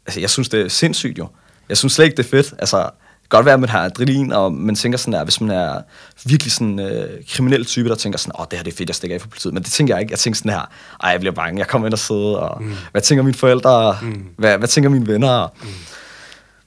altså, 0.06 0.20
jeg 0.20 0.30
synes, 0.30 0.48
det 0.48 0.60
er 0.60 0.68
sindssygt 0.68 1.18
jo. 1.18 1.28
Jeg 1.68 1.76
synes 1.76 1.92
slet 1.92 2.04
ikke, 2.04 2.16
det 2.16 2.24
er 2.26 2.30
fedt. 2.30 2.54
Altså, 2.58 2.90
det 3.26 3.30
kan 3.30 3.38
godt 3.38 3.46
være, 3.46 3.54
at 3.54 3.60
man 3.60 3.68
har 3.68 3.84
adrenalin, 3.84 4.32
og 4.32 4.52
man 4.52 4.74
tænker 4.74 4.98
sådan 4.98 5.12
der, 5.12 5.24
hvis 5.24 5.40
man 5.40 5.50
er 5.50 5.80
virkelig 6.24 6.52
sådan 6.52 6.78
øh, 6.78 7.24
kriminel 7.30 7.64
type, 7.64 7.88
der 7.88 7.94
tænker 7.94 8.18
sådan, 8.18 8.32
åh, 8.40 8.46
det 8.50 8.58
her 8.58 8.64
det 8.64 8.72
er 8.72 8.76
fedt, 8.76 8.88
jeg 8.88 8.94
stikker 8.94 9.14
af 9.14 9.20
fra 9.20 9.28
politiet. 9.28 9.54
Men 9.54 9.62
det 9.62 9.72
tænker 9.72 9.94
jeg 9.94 10.00
ikke. 10.00 10.12
Jeg 10.12 10.18
tænker 10.18 10.36
sådan 10.36 10.52
her, 10.52 10.70
ej, 11.02 11.10
jeg 11.10 11.20
bliver 11.20 11.34
bange, 11.34 11.58
jeg 11.58 11.68
kommer 11.68 11.86
ind 11.88 11.92
og 11.92 11.98
sidder, 11.98 12.36
og 12.36 12.62
mm. 12.62 12.74
hvad 12.92 13.02
tænker 13.02 13.22
mine 13.22 13.34
forældre, 13.34 13.98
mm. 14.02 14.24
hvad, 14.36 14.58
hvad 14.58 14.68
tænker 14.68 14.90
mine 14.90 15.06
venner? 15.06 15.46
Mm. 15.62 15.68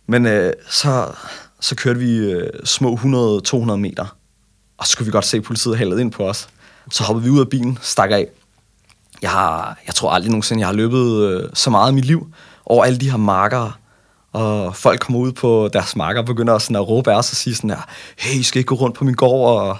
Men 0.07 0.25
øh, 0.25 0.53
så, 0.69 1.05
så 1.59 1.75
kørte 1.75 1.99
vi 1.99 2.17
øh, 2.17 2.49
små 2.63 2.95
100-200 2.95 3.75
meter, 3.75 4.15
og 4.77 4.87
så 4.87 4.97
kunne 4.97 5.05
vi 5.05 5.11
godt 5.11 5.25
se, 5.25 5.37
at 5.37 5.43
politiet 5.43 5.77
hældet 5.77 5.99
ind 5.99 6.11
på 6.11 6.27
os. 6.27 6.49
Så 6.91 7.03
hoppede 7.03 7.23
vi 7.23 7.29
ud 7.29 7.39
af 7.39 7.49
bilen, 7.49 7.77
stak 7.81 8.11
af. 8.11 8.27
Jeg, 9.21 9.31
har, 9.31 9.77
jeg 9.87 9.95
tror 9.95 10.11
aldrig 10.11 10.31
nogensinde, 10.31 10.59
jeg 10.59 10.67
har 10.67 10.73
løbet 10.73 11.23
øh, 11.23 11.49
så 11.53 11.69
meget 11.69 11.91
i 11.91 11.95
mit 11.95 12.05
liv 12.05 12.27
over 12.65 12.85
alle 12.85 12.99
de 12.99 13.09
her 13.09 13.17
marker. 13.17 13.79
Og 14.31 14.75
folk 14.75 14.99
kommer 14.99 15.19
ud 15.19 15.31
på 15.31 15.69
deres 15.73 15.95
marker 15.95 16.19
og 16.21 16.25
begynder 16.25 16.57
sådan 16.57 16.75
at 16.75 16.87
råbe 16.87 17.11
af 17.11 17.15
os 17.17 17.31
og 17.31 17.35
sige 17.35 17.55
sådan 17.55 17.69
her, 17.69 17.89
hey, 18.17 18.39
I 18.39 18.43
skal 18.43 18.59
ikke 18.59 18.67
gå 18.67 18.75
rundt 18.75 18.95
på 18.97 19.03
min 19.03 19.15
gård. 19.15 19.61
Og, 19.61 19.77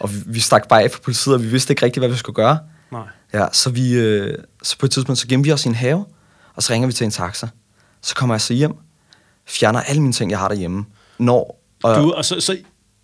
og 0.00 0.14
vi, 0.14 0.16
vi 0.26 0.40
stak 0.40 0.68
bare 0.68 0.82
af 0.82 0.90
for 0.90 1.00
politiet, 1.00 1.34
og 1.34 1.42
vi 1.42 1.48
vidste 1.48 1.72
ikke 1.72 1.84
rigtig, 1.86 2.00
hvad 2.00 2.08
vi 2.08 2.16
skulle 2.16 2.34
gøre. 2.36 2.58
Nej. 2.92 3.02
Ja, 3.34 3.46
så, 3.52 3.70
vi, 3.70 3.92
øh, 3.92 4.38
så 4.62 4.78
på 4.78 4.86
et 4.86 4.92
tidspunkt, 4.92 5.18
så 5.18 5.26
gemmer 5.28 5.44
vi 5.44 5.52
os 5.52 5.64
i 5.64 5.68
en 5.68 5.74
have, 5.74 6.04
og 6.54 6.62
så 6.62 6.72
ringer 6.72 6.86
vi 6.86 6.92
til 6.92 7.04
en 7.04 7.10
taxa. 7.10 7.48
Så 8.02 8.14
kommer 8.14 8.34
jeg 8.34 8.40
så 8.40 8.52
hjem, 8.54 8.72
fjerner 9.46 9.80
alle 9.80 10.00
mine 10.02 10.12
ting, 10.12 10.30
jeg 10.30 10.38
har 10.38 10.48
derhjemme. 10.48 10.84
Når, 11.18 11.60
og 11.82 11.96
Du, 11.96 12.12
og 12.12 12.24
så, 12.24 12.40
så, 12.40 12.56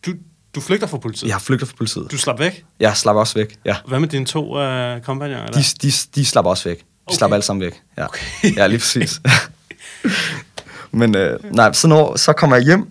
du, 0.06 0.12
du 0.54 0.60
flygter 0.60 0.86
fra 0.86 0.98
politiet? 0.98 1.28
jeg 1.28 1.34
har 1.34 1.40
flygtet 1.40 1.68
fra 1.68 1.74
politiet. 1.78 2.10
Du 2.10 2.18
slap 2.18 2.38
væk? 2.38 2.64
Jeg 2.80 2.96
slapper 2.96 3.20
også 3.20 3.34
væk, 3.34 3.58
ja. 3.64 3.76
Hvad 3.88 4.00
med 4.00 4.08
dine 4.08 4.24
to 4.26 4.58
øh, 4.60 5.00
kompagnoner? 5.02 5.46
De, 5.46 5.62
de, 5.82 5.92
de 6.14 6.24
slapper 6.24 6.50
også 6.50 6.68
væk. 6.68 6.78
De 6.78 6.84
Okay. 7.06 7.16
slapper 7.18 7.34
alle 7.34 7.44
sammen 7.44 7.60
væk. 7.64 7.82
Ja, 7.98 8.04
Okay. 8.04 8.56
ja 8.56 8.66
lige 8.66 8.78
præcis. 8.78 9.20
Men 10.92 11.16
øh, 11.16 11.54
nej, 11.54 11.72
så, 11.72 11.88
når, 11.88 12.16
så 12.16 12.32
kommer 12.32 12.56
jeg 12.56 12.64
hjem, 12.64 12.90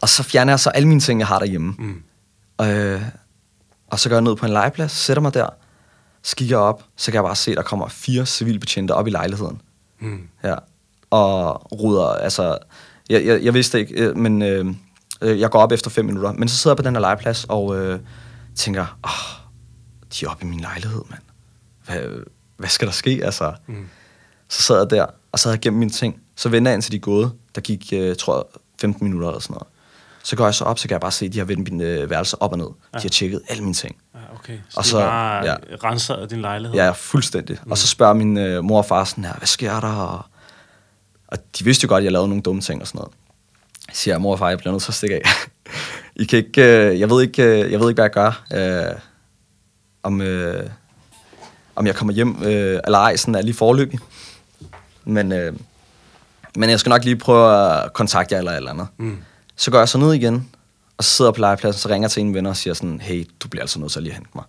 og 0.00 0.08
så 0.08 0.22
fjerner 0.22 0.52
jeg 0.52 0.60
så 0.60 0.70
alle 0.70 0.88
mine 0.88 1.00
ting, 1.00 1.20
jeg 1.20 1.26
har 1.26 1.38
derhjemme. 1.38 1.74
Mm. 1.78 2.02
Øh, 2.66 3.02
og 3.86 3.98
så 3.98 4.08
går 4.08 4.16
jeg 4.16 4.22
ned 4.22 4.36
på 4.36 4.46
en 4.46 4.52
legeplads, 4.52 4.92
sætter 4.92 5.20
mig 5.20 5.34
der, 5.34 5.48
så 6.22 6.36
kigger 6.36 6.56
jeg 6.56 6.62
op, 6.62 6.82
så 6.96 7.10
kan 7.10 7.14
jeg 7.14 7.24
bare 7.24 7.36
se, 7.36 7.50
at 7.50 7.56
der 7.56 7.62
kommer 7.62 7.88
fire 7.88 8.26
civilbetjente 8.26 8.92
op 8.92 9.06
i 9.06 9.10
lejligheden. 9.10 9.60
Mm. 10.00 10.28
Ja. 10.44 10.54
Og 11.10 11.72
ruder, 11.72 12.06
altså, 12.06 12.58
jeg, 13.10 13.26
jeg, 13.26 13.42
jeg 13.42 13.54
vidste 13.54 13.80
ikke, 13.80 13.94
øh, 13.94 14.16
men 14.16 14.42
øh, 14.42 14.66
øh, 15.22 15.40
jeg 15.40 15.50
går 15.50 15.58
op 15.58 15.72
efter 15.72 15.90
fem 15.90 16.04
minutter. 16.04 16.32
Men 16.32 16.48
så 16.48 16.56
sidder 16.56 16.72
jeg 16.72 16.76
på 16.76 16.82
den 16.82 16.94
her 16.94 17.00
legeplads 17.00 17.44
og 17.48 17.76
øh, 17.76 18.00
tænker, 18.54 18.98
åh, 19.04 19.44
de 20.12 20.24
er 20.24 20.30
oppe 20.30 20.44
i 20.44 20.48
min 20.48 20.60
lejlighed, 20.60 21.02
mand. 21.10 21.22
Hvad, 21.86 22.24
hvad 22.56 22.68
skal 22.68 22.86
der 22.88 22.92
ske, 22.92 23.20
altså? 23.24 23.54
Mm. 23.66 23.86
Så 24.48 24.62
sad 24.62 24.78
jeg 24.78 24.90
der, 24.90 25.06
og 25.32 25.38
så 25.38 25.48
havde 25.48 25.56
jeg 25.56 25.62
gemt 25.62 25.76
mine 25.76 25.90
ting. 25.90 26.20
Så 26.38 26.48
venter 26.48 26.70
jeg 26.70 26.74
indtil 26.76 26.92
de 26.92 26.96
er 26.96 27.00
gået. 27.00 27.32
Der 27.54 27.60
gik, 27.60 27.92
øh, 27.92 28.16
tror 28.16 28.36
jeg, 28.36 28.44
15 28.80 29.04
minutter 29.06 29.28
eller 29.28 29.40
sådan 29.40 29.54
noget. 29.54 29.66
Så 30.22 30.36
går 30.36 30.44
jeg 30.44 30.54
så 30.54 30.64
op, 30.64 30.78
så 30.78 30.88
kan 30.88 30.92
jeg 30.92 31.00
bare 31.00 31.10
se, 31.12 31.26
at 31.26 31.32
de 31.32 31.38
har 31.38 31.44
vendt 31.44 31.70
mine 31.72 31.84
øh, 31.84 32.10
værelser 32.10 32.36
op 32.40 32.52
og 32.52 32.58
ned. 32.58 32.66
De 32.66 32.74
har 32.92 33.08
tjekket 33.08 33.40
alle 33.48 33.62
mine 33.62 33.74
ting. 33.74 33.96
Ja, 34.14 34.18
okay. 34.34 34.58
Så 34.68 34.78
Og 34.78 34.84
så- 34.84 34.98
bare 34.98 35.44
ja. 35.44 35.50
ja. 35.70 35.76
renset 35.84 36.26
din 36.30 36.40
lejlighed? 36.40 36.76
Ja, 36.76 36.90
fuldstændig. 36.90 37.58
Mm. 37.64 37.70
Og 37.70 37.78
så 37.78 37.86
spørger 37.86 38.12
min 38.14 38.36
øh, 38.36 38.64
mor 38.64 38.78
og 38.78 38.84
far 38.86 39.04
sådan 39.04 39.24
her, 39.24 39.34
hvad 39.38 39.46
sker 39.46 39.80
der? 39.80 39.88
Og, 39.92 40.24
og 41.28 41.38
de 41.58 41.64
vidste 41.64 41.84
jo 41.84 41.88
godt, 41.88 41.98
at 42.00 42.04
jeg 42.04 42.12
lavede 42.12 42.28
nogle 42.28 42.42
dumme 42.42 42.60
ting 42.62 42.80
og 42.80 42.86
sådan 42.86 42.98
noget. 42.98 43.12
Jeg 43.88 43.96
siger, 43.96 44.18
mor 44.18 44.32
og 44.32 44.38
far, 44.38 44.48
jeg 44.48 44.58
bliver 44.58 44.72
nødt 44.72 44.82
til 44.82 44.90
at 44.90 44.94
stikke 44.94 45.16
af. 45.16 45.22
I 46.22 46.24
kan 46.24 46.36
ikke, 46.38 46.88
øh, 46.88 47.00
jeg, 47.00 47.10
ved 47.10 47.22
ikke, 47.22 47.42
øh, 47.42 47.72
jeg 47.72 47.80
ved 47.80 47.88
ikke, 47.88 48.02
hvad 48.02 48.04
jeg 48.04 48.10
gør. 48.50 48.88
Øh, 48.90 48.98
om, 50.02 50.20
øh, 50.20 50.70
om 51.76 51.86
jeg 51.86 51.94
kommer 51.94 52.14
hjem 52.14 52.42
øh, 52.42 52.80
eller 52.86 52.98
ej, 52.98 53.16
sådan 53.16 53.34
er 53.34 53.42
lige 53.42 53.54
forløbig. 53.54 53.98
Men, 55.04 55.32
øh, 55.32 55.52
men 56.58 56.70
jeg 56.70 56.80
skal 56.80 56.90
nok 56.90 57.04
lige 57.04 57.16
prøve 57.16 57.72
at 57.84 57.92
kontakte 57.92 58.34
jer 58.34 58.38
eller 58.38 58.52
et 58.52 58.56
eller 58.56 58.70
andet. 58.70 58.88
Mm. 58.96 59.18
Så 59.56 59.70
går 59.70 59.78
jeg 59.78 59.88
så 59.88 59.98
ned 59.98 60.14
igen, 60.14 60.50
og 60.96 61.04
så 61.04 61.10
sidder 61.10 61.28
jeg 61.30 61.34
på 61.34 61.40
legepladsen, 61.40 61.80
så 61.80 61.88
ringer 61.88 62.06
jeg 62.06 62.10
til 62.10 62.20
en 62.20 62.34
venner 62.34 62.50
og 62.50 62.56
siger 62.56 62.74
sådan, 62.74 63.00
hey, 63.00 63.28
du 63.40 63.48
bliver 63.48 63.62
altså 63.62 63.80
nødt 63.80 63.92
til 63.92 63.98
at 63.98 64.02
lige 64.02 64.14
hente 64.14 64.30
mig. 64.34 64.44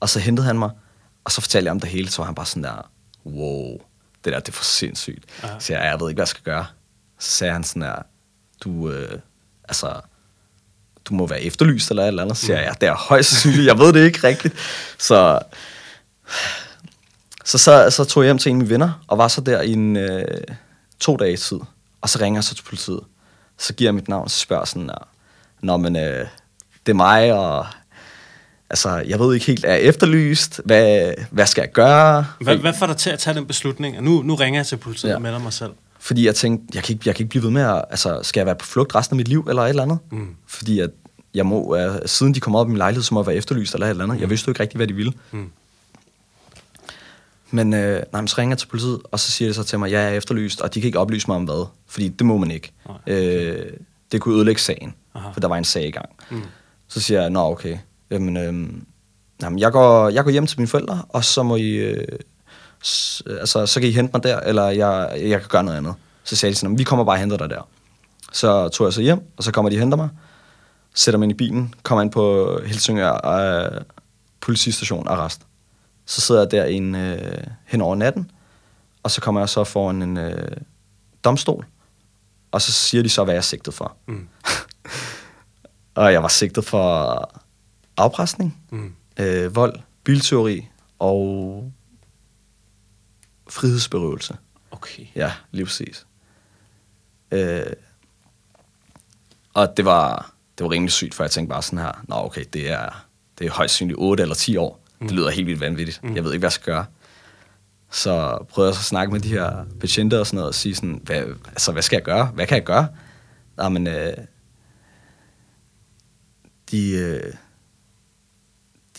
Og 0.00 0.08
så 0.08 0.18
hentede 0.18 0.46
han 0.46 0.58
mig, 0.58 0.70
og 1.24 1.32
så 1.32 1.40
fortalte 1.40 1.66
jeg 1.66 1.70
om 1.70 1.80
det 1.80 1.88
hele, 1.88 2.10
så 2.10 2.16
var 2.18 2.26
han 2.26 2.34
bare 2.34 2.46
sådan 2.46 2.62
der, 2.62 2.90
wow, 3.26 3.78
det 4.24 4.32
der, 4.32 4.40
det 4.40 4.48
er 4.48 4.52
for 4.52 4.64
sindssygt. 4.64 5.24
Ja. 5.42 5.48
Så 5.58 5.72
jeg, 5.72 5.82
jeg 5.82 6.00
ved 6.00 6.08
ikke, 6.08 6.16
hvad 6.16 6.22
jeg 6.22 6.28
skal 6.28 6.42
gøre. 6.42 6.66
Så 7.18 7.30
sagde 7.30 7.52
han 7.52 7.64
sådan 7.64 7.82
der, 7.82 7.94
du, 8.64 8.90
øh, 8.90 9.18
altså, 9.68 10.00
du 11.04 11.14
må 11.14 11.26
være 11.26 11.42
efterlyst 11.42 11.90
eller 11.90 12.02
et 12.02 12.08
eller 12.08 12.22
andet. 12.22 12.36
Så 12.36 12.46
siger 12.46 12.56
jeg, 12.56 12.66
ja, 12.66 12.72
det 12.80 12.88
er 12.88 12.94
højst 12.94 13.30
sandsynligt, 13.30 13.66
jeg 13.66 13.78
ved 13.78 13.92
det 13.92 14.04
ikke 14.04 14.26
rigtigt. 14.26 14.54
Så, 14.98 15.38
så, 17.44 17.58
så, 17.58 17.90
så 17.90 18.04
tog 18.04 18.22
jeg 18.22 18.28
hjem 18.28 18.38
til 18.38 18.50
en 18.50 18.56
af 18.56 18.58
mine 18.58 18.70
venner, 18.70 19.04
og 19.06 19.18
var 19.18 19.28
så 19.28 19.40
der 19.40 19.60
i 19.60 19.72
en 19.72 19.96
øh, 19.96 20.24
to 21.00 21.16
dage 21.16 21.36
tid. 21.36 21.58
Og 22.00 22.08
så 22.08 22.18
ringer 22.20 22.38
jeg 22.38 22.44
så 22.44 22.54
til 22.54 22.62
politiet. 22.62 23.00
Så 23.58 23.74
giver 23.74 23.88
jeg 23.88 23.94
mit 23.94 24.08
navn, 24.08 24.24
og 24.24 24.30
så 24.30 24.38
spørger 24.38 24.64
sådan, 24.64 24.90
Nå, 25.62 25.76
men 25.76 25.96
øh, 25.96 26.26
det 26.86 26.92
er 26.92 26.94
mig, 26.94 27.32
og 27.32 27.66
altså, 28.70 28.96
jeg 28.96 29.18
ved 29.20 29.34
ikke 29.34 29.46
helt, 29.46 29.64
er 29.64 29.72
jeg 29.72 29.82
efterlyst? 29.82 30.60
Hvad, 30.64 31.14
hvad 31.30 31.46
skal 31.46 31.62
jeg 31.62 31.72
gøre? 31.72 32.26
Hvad, 32.40 32.56
hvad 32.56 32.72
får 32.78 32.86
dig 32.86 32.96
til 32.96 33.10
at 33.10 33.18
tage 33.18 33.34
den 33.34 33.46
beslutning? 33.46 34.02
Nu, 34.02 34.22
nu 34.22 34.34
ringer 34.34 34.60
jeg 34.60 34.66
til 34.66 34.76
politiet 34.76 35.10
ja. 35.10 35.14
og 35.14 35.22
melder 35.22 35.38
mig 35.38 35.52
selv. 35.52 35.72
Fordi 35.98 36.26
jeg 36.26 36.34
tænkte, 36.34 36.66
jeg 36.74 36.82
kan, 36.82 36.92
ikke, 36.92 37.02
jeg 37.06 37.14
kan 37.14 37.22
ikke 37.22 37.30
blive 37.30 37.42
ved 37.42 37.50
med 37.50 37.62
at, 37.62 37.84
altså, 37.90 38.20
skal 38.22 38.40
jeg 38.40 38.46
være 38.46 38.56
på 38.56 38.66
flugt 38.66 38.94
resten 38.94 39.14
af 39.14 39.16
mit 39.16 39.28
liv, 39.28 39.46
eller 39.48 39.62
et 39.62 39.68
eller 39.68 39.82
andet? 39.82 39.98
Mm. 40.10 40.28
Fordi 40.46 40.80
at 40.80 40.90
jeg 41.34 41.46
må, 41.46 41.76
uh, 41.76 41.96
siden 42.06 42.34
de 42.34 42.40
kom 42.40 42.54
op 42.54 42.66
i 42.66 42.70
min 42.70 42.78
lejlighed, 42.78 43.02
så 43.02 43.14
må 43.14 43.20
jeg 43.20 43.26
være 43.26 43.36
efterlyst, 43.36 43.74
eller 43.74 43.86
et 43.86 43.90
eller 43.90 44.04
andet. 44.04 44.16
Mm. 44.16 44.20
Jeg 44.20 44.30
vidste 44.30 44.48
jo 44.48 44.50
ikke 44.50 44.60
rigtig, 44.62 44.76
hvad 44.76 44.86
de 44.86 44.94
ville. 44.94 45.12
Mm. 45.30 45.50
Men 47.50 47.74
øh, 47.74 48.02
nej, 48.12 48.26
så 48.26 48.34
ringer 48.38 48.52
jeg 48.52 48.58
til 48.58 48.66
politiet, 48.66 49.00
og 49.04 49.20
så 49.20 49.30
siger 49.32 49.48
de 49.48 49.54
så 49.54 49.62
til 49.62 49.78
mig, 49.78 49.86
at 49.86 49.92
jeg 49.92 50.04
er 50.04 50.10
efterlyst, 50.16 50.60
og 50.60 50.74
de 50.74 50.80
kan 50.80 50.86
ikke 50.88 50.98
oplyse 50.98 51.26
mig 51.28 51.36
om 51.36 51.44
hvad, 51.44 51.66
fordi 51.86 52.08
det 52.08 52.26
må 52.26 52.36
man 52.38 52.50
ikke. 52.50 52.72
Øh, 53.06 53.66
det 54.12 54.20
kunne 54.20 54.34
ødelægge 54.36 54.60
sagen, 54.60 54.94
Aha. 55.14 55.30
for 55.30 55.40
der 55.40 55.48
var 55.48 55.56
en 55.56 55.64
sag 55.64 55.86
i 55.86 55.90
gang. 55.90 56.08
Mm. 56.30 56.42
Så 56.88 57.00
siger 57.00 57.20
jeg, 57.20 57.30
nå 57.30 57.40
okay, 57.50 57.78
jamen, 58.10 58.36
øh, 58.36 58.68
jamen 59.42 59.58
jeg, 59.58 59.72
går, 59.72 60.08
jeg 60.08 60.24
går 60.24 60.30
hjem 60.30 60.46
til 60.46 60.58
mine 60.60 60.68
forældre, 60.68 61.02
og 61.08 61.24
så 61.24 61.42
må 61.42 61.56
I, 61.56 61.70
øh, 61.70 62.06
s- 62.84 63.22
altså, 63.40 63.66
så 63.66 63.80
kan 63.80 63.88
I 63.88 63.92
hente 63.92 64.10
mig 64.14 64.22
der, 64.22 64.40
eller 64.40 64.64
jeg, 64.68 65.12
jeg 65.20 65.40
kan 65.40 65.48
gøre 65.48 65.64
noget 65.64 65.78
andet. 65.78 65.94
Så 66.24 66.36
sagde 66.36 66.52
de 66.52 66.58
sådan, 66.58 66.78
vi 66.78 66.84
kommer 66.84 67.04
bare 67.04 67.14
og 67.16 67.20
henter 67.20 67.36
dig 67.36 67.50
der. 67.50 67.68
Så 68.32 68.68
tog 68.68 68.84
jeg 68.84 68.92
så 68.92 69.00
hjem, 69.02 69.20
og 69.36 69.44
så 69.44 69.52
kommer 69.52 69.70
de 69.70 69.76
og 69.76 69.80
henter 69.80 69.96
mig, 69.96 70.08
sætter 70.94 71.18
mig 71.18 71.24
ind 71.24 71.32
i 71.32 71.34
bilen, 71.36 71.74
kommer 71.82 72.02
ind 72.02 72.10
på 72.12 72.58
Helsingør 72.66 73.26
øh, 73.26 73.80
politistation 74.40 75.08
arrest. 75.08 75.40
Så 76.10 76.20
sidder 76.20 76.40
jeg 76.40 76.50
der 76.50 76.64
en, 76.64 76.94
øh, 76.94 77.44
hen 77.64 77.80
over 77.80 77.94
natten, 77.94 78.30
og 79.02 79.10
så 79.10 79.20
kommer 79.20 79.40
jeg 79.40 79.48
så 79.48 79.64
foran 79.64 80.02
en 80.02 80.16
øh, 80.16 80.56
domstol, 81.24 81.66
og 82.52 82.62
så 82.62 82.72
siger 82.72 83.02
de 83.02 83.08
så, 83.08 83.24
hvad 83.24 83.34
jeg 83.34 83.38
er 83.38 83.42
sigtet 83.42 83.74
for. 83.74 83.96
Mm. 84.06 84.28
og 85.94 86.12
jeg 86.12 86.22
var 86.22 86.28
sigtet 86.28 86.64
for 86.64 87.42
afpresning, 87.96 88.62
mm. 88.70 88.94
øh, 89.20 89.56
vold, 89.56 89.80
bilteori 90.04 90.68
og 90.98 91.72
frihedsberøvelse. 93.48 94.36
Okay. 94.70 95.06
Ja, 95.14 95.32
lige 95.50 95.64
præcis. 95.64 96.06
Øh, 97.30 97.62
og 99.54 99.76
det 99.76 99.84
var, 99.84 100.32
det 100.58 100.64
var 100.64 100.70
rimelig 100.70 100.92
sygt, 100.92 101.14
for 101.14 101.24
jeg 101.24 101.30
tænkte 101.30 101.52
bare 101.52 101.62
sådan 101.62 101.78
her, 101.78 102.04
nå 102.08 102.14
okay, 102.14 102.44
det 102.52 102.70
er, 102.70 103.06
det 103.38 103.46
er 103.46 103.50
højst 103.50 103.74
synligt 103.74 103.98
8 103.98 104.22
eller 104.22 104.34
10 104.34 104.56
år. 104.56 104.80
Mm. 105.00 105.06
Det 105.06 105.16
lyder 105.16 105.30
helt 105.30 105.46
vildt 105.46 105.60
vanvittigt. 105.60 106.00
Mm. 106.02 106.14
Jeg 106.14 106.24
ved 106.24 106.32
ikke, 106.32 106.40
hvad 106.40 106.46
jeg 106.46 106.52
skal 106.52 106.72
gøre. 106.72 106.84
Så 107.90 108.44
prøvede 108.48 108.68
jeg 108.68 108.74
så 108.74 108.80
at 108.80 108.84
snakke 108.84 109.12
med 109.12 109.20
de 109.20 109.28
her 109.28 109.64
betjente 109.80 110.20
og 110.20 110.26
sådan 110.26 110.36
noget, 110.36 110.48
og 110.48 110.54
sige 110.54 110.74
sådan, 110.74 111.00
hvad, 111.04 111.22
altså, 111.46 111.72
hvad 111.72 111.82
skal 111.82 111.96
jeg 111.96 112.04
gøre? 112.04 112.26
Hvad 112.26 112.46
kan 112.46 112.54
jeg 112.54 112.64
gøre? 112.64 112.86
Jamen, 113.62 113.86
øh, 113.86 114.12
de, 116.70 116.90
øh, 116.90 117.32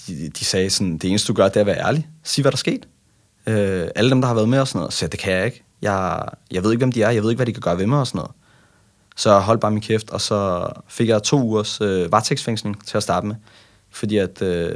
de, 0.08 0.30
de 0.30 0.46
sagde 0.46 0.70
sådan, 0.70 0.98
det 0.98 1.10
eneste 1.10 1.28
du 1.28 1.34
gør, 1.34 1.48
det 1.48 1.56
er 1.56 1.60
at 1.60 1.66
være 1.66 1.88
ærlig. 1.88 2.10
Sig, 2.24 2.42
hvad 2.42 2.52
der 2.52 2.56
er 2.56 2.58
sket. 2.58 2.88
Øh, 3.48 3.88
alle 3.96 4.10
dem, 4.10 4.22
der 4.22 4.28
har 4.28 4.36
været 4.36 4.50
med 4.50 4.60
og 4.60 4.68
sådan 4.68 4.80
noget, 4.80 4.94
så 4.94 5.08
det 5.08 5.20
kan 5.20 5.34
jeg 5.34 5.46
ikke. 5.46 5.64
Jeg, 5.82 6.24
jeg 6.52 6.64
ved 6.64 6.72
ikke, 6.72 6.80
hvem 6.80 6.92
de 6.92 7.04
er. 7.04 7.10
Jeg 7.10 7.24
ved 7.24 7.30
ikke, 7.30 7.38
hvad 7.38 7.46
de 7.46 7.54
kan 7.54 7.62
gøre 7.62 7.78
ved 7.78 7.88
mig 7.88 8.00
og 8.00 8.08
sådan 8.08 8.18
noget. 8.18 8.32
Så 9.16 9.32
jeg 9.32 9.42
holdt 9.42 9.62
bare 9.62 9.72
min 9.72 9.82
kæft, 9.82 10.10
og 10.10 10.22
så 10.22 10.70
fik 10.88 11.08
jeg 11.08 11.24
to 11.24 11.42
ugers 11.42 11.82
øh, 11.82 12.12
varetægtsfængsling 12.12 12.86
til 12.86 12.98
at 12.98 13.04
starte 13.04 13.28
med. 13.28 13.36
Fordi 13.90 14.18
at 14.18 14.42
øh, 14.42 14.76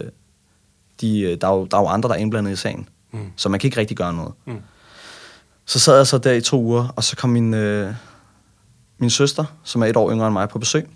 de, 1.02 1.36
der, 1.42 1.48
er 1.48 1.54
jo, 1.56 1.66
der 1.66 1.78
er 1.78 1.82
jo 1.82 1.88
andre, 1.88 2.10
der 2.10 2.16
er 2.16 2.20
indblandet 2.20 2.52
i 2.52 2.56
sagen. 2.56 2.90
Mm. 3.12 3.32
Så 3.36 3.50
man 3.50 3.60
kan 3.60 3.68
ikke 3.68 3.80
rigtig 3.80 3.98
gøre 3.98 4.14
noget. 4.14 4.34
Mm. 4.46 4.62
Så 5.66 5.80
sad 5.80 5.98
jeg 5.98 6.08
så 6.08 6.18
der 6.18 6.32
i 6.32 6.42
to 6.42 6.62
uger, 6.62 6.88
og 6.96 7.04
så 7.04 7.16
kom 7.16 7.30
min, 7.30 7.54
øh, 7.54 7.94
min 8.98 9.10
søster, 9.10 9.46
som 9.64 9.82
er 9.82 9.86
et 9.86 9.98
år 9.98 10.12
yngre 10.12 10.28
end 10.28 10.34
mig, 10.34 10.50
på 10.50 10.60
besøg, 10.60 10.90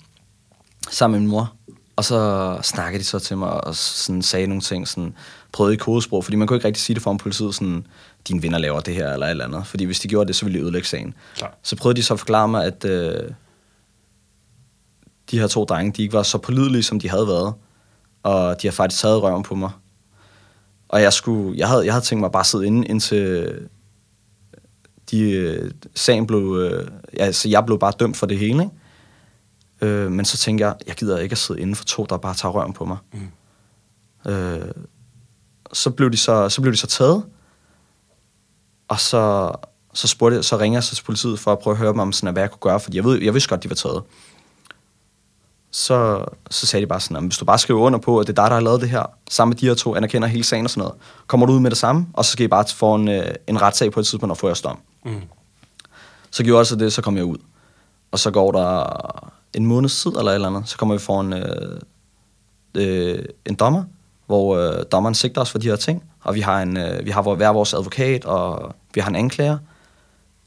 sammen 0.90 1.20
med 1.20 1.20
min 1.20 1.30
mor. 1.30 1.54
Og 1.96 2.06
så 2.06 2.60
snakkede 2.64 3.00
de 3.00 3.08
så 3.08 3.20
til 3.20 3.38
mig 3.38 3.64
og 3.64 3.76
sådan 3.76 4.22
sagde 4.22 4.48
nogle 4.48 4.62
ting, 4.62 4.88
sådan, 4.88 5.14
prøvede 5.52 5.74
i 5.74 5.78
kodesprog, 5.78 6.24
fordi 6.24 6.38
man 6.38 6.48
kunne 6.48 6.58
ikke 6.58 6.68
rigtig 6.68 6.82
sige 6.82 6.94
det 6.94 7.04
for 7.04 7.14
politiet, 7.14 7.56
sådan, 7.56 7.88
dine 8.28 8.44
venner 8.44 8.58
laver 8.58 8.80
det 8.80 8.94
her 8.94 9.14
eller 9.14 9.26
et 9.26 9.32
eller 9.32 9.46
andet. 9.46 9.68
Fordi 9.68 9.84
hvis 9.84 10.00
de 10.00 10.08
gjorde 10.08 10.28
det, 10.28 10.36
så 10.36 10.46
ville 10.46 10.60
de 10.60 10.64
ødelægge 10.64 10.88
sagen. 10.88 11.14
Klar. 11.36 11.58
Så 11.64 11.76
prøvede 11.76 11.98
de 11.98 12.04
så 12.04 12.14
at 12.14 12.20
forklare 12.20 12.48
mig, 12.48 12.66
at 12.66 12.86
øh, 12.86 13.32
de 15.32 15.40
her 15.40 15.48
to 15.48 15.64
drenge, 15.64 15.92
de 15.92 16.02
ikke 16.02 16.14
var 16.14 16.24
så 16.24 16.38
pålidelige, 16.38 16.84
som 16.84 17.00
de 17.00 17.10
havde 17.10 17.28
været. 17.28 17.54
Og 18.24 18.62
de 18.62 18.68
har 18.68 18.72
faktisk 18.72 19.02
taget 19.02 19.24
røven 19.24 19.44
på 19.44 19.56
mig. 19.56 19.72
Og 20.90 21.02
jeg, 21.02 21.14
skulle, 21.14 21.58
jeg, 21.58 21.68
havde, 21.68 21.86
jeg 21.86 21.94
havde 21.94 22.06
tænkt 22.06 22.20
mig 22.22 22.32
bare 22.32 22.40
at 22.40 22.46
sidde 22.46 22.66
inde, 22.66 22.88
indtil 22.88 23.54
de, 25.12 25.32
øh, 25.32 25.72
sagen 25.96 26.28
blev... 26.28 26.70
Øh, 26.72 26.88
altså, 27.20 27.50
jeg 27.50 27.66
blev 27.66 27.80
bare 27.80 27.94
dømt 28.00 28.18
for 28.18 28.26
det 28.26 28.38
hele, 28.38 28.64
ikke? 28.64 28.76
Øh, 29.82 30.12
men 30.12 30.26
så 30.26 30.38
tænkte 30.38 30.66
jeg, 30.66 30.76
jeg 30.88 30.96
gider 30.96 31.18
ikke 31.18 31.34
at 31.34 31.38
sidde 31.38 31.62
inde 31.62 31.76
for 31.76 31.84
to, 31.84 32.06
der 32.10 32.18
bare 32.18 32.34
tager 32.34 32.52
røven 32.52 32.74
på 32.74 32.86
mig. 32.86 32.98
Mm. 33.14 34.32
Øh, 34.32 34.72
så, 35.74 35.90
blev 35.90 36.12
de 36.12 36.18
så, 36.18 36.50
så 36.50 36.62
blev 36.62 36.74
de 36.74 36.78
så 36.78 36.88
taget, 36.88 37.24
og 38.88 39.00
så, 39.00 39.52
så, 39.94 40.08
spurgte, 40.08 40.44
så 40.44 40.58
ringer 40.58 40.78
jeg 40.78 40.84
så 40.84 40.96
til 40.96 41.04
politiet 41.04 41.40
for 41.40 41.52
at 41.52 41.60
prøve 41.60 41.74
at 41.74 41.78
høre 41.78 41.92
dem 41.92 42.00
om, 42.00 42.12
sådan, 42.12 42.34
hvad 42.34 42.44
jeg 42.44 42.52
kunne 42.52 42.72
gøre, 42.72 42.80
fordi 42.80 42.98
jeg, 42.98 43.04
ved, 43.04 43.22
jeg 43.22 43.34
vidste 43.34 43.50
godt, 43.50 43.64
de 43.64 43.70
var 43.70 43.76
taget. 43.76 44.04
Så, 45.72 46.26
så 46.50 46.68
sagde 46.68 46.86
de 46.86 46.88
bare 46.88 47.00
sådan, 47.00 47.26
hvis 47.26 47.38
du 47.38 47.46
bare 47.46 47.58
skriver 47.58 47.82
under 47.82 48.00
på, 48.00 48.20
at 48.20 48.28
det 48.28 48.40
er 48.40 48.44
dig, 48.44 48.50
der 48.50 48.56
har 48.56 48.62
lavet 48.62 48.82
det 48.82 48.90
her, 48.90 49.04
sammen 49.30 49.50
med 49.50 49.58
de 49.58 49.68
her 49.68 49.74
to, 49.74 49.96
anerkender 49.96 50.28
hele 50.28 50.44
sagen 50.44 50.66
og 50.66 50.70
sådan 50.70 50.82
noget, 50.82 50.96
kommer 51.28 51.46
du 51.46 51.54
ud 51.54 51.60
med 51.60 51.70
det 51.70 51.78
samme, 51.78 52.08
og 52.14 52.26
så 52.26 52.32
skal 52.32 52.44
I 52.44 52.48
bare 52.48 52.66
få 52.76 52.96
en, 52.96 53.08
øh, 53.08 53.36
en 53.48 53.62
retssag 53.62 53.92
på 53.92 54.00
et 54.00 54.06
tidspunkt 54.06 54.32
og 54.32 54.38
få 54.38 54.48
jeres 54.48 54.62
dom. 54.62 54.78
Mm. 55.06 55.22
Så 56.32 56.44
gjorde 56.44 56.60
jeg 56.60 56.68
så 56.68 56.76
det, 56.76 56.94
så 56.94 57.02
kom 57.02 57.18
jeg 57.18 57.26
ud. 57.26 57.38
Og 58.12 58.20
så 58.20 58.32
går 58.32 58.52
der 58.52 58.86
en 59.54 59.66
måneds 59.66 60.02
tid 60.02 60.12
eller 60.12 60.32
et 60.32 60.36
eller 60.36 60.48
andet, 60.48 60.70
så 60.70 60.78
kommer 60.78 60.96
vi 60.96 61.00
foran 61.00 61.34
øh, 61.34 61.80
øh, 62.76 63.26
en 63.46 63.56
dommer, 63.56 63.84
hvor 64.26 64.58
øh, 64.58 64.84
dommeren 64.92 65.16
sigter 65.16 65.42
os 65.42 65.52
for 65.52 65.58
de 65.58 65.68
her 65.68 65.76
ting, 65.76 66.04
og 66.24 66.36
vi 66.36 66.42
har, 66.42 66.62
en, 66.62 66.78
øh, 66.78 67.06
vi 67.06 67.12
har 67.12 67.36
hver 67.36 67.50
vores 67.50 67.74
advokat, 67.74 68.26
og 68.26 68.76
vi 68.94 69.02
har 69.02 69.10
en 69.10 69.16
anklager, 69.16 69.58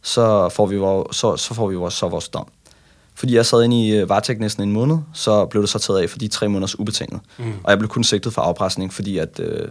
så 0.02 0.48
får 0.48 0.66
vi, 0.66 0.76
vores, 0.76 1.16
så, 1.16 1.36
så 1.36 1.54
får 1.54 1.68
vi 1.68 1.74
vores, 1.74 1.94
så 1.94 2.08
vores 2.08 2.28
dom. 2.28 2.46
Fordi 3.14 3.34
jeg 3.34 3.46
sad 3.46 3.64
inde 3.64 3.86
i 3.86 3.96
øh, 3.96 4.08
varetægt 4.08 4.40
næsten 4.40 4.62
en 4.62 4.72
måned, 4.72 4.98
så 5.14 5.46
blev 5.46 5.62
det 5.62 5.70
så 5.70 5.78
taget 5.78 6.00
af 6.00 6.10
for 6.10 6.18
de 6.18 6.28
tre 6.28 6.48
måneders 6.48 6.78
ubetinget. 6.78 7.20
Mm. 7.38 7.52
Og 7.64 7.70
jeg 7.70 7.78
blev 7.78 7.88
kun 7.88 8.04
sigtet 8.04 8.32
for 8.32 8.42
afpresning, 8.42 8.92
fordi 8.92 9.18
at, 9.18 9.40
øh, 9.40 9.68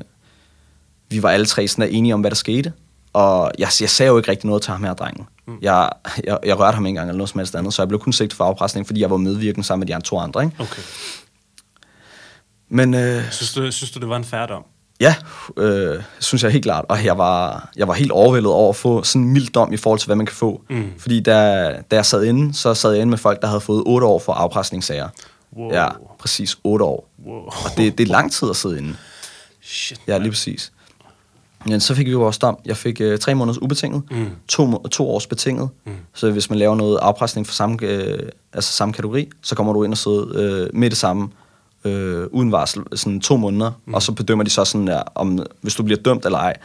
vi 1.09 1.23
var 1.23 1.29
alle 1.29 1.45
tre 1.45 1.67
sådan 1.67 1.89
enige 1.89 2.13
om, 2.13 2.21
hvad 2.21 2.31
der 2.31 2.35
skete. 2.35 2.73
Og 3.13 3.51
jeg, 3.57 3.67
jeg 3.81 3.89
sagde 3.89 4.09
jo 4.09 4.17
ikke 4.17 4.31
rigtig 4.31 4.47
noget 4.47 4.61
til 4.61 4.71
ham 4.71 4.83
her, 4.83 4.93
drengen. 4.93 5.27
Mm. 5.47 5.57
Jeg, 5.61 5.89
jeg, 6.23 6.39
jeg 6.45 6.59
rørte 6.59 6.75
ham 6.75 6.85
ikke 6.85 6.89
engang 6.89 7.09
eller 7.09 7.17
noget 7.17 7.29
som 7.29 7.39
helst 7.39 7.55
andet, 7.55 7.73
så 7.73 7.81
jeg 7.81 7.87
blev 7.87 7.99
kun 7.99 8.13
sigtet 8.13 8.37
for 8.37 8.43
afpresning, 8.43 8.87
fordi 8.87 9.01
jeg 9.01 9.09
var 9.09 9.17
medvirkende 9.17 9.67
sammen 9.67 9.87
med 9.87 9.95
de 9.95 10.01
to 10.01 10.19
andre. 10.19 10.43
Ikke? 10.43 10.55
Okay. 10.59 10.81
Men, 12.69 12.93
øh, 12.93 13.31
synes, 13.31 13.53
du, 13.53 13.71
synes 13.71 13.91
du, 13.91 13.99
det 13.99 14.09
var 14.09 14.17
en 14.17 14.23
færdom? 14.23 14.63
Ja, 15.01 15.15
øh, 15.57 16.03
synes 16.19 16.43
jeg 16.43 16.51
helt 16.51 16.63
klart. 16.63 16.85
Og 16.89 17.05
jeg 17.05 17.17
var, 17.17 17.69
jeg 17.75 17.87
var 17.87 17.93
helt 17.93 18.11
overvældet 18.11 18.51
over 18.51 18.69
at 18.69 18.75
få 18.75 19.03
sådan 19.03 19.21
en 19.21 19.33
mild 19.33 19.47
dom 19.47 19.73
i 19.73 19.77
forhold 19.77 19.99
til, 19.99 20.07
hvad 20.07 20.15
man 20.15 20.25
kan 20.25 20.35
få. 20.35 20.61
Mm. 20.69 20.91
Fordi 20.97 21.19
da, 21.19 21.33
da 21.91 21.95
jeg 21.95 22.05
sad 22.05 22.23
inde, 22.23 22.53
så 22.53 22.73
sad 22.73 22.91
jeg 22.91 23.01
inde 23.01 23.09
med 23.09 23.17
folk, 23.17 23.41
der 23.41 23.47
havde 23.47 23.61
fået 23.61 23.83
8 23.85 24.07
år 24.07 24.19
for 24.19 24.33
afpresningssager. 24.33 25.09
Wow. 25.57 25.73
Ja, 25.73 25.87
præcis 26.19 26.57
8 26.63 26.85
år. 26.85 27.09
Wow. 27.25 27.35
Og 27.35 27.71
det, 27.77 27.97
det 27.97 28.07
er 28.07 28.11
lang 28.11 28.31
tid 28.31 28.49
at 28.49 28.55
sidde 28.55 28.77
inde. 28.77 28.95
Shit, 29.61 30.01
Ja, 30.07 30.17
lige 30.17 30.31
præcis. 30.31 30.71
Men 31.65 31.79
så 31.79 31.95
fik 31.95 32.05
vi 32.05 32.11
jo 32.11 32.19
vores 32.19 32.37
dom. 32.37 32.57
Jeg 32.65 32.77
fik 32.77 33.01
øh, 33.01 33.19
tre 33.19 33.35
måneders 33.35 33.61
ubetinget, 33.61 34.03
mm. 34.11 34.29
to, 34.47 34.77
to 34.87 35.09
års 35.09 35.27
betinget. 35.27 35.69
Mm. 35.85 35.91
Så 36.13 36.31
hvis 36.31 36.49
man 36.49 36.59
laver 36.59 36.75
noget 36.75 36.97
afpresning 36.97 37.47
for 37.47 37.53
samme, 37.53 37.77
øh, 37.81 38.29
altså 38.53 38.73
samme 38.73 38.93
kategori, 38.93 39.29
så 39.41 39.55
kommer 39.55 39.73
du 39.73 39.83
ind 39.83 39.91
og 39.91 39.97
sidde 39.97 40.31
øh, 40.35 40.79
med 40.79 40.89
det 40.89 40.97
samme, 40.97 41.29
øh, 41.83 42.27
uden 42.31 42.51
varsel, 42.51 42.83
sådan 42.95 43.21
to 43.21 43.37
måneder. 43.37 43.71
Mm. 43.85 43.93
Og 43.93 44.01
så 44.03 44.11
bedømmer 44.11 44.43
de 44.43 44.49
så 44.49 44.65
sådan, 44.65 44.87
der, 44.87 45.03
om 45.15 45.45
hvis 45.61 45.75
du 45.75 45.83
bliver 45.83 46.01
dømt 46.01 46.25
eller 46.25 46.39
ej, 46.39 46.57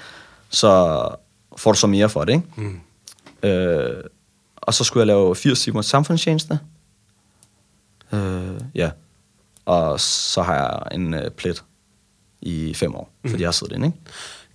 så 0.50 1.08
får 1.56 1.72
du 1.72 1.78
så 1.78 1.86
mere 1.86 2.08
for 2.08 2.24
det, 2.24 2.32
ikke? 2.32 2.46
Mm. 2.56 2.80
Øh, 3.42 4.04
Og 4.56 4.74
så 4.74 4.84
skulle 4.84 5.00
jeg 5.00 5.06
lave 5.06 5.36
80 5.36 5.60
timer 5.60 5.82
samfundstjeneste. 5.82 6.58
Øh, 8.12 8.60
ja. 8.74 8.90
Og 9.66 10.00
så 10.00 10.42
har 10.42 10.54
jeg 10.54 10.98
en 10.98 11.14
øh, 11.14 11.30
plet 11.30 11.64
i 12.42 12.74
fem 12.74 12.94
år, 12.94 13.10
fordi 13.20 13.32
Mhm. 13.34 13.40
jeg 13.40 13.46
har 13.46 13.52
siddet 13.52 13.74
inde, 13.74 13.86
ikke? 13.86 13.98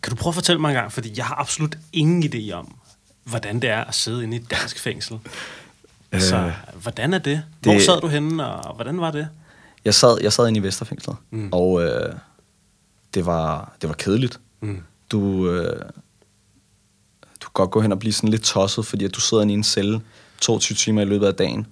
Kan 0.03 0.09
du 0.09 0.15
prøve 0.15 0.31
at 0.31 0.35
fortælle 0.35 0.61
mig 0.61 0.69
en 0.69 0.75
gang, 0.75 0.91
fordi 0.91 1.13
jeg 1.17 1.25
har 1.25 1.35
absolut 1.35 1.77
ingen 1.93 2.23
idé 2.23 2.51
om, 2.53 2.75
hvordan 3.23 3.59
det 3.59 3.69
er 3.69 3.83
at 3.83 3.95
sidde 3.95 4.23
inde 4.23 4.37
i 4.37 4.39
et 4.39 4.51
dansk 4.51 4.79
fængsel. 4.79 5.19
Så 6.19 6.35
Øh, 6.35 6.51
hvordan 6.81 7.13
er 7.13 7.17
det? 7.19 7.43
Hvor 7.61 7.73
det- 7.73 7.83
sad 7.83 8.01
du 8.01 8.07
henne, 8.07 8.47
og 8.47 8.75
hvordan 8.75 9.01
var 9.01 9.11
det? 9.11 9.27
Jeg 9.85 9.93
sad, 9.93 10.17
jeg 10.21 10.33
sad 10.33 10.47
inde 10.47 10.59
i 10.59 10.63
Vesterfængslet, 10.63 11.15
Mm. 11.31 11.49
og 11.51 11.81
øh, 11.83 12.13
det, 13.13 13.25
var, 13.25 13.73
det 13.81 13.89
var 13.89 13.95
kedeligt. 13.95 14.39
Mm. 14.61 14.77
Du, 15.11 15.49
øh, 15.49 15.79
du 17.41 17.45
kan 17.47 17.51
godt 17.53 17.71
gå 17.71 17.81
hen 17.81 17.91
og 17.91 17.99
blive 17.99 18.13
sådan 18.13 18.29
lidt 18.29 18.43
tosset, 18.43 18.85
fordi 18.85 19.05
at 19.05 19.15
du 19.15 19.19
sidder 19.19 19.43
inde 19.43 19.53
i 19.53 19.57
en 19.57 19.63
celle 19.63 20.01
22 20.41 20.75
timer 20.75 21.01
i 21.01 21.05
løbet 21.05 21.27
af 21.27 21.35
dagen, 21.35 21.67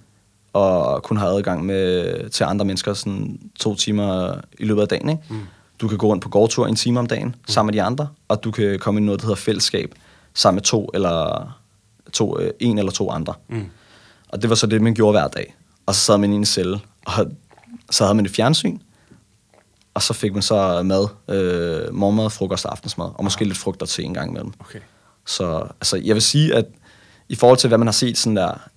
og 0.52 1.02
kun 1.02 1.16
har 1.16 1.26
adgang 1.26 1.66
med, 1.66 2.28
til 2.30 2.44
andre 2.44 2.64
mennesker 2.64 2.94
sådan 2.94 3.40
to 3.60 3.74
timer 3.74 4.34
i 4.58 4.64
løbet 4.64 4.82
af 4.82 4.88
dagen. 4.88 5.08
Ikke? 5.08 5.22
Mm. 5.30 5.40
Du 5.80 5.88
kan 5.88 5.98
gå 5.98 6.06
rundt 6.06 6.22
på 6.22 6.28
gårdtur 6.28 6.66
en 6.66 6.76
time 6.76 6.98
om 7.00 7.06
dagen 7.06 7.28
mm. 7.28 7.34
sammen 7.48 7.72
med 7.74 7.82
de 7.82 7.86
andre, 7.86 8.08
og 8.28 8.44
du 8.44 8.50
kan 8.50 8.78
komme 8.78 9.00
i 9.00 9.04
noget, 9.04 9.20
der 9.20 9.26
hedder 9.26 9.36
fællesskab, 9.40 9.94
sammen 10.34 10.56
med 10.56 10.62
to 10.62 10.90
eller 10.94 11.50
to, 12.12 12.38
øh, 12.40 12.50
en 12.60 12.78
eller 12.78 12.92
to 12.92 13.10
andre. 13.10 13.34
Mm. 13.48 13.66
Og 14.28 14.42
det 14.42 14.50
var 14.50 14.56
så 14.56 14.66
det, 14.66 14.82
man 14.82 14.94
gjorde 14.94 15.12
hver 15.12 15.28
dag. 15.28 15.54
Og 15.86 15.94
så 15.94 16.00
sad 16.00 16.18
man 16.18 16.32
i 16.32 16.36
en 16.36 16.44
celle, 16.44 16.80
og 17.06 17.12
så 17.90 18.04
havde 18.04 18.14
man 18.14 18.24
et 18.24 18.30
fjernsyn, 18.30 18.78
og 19.94 20.02
så 20.02 20.12
fik 20.12 20.32
man 20.32 20.42
så 20.42 20.82
mad, 20.82 21.08
øh, 21.28 21.94
morgenmad, 21.94 22.30
frokost 22.30 22.64
og 22.64 22.72
aftensmad, 22.72 23.10
og 23.14 23.24
måske 23.24 23.44
lidt 23.44 23.58
frugt 23.58 23.82
og 23.82 23.88
te 23.88 24.02
en 24.02 24.14
gang 24.14 24.30
imellem. 24.30 24.52
Okay. 24.60 24.78
Så 25.26 25.66
altså, 25.80 25.96
jeg 25.96 26.14
vil 26.14 26.22
sige, 26.22 26.54
at 26.54 26.64
i 27.28 27.34
forhold 27.34 27.58
til, 27.58 27.68
hvad 27.68 27.78
man 27.78 27.86
har 27.86 27.92
set 27.92 28.18
sådan 28.18 28.36
der 28.36 28.68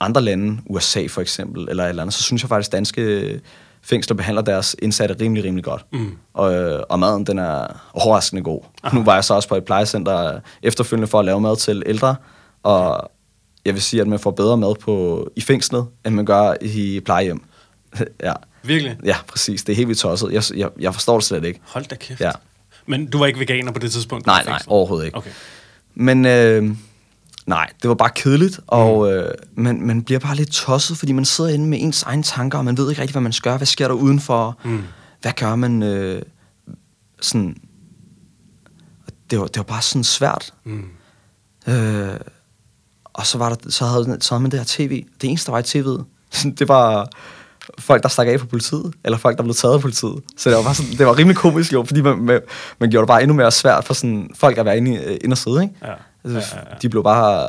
andre 0.00 0.20
lande, 0.20 0.60
USA 0.66 1.06
for 1.06 1.20
eksempel, 1.20 1.68
eller 1.70 1.84
et 1.84 1.88
eller 1.88 2.02
andet, 2.02 2.14
så 2.14 2.22
synes 2.22 2.42
jeg 2.42 2.48
faktisk, 2.48 2.68
at 2.68 2.72
danske 2.72 3.40
fængsler 3.82 4.16
behandler 4.16 4.42
deres 4.42 4.76
indsatte 4.82 5.16
rimelig, 5.20 5.44
rimelig 5.44 5.64
godt. 5.64 5.86
Mm. 5.92 6.16
Og, 6.34 6.54
øh, 6.54 6.82
og 6.88 6.98
maden, 6.98 7.26
den 7.26 7.38
er 7.38 7.66
overraskende 7.92 8.42
god. 8.42 8.62
Aha. 8.82 8.96
Nu 8.96 9.04
var 9.04 9.14
jeg 9.14 9.24
så 9.24 9.34
også 9.34 9.48
på 9.48 9.54
et 9.54 9.64
plejecenter 9.64 10.40
efterfølgende 10.62 11.08
for 11.08 11.18
at 11.18 11.24
lave 11.24 11.40
mad 11.40 11.56
til 11.56 11.82
ældre, 11.86 12.16
og 12.62 13.10
jeg 13.64 13.74
vil 13.74 13.82
sige, 13.82 14.00
at 14.00 14.06
man 14.06 14.18
får 14.18 14.30
bedre 14.30 14.56
mad 14.56 14.74
på, 14.74 15.28
i 15.36 15.40
fængslet, 15.40 15.86
end 16.06 16.14
man 16.14 16.24
gør 16.24 16.54
i 16.60 17.00
plejehjem. 17.04 17.42
ja. 18.22 18.32
Virkelig? 18.62 18.96
ja, 19.04 19.16
præcis. 19.28 19.62
Det 19.62 19.72
er 19.72 19.76
helt 19.76 19.88
vildt 19.88 20.00
tosset. 20.00 20.32
Jeg, 20.32 20.42
jeg, 20.56 20.70
jeg 20.80 20.94
forstår 20.94 21.16
det 21.16 21.24
slet 21.24 21.44
ikke. 21.44 21.60
Hold 21.62 21.84
da 21.84 21.94
kæft. 21.94 22.20
Ja. 22.20 22.30
Men 22.86 23.06
du 23.06 23.18
var 23.18 23.26
ikke 23.26 23.40
veganer 23.40 23.72
på 23.72 23.78
det 23.78 23.92
tidspunkt? 23.92 24.26
Nej, 24.26 24.44
nej, 24.44 24.62
overhovedet 24.66 25.06
ikke. 25.06 25.16
Okay. 25.16 25.30
Men 25.94 26.26
øh, 26.26 26.76
nej, 27.46 27.70
det 27.82 27.88
var 27.88 27.94
bare 27.94 28.10
kedeligt, 28.14 28.60
og 28.66 29.12
øh, 29.12 29.30
man, 29.54 29.80
man 29.80 30.02
bliver 30.02 30.18
bare 30.18 30.36
lidt 30.36 30.50
tosset, 30.50 30.98
fordi 30.98 31.12
man 31.12 31.24
sidder 31.24 31.50
inde 31.50 31.66
med 31.66 31.78
ens 31.80 32.02
egne 32.02 32.22
tanker, 32.22 32.58
og 32.58 32.64
man 32.64 32.76
ved 32.76 32.90
ikke 32.90 33.02
rigtig, 33.02 33.14
hvad 33.14 33.22
man 33.22 33.32
skal 33.32 33.50
gøre. 33.50 33.56
Hvad 33.56 33.66
sker 33.66 33.88
der 33.88 33.94
udenfor? 33.94 34.58
Mm. 34.64 34.82
Hvad 35.20 35.32
gør 35.32 35.56
man? 35.56 35.82
Øh, 35.82 36.22
sådan, 37.20 37.56
det, 39.30 39.40
var, 39.40 39.46
det 39.46 39.56
var 39.56 39.62
bare 39.62 39.82
sådan 39.82 40.04
svært. 40.04 40.54
Mm. 40.64 40.84
Øh, 41.66 42.20
og 43.04 43.26
så, 43.26 43.38
var 43.38 43.48
der, 43.48 43.70
så, 43.70 43.84
havde, 43.84 44.16
så 44.20 44.34
havde 44.34 44.42
man 44.42 44.50
det 44.50 44.60
her 44.60 44.66
tv. 44.68 45.04
Det 45.20 45.28
eneste, 45.28 45.46
der 45.46 45.52
var 45.52 45.58
i 45.58 45.62
tv'et, 45.62 46.04
det 46.58 46.68
var 46.68 47.10
folk, 47.78 48.02
der 48.02 48.08
stak 48.08 48.26
af 48.26 48.38
på 48.40 48.46
politiet, 48.46 48.94
eller 49.04 49.18
folk, 49.18 49.36
der 49.36 49.42
blev 49.42 49.54
taget 49.54 49.74
af 49.74 49.80
politiet. 49.80 50.22
Så 50.36 50.50
det 50.50 50.56
var, 50.56 50.64
bare 50.64 50.74
sådan, 50.74 50.92
det 50.92 51.06
var 51.06 51.18
rimelig 51.18 51.36
komisk 51.36 51.72
jo, 51.72 51.84
fordi 51.84 52.00
man, 52.02 52.18
man, 52.18 52.40
man 52.78 52.90
gjorde 52.90 53.02
det 53.02 53.08
bare 53.08 53.22
endnu 53.22 53.34
mere 53.36 53.50
svært 53.50 53.84
for 53.84 53.94
sådan, 53.94 54.30
folk 54.34 54.58
at 54.58 54.64
være 54.64 54.76
inde, 54.76 55.14
i, 55.14 55.16
inde 55.16 55.34
og 55.34 55.38
sidde. 55.38 55.62
Ikke? 55.62 55.74
Ja. 55.82 55.92
Altså, 56.24 56.38
Ja, 56.56 56.60
ja, 56.60 56.68
ja. 56.70 56.76
De 56.82 56.88
blev 56.88 57.02
bare 57.02 57.48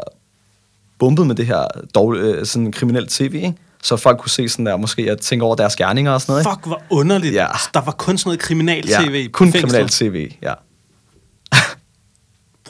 bumpet 1.00 1.28
med 1.28 1.36
det 1.36 1.46
her 1.46 1.68
dårlige, 1.96 2.24
øh, 2.24 2.46
sådan 2.46 2.72
kriminelt 2.72 3.10
tv, 3.10 3.34
ikke? 3.34 3.54
så 3.84 3.98
folk 3.98 4.20
kunne 4.20 4.30
se 4.30 4.50
sådan 4.50 4.66
der, 4.66 4.78
måske 4.78 5.12
at 5.12 5.20
tænke 5.20 5.46
over 5.46 5.56
deres 5.56 5.76
gerninger 5.76 6.12
og 6.12 6.22
sådan 6.22 6.32
noget. 6.32 6.42
Ikke? 6.42 6.52
Fuck, 6.52 6.66
hvor 6.66 6.82
underligt. 6.90 7.34
Ja. 7.34 7.48
Der 7.74 7.82
var 7.82 7.92
kun 7.92 8.18
sådan 8.18 8.28
noget 8.30 8.40
kriminal-tv 8.40 9.14
i 9.14 9.28
kun 9.28 9.52
fængslet. 9.52 9.72
kriminelt 9.72 9.92
tv, 9.92 10.32
ja. 10.42 10.54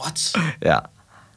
What? 0.01 0.33
ja. 0.71 0.77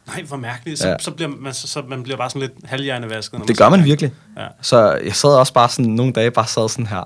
Nej, 0.06 0.22
hvor 0.22 0.36
mærkeligt. 0.36 0.78
Så, 0.78 0.88
Ja. 0.88 0.96
så, 1.00 1.10
bliver 1.10 1.28
man, 1.28 1.54
så, 1.54 1.68
så 1.68 1.82
man 1.88 2.02
bliver 2.02 2.16
bare 2.16 2.30
sådan 2.30 2.40
lidt 2.42 2.52
halvhjernevasket. 2.64 3.38
når 3.38 3.46
Det 3.46 3.58
gør 3.58 3.68
man 3.68 3.78
sidder 3.78 3.84
virkelig. 3.84 4.12
Ja. 4.38 4.46
Så 4.62 4.92
jeg 5.04 5.14
sad 5.16 5.30
også 5.30 5.52
bare 5.52 5.68
sådan 5.68 5.90
nogle 5.90 6.12
dage, 6.12 6.30
bare 6.30 6.46
sad 6.46 6.68
sådan 6.68 6.86
her. 6.86 7.02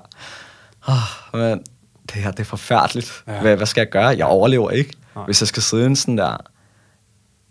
Oh, 0.87 1.39
men 1.39 1.63
det 2.13 2.21
her, 2.21 2.31
det 2.31 2.39
er 2.39 2.43
forfærdeligt. 2.43 3.23
Ja. 3.27 3.41
Hvad, 3.41 3.55
hvad 3.55 3.65
skal 3.67 3.81
jeg 3.81 3.89
gøre? 3.89 4.07
Jeg 4.07 4.25
overlever 4.25 4.69
ikke, 4.71 4.93
Nej. 5.15 5.25
hvis 5.25 5.41
jeg 5.41 5.47
skal 5.47 5.63
sidde 5.63 5.85
inde 5.85 5.95
sådan 5.95 6.17
der. 6.17 6.37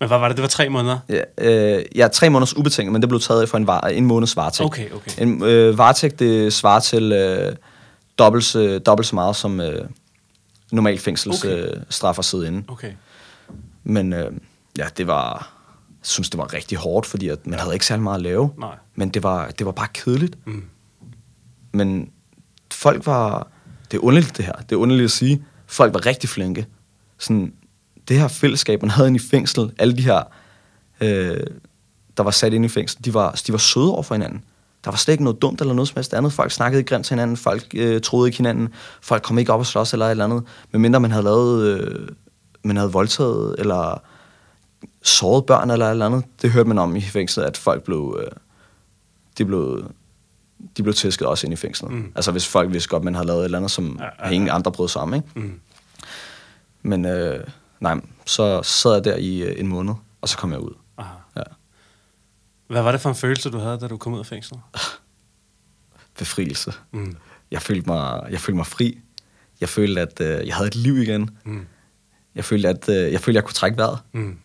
Men 0.01 0.09
hvad 0.09 0.18
var 0.18 0.28
det? 0.28 0.36
Det 0.36 0.42
var 0.42 0.49
tre 0.49 0.68
måneder? 0.68 0.99
Ja, 1.09 1.20
øh, 1.38 1.84
ja 1.97 2.09
tre 2.09 2.30
måneders 2.30 2.57
ubetinget, 2.57 2.92
men 2.92 3.03
det 3.03 3.09
blev 3.09 3.20
taget 3.20 3.49
for 3.49 3.57
en, 3.57 3.66
var, 3.66 3.80
en 3.80 4.05
måneds 4.07 4.36
varetægt. 4.36 4.66
Okay, 4.66 4.90
okay. 4.90 5.11
En 5.22 5.42
øh, 5.44 5.78
varetægt, 5.78 6.18
det 6.18 6.53
svarer 6.53 6.80
til 6.80 7.12
øh, 7.12 7.57
dobbelt, 8.18 8.57
øh, 8.57 8.80
dobbelt 8.86 9.07
så 9.07 9.14
meget 9.14 9.36
som 9.36 9.61
øh, 9.61 9.88
normal 10.72 10.99
fængselsstraf 10.99 11.51
Okay. 11.51 11.74
øh, 11.74 11.82
at 12.18 12.24
sidde 12.24 12.47
inde. 12.47 12.64
Okay. 12.68 12.92
Men 13.84 14.12
øh, 14.12 14.32
ja, 14.79 14.87
det 14.97 15.07
var, 15.07 15.53
jeg 15.91 16.07
synes, 16.07 16.31
det 16.31 16.39
var 16.39 16.53
rigtig 16.53 16.79
hårdt, 16.79 17.07
fordi 17.07 17.29
at 17.29 17.47
man 17.47 17.59
havde 17.59 17.74
ikke 17.74 17.87
særlig 17.87 18.03
meget 18.03 18.16
at 18.16 18.22
lave. 18.22 18.51
Nej. 18.59 18.74
Men 18.95 19.09
det 19.09 19.22
var, 19.22 19.49
det 19.49 19.66
var 19.66 19.72
bare 19.72 19.89
kedeligt. 19.95 20.47
Mm. 20.47 20.64
Men 21.72 22.11
folk 22.72 23.07
var... 23.07 23.49
Det 23.91 23.97
er 23.97 24.05
underligt, 24.05 24.37
det 24.37 24.45
her. 24.45 24.53
Det 24.53 24.72
er 24.72 24.77
underligt 24.77 25.05
at 25.05 25.11
sige. 25.11 25.45
Folk 25.66 25.95
var 25.95 26.07
rigtig 26.07 26.29
flinke. 26.29 26.66
Sådan, 27.18 27.53
det 28.09 28.18
her 28.18 28.29
fællesskab, 28.29 28.83
man 28.83 28.91
havde 28.91 29.09
inde 29.09 29.16
i 29.16 29.29
fængsel, 29.31 29.72
alle 29.79 29.97
de 29.97 30.03
her, 30.03 30.22
øh, 31.01 31.41
der 32.16 32.22
var 32.22 32.31
sat 32.31 32.53
inde 32.53 32.66
i 32.66 32.68
fængsel, 32.68 33.05
de 33.05 33.14
var, 33.14 33.41
de 33.47 33.53
var 33.53 33.59
søde 33.59 33.93
over 33.93 34.03
for 34.03 34.14
hinanden. 34.14 34.45
Der 34.85 34.91
var 34.91 34.99
slet 34.99 35.12
ikke 35.12 35.24
noget 35.24 35.43
dumt 35.43 35.61
eller 35.61 35.74
noget 35.74 35.89
som 35.89 35.97
helst 35.97 36.14
andet. 36.14 36.33
Folk 36.33 36.53
snakkede 36.53 36.81
ikke 36.81 36.89
grimt 36.89 37.07
til 37.07 37.14
hinanden, 37.14 37.37
folk 37.37 37.66
øh, 37.74 38.01
troede 38.01 38.29
ikke 38.29 38.37
hinanden, 38.37 38.68
folk 39.03 39.22
kom 39.22 39.39
ikke 39.39 39.53
op 39.53 39.61
og 39.61 39.66
slås 39.66 39.93
eller 39.93 40.07
et 40.07 40.11
eller 40.11 40.24
andet. 40.24 40.45
Medmindre 40.72 41.01
man 41.01 41.11
havde 41.11 41.24
lavet, 41.24 41.66
øh, 41.66 42.09
man 42.64 42.77
havde 42.77 42.93
voldtaget 42.93 43.55
eller 43.59 44.03
såret 45.03 45.47
børn 45.47 45.70
eller 45.70 45.91
eller 45.91 46.07
andet. 46.07 46.24
Det 46.43 46.51
hørte 46.51 46.68
man 46.68 46.78
om 46.78 46.97
i 46.97 47.01
fængslet, 47.01 47.45
at 47.45 47.57
folk 47.57 47.82
blev, 47.82 48.20
øh, 48.22 48.30
de 49.39 49.45
blev 49.45 49.91
de 50.76 50.82
blev 50.82 50.95
tæsket 50.95 51.26
også 51.26 51.47
ind 51.47 51.53
i 51.53 51.57
fængslet. 51.57 51.93
Mm. 51.93 52.12
Altså 52.14 52.32
hvis 52.32 52.47
folk 52.47 52.72
vidste 52.72 52.89
godt, 52.89 53.05
man 53.05 53.14
havde 53.14 53.26
lavet 53.26 53.41
et 53.41 53.45
eller 53.45 53.59
andet, 53.59 53.70
som 53.70 53.97
Ja, 53.99 54.05
ja, 54.05 54.11
ja, 54.24 54.30
ingen 54.30 54.51
andre 54.51 54.72
brød 54.72 54.89
sig 54.89 55.03
om, 55.03 55.14
ikke? 55.14 55.28
Mm. 55.34 55.61
Men 56.82 57.05
øh, 57.05 57.45
nej, 57.80 58.01
så 58.26 58.62
sad 58.62 58.93
jeg 58.93 59.05
der 59.05 59.16
i 59.16 59.43
øh, 59.43 59.61
en 59.61 59.68
måned, 59.68 59.95
og 60.20 60.28
så 60.28 60.39
kom 60.39 60.53
jeg 60.53 60.61
ud. 60.61 60.74
Aha. 60.99 61.14
Ja. 61.37 61.43
Hvad 62.66 62.82
var 62.82 62.93
det 62.93 63.01
for 63.01 63.09
en 63.09 63.14
følelse, 63.14 63.51
du 63.51 63.59
havde, 63.59 63.78
da 63.78 63.89
du 63.89 63.97
kom 63.97 64.14
ud 64.14 64.18
af 64.18 64.26
fængslet? 64.26 64.61
Befrielse. 66.18 66.72
Mm. 66.93 67.16
Jeg 67.51 67.62
følte 67.62 67.91
mig, 67.91 68.22
jeg 68.30 68.41
følte 68.41 68.57
mig 68.57 68.66
fri. 68.66 69.01
Jeg 69.61 69.68
følte, 69.68 70.01
at 70.01 70.20
øh, 70.20 70.47
jeg 70.47 70.55
havde 70.55 70.68
et 70.68 70.74
liv 70.74 70.97
igen. 70.99 71.30
Mm. 71.45 71.66
Jeg 72.34 72.45
følte, 72.45 72.68
at 72.68 72.89
øh, 72.89 73.12
jeg, 73.12 73.20
følte, 73.20 73.37
jeg 73.37 73.45
kunne 73.45 73.55
trække 73.55 73.76
vejret. 73.76 73.99
Mm. 74.12 74.39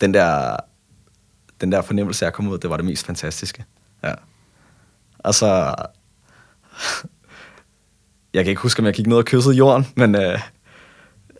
Den 0.00 0.14
der, 0.14 0.56
den 1.60 1.72
der 1.72 1.82
fornemmelse, 1.82 2.24
jeg 2.24 2.32
kom 2.32 2.48
ud, 2.48 2.58
det 2.58 2.70
var 2.70 2.76
det 2.76 2.84
mest 2.86 3.06
fantastiske. 3.06 3.64
Ja. 4.04 4.14
Altså, 5.24 5.74
jeg 8.34 8.44
kan 8.44 8.50
ikke 8.50 8.62
huske, 8.62 8.80
om 8.80 8.86
jeg 8.86 8.94
gik 8.94 9.06
ned 9.06 9.16
og 9.16 9.24
kyssede 9.24 9.54
jorden, 9.54 9.86
men 9.96 10.14
øh, 10.14 10.40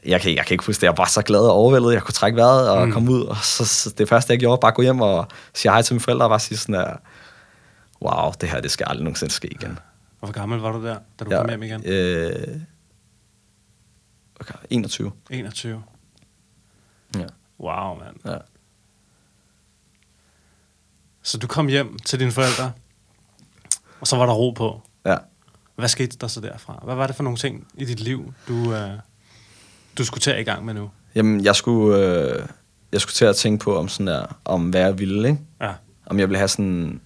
jeg, 0.06 0.20
kan, 0.20 0.34
jeg 0.34 0.46
kan 0.46 0.54
ikke 0.54 0.66
huske 0.66 0.80
det. 0.80 0.86
Jeg 0.86 0.98
var 0.98 1.04
så 1.04 1.22
glad 1.22 1.40
og 1.40 1.52
overvældet. 1.52 1.92
Jeg 1.92 2.02
kunne 2.02 2.12
trække 2.12 2.36
vejret 2.36 2.70
og 2.70 2.78
Mm. 2.80 2.86
mm. 2.86 2.92
komme 2.92 3.10
ud. 3.12 3.22
Og 3.22 3.36
så, 3.36 3.64
så, 3.64 3.90
det 3.98 4.08
første, 4.08 4.32
jeg 4.32 4.40
gjorde, 4.40 4.60
bare 4.60 4.72
gå 4.72 4.82
hjem 4.82 5.00
og 5.00 5.26
sige 5.54 5.72
hej 5.72 5.82
til 5.82 5.94
mine 5.94 6.00
forældre 6.00 6.24
og 6.26 6.30
bare 6.30 6.40
sige 6.40 6.58
sådan 6.58 6.74
der, 6.74 6.96
wow, 8.02 8.32
det 8.40 8.48
her, 8.48 8.60
det 8.60 8.70
skal 8.70 8.86
aldrig 8.88 9.04
nogensinde 9.04 9.32
ske 9.32 9.48
igen. 9.48 9.78
Og 10.20 10.28
hvor 10.28 10.32
gammel 10.32 10.58
var 10.60 10.72
du 10.72 10.84
der, 10.86 10.98
da 11.18 11.24
du 11.24 11.30
kom 11.30 11.48
hjem 11.48 11.62
igen? 11.62 11.82
Øh, 11.86 12.60
okay, 14.40 14.54
21. 14.70 15.12
21. 15.30 15.82
Ja. 17.16 17.26
Wow, 17.60 17.98
mand. 17.98 18.16
ja. 18.24 18.36
Så 21.22 21.38
du 21.38 21.46
kom 21.46 21.66
hjem 21.68 21.98
til 21.98 22.20
dine 22.20 22.32
forældre, 22.32 22.72
og 24.00 24.06
så 24.06 24.16
var 24.16 24.26
der 24.26 24.32
ro 24.32 24.50
på. 24.50 24.82
ja. 25.04 25.16
Hvad 25.76 25.88
skete 25.88 26.16
der 26.18 26.26
så 26.26 26.40
derfra? 26.40 26.80
Hvad 26.84 26.94
var 26.94 27.06
det 27.06 27.16
for 27.16 27.22
nogle 27.22 27.36
ting 27.38 27.66
i 27.74 27.84
dit 27.84 28.00
liv, 28.00 28.34
du, 28.48 28.72
øh, 28.74 28.90
du 29.98 30.04
skulle 30.04 30.20
tage 30.20 30.40
i 30.40 30.44
gang 30.44 30.64
med 30.64 30.74
nu? 30.74 30.90
Jamen, 31.14 31.44
jeg 31.44 31.56
skulle, 31.56 31.98
øh, 31.98 32.46
jeg 32.92 33.00
skulle 33.00 33.14
til 33.14 33.24
at 33.24 33.36
tænke 33.36 33.64
på, 33.64 33.76
om, 33.78 33.88
sådan 33.88 34.06
der, 34.06 34.26
om 34.44 34.70
hvad 34.70 34.80
jeg 34.80 34.98
ville, 34.98 35.28
ikke? 35.28 35.40
Ja. 35.60 35.72
Om 36.06 36.18
jeg 36.18 36.28
ville 36.28 36.38
have 36.38 36.48
sådan... 36.48 37.00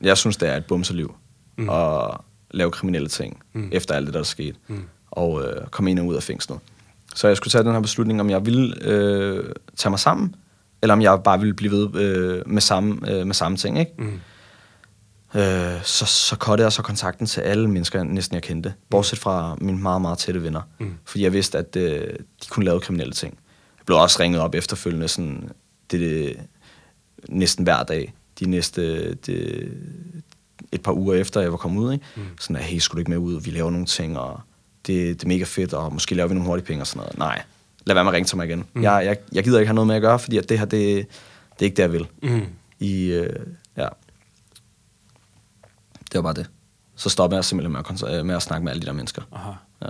Jeg 0.00 0.18
synes, 0.18 0.36
det 0.36 0.48
er 0.48 0.56
et 0.56 0.66
bumseliv. 0.66 1.14
Mm. 1.56 1.68
Og 1.68 2.24
lave 2.50 2.70
kriminelle 2.70 3.08
ting, 3.08 3.42
Mm. 3.52 3.60
mm. 3.60 3.68
efter 3.72 3.94
alt 3.94 4.06
det, 4.06 4.14
der 4.14 4.20
er 4.20 4.24
sket. 4.24 4.56
Mm. 4.68 4.88
Og 5.10 5.44
øh, 5.44 5.66
komme 5.66 5.90
ind 5.90 5.98
og 5.98 6.06
ud 6.06 6.14
af 6.14 6.22
fængslet. 6.22 6.58
Så 7.14 7.28
jeg 7.28 7.36
skulle 7.36 7.50
tage 7.50 7.64
den 7.64 7.72
her 7.72 7.80
beslutning, 7.80 8.20
om 8.20 8.30
jeg 8.30 8.46
ville 8.46 8.74
øh, 8.84 9.54
tage 9.76 9.90
mig 9.90 9.98
sammen, 10.00 10.34
eller 10.82 10.92
om 10.92 11.02
jeg 11.02 11.20
bare 11.24 11.38
ville 11.38 11.54
blive 11.54 11.72
ved 11.72 12.00
øh, 12.00 12.42
med, 12.46 12.62
samme, 12.62 13.10
øh, 13.10 13.26
med 13.26 13.34
samme 13.34 13.56
ting, 13.56 13.78
ikke? 13.78 13.92
Mm. 13.98 14.20
Øh, 15.34 15.82
så, 15.82 16.04
så 16.06 16.36
kottede 16.36 16.64
jeg 16.64 16.72
så 16.72 16.82
kontakten 16.82 17.26
til 17.26 17.40
alle 17.40 17.70
mennesker, 17.70 18.02
næsten 18.02 18.34
jeg 18.34 18.42
kendte. 18.42 18.74
Bortset 18.90 19.18
fra 19.18 19.56
mine 19.60 19.78
meget, 19.78 20.02
meget 20.02 20.18
tætte 20.18 20.42
venner. 20.42 20.62
Mm. 20.80 20.94
Fordi 21.04 21.24
jeg 21.24 21.32
vidste, 21.32 21.58
at 21.58 21.76
øh, 21.76 22.00
de 22.42 22.48
kunne 22.50 22.64
lave 22.64 22.80
kriminelle 22.80 23.12
ting. 23.12 23.38
Jeg 23.78 23.86
blev 23.86 23.98
også 23.98 24.20
ringet 24.20 24.40
op 24.40 24.54
efterfølgende, 24.54 25.08
sådan, 25.08 25.50
det, 25.90 26.00
det, 26.00 26.36
næsten 27.28 27.64
hver 27.64 27.82
dag. 27.82 28.14
de 28.40 28.50
næste 28.50 29.14
de, 29.14 29.68
et 30.72 30.82
par 30.82 30.92
uger 30.92 31.14
efter, 31.14 31.40
jeg 31.40 31.50
var 31.50 31.56
kommet 31.56 31.82
ud. 31.82 31.92
Ikke? 31.92 32.04
Mm. 32.16 32.22
Sådan, 32.40 32.56
at, 32.56 32.62
hey, 32.62 32.78
skulle 32.78 32.96
du 32.96 33.00
ikke 33.00 33.10
med 33.10 33.18
ud? 33.18 33.40
Vi 33.40 33.50
laver 33.50 33.70
nogle 33.70 33.86
ting, 33.86 34.18
og 34.18 34.40
det, 34.88 35.20
det 35.20 35.24
er 35.24 35.28
mega 35.28 35.44
fedt, 35.44 35.72
og 35.74 35.92
måske 35.92 36.14
laver 36.14 36.28
vi 36.28 36.34
nogle 36.34 36.48
hurtige 36.48 36.66
penge 36.66 36.82
og 36.82 36.86
sådan 36.86 37.00
noget. 37.00 37.18
Nej, 37.18 37.42
lad 37.86 37.94
være 37.94 38.04
med 38.04 38.10
at 38.10 38.14
ringe 38.14 38.26
til 38.26 38.36
mig 38.36 38.46
igen. 38.46 38.64
Mm. 38.72 38.82
Jeg, 38.82 39.04
jeg, 39.04 39.16
jeg 39.32 39.44
gider 39.44 39.58
ikke 39.58 39.68
have 39.68 39.74
noget 39.74 39.86
med 39.86 39.96
at 39.96 40.02
gøre, 40.02 40.18
fordi 40.18 40.38
at 40.38 40.48
det 40.48 40.58
her, 40.58 40.66
det, 40.66 41.06
det 41.52 41.60
er 41.60 41.64
ikke 41.64 41.76
det, 41.76 41.82
jeg 41.82 41.92
vil. 41.92 42.06
Mm. 42.22 42.46
I, 42.78 43.04
øh, 43.04 43.46
ja. 43.76 43.88
Det 46.12 46.14
var 46.14 46.22
bare 46.22 46.34
det. 46.34 46.46
Så 46.96 47.08
stoppede 47.10 47.36
jeg 47.36 47.44
simpelthen 47.44 47.72
med 47.72 47.80
at, 47.80 47.86
kontra- 47.86 48.22
med 48.22 48.34
at 48.34 48.42
snakke 48.42 48.64
med 48.64 48.72
alle 48.72 48.82
de 48.82 48.86
der 48.86 48.92
mennesker. 48.92 49.22
Aha. 49.32 49.50
Ja. 49.82 49.88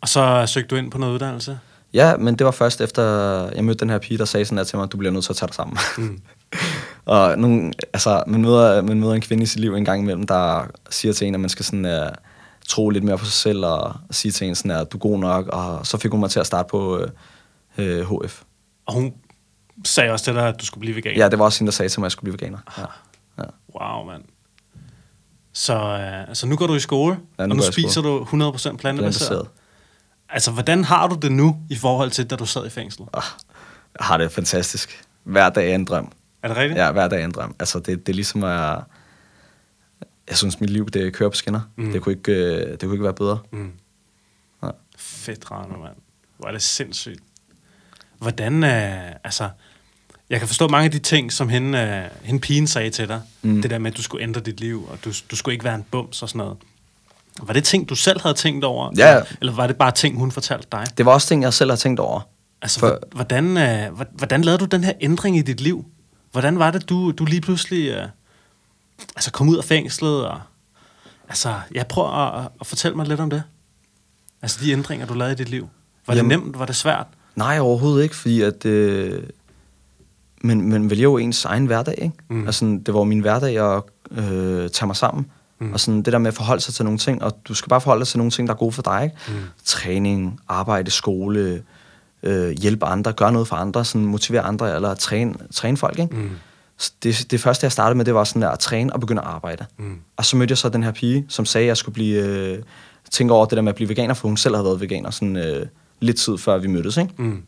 Og 0.00 0.08
så 0.08 0.44
søgte 0.46 0.68
du 0.68 0.76
ind 0.76 0.90
på 0.90 0.98
noget 0.98 1.14
uddannelse? 1.14 1.58
Ja, 1.94 2.16
men 2.16 2.36
det 2.36 2.44
var 2.44 2.50
først 2.50 2.80
efter, 2.80 3.02
jeg 3.54 3.64
mødte 3.64 3.80
den 3.80 3.90
her 3.90 3.98
pige, 3.98 4.18
der 4.18 4.24
sagde 4.24 4.44
sådan 4.44 4.58
der 4.58 4.64
til 4.64 4.78
mig, 4.78 4.92
du 4.92 4.96
bliver 4.96 5.12
nødt 5.12 5.24
til 5.24 5.32
at 5.32 5.36
tage 5.36 5.46
dig 5.46 5.54
sammen. 5.54 5.78
Mm. 5.98 6.20
og 7.04 7.38
nogle, 7.38 7.72
altså, 7.92 8.24
man 8.26 8.42
møder, 8.42 8.82
man 8.82 9.00
møder 9.00 9.12
en 9.12 9.20
kvinde 9.20 9.42
i 9.42 9.46
sit 9.46 9.60
liv 9.60 9.74
en 9.74 9.84
gang 9.84 10.02
imellem, 10.02 10.26
der 10.26 10.66
siger 10.90 11.12
til 11.12 11.26
en, 11.26 11.34
at 11.34 11.40
man 11.40 11.50
skal 11.50 11.64
sådan, 11.64 11.84
uh, 11.84 12.08
tro 12.68 12.90
lidt 12.90 13.04
mere 13.04 13.18
på 13.18 13.24
sig 13.24 13.32
selv, 13.32 13.64
og 13.66 13.94
sige 14.10 14.32
til 14.32 14.46
en 14.46 14.54
sådan, 14.54 14.70
at 14.70 14.92
du 14.92 14.96
er 14.96 15.00
god 15.00 15.18
nok, 15.18 15.46
og 15.46 15.86
så 15.86 15.98
fik 15.98 16.10
hun 16.10 16.20
mig 16.20 16.30
til 16.30 16.40
at 16.40 16.46
starte 16.46 16.68
på 16.70 17.06
uh, 17.78 18.24
HF. 18.24 18.42
Og 18.86 18.94
hun 18.94 19.12
sagde 19.84 20.10
også 20.10 20.24
til 20.24 20.34
dig, 20.34 20.48
at 20.48 20.60
du 20.60 20.66
skulle 20.66 20.80
blive 20.80 20.96
veganer? 20.96 21.18
Ja, 21.18 21.28
det 21.28 21.38
var 21.38 21.44
også 21.44 21.58
hende, 21.58 21.70
der 21.70 21.74
sagde 21.74 21.88
til 21.88 22.00
mig, 22.00 22.04
at 22.04 22.08
jeg 22.08 22.12
skulle 22.12 22.32
blive 22.32 22.32
veganer. 22.32 22.58
Ja. 22.78 22.84
Ja. 23.38 23.48
Wow, 23.80 24.04
mand. 24.06 24.22
Så, 25.52 25.74
uh, 26.28 26.34
så 26.34 26.46
nu 26.46 26.56
går 26.56 26.66
du 26.66 26.74
i 26.74 26.80
skole, 26.80 27.18
Ja, 27.38 27.46
nu 27.46 27.52
og 27.52 27.56
nu 27.56 27.62
spiser 27.62 28.02
du 28.02 28.24
100% 28.24 28.28
plantebaseret. 28.30 28.78
Plantebaseret. 28.78 29.48
Altså, 30.28 30.50
hvordan 30.50 30.84
har 30.84 31.06
du 31.06 31.14
det 31.14 31.32
nu 31.32 31.56
i 31.70 31.76
forhold 31.76 32.10
til, 32.10 32.30
da 32.30 32.36
du 32.36 32.46
sad 32.46 32.66
i 32.66 32.70
fængsel? 32.70 33.02
Ah, 33.14 33.22
Jeg 33.98 34.06
har 34.06 34.16
det 34.16 34.32
fantastisk. 34.32 35.04
Hver 35.24 35.48
dag 35.50 35.70
er 35.70 35.74
en 35.74 35.84
drøm. 35.84 36.12
Er 36.42 36.48
det 36.48 36.56
rigtigt? 36.56 36.80
Ja, 36.80 36.92
hver 36.92 37.08
dag 37.08 37.20
er 37.20 37.24
en 37.24 37.30
drøm. 37.30 37.54
Altså, 37.58 37.78
det, 37.78 38.06
det 38.06 38.08
er 38.08 38.14
ligesom 38.14 38.44
at... 38.44 38.78
Jeg 40.28 40.36
synes, 40.36 40.60
mit 40.60 40.70
liv, 40.70 40.86
det 40.90 41.12
kører 41.12 41.30
på 41.30 41.36
skinner. 41.36 41.60
Mm. 41.76 41.92
Det, 41.92 42.02
kunne 42.02 42.14
ikke, 42.14 42.32
øh, 42.32 42.70
det 42.70 42.80
kunne 42.80 42.92
ikke 42.94 43.04
være 43.04 43.14
bedre. 43.14 43.38
Mm. 43.52 43.72
Ja. 44.62 44.68
Fedt, 44.96 45.50
Rano, 45.50 45.78
mand. 45.78 45.94
Hvor 46.38 46.48
er 46.48 46.52
det 46.52 46.62
sindssygt. 46.62 47.20
Hvordan, 48.18 48.64
øh, 48.64 49.10
altså... 49.24 49.48
Jeg 50.30 50.38
kan 50.40 50.48
forstå 50.48 50.68
mange 50.68 50.84
af 50.84 50.90
de 50.90 50.98
ting, 50.98 51.32
som 51.32 51.48
hende, 51.48 51.78
øh, 51.78 52.26
hende 52.26 52.40
pigen 52.40 52.66
sagde 52.66 52.90
til 52.90 53.08
dig. 53.08 53.20
Mm. 53.42 53.62
Det 53.62 53.70
der 53.70 53.78
med, 53.78 53.90
at 53.90 53.96
du 53.96 54.02
skulle 54.02 54.22
ændre 54.22 54.40
dit 54.40 54.60
liv, 54.60 54.86
og 54.90 54.98
du, 55.04 55.12
du 55.30 55.36
skulle 55.36 55.52
ikke 55.52 55.64
være 55.64 55.74
en 55.74 55.84
bums 55.90 56.22
og 56.22 56.28
sådan 56.28 56.38
noget. 56.38 56.56
Var 57.42 57.52
det 57.52 57.64
ting, 57.64 57.88
du 57.88 57.94
selv 57.94 58.20
havde 58.20 58.34
tænkt 58.34 58.64
over? 58.64 58.90
Ja. 58.96 59.20
Eller 59.40 59.52
var 59.52 59.66
det 59.66 59.76
bare 59.76 59.90
ting, 59.92 60.16
hun 60.18 60.32
fortalte 60.32 60.66
dig? 60.72 60.86
Det 60.98 61.06
var 61.06 61.12
også 61.12 61.28
ting, 61.28 61.42
jeg 61.42 61.52
selv 61.54 61.70
har 61.70 61.76
tænkt 61.76 62.00
over. 62.00 62.20
Altså, 62.62 62.80
For- 62.80 62.98
hvordan, 63.14 63.56
øh, 63.56 63.92
hvor- 63.94 64.06
hvordan 64.12 64.42
lavede 64.42 64.58
du 64.58 64.64
den 64.64 64.84
her 64.84 64.92
ændring 65.00 65.36
i 65.36 65.42
dit 65.42 65.60
liv? 65.60 65.84
Hvordan 66.32 66.58
var 66.58 66.70
det, 66.70 66.88
du, 66.88 67.10
du 67.10 67.24
lige 67.24 67.40
pludselig 67.40 67.88
øh, 67.88 68.06
altså 69.16 69.30
kom 69.30 69.48
ud 69.48 69.56
af 69.56 69.64
fængslet? 69.64 70.26
Og, 70.26 70.40
altså, 71.28 71.54
jeg 71.74 71.86
prøver 71.86 72.08
at, 72.08 72.48
at 72.60 72.66
fortælle 72.66 72.96
mig 72.96 73.06
lidt 73.06 73.20
om 73.20 73.30
det. 73.30 73.42
Altså, 74.42 74.58
de 74.64 74.72
ændringer, 74.72 75.06
du 75.06 75.14
lavede 75.14 75.32
i 75.32 75.36
dit 75.36 75.48
liv. 75.48 75.68
Var 76.06 76.14
Jamen- 76.14 76.30
det 76.30 76.38
nemt? 76.40 76.58
Var 76.58 76.66
det 76.66 76.76
svært? 76.76 77.06
Nej, 77.36 77.58
overhovedet 77.58 78.02
ikke, 78.02 78.16
fordi 78.16 78.42
at... 78.42 78.64
Øh, 78.64 79.22
men 80.44 80.68
man 80.70 80.90
vælger 80.90 81.02
jo 81.02 81.16
ens 81.18 81.44
egen 81.44 81.66
hverdag, 81.66 81.94
ikke? 82.02 82.16
Mm. 82.28 82.46
Altså, 82.46 82.78
det 82.86 82.94
var 82.94 83.04
min 83.04 83.20
hverdag 83.20 83.76
at 83.76 83.82
øh, 84.10 84.70
tage 84.70 84.86
mig 84.86 84.96
sammen. 84.96 85.26
Mm. 85.58 85.66
Mm. 85.66 85.72
Og 85.72 85.80
sådan 85.80 86.02
det 86.02 86.12
der 86.12 86.18
med 86.18 86.28
at 86.28 86.34
forholde 86.34 86.62
sig 86.62 86.74
til 86.74 86.84
nogle 86.84 86.98
ting, 86.98 87.22
og 87.22 87.38
du 87.48 87.54
skal 87.54 87.68
bare 87.68 87.80
forholde 87.80 88.00
dig 88.00 88.08
til 88.08 88.18
nogle 88.18 88.30
ting, 88.30 88.48
der 88.48 88.54
er 88.54 88.58
gode 88.58 88.72
for 88.72 88.82
dig, 88.82 89.00
ikke? 89.04 89.16
Mm. 89.28 89.34
Træning, 89.64 90.40
arbejde, 90.48 90.90
skole, 90.90 91.62
øh, 92.22 92.50
hjælpe 92.50 92.86
andre, 92.86 93.12
gøre 93.12 93.32
noget 93.32 93.48
for 93.48 93.56
andre, 93.56 93.84
sådan 93.84 94.04
motivere 94.04 94.42
andre, 94.42 94.74
eller 94.74 94.94
træne, 94.94 95.34
træne 95.54 95.76
folk, 95.76 95.98
ikke? 95.98 96.16
Mm. 96.16 96.30
Det, 97.02 97.26
det 97.30 97.40
første, 97.40 97.64
jeg 97.64 97.72
startede 97.72 97.96
med, 97.96 98.04
det 98.04 98.14
var 98.14 98.24
sådan 98.24 98.42
der, 98.42 98.48
at 98.48 98.58
træne 98.58 98.92
og 98.92 99.00
begynde 99.00 99.22
at 99.22 99.28
arbejde. 99.28 99.66
Mm. 99.78 100.00
Og 100.16 100.24
så 100.24 100.36
mødte 100.36 100.52
jeg 100.52 100.58
så 100.58 100.68
den 100.68 100.82
her 100.82 100.92
pige, 100.92 101.26
som 101.28 101.44
sagde, 101.44 101.64
at 101.64 101.68
jeg 101.68 101.76
skulle 101.76 101.94
blive, 101.94 102.24
øh, 102.24 102.62
tænke 103.10 103.34
over 103.34 103.46
det 103.46 103.56
der 103.56 103.62
med 103.62 103.72
at 103.72 103.76
blive 103.76 103.88
veganer, 103.88 104.14
for 104.14 104.28
hun 104.28 104.36
selv 104.36 104.54
havde 104.54 104.64
været 104.64 104.80
veganer 104.80 105.10
sådan, 105.10 105.36
øh, 105.36 105.66
lidt 106.00 106.16
tid 106.16 106.38
før 106.38 106.58
vi 106.58 106.66
mødtes. 106.66 106.96
Ikke? 106.96 107.14
Mm. 107.18 107.42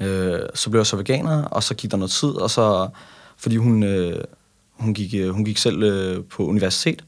Øh, 0.00 0.40
så 0.54 0.70
blev 0.70 0.78
jeg 0.78 0.86
så 0.86 0.96
veganer, 0.96 1.44
og 1.44 1.62
så 1.62 1.74
gik 1.74 1.90
der 1.90 1.96
noget 1.96 2.10
tid, 2.10 2.28
og 2.28 2.50
så, 2.50 2.88
fordi 3.36 3.56
hun, 3.56 3.82
øh, 3.82 4.24
hun, 4.72 4.94
gik, 4.94 5.14
øh, 5.14 5.30
hun 5.30 5.44
gik 5.44 5.58
selv 5.58 5.82
øh, 5.82 6.24
på 6.24 6.46
universitet, 6.46 7.04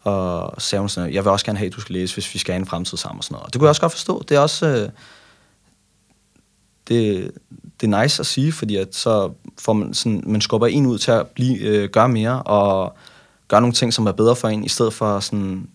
og 0.00 0.62
sagde 0.62 0.80
hun 0.80 0.88
sådan, 0.88 1.14
jeg 1.14 1.24
vil 1.24 1.32
også 1.32 1.46
gerne 1.46 1.58
have, 1.58 1.66
at 1.66 1.76
du 1.76 1.80
skal 1.80 1.92
læse, 1.92 2.14
hvis 2.14 2.34
vi 2.34 2.38
skal 2.38 2.52
have 2.52 2.60
en 2.60 2.66
fremtid 2.66 2.98
sammen 2.98 3.18
og 3.18 3.24
sådan 3.24 3.34
noget. 3.34 3.46
Og 3.46 3.52
det 3.52 3.58
kunne 3.58 3.66
jeg 3.66 3.70
også 3.70 3.80
godt 3.80 3.92
forstå. 3.92 4.24
Det 4.28 4.36
er 4.36 4.40
også... 4.40 4.66
Øh, 4.66 4.88
det, 6.88 7.30
det 7.80 7.92
er 7.94 8.02
nice 8.02 8.20
at 8.20 8.26
sige, 8.26 8.52
fordi 8.52 8.76
at 8.76 8.94
så 8.94 9.30
får 9.58 9.72
man, 9.72 9.94
sådan, 9.94 10.22
man 10.26 10.40
skubber 10.40 10.66
en 10.66 10.86
ud 10.86 10.98
til 10.98 11.10
at 11.10 11.26
blive, 11.26 11.58
øh, 11.58 11.88
gøre 11.88 12.08
mere, 12.08 12.42
og 12.42 12.96
gøre 13.48 13.60
nogle 13.60 13.74
ting, 13.74 13.94
som 13.94 14.06
er 14.06 14.12
bedre 14.12 14.36
for 14.36 14.48
en, 14.48 14.64
i 14.64 14.68
stedet 14.68 14.92
for 14.94 15.20
sådan 15.20 15.68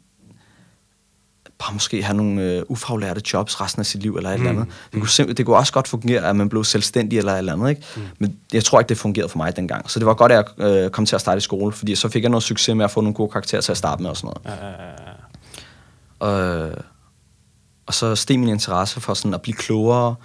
bare 1.59 1.73
måske 1.73 2.03
have 2.03 2.17
nogle 2.17 2.41
øh, 2.43 2.63
ufaglærte 2.67 3.21
jobs 3.33 3.61
resten 3.61 3.79
af 3.79 3.85
sit 3.85 4.01
liv, 4.01 4.15
eller 4.15 4.29
et 4.29 4.39
Mm. 4.39 4.45
eller 4.47 4.61
andet. 4.61 4.73
Det 4.93 4.99
kunne, 5.01 5.09
simp- 5.09 5.33
det 5.33 5.45
kunne 5.45 5.55
også 5.57 5.73
godt 5.73 5.87
fungere, 5.87 6.29
at 6.29 6.35
man 6.35 6.49
blev 6.49 6.63
selvstændig, 6.63 7.17
eller 7.17 7.31
et 7.33 7.37
eller 7.37 7.53
andet, 7.53 7.69
ikke? 7.69 7.81
Mm. 7.95 8.01
Men 8.19 8.39
jeg 8.53 8.63
tror 8.63 8.79
ikke, 8.79 8.89
det 8.89 8.97
fungerede 8.97 9.29
for 9.29 9.37
mig 9.37 9.55
dengang. 9.55 9.89
Så 9.91 9.99
det 9.99 10.05
var 10.05 10.13
godt, 10.13 10.31
at 10.31 10.45
jeg 10.59 10.65
øh, 10.67 10.89
kom 10.89 11.05
til 11.05 11.15
at 11.15 11.21
starte 11.21 11.37
i 11.37 11.41
skole, 11.41 11.71
fordi 11.73 11.95
så 11.95 12.09
fik 12.09 12.23
jeg 12.23 12.29
noget 12.31 12.43
succes 12.43 12.75
med 12.75 12.85
at 12.85 12.91
få 12.91 13.01
nogle 13.01 13.13
gode 13.13 13.31
karakterer 13.31 13.61
til 13.61 13.71
at 13.71 13.77
starte 13.77 14.01
med 14.01 14.09
og 14.09 14.17
sådan 14.17 14.31
noget. 14.45 14.59
Ja, 14.59 14.65
ja, 14.65 14.71
ja. 14.71 14.91
Og, 16.19 16.71
og 17.85 17.93
så 17.93 18.15
steg 18.15 18.39
min 18.39 18.49
interesse 18.49 19.01
for 19.01 19.13
sådan 19.13 19.33
at 19.33 19.41
blive 19.41 19.55
klogere 19.55 20.15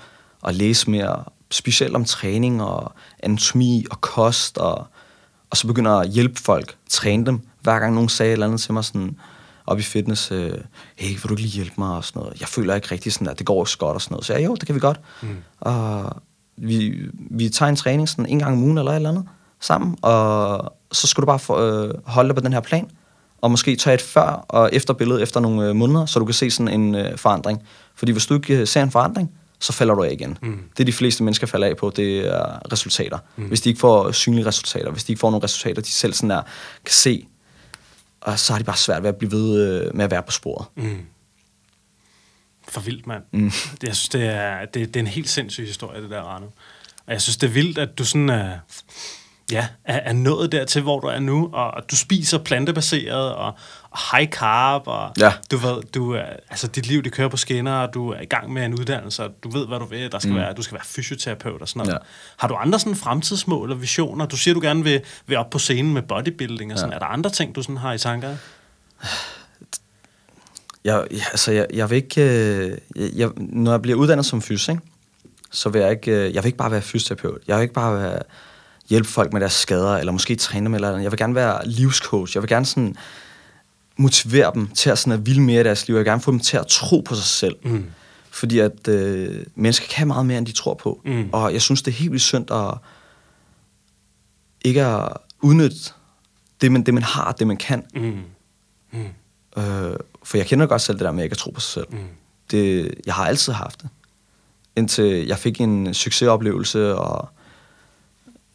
og 0.43 0.55
læse 0.55 0.91
mere, 0.91 1.25
specielt 1.51 1.97
om 1.97 2.05
træning 2.05 2.63
og 2.63 2.93
anatomi 3.23 3.87
og 3.91 4.01
kost, 4.01 4.59
og, 4.59 4.87
og 5.51 5.57
så 5.57 5.67
begynder 5.67 5.93
at 5.93 6.09
hjælpe 6.09 6.41
folk, 6.41 6.77
træne 6.89 7.27
dem. 7.27 7.41
Hver 7.61 7.79
gang 7.79 7.95
nogen 7.95 8.09
sagde 8.09 8.31
et 8.31 8.33
eller 8.33 8.47
andet 8.47 8.61
til 8.61 8.73
mig 8.73 8.85
sådan, 8.85 9.17
op 9.67 9.79
i 9.79 9.83
fitness, 9.83 10.33
øh, 10.33 10.53
hey, 10.97 11.09
vil 11.09 11.23
du 11.23 11.31
ikke 11.31 11.43
lige 11.43 11.55
hjælpe 11.55 11.75
mig 11.79 11.97
og 11.97 12.05
sådan 12.05 12.21
noget. 12.23 12.41
Jeg 12.41 12.49
føler 12.49 12.75
ikke 12.75 12.89
rigtig 12.93 13.13
sådan, 13.13 13.29
at 13.29 13.39
det 13.39 13.47
går 13.47 13.65
så 13.65 13.79
godt 13.79 13.95
og 13.95 14.03
sådan 14.03 14.15
noget. 14.15 14.25
Så 14.25 14.33
jeg, 14.33 14.45
jo, 14.45 14.55
det 14.55 14.67
kan 14.67 14.75
vi 14.75 14.81
godt. 14.81 15.01
Mm. 15.23 15.29
Og 15.61 16.17
vi, 16.57 16.95
vi 17.31 17.49
tager 17.49 17.69
en 17.69 17.77
træning 17.77 18.09
sådan 18.09 18.27
en 18.27 18.39
gang 18.39 18.53
om 18.53 18.63
ugen 18.63 18.79
eller 18.79 18.91
et 18.91 18.97
eller 18.97 19.09
andet 19.09 19.25
sammen, 19.61 19.97
og 20.03 20.73
så 20.93 21.07
skal 21.07 21.21
du 21.21 21.27
bare 21.27 21.39
få, 21.39 21.61
øh, 21.61 21.95
holde 22.05 22.29
dig 22.29 22.35
på 22.37 22.41
den 22.41 22.53
her 22.53 22.61
plan, 22.61 22.91
og 23.41 23.51
måske 23.51 23.77
tage 23.77 23.95
et 23.95 24.03
før 24.03 24.45
og 24.49 24.71
efter 24.73 24.95
billede 24.95 25.23
efter 25.23 25.41
nogle 25.41 25.69
øh, 25.69 25.77
måneder, 25.77 26.07
så 26.07 26.19
du 26.19 26.25
kan 26.25 26.35
se 26.35 26.51
sådan 26.51 26.81
en 26.81 26.95
øh, 26.95 27.19
forandring. 27.19 27.63
Fordi 27.95 28.13
hvis 28.13 28.27
du 28.27 28.35
ikke 28.35 28.59
øh, 28.59 28.67
ser 28.67 28.83
en 28.83 28.91
forandring, 28.91 29.31
så 29.61 29.73
falder 29.73 29.95
du 29.95 30.03
af 30.03 30.13
igen. 30.13 30.39
Mm. 30.43 30.63
Det 30.77 30.87
de 30.87 30.93
fleste 30.93 31.23
mennesker 31.23 31.47
falder 31.47 31.67
af 31.67 31.77
på, 31.77 31.93
det 31.97 32.19
er 32.19 32.73
resultater. 32.73 33.19
Mm. 33.37 33.45
Hvis 33.45 33.61
de 33.61 33.69
ikke 33.69 33.81
får 33.81 34.13
synlige 34.13 34.47
resultater, 34.47 34.91
hvis 34.91 35.05
de 35.05 35.13
ikke 35.13 35.21
får 35.21 35.31
nogle 35.31 35.45
resultater, 35.45 35.83
de 35.83 35.89
selv 35.89 36.13
sådan 36.13 36.31
der 36.31 36.43
kan 36.85 36.93
se, 36.93 37.27
og 38.21 38.39
så 38.39 38.53
har 38.53 38.59
de 38.59 38.65
bare 38.65 38.77
svært 38.77 39.03
ved 39.03 39.09
at 39.09 39.17
blive 39.17 39.33
ved 39.33 39.81
øh, 39.87 39.97
med 39.97 40.05
at 40.05 40.11
være 40.11 40.23
på 40.23 40.31
sporet. 40.33 40.67
Mm. 40.75 41.07
For 42.69 42.81
vildt, 42.81 43.07
mand. 43.07 43.23
Mm. 43.33 43.53
Jeg 43.83 43.97
synes, 43.97 44.09
det 44.09 44.27
er, 44.27 44.65
det, 44.65 44.75
det 44.75 44.97
er 44.97 45.01
en 45.01 45.07
helt 45.07 45.29
sindssyg 45.29 45.67
historie, 45.67 46.03
det 46.03 46.11
der, 46.11 46.23
Rano. 46.23 46.47
Og 47.07 47.13
jeg 47.13 47.23
synes, 47.23 47.37
det 47.37 47.47
er 47.47 47.51
vildt, 47.51 47.79
at 47.79 47.99
du 47.99 48.05
sådan 48.05 48.29
er, 48.29 48.59
ja, 49.53 49.67
er, 49.85 49.97
er 49.97 50.13
nået 50.13 50.53
dertil, 50.53 50.83
hvor 50.83 51.01
du 51.01 51.07
er 51.07 51.19
nu, 51.19 51.51
og, 51.53 51.71
og 51.71 51.91
du 51.91 51.97
spiser 51.97 52.39
plantebaseret, 52.39 53.35
og, 53.35 53.55
og 53.91 53.99
high 54.13 54.31
carb, 54.31 54.83
og 54.87 55.13
Ja. 55.19 55.33
du 55.51 55.57
ved, 55.57 55.83
du 55.95 56.13
er, 56.13 56.23
altså 56.51 56.67
dit 56.67 56.87
liv, 56.87 57.03
det 57.03 57.13
kører 57.13 57.29
på 57.29 57.37
skinner, 57.37 57.73
og 57.73 57.95
du 57.95 58.09
er 58.11 58.21
i 58.21 58.25
gang 58.25 58.53
med 58.53 58.65
en 58.65 58.75
uddannelse, 58.75 59.25
og 59.25 59.31
du 59.45 59.51
ved, 59.51 59.67
hvad 59.67 59.79
du 59.79 59.85
vil, 59.85 60.13
der 60.13 60.19
skal 60.19 60.33
mm. 60.33 60.39
være, 60.39 60.53
du 60.53 60.63
skal 60.63 60.75
være 60.75 60.85
fysioterapeut 60.85 61.63
og 61.63 61.69
sådan 61.69 61.81
noget. 61.81 61.93
Ja. 61.93 61.99
Har 62.37 62.49
du 62.49 62.55
andre 62.55 62.79
sådan 62.79 62.97
fremtidsmål 62.97 63.73
og 63.73 63.81
visioner? 63.83 64.27
Du 64.27 64.37
siger, 64.37 64.55
du 64.55 64.61
gerne 64.61 64.85
vil, 64.85 65.01
vil 65.27 65.37
op 65.37 65.51
på 65.51 65.59
scenen 65.59 65.95
med 65.95 66.03
bodybuilding 66.03 66.73
og 66.73 66.79
sådan. 66.79 66.91
Ja. 66.91 66.95
Er 66.95 66.99
der 66.99 67.07
andre 67.07 67.31
ting, 67.31 67.55
du 67.55 67.63
sådan 67.63 67.77
har 67.77 67.93
i 67.93 67.99
tanker? 67.99 68.37
Jeg, 70.85 71.07
jeg, 71.11 71.21
altså, 71.31 71.53
jeg, 71.53 71.67
jeg 71.75 71.91
vil 71.91 71.97
ikke... 71.97 72.23
Øh, 72.23 72.79
jeg, 72.97 73.11
jeg, 73.15 73.31
når 73.37 73.71
jeg 73.71 73.83
bliver 73.83 73.99
uddannet 73.99 74.27
som 74.27 74.43
fys, 74.43 74.69
ikke, 74.69 74.81
så 75.51 75.69
vil 75.69 75.81
jeg 75.81 75.91
ikke... 75.91 76.11
Øh, 76.11 76.35
jeg 76.35 76.43
vil 76.43 76.47
ikke 76.47 76.59
bare 76.59 76.71
være 76.71 76.83
fysioterapeut. 76.83 77.39
Jeg 77.49 77.57
vil 77.57 77.63
ikke 77.63 77.75
bare 77.75 78.03
være, 78.03 78.19
hjælpe 78.91 79.09
folk 79.09 79.33
med 79.33 79.41
deres 79.41 79.53
skader, 79.53 79.97
eller 79.97 80.13
måske 80.13 80.37
træne 80.37 80.65
dem 80.65 80.75
eller 80.75 80.89
andet. 80.89 81.03
Jeg 81.03 81.11
vil 81.11 81.19
gerne 81.19 81.35
være 81.35 81.69
livscoach. 81.69 82.37
Jeg 82.37 82.43
vil 82.43 82.49
gerne 82.49 82.67
sådan 82.67 82.97
motivere 83.97 84.51
dem 84.55 84.67
til 84.67 84.91
at, 84.91 84.99
sådan 84.99 85.13
at 85.13 85.27
ville 85.27 85.43
mere 85.43 85.61
i 85.61 85.65
deres 85.65 85.89
liv. 85.89 85.95
Jeg 85.95 85.99
vil 85.99 86.11
gerne 86.11 86.23
få 86.23 86.31
dem 86.31 86.41
til 86.41 86.57
at 86.57 86.67
tro 86.67 87.01
på 87.01 87.15
sig 87.15 87.25
selv. 87.25 87.57
Mm. 87.63 87.87
Fordi 88.31 88.59
at 88.59 88.89
øh, 88.89 89.45
mennesker 89.55 89.87
kan 89.91 90.07
meget 90.07 90.27
mere, 90.27 90.39
end 90.39 90.47
de 90.47 90.53
tror 90.53 90.75
på. 90.75 91.01
Mm. 91.05 91.29
Og 91.33 91.53
jeg 91.53 91.63
synes, 91.63 91.83
det 91.83 91.91
er 91.91 91.97
helt 91.97 92.11
vildt 92.11 92.23
synd 92.23 92.51
at 92.51 92.75
ikke 94.63 94.85
at 94.85 95.13
udnytte 95.41 95.77
det, 96.61 96.73
man, 96.73 96.83
det, 96.83 96.95
man 96.95 97.03
har, 97.03 97.33
det, 97.33 97.47
man 97.47 97.57
kan. 97.57 97.85
Mm. 97.95 98.21
Mm. 98.93 99.63
Øh, 99.63 99.97
for 100.23 100.37
jeg 100.37 100.47
kender 100.47 100.67
godt 100.67 100.83
selv 100.83 100.99
det 100.99 101.05
der 101.05 101.13
med, 101.13 101.19
at 101.19 101.23
jeg 101.23 101.25
ikke 101.25 101.37
tro 101.37 101.51
på 101.51 101.61
sig 101.61 101.73
selv. 101.73 101.87
Mm. 101.91 101.99
Det, 102.51 102.95
jeg 103.07 103.15
har 103.15 103.27
altid 103.27 103.53
haft 103.53 103.83
det. 103.83 103.89
Indtil 104.77 105.27
jeg 105.27 105.39
fik 105.39 105.61
en 105.61 105.95
succesoplevelse 105.95 106.97
og 106.97 107.29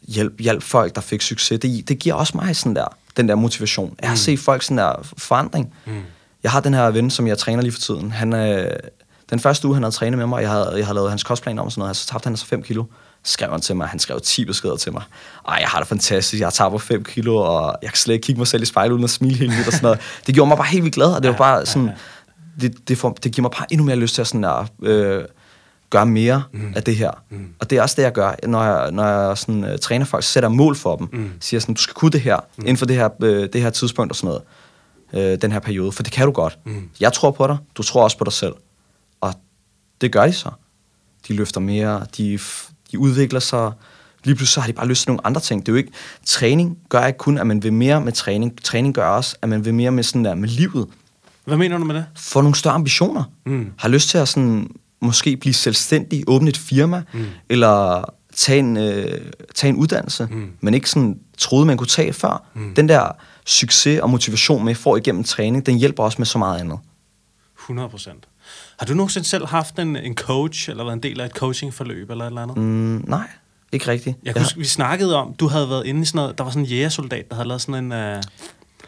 hjælp, 0.08 0.40
hjælp 0.40 0.62
folk, 0.62 0.94
der 0.94 1.00
fik 1.00 1.22
succes. 1.22 1.60
Det, 1.60 1.88
det 1.88 1.98
giver 1.98 2.14
også 2.14 2.32
mig 2.36 2.56
sådan 2.56 2.76
der, 2.76 2.84
den 3.16 3.28
der 3.28 3.34
motivation. 3.34 3.96
Jeg 4.00 4.08
har 4.08 4.14
Mm. 4.14 4.18
set 4.18 4.38
folk 4.38 4.62
sådan 4.62 4.78
der 4.78 4.92
forandring. 5.18 5.74
Mm. 5.86 5.92
Jeg 6.42 6.50
har 6.52 6.60
den 6.60 6.74
her 6.74 6.90
ven, 6.90 7.10
som 7.10 7.26
jeg 7.26 7.38
træner 7.38 7.62
lige 7.62 7.72
for 7.72 7.80
tiden. 7.80 8.10
Han, 8.12 8.32
øh, 8.34 8.70
den 9.30 9.40
første 9.40 9.66
uge, 9.66 9.74
han 9.76 9.82
havde 9.82 9.94
trænet 9.94 10.18
med 10.18 10.26
mig, 10.26 10.42
jeg 10.42 10.50
havde, 10.50 10.72
jeg 10.76 10.86
havde 10.86 10.94
lavet 10.94 11.10
hans 11.10 11.22
kostplan 11.24 11.58
om 11.58 11.64
og 11.66 11.72
sådan 11.72 11.80
noget, 11.80 11.96
så 11.96 12.06
tabte 12.06 12.26
han 12.26 12.32
altså 12.32 12.46
5 12.46 12.62
kilo. 12.62 12.84
skrev 13.24 13.50
han 13.50 13.60
til 13.60 13.76
mig. 13.76 13.88
Han 13.88 13.98
skrev 13.98 14.20
10 14.20 14.44
beskeder 14.44 14.76
til 14.76 14.92
mig. 14.92 15.02
Ej, 15.48 15.56
jeg 15.60 15.68
har 15.68 15.78
det 15.78 15.88
fantastisk. 15.88 16.40
Jeg 16.40 16.52
tager 16.52 16.70
på 16.70 16.78
5 16.78 17.04
kilo, 17.04 17.36
og 17.36 17.76
jeg 17.82 17.90
kan 17.90 17.96
slet 17.96 18.14
ikke 18.14 18.24
kigge 18.26 18.38
mig 18.38 18.46
selv 18.46 18.62
i 18.62 18.66
spejlet 18.66 18.92
uden 18.92 19.04
at 19.04 19.10
smile 19.10 19.36
helt 19.36 19.52
vildt 19.52 19.66
og 19.66 19.72
sådan 19.72 19.82
noget. 19.84 20.00
Det 20.26 20.34
gjorde 20.34 20.48
mig 20.48 20.56
bare 20.56 20.66
helt 20.66 20.84
vildt 20.84 20.94
glad, 20.94 21.06
og 21.12 21.22
det 21.22 21.30
var 21.30 21.36
bare 21.36 21.66
sådan... 21.66 21.90
Det, 22.60 22.88
det, 22.88 22.98
får, 22.98 23.10
det 23.12 23.32
giver 23.32 23.42
mig 23.42 23.50
bare 23.50 23.66
endnu 23.70 23.84
mere 23.86 23.96
lyst 23.96 24.14
til 24.14 24.20
at 24.22 24.26
sådan 24.28 24.44
at, 24.44 24.66
øh, 24.82 25.24
gøre 25.90 26.06
mere 26.06 26.42
mm. 26.52 26.72
af 26.76 26.82
det 26.82 26.96
her. 26.96 27.10
Mm. 27.30 27.48
Og 27.58 27.70
det 27.70 27.78
er 27.78 27.82
også 27.82 27.94
det, 27.96 28.02
jeg 28.02 28.12
gør, 28.12 28.34
når 28.46 28.64
jeg, 28.64 28.90
når 28.90 29.04
jeg 29.04 29.38
sådan, 29.38 29.64
uh, 29.64 29.78
træner 29.82 30.04
folk, 30.04 30.24
sætter 30.24 30.48
mål 30.48 30.76
for 30.76 30.96
dem. 30.96 31.08
Mm. 31.12 31.30
Siger 31.40 31.60
sådan, 31.60 31.74
du 31.74 31.80
skal 31.80 31.94
kunne 31.94 32.10
det 32.10 32.20
her, 32.20 32.36
mm. 32.56 32.62
inden 32.62 32.76
for 32.76 32.86
det 32.86 32.96
her, 32.96 33.08
øh, 33.22 33.48
det 33.52 33.62
her 33.62 33.70
tidspunkt 33.70 34.12
og 34.12 34.16
sådan 34.16 34.28
noget. 34.28 34.42
Øh, 35.32 35.42
den 35.42 35.52
her 35.52 35.58
periode, 35.58 35.92
for 35.92 36.02
det 36.02 36.12
kan 36.12 36.26
du 36.26 36.32
godt. 36.32 36.58
Mm. 36.64 36.88
Jeg 37.00 37.12
tror 37.12 37.30
på 37.30 37.46
dig, 37.46 37.56
du 37.74 37.82
tror 37.82 38.04
også 38.04 38.18
på 38.18 38.24
dig 38.24 38.32
selv. 38.32 38.54
Og 39.20 39.34
det 40.00 40.12
gør 40.12 40.26
de 40.26 40.32
så. 40.32 40.50
De 41.28 41.34
løfter 41.34 41.60
mere, 41.60 42.06
de, 42.16 42.38
de 42.92 42.98
udvikler 42.98 43.40
sig. 43.40 43.72
Lige 44.24 44.34
pludselig 44.34 44.54
så 44.54 44.60
har 44.60 44.66
de 44.66 44.72
bare 44.72 44.86
lyst 44.86 45.02
til 45.02 45.10
nogle 45.10 45.26
andre 45.26 45.40
ting. 45.40 45.60
Det 45.66 45.68
er 45.68 45.72
jo 45.72 45.76
ikke, 45.76 45.92
træning 46.26 46.78
gør 46.88 47.06
ikke 47.06 47.18
kun, 47.18 47.38
at 47.38 47.46
man 47.46 47.62
vil 47.62 47.72
mere 47.72 48.00
med 48.00 48.12
træning. 48.12 48.62
Træning 48.62 48.94
gør 48.94 49.06
også, 49.06 49.36
at 49.42 49.48
man 49.48 49.64
vil 49.64 49.74
mere 49.74 49.90
med, 49.90 50.02
sådan 50.02 50.24
der, 50.24 50.34
med 50.34 50.48
livet. 50.48 50.86
Hvad 51.44 51.56
mener 51.56 51.78
du 51.78 51.84
med 51.84 51.94
det? 51.94 52.04
Få 52.16 52.40
nogle 52.40 52.54
større 52.54 52.74
ambitioner. 52.74 53.24
Mm. 53.46 53.72
Har 53.76 53.88
lyst 53.88 54.08
til 54.08 54.18
at 54.18 54.28
sådan, 54.28 54.70
måske 55.00 55.36
blive 55.36 55.54
selvstændig, 55.54 56.24
åbne 56.26 56.48
et 56.48 56.56
firma, 56.56 57.02
mm. 57.12 57.26
eller 57.48 58.04
tage 58.36 58.58
en, 58.58 58.76
øh, 58.76 59.20
tage 59.54 59.68
en 59.68 59.76
uddannelse, 59.76 60.28
mm. 60.30 60.52
men 60.60 60.74
ikke 60.74 60.90
sådan 60.90 61.18
troede, 61.38 61.66
man 61.66 61.76
kunne 61.76 61.86
tage 61.86 62.12
før. 62.12 62.46
Mm. 62.54 62.74
Den 62.74 62.88
der 62.88 63.08
succes 63.46 64.00
og 64.00 64.10
motivation, 64.10 64.64
man 64.64 64.76
får 64.76 64.96
igennem 64.96 65.24
træning, 65.24 65.66
den 65.66 65.78
hjælper 65.78 66.02
også 66.02 66.18
med 66.18 66.26
så 66.26 66.38
meget 66.38 66.60
andet. 66.60 66.78
100 67.58 67.88
procent. 67.88 68.28
Har 68.78 68.86
du 68.86 68.94
nogensinde 68.94 69.26
selv 69.26 69.46
haft 69.46 69.78
en, 69.78 69.96
en 69.96 70.14
coach, 70.14 70.70
eller 70.70 70.84
været 70.84 70.96
en 70.96 71.02
del 71.02 71.20
af 71.20 71.26
et 71.26 71.32
coachingforløb, 71.32 72.10
eller 72.10 72.24
et 72.24 72.28
eller 72.28 72.42
andet? 72.42 72.56
Mm, 72.56 73.04
nej, 73.08 73.28
ikke 73.72 73.88
rigtigt. 73.88 74.16
Jeg 74.22 74.34
huske, 74.38 74.58
vi 74.58 74.64
snakkede 74.64 75.16
om, 75.16 75.34
du 75.34 75.48
havde 75.48 75.68
været 75.68 75.86
inde 75.86 76.02
i 76.02 76.04
sådan 76.04 76.16
noget, 76.16 76.38
der 76.38 76.44
var 76.44 76.50
sådan 76.50 76.62
en 76.62 76.68
jægersoldat, 76.68 77.28
der 77.28 77.34
havde 77.34 77.48
lavet 77.48 77.60
sådan 77.60 77.92
en... 77.92 78.16
Uh... 78.16 78.22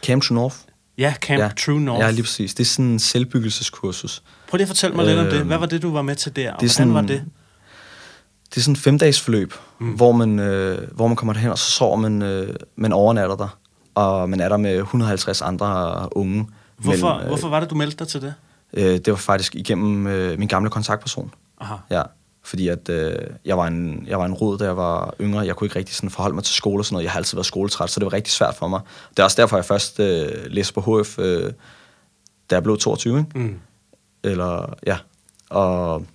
Camp 0.03 0.23
to 0.23 0.33
North. 0.33 0.55
Ja, 0.97 1.13
Camp 1.21 1.39
ja. 1.39 1.49
True 1.65 1.81
North. 1.81 2.05
Ja, 2.05 2.11
lige 2.11 2.23
præcis. 2.23 2.53
Det 2.53 2.63
er 2.63 2.67
sådan 2.67 2.85
en 2.85 2.99
selvbyggelseskursus. 2.99 4.23
Prøv 4.49 4.57
lige 4.57 4.63
at 4.63 4.67
fortælle 4.67 4.95
mig 4.95 5.03
øh, 5.03 5.07
lidt 5.07 5.19
om 5.19 5.25
det. 5.25 5.33
Øhm, 5.33 5.47
Hvad 5.47 5.57
var 5.57 5.65
det, 5.65 5.81
du 5.81 5.93
var 5.93 6.01
med 6.01 6.15
til 6.15 6.35
der, 6.35 6.53
og 6.53 6.61
det 6.61 6.69
hvordan 6.69 6.69
sådan, 6.69 6.93
var 6.93 7.01
det? 7.01 7.25
Det 8.49 8.57
er 8.57 8.61
sådan 8.61 8.71
en 8.71 8.75
femdages 8.75 9.21
forløb, 9.21 9.53
mm. 9.79 9.91
hvor, 9.91 10.11
man, 10.11 10.39
øh, 10.39 10.87
hvor 10.91 11.07
man 11.07 11.15
kommer 11.15 11.33
derhen, 11.33 11.51
og 11.51 11.57
så 11.57 11.71
sover 11.71 11.95
man, 11.97 12.21
øh, 12.21 12.55
man 12.75 12.93
overnatter 12.93 13.35
der. 13.35 13.57
Og 13.95 14.29
man 14.29 14.39
er 14.39 14.49
der 14.49 14.57
med 14.57 14.77
150 14.77 15.41
andre 15.41 16.17
unge. 16.17 16.47
Hvorfor, 16.77 17.13
men, 17.13 17.21
øh, 17.21 17.27
hvorfor 17.27 17.49
var 17.49 17.59
det, 17.59 17.69
du 17.69 17.75
meldte 17.75 17.97
dig 17.97 18.07
til 18.07 18.21
det? 18.21 18.33
Øh, 18.73 18.83
det 18.83 19.07
var 19.07 19.15
faktisk 19.15 19.55
igennem 19.55 20.07
øh, 20.07 20.39
min 20.39 20.47
gamle 20.47 20.69
kontaktperson. 20.69 21.33
Aha. 21.61 21.75
Ja, 21.89 22.01
fordi 22.43 22.67
at 22.67 22.89
øh, 22.89 23.15
jeg, 23.45 23.57
var 23.57 23.67
en, 23.67 24.03
jeg 24.07 24.19
var 24.19 24.25
en 24.25 24.33
rod, 24.33 24.57
da 24.57 24.65
jeg 24.65 24.77
var 24.77 25.13
yngre. 25.21 25.45
Jeg 25.45 25.55
kunne 25.55 25.65
ikke 25.65 25.79
rigtig 25.79 25.95
sådan 25.95 26.09
forholde 26.09 26.35
mig 26.35 26.43
til 26.43 26.55
skole 26.55 26.81
og 26.81 26.85
sådan 26.85 26.93
noget. 26.93 27.03
Jeg 27.03 27.11
har 27.11 27.17
altid 27.17 27.37
været 27.37 27.45
skoletræt, 27.45 27.89
så 27.89 27.99
det 27.99 28.05
var 28.05 28.13
rigtig 28.13 28.33
svært 28.33 28.55
for 28.55 28.67
mig. 28.67 28.81
Det 29.09 29.19
er 29.19 29.23
også 29.23 29.41
derfor, 29.41 29.57
jeg 29.57 29.65
først 29.65 29.99
øh, 29.99 30.27
læste 30.45 30.73
på 30.73 31.01
HF, 31.01 31.19
øh, 31.19 31.51
da 32.49 32.55
jeg 32.55 32.63
blev 32.63 32.77
22. 32.77 33.19
Ikke? 33.19 33.39
Mm. 33.39 33.59
Eller, 34.23 34.73
ja. 34.87 34.97
Og, 35.49 36.05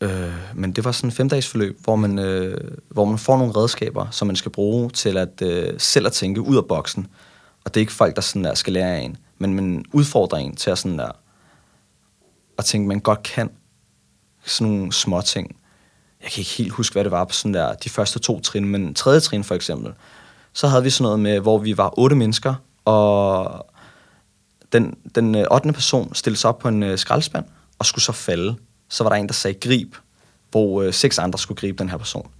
øh, 0.00 0.34
men 0.54 0.72
det 0.72 0.84
var 0.84 0.92
sådan 0.92 1.08
en 1.08 1.12
femdages 1.12 1.48
forløb, 1.48 1.80
hvor 1.80 1.96
man, 1.96 2.18
øh, 2.18 2.78
hvor 2.88 3.04
man 3.04 3.18
får 3.18 3.38
nogle 3.38 3.56
redskaber, 3.56 4.10
som 4.10 4.26
man 4.26 4.36
skal 4.36 4.52
bruge 4.52 4.90
til 4.90 5.16
at 5.16 5.42
øh, 5.42 5.74
selv 5.78 6.06
at 6.06 6.12
tænke 6.12 6.40
ud 6.40 6.56
af 6.56 6.64
boksen. 6.64 7.06
Og 7.64 7.74
det 7.74 7.80
er 7.80 7.82
ikke 7.82 7.92
folk, 7.92 8.16
der 8.16 8.22
sådan 8.22 8.44
der 8.44 8.54
skal 8.54 8.72
lære 8.72 8.96
af 8.96 9.00
en, 9.00 9.16
men 9.38 9.54
man 9.54 9.84
udfordrer 9.92 10.38
en 10.38 10.56
til 10.56 10.70
at 10.70 10.78
sådan 10.78 10.98
der, 10.98 11.10
at 12.58 12.64
tænke, 12.64 12.88
man 12.88 13.00
godt 13.00 13.22
kan 13.22 13.50
sådan 14.44 14.72
nogle 14.72 14.92
små 14.92 15.20
ting. 15.20 15.56
Jeg 16.22 16.30
kan 16.30 16.40
ikke 16.40 16.50
helt 16.50 16.72
huske, 16.72 16.92
hvad 16.92 17.04
det 17.04 17.12
var 17.12 17.24
på 17.24 17.32
sådan 17.32 17.54
der, 17.54 17.74
de 17.74 17.90
første 17.90 18.18
to 18.18 18.40
trin, 18.40 18.64
men 18.64 18.94
tredje 18.94 19.20
trin 19.20 19.44
for 19.44 19.54
eksempel, 19.54 19.92
så 20.52 20.68
havde 20.68 20.82
vi 20.82 20.90
sådan 20.90 21.02
noget 21.02 21.20
med, 21.20 21.40
hvor 21.40 21.58
vi 21.58 21.76
var 21.76 21.98
otte 21.98 22.16
mennesker, 22.16 22.54
og 22.84 23.66
den, 24.72 24.96
den 25.14 25.34
8. 25.34 25.68
Øh, 25.68 25.74
person 25.74 26.14
stillede 26.14 26.40
sig 26.40 26.48
op 26.48 26.58
på 26.58 26.68
en 26.68 26.82
øh, 26.82 26.98
skraldespand 26.98 27.44
og 27.78 27.86
skulle 27.86 28.04
så 28.04 28.12
falde. 28.12 28.56
Så 28.88 29.04
var 29.04 29.10
der 29.10 29.16
en, 29.16 29.26
der 29.26 29.32
sagde 29.32 29.58
grib, 29.60 29.94
hvor 30.50 30.82
øh, 30.82 30.94
seks 30.94 31.18
andre 31.18 31.38
skulle 31.38 31.58
gribe 31.60 31.78
den 31.78 31.88
her 31.88 31.96
person. 31.96 32.30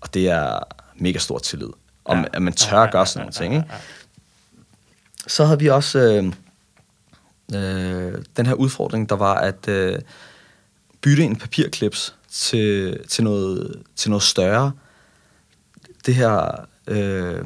Og 0.00 0.14
det 0.14 0.28
er 0.28 0.58
mega 0.96 1.18
stor 1.18 1.38
tillid. 1.38 1.68
Og 2.04 2.16
ja. 2.16 2.24
at 2.32 2.42
man 2.42 2.52
tør 2.52 2.78
at 2.78 2.92
gøre 2.92 3.06
sådan 3.06 3.20
nogle 3.20 3.32
ting. 3.32 3.54
Ikke? 3.54 3.66
Så 5.26 5.44
havde 5.44 5.58
vi 5.58 5.68
også 5.68 5.98
øh, 5.98 6.24
øh, 7.54 8.24
den 8.36 8.46
her 8.46 8.54
udfordring, 8.54 9.08
der 9.08 9.16
var 9.16 9.34
at 9.34 9.68
øh, 9.68 9.98
bytte 11.00 11.24
en 11.24 11.36
papirklips 11.36 12.14
til, 12.30 12.98
til, 13.08 13.24
noget, 13.24 13.82
til 13.96 14.10
noget 14.10 14.22
større. 14.22 14.72
Det 16.06 16.14
her... 16.14 16.66
Øh, 16.86 17.44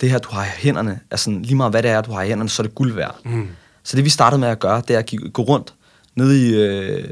det 0.00 0.10
her, 0.10 0.18
du 0.18 0.28
har 0.32 0.44
i 0.44 0.48
hænderne, 0.56 1.00
er 1.10 1.16
sådan, 1.16 1.42
lige 1.42 1.56
meget 1.56 1.72
hvad 1.72 1.82
det 1.82 1.90
er, 1.90 2.00
du 2.00 2.12
har 2.12 2.22
i 2.22 2.28
hænderne, 2.28 2.48
så 2.48 2.62
er 2.62 2.66
det 2.66 2.74
guld 2.74 2.92
værd. 2.92 3.16
Mm. 3.24 3.48
Så 3.82 3.96
det 3.96 4.04
vi 4.04 4.10
startede 4.10 4.40
med 4.40 4.48
at 4.48 4.58
gøre, 4.58 4.82
det 4.88 4.94
er 4.94 4.98
at 4.98 5.32
gå 5.32 5.42
rundt 5.42 5.74
nede 6.14 6.48
i 6.48 6.54
øh, 6.54 7.04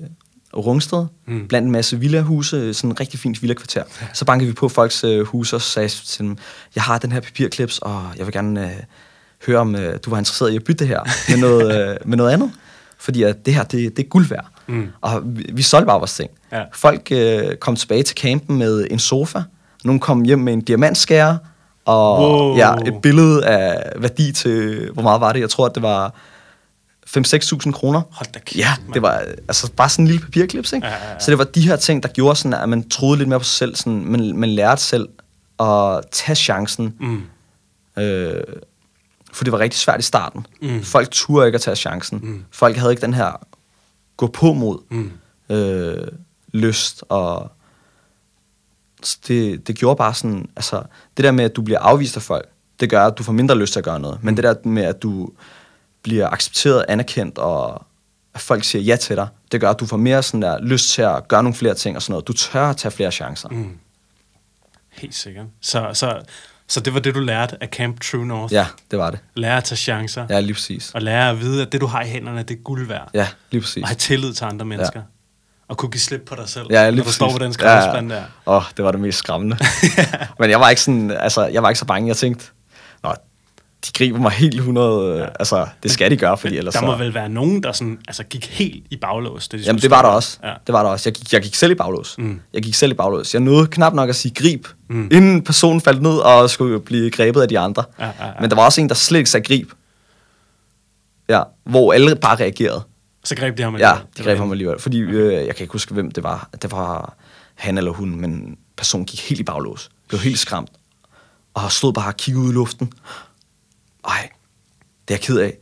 Rungsted, 0.57 1.07
mm. 1.26 1.49
blandt 1.49 1.66
en 1.66 1.72
masse 1.72 2.01
villahuse, 2.01 2.74
sådan 2.74 2.91
en 2.91 3.01
rigtig 3.01 3.20
fint 3.20 3.43
villakvarter. 3.43 3.82
Ja. 4.01 4.07
Så 4.12 4.24
bankede 4.24 4.49
vi 4.49 4.55
på 4.55 4.68
folks 4.68 5.05
øh, 5.05 5.26
huse 5.26 5.57
og 5.57 5.62
sagde 5.62 5.89
til 5.89 6.24
dem, 6.24 6.39
jeg 6.74 6.82
har 6.82 6.99
den 6.99 7.12
her 7.12 7.20
papirklips, 7.20 7.78
og 7.78 8.05
jeg 8.16 8.26
vil 8.26 8.32
gerne 8.32 8.70
øh, 8.70 8.76
høre, 9.47 9.59
om 9.59 9.74
øh, 9.74 9.99
du 10.05 10.11
var 10.11 10.18
interesseret 10.18 10.53
i 10.53 10.57
at 10.57 10.64
bytte 10.64 10.78
det 10.78 10.89
her 10.89 11.30
med 11.30 11.39
noget, 11.39 11.76
øh, 11.91 11.97
med 12.05 12.16
noget 12.16 12.32
andet. 12.32 12.51
Fordi 12.99 13.22
at 13.22 13.47
det 13.47 13.55
her, 13.55 13.62
det, 13.62 13.97
det 13.97 14.05
er 14.05 14.09
guld 14.09 14.28
værd. 14.28 14.47
Mm. 14.66 14.89
Og 15.01 15.22
vi, 15.24 15.51
vi 15.53 15.62
solgte 15.62 15.87
bare 15.87 15.99
vores 15.99 16.14
ting. 16.14 16.30
Ja. 16.53 16.62
Folk 16.74 17.09
øh, 17.12 17.57
kom 17.57 17.76
tilbage 17.76 18.03
til 18.03 18.16
campen 18.16 18.59
med 18.59 18.87
en 18.91 18.99
sofa, 18.99 19.43
nogle 19.84 20.01
kom 20.01 20.22
hjem 20.22 20.39
med 20.39 20.53
en 20.53 20.61
diamantskærer, 20.61 21.37
og 21.87 22.20
wow. 22.20 22.57
ja, 22.57 22.74
et 22.74 22.95
billede 23.03 23.47
af 23.47 23.93
værdi 23.97 24.32
til, 24.32 24.91
hvor 24.93 25.03
meget 25.03 25.20
var 25.20 25.32
det? 25.32 25.41
Jeg 25.41 25.51
tror, 25.51 25.66
at 25.66 25.74
det 25.74 25.82
var 25.82 26.14
5-6.000 27.07 27.72
kroner. 27.72 28.03
Hold 28.11 28.32
da 28.34 28.39
kæft, 28.39 28.59
Ja, 28.59 28.72
det 28.95 29.03
var 29.03 29.24
altså 29.49 29.72
bare 29.72 29.89
sådan 29.89 30.05
en 30.05 30.07
lille 30.07 30.22
papirklips, 30.22 30.72
ikke? 30.72 30.87
Ja, 30.87 30.93
ja, 30.93 31.12
ja. 31.12 31.18
Så 31.18 31.30
det 31.30 31.39
var 31.39 31.45
de 31.45 31.61
her 31.61 31.76
ting, 31.76 32.03
der 32.03 32.09
gjorde 32.09 32.37
sådan, 32.37 32.55
at 32.55 32.68
man 32.68 32.89
troede 32.89 33.18
lidt 33.18 33.28
mere 33.28 33.39
på 33.41 33.45
sig 33.45 33.55
selv. 33.55 33.76
Sådan, 33.76 34.05
man, 34.05 34.37
man 34.37 34.49
lærte 34.49 34.82
selv 34.82 35.09
at 35.61 36.01
tage 36.12 36.37
chancen. 36.37 36.95
Mm. 37.01 37.22
Øh, 38.03 38.43
for 39.32 39.45
det 39.45 39.53
var 39.53 39.59
rigtig 39.59 39.80
svært 39.80 40.01
i 40.01 40.03
starten. 40.03 40.47
Mm. 40.62 40.82
Folk 40.82 41.11
turde 41.11 41.47
ikke 41.47 41.57
at 41.57 41.62
tage 41.62 41.76
chancen. 41.76 42.20
Mm. 42.22 42.45
Folk 42.51 42.76
havde 42.76 42.93
ikke 42.93 43.03
den 43.03 43.14
her 43.14 43.47
gå 44.16 44.26
på 44.26 44.53
mod 44.53 44.78
mm. 44.91 45.11
øh, 45.57 46.09
lyst 46.53 47.05
og 47.09 47.53
det, 49.29 49.69
det 49.69 49.77
gjorde 49.77 49.97
bare 49.97 50.15
sådan, 50.15 50.49
altså, 50.57 50.83
det 51.17 51.25
der 51.25 51.31
med, 51.31 51.45
at 51.45 51.57
du 51.57 51.63
bliver 51.63 51.79
afvist 51.79 52.17
af 52.17 52.23
folk, 52.23 52.49
det 52.81 52.91
gør, 52.91 53.07
at 53.07 53.19
du 53.19 53.23
får 53.23 53.33
mindre 53.33 53.59
lyst 53.59 53.73
til 53.73 53.81
at 53.81 53.85
gøre 53.85 54.01
noget. 54.01 54.19
Men 54.23 54.33
mm. 54.33 54.37
det 54.37 54.45
der 54.45 54.55
med, 54.65 54.83
at 54.83 55.03
du 55.03 55.31
bliver 56.03 56.29
accepteret, 56.29 56.85
anerkendt, 56.89 57.39
og 57.39 57.87
at 58.35 58.41
folk 58.41 58.65
siger 58.65 58.83
ja 58.83 58.97
til 58.97 59.17
dig, 59.17 59.29
det 59.53 59.61
gør, 59.61 59.71
at 59.71 59.81
du 59.81 59.87
får 59.87 59.97
mere 59.97 60.23
sådan 60.23 60.43
der 60.43 60.63
lyst 60.63 60.91
til 60.91 61.03
at 61.03 61.29
gøre 61.29 61.43
nogle 61.43 61.55
flere 61.55 61.75
ting 61.75 61.97
og 61.97 62.03
sådan 62.03 62.13
noget. 62.13 62.29
Du 62.29 62.33
tør 62.33 62.71
at 62.71 62.77
tage 62.77 62.93
flere 62.93 63.13
chancer. 63.13 63.49
Mm. 63.49 63.79
Helt 64.93 65.15
sikkert. 65.15 65.47
Så, 65.61 65.91
så, 65.93 66.21
så 66.69 66.81
det 66.81 66.95
var 66.95 67.01
det, 67.01 67.15
du 67.15 67.21
lærte 67.21 67.63
af 67.63 67.69
Camp 67.69 68.01
True 68.01 68.27
North? 68.27 68.53
Ja, 68.53 68.67
det 68.91 68.99
var 68.99 69.11
det. 69.11 69.21
Lære 69.35 69.57
at 69.57 69.65
tage 69.65 69.77
chancer? 69.77 70.27
Ja, 70.31 70.41
lige 70.41 70.55
præcis. 70.55 70.91
Og 70.95 71.03
lære 71.03 71.31
at 71.31 71.41
vide, 71.41 71.63
at 71.63 71.73
det, 71.73 71.81
du 71.81 71.87
har 71.87 72.03
i 72.03 72.07
hænderne, 72.07 72.43
det 72.43 72.57
er 72.57 72.63
guld 72.63 72.87
værd? 72.87 73.11
Ja, 73.15 73.29
lige 73.51 73.61
præcis. 73.61 73.83
Og 73.83 73.89
have 73.89 73.97
tillid 73.97 74.33
til 74.33 74.45
andre 74.45 74.67
mennesker? 74.67 75.01
Ja 75.01 75.16
og 75.69 75.77
kunne 75.77 75.91
give 75.91 76.01
slip 76.01 76.23
på 76.27 76.35
dig 76.35 76.49
selv, 76.49 76.67
ja, 76.71 76.91
lige 76.91 76.97
når 76.97 77.05
du 77.05 77.12
står 77.12 77.33
på 77.33 77.39
den 77.39 77.53
skraldespand 77.53 78.09
ja, 78.09 78.14
ja. 78.14 78.21
der. 78.21 78.27
Åh, 78.47 78.57
oh, 78.57 78.62
det 78.77 78.85
var 78.85 78.93
det 78.93 79.01
mest 79.01 79.19
skræmmende. 79.19 79.59
Men 80.41 80.51
jeg 80.51 80.61
var 80.61 80.71
ikke 80.71 80.83
sådan, 80.83 81.11
altså, 81.11 81.47
jeg 81.47 81.62
var 81.62 81.69
ikke 81.69 81.79
så 81.79 81.85
bange. 81.85 82.09
Jeg 82.09 82.17
tænkte, 82.17 82.47
nå, 83.03 83.12
de 83.87 83.93
griber 83.95 84.19
mig 84.19 84.33
helt 84.33 84.55
100, 84.55 85.19
ja. 85.19 85.27
altså, 85.39 85.67
det 85.83 85.91
skal 85.91 86.11
de 86.11 86.17
gøre, 86.17 86.39
fordi 86.39 86.57
ellers 86.57 86.75
Der 86.75 86.81
må 86.81 86.93
så... 86.93 86.99
vel 86.99 87.14
være 87.14 87.29
nogen, 87.29 87.62
der 87.62 87.73
sådan, 87.73 87.99
altså, 88.09 88.23
gik 88.25 88.47
helt 88.47 88.85
i 88.91 88.97
baglås. 88.97 89.49
Det, 89.49 89.61
de 89.61 89.64
Jamen, 89.64 89.83
det 89.83 89.91
var 89.91 90.03
der 90.03 90.09
også. 90.09 90.39
Ja. 90.43 90.53
Det 90.67 90.73
var 90.73 90.83
der 90.83 90.91
også. 90.91 91.09
Jeg 91.09 91.14
gik, 91.14 91.33
jeg 91.33 91.43
gik 91.43 91.55
selv 91.55 91.73
i 91.73 91.75
baglås. 91.75 92.14
Mm. 92.19 92.41
Jeg 92.53 92.62
gik 92.62 92.75
selv 92.75 92.93
i 92.93 92.95
baglås. 92.95 93.35
Jeg 93.35 93.43
nåede 93.43 93.67
knap 93.67 93.93
nok 93.93 94.09
at 94.09 94.17
sige 94.17 94.35
grib, 94.35 94.67
mm. 94.89 95.09
inden 95.12 95.43
personen 95.43 95.81
faldt 95.81 96.03
ned 96.03 96.19
og 96.19 96.51
skulle 96.51 96.81
blive 96.81 97.11
grebet 97.11 97.43
af 97.43 97.49
de 97.49 97.59
andre. 97.59 97.85
Ja, 97.99 98.05
ja, 98.05 98.11
ja. 98.27 98.33
Men 98.41 98.51
der 98.51 98.57
var 98.57 98.64
også 98.64 98.81
en, 98.81 98.89
der 98.89 98.95
slet 98.95 99.19
ikke 99.19 99.31
sagde 99.31 99.47
grib. 99.47 99.71
Ja, 101.29 101.43
hvor 101.64 101.93
alle 101.93 102.17
bare 102.17 102.37
reagerede. 102.37 102.83
Så 103.27 103.37
greb 103.37 103.59
de 103.59 103.62
ham 103.62 103.74
alligevel? 103.74 103.97
Ja, 103.97 104.22
de 104.22 104.22
greb 104.22 104.39
ham 104.39 104.51
alligevel. 104.53 104.79
Fordi 104.79 105.01
øh, 105.01 105.33
jeg 105.33 105.57
kan 105.57 105.64
ikke 105.64 105.72
huske, 105.72 105.95
hvem 105.95 106.11
det 106.11 106.22
var. 106.22 106.49
Det 106.62 106.70
var 106.70 107.14
han 107.55 107.79
eller 107.79 107.91
hun, 107.91 108.20
men 108.20 108.59
personen 108.77 109.07
gik 109.07 109.29
helt 109.29 109.41
i 109.41 109.43
baglås. 109.43 109.91
Blev 110.09 110.20
helt 110.20 110.39
skræmt. 110.39 110.70
Og 111.55 111.72
stod 111.72 111.93
bare 111.93 112.07
og 112.07 112.16
kiggede 112.16 112.45
ud 112.45 112.51
i 112.51 112.55
luften. 112.55 112.93
Ej, 114.09 114.29
det 115.09 115.14
er 115.14 115.18
jeg 115.18 115.20
ked 115.20 115.39
af. 115.39 115.57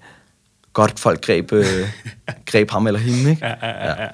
Godt 0.72 1.00
folk 1.00 1.24
greb, 1.24 1.52
øh, 1.52 1.88
greb 2.50 2.70
ham 2.70 2.86
eller 2.86 3.00
hende, 3.00 3.30
ikke? 3.30 3.46
Ja, 3.46 3.54
ja, 3.62 3.86
ja. 3.86 4.02
ja. 4.02 4.08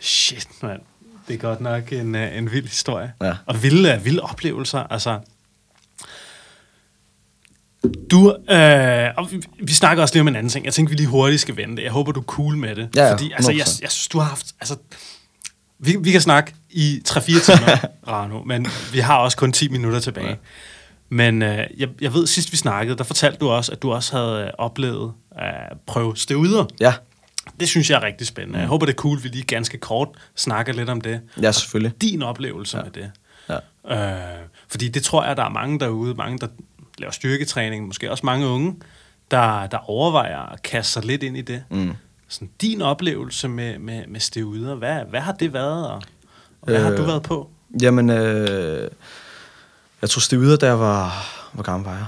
Shit, 0.00 0.48
mand. 0.62 0.80
Det 1.28 1.34
er 1.34 1.38
godt 1.38 1.60
nok 1.60 1.92
en, 1.92 2.14
uh, 2.14 2.36
en 2.36 2.52
vild 2.52 2.68
historie. 2.68 3.12
Ja. 3.22 3.36
Og 3.46 3.62
vilde, 3.62 4.00
vilde 4.04 4.22
oplevelser. 4.22 4.78
Altså, 4.78 5.18
du, 8.10 8.36
øh, 8.50 9.08
og 9.16 9.32
vi, 9.32 9.42
vi 9.62 9.72
snakker 9.72 10.02
også 10.02 10.14
lige 10.14 10.20
om 10.20 10.28
en 10.28 10.36
anden 10.36 10.50
ting. 10.50 10.64
Jeg 10.64 10.72
tænker, 10.74 10.90
vi 10.90 10.96
lige 10.96 11.06
hurtigt 11.06 11.40
skal 11.40 11.56
vende 11.56 11.76
det. 11.76 11.82
Jeg 11.82 11.92
håber, 11.92 12.12
du 12.12 12.20
er 12.20 12.24
cool 12.24 12.56
med 12.56 12.76
det. 12.76 12.88
Ja, 12.96 13.04
ja, 13.04 13.12
Fordi, 13.12 13.32
altså, 13.34 13.50
jeg, 13.50 13.66
jeg 13.82 13.90
synes, 13.90 14.08
du 14.08 14.18
har 14.18 14.28
haft... 14.28 14.46
Altså, 14.60 14.76
Vi, 15.78 15.96
vi 16.00 16.10
kan 16.10 16.20
snakke 16.20 16.54
i 16.70 17.00
3-4 17.08 17.20
timer, 17.22 17.76
Rano, 18.08 18.42
men 18.42 18.66
vi 18.92 18.98
har 18.98 19.16
også 19.16 19.36
kun 19.36 19.52
10 19.52 19.68
minutter 19.68 20.00
tilbage. 20.00 20.28
Ja. 20.28 20.34
Men 21.08 21.42
øh, 21.42 21.66
jeg, 21.78 21.88
jeg 22.00 22.14
ved, 22.14 22.26
sidst 22.26 22.52
vi 22.52 22.56
snakkede, 22.56 22.98
der 22.98 23.04
fortalte 23.04 23.38
du 23.38 23.48
også, 23.48 23.72
at 23.72 23.82
du 23.82 23.92
også 23.92 24.16
havde 24.16 24.44
øh, 24.44 24.50
oplevet 24.58 25.12
at 25.36 25.76
prøve 25.86 26.16
støvder. 26.16 26.64
Ja, 26.80 26.94
Det 27.60 27.68
synes 27.68 27.90
jeg 27.90 27.96
er 27.96 28.02
rigtig 28.02 28.26
spændende. 28.26 28.58
Jeg 28.58 28.68
håber, 28.68 28.86
det 28.86 28.92
er 28.92 28.96
cool, 28.96 29.22
vi 29.22 29.28
lige 29.28 29.44
ganske 29.44 29.78
kort 29.78 30.08
snakker 30.36 30.72
lidt 30.72 30.88
om 30.88 31.00
det. 31.00 31.20
ja 31.42 31.52
selvfølgelig. 31.52 32.02
Din 32.02 32.22
oplevelse 32.22 32.78
ja. 32.78 32.82
med 32.84 32.90
det. 32.92 33.10
Ja. 33.88 34.36
Øh, 34.36 34.38
fordi 34.68 34.88
det 34.88 35.02
tror 35.02 35.24
jeg, 35.24 35.36
der 35.36 35.44
er 35.44 35.48
mange 35.48 35.78
derude, 35.80 36.14
mange 36.14 36.38
der 36.38 36.46
laver 37.00 37.10
styrketræning, 37.12 37.86
måske 37.86 38.10
også 38.10 38.26
mange 38.26 38.46
unge, 38.46 38.76
der, 39.30 39.66
der 39.66 39.90
overvejer 39.90 40.38
at 40.38 40.62
kaste 40.62 40.92
sig 40.92 41.04
lidt 41.04 41.22
ind 41.22 41.36
i 41.36 41.42
det. 41.42 41.64
Mm. 41.70 41.92
Sådan, 42.28 42.50
din 42.60 42.82
oplevelse 42.82 43.48
med, 43.48 43.78
med, 43.78 44.06
med 44.06 44.20
steroider, 44.20 44.74
hvad, 44.74 45.04
hvad 45.10 45.20
har 45.20 45.32
det 45.32 45.52
været, 45.52 45.88
og, 45.88 45.94
og 45.94 46.02
hvad 46.64 46.76
øh, 46.76 46.82
har 46.82 46.90
Øh, 46.90 46.98
du 46.98 47.02
været 47.02 47.22
på? 47.22 47.50
Jamen, 47.82 48.10
øh, 48.10 48.90
jeg 50.02 50.10
tog 50.10 50.22
steroider, 50.22 50.66
jeg 50.66 50.78
var... 50.78 51.12
Hvor 51.52 51.62
gammel 51.62 51.84
var 51.88 51.96
jeg? 51.96 52.06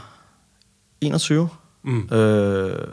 21. 1.00 1.48
Mm. 1.82 2.08
Øh, 2.12 2.88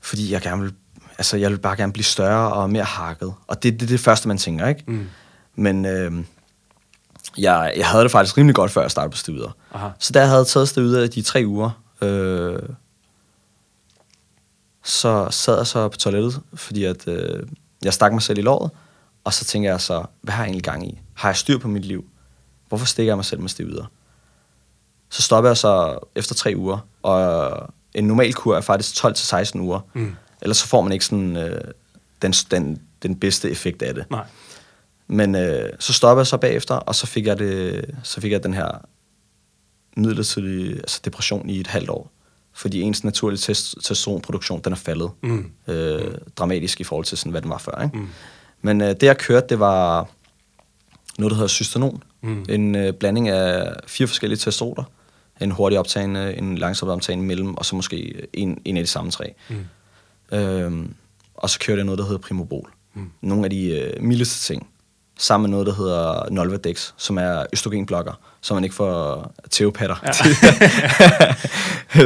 fordi 0.00 0.32
jeg 0.32 0.40
gerne 0.40 0.62
vil... 0.62 0.74
Altså, 1.18 1.36
jeg 1.36 1.50
vil 1.50 1.58
bare 1.58 1.76
gerne 1.76 1.92
blive 1.92 2.04
større 2.04 2.52
og 2.52 2.70
mere 2.70 2.84
hakket. 2.84 3.34
Og 3.46 3.62
det 3.62 3.74
er 3.74 3.78
det, 3.78 3.88
det 3.88 4.00
første, 4.00 4.28
man 4.28 4.38
tænker, 4.38 4.68
ikke? 4.68 4.84
Mm. 4.86 5.08
Men 5.54 5.84
øh, 5.86 6.12
jeg, 7.40 7.72
jeg 7.76 7.86
havde 7.86 8.02
det 8.02 8.10
faktisk 8.10 8.38
rimelig 8.38 8.54
godt, 8.54 8.70
før 8.70 8.80
jeg 8.80 8.90
startede 8.90 9.10
på 9.10 9.16
steroider. 9.16 9.56
Aha. 9.74 9.88
Så 9.98 10.12
da 10.12 10.20
jeg 10.20 10.28
havde 10.28 10.44
taget 10.44 10.68
steroider 10.68 11.02
i 11.02 11.08
de 11.08 11.22
tre 11.22 11.42
uger, 11.46 11.82
øh, 12.02 12.62
så 14.84 15.28
sad 15.30 15.56
jeg 15.56 15.66
så 15.66 15.88
på 15.88 15.96
toilettet, 15.96 16.40
fordi 16.54 16.84
at, 16.84 17.08
øh, 17.08 17.46
jeg 17.82 17.94
stak 17.94 18.12
mig 18.12 18.22
selv 18.22 18.38
i 18.38 18.42
låret, 18.42 18.70
og 19.24 19.34
så 19.34 19.44
tænker 19.44 19.70
jeg 19.70 19.80
så, 19.80 20.04
hvad 20.20 20.34
har 20.34 20.42
jeg 20.42 20.48
egentlig 20.48 20.64
gang 20.64 20.86
i? 20.86 21.00
Har 21.14 21.28
jeg 21.28 21.36
styr 21.36 21.58
på 21.58 21.68
mit 21.68 21.84
liv? 21.84 22.04
Hvorfor 22.68 22.86
stikker 22.86 23.10
jeg 23.10 23.18
mig 23.18 23.24
selv 23.24 23.40
med 23.40 23.48
steroider? 23.48 23.84
Så 25.10 25.22
stopper 25.22 25.50
jeg 25.50 25.56
så 25.56 25.98
efter 26.14 26.34
tre 26.34 26.52
uger, 26.56 26.78
og 27.02 27.50
en 27.94 28.04
normal 28.04 28.34
kur 28.34 28.56
er 28.56 28.60
faktisk 28.60 29.04
12-16 29.04 29.60
uger. 29.60 29.80
Mm. 29.94 30.16
Ellers 30.42 30.56
så 30.56 30.66
får 30.66 30.82
man 30.82 30.92
ikke 30.92 31.04
sådan, 31.04 31.36
øh, 31.36 31.60
den, 32.22 32.32
den, 32.32 32.82
den 33.02 33.20
bedste 33.20 33.50
effekt 33.50 33.82
af 33.82 33.94
det. 33.94 34.04
Nej. 34.10 34.24
Men 35.12 35.34
øh, 35.34 35.68
så 35.78 35.92
stoppede 35.92 36.20
jeg 36.20 36.26
så 36.26 36.36
bagefter, 36.36 36.74
og 36.74 36.94
så 36.94 37.06
fik 37.06 37.26
jeg, 37.26 37.38
det, 37.38 37.84
så 38.02 38.20
fik 38.20 38.32
jeg 38.32 38.42
den 38.42 38.54
her 38.54 38.86
midlertidige 39.96 40.74
altså 40.76 41.00
depression 41.04 41.50
i 41.50 41.60
et 41.60 41.66
halvt 41.66 41.90
år. 41.90 42.10
Fordi 42.52 42.80
ens 42.80 43.04
naturlige 43.04 43.38
test- 43.38 43.74
testosteronproduktion, 43.74 44.60
den 44.64 44.72
er 44.72 44.76
faldet 44.76 45.10
Mm. 45.22 45.50
øh, 45.68 46.14
dramatisk 46.36 46.80
i 46.80 46.84
forhold 46.84 47.04
til, 47.04 47.18
sådan, 47.18 47.30
hvad 47.30 47.42
den 47.42 47.50
var 47.50 47.58
før. 47.58 47.82
Ikke? 47.84 47.98
Mm. 47.98 48.08
Men 48.62 48.80
øh, 48.80 48.88
det, 48.88 49.02
jeg 49.02 49.18
kørte, 49.18 49.46
det 49.48 49.60
var 49.60 50.08
noget, 51.18 51.30
der 51.30 51.36
hedder 51.36 51.48
cystanon. 51.48 52.02
Mm. 52.22 52.44
En 52.48 52.74
øh, 52.74 52.92
blanding 52.92 53.28
af 53.28 53.72
fire 53.86 54.06
forskellige 54.08 54.36
testosteroner. 54.36 54.84
En 55.40 55.50
hurtig 55.50 55.78
optagende, 55.78 56.34
en 56.36 56.58
langsomt 56.58 56.90
optagende 56.92 57.24
mellem, 57.24 57.54
og 57.54 57.64
så 57.66 57.76
måske 57.76 58.26
en, 58.32 58.58
en 58.64 58.76
af 58.76 58.82
de 58.82 58.86
samme 58.86 59.10
tre. 59.10 59.34
Mm. 59.50 60.36
Øhm, 60.38 60.94
og 61.34 61.50
så 61.50 61.58
kørte 61.58 61.78
jeg 61.78 61.84
noget, 61.84 61.98
der 61.98 62.04
hedder 62.04 62.18
Primobol. 62.18 62.70
Mm. 62.94 63.00
Mm. 63.00 63.10
Nogle 63.20 63.44
af 63.44 63.50
de 63.50 63.66
øh, 63.70 64.02
mildeste 64.02 64.52
ting. 64.52 64.68
Sammen 65.22 65.50
med 65.50 65.56
noget, 65.56 65.66
der 65.66 65.74
hedder 65.74 66.30
Nolvadex, 66.30 66.90
som 66.96 67.18
er 67.18 67.44
østrogenblokker, 67.52 68.12
så 68.40 68.54
man 68.54 68.64
ikke 68.64 68.76
får 68.76 69.32
teopatter. 69.50 69.96
Ja. 70.04 70.12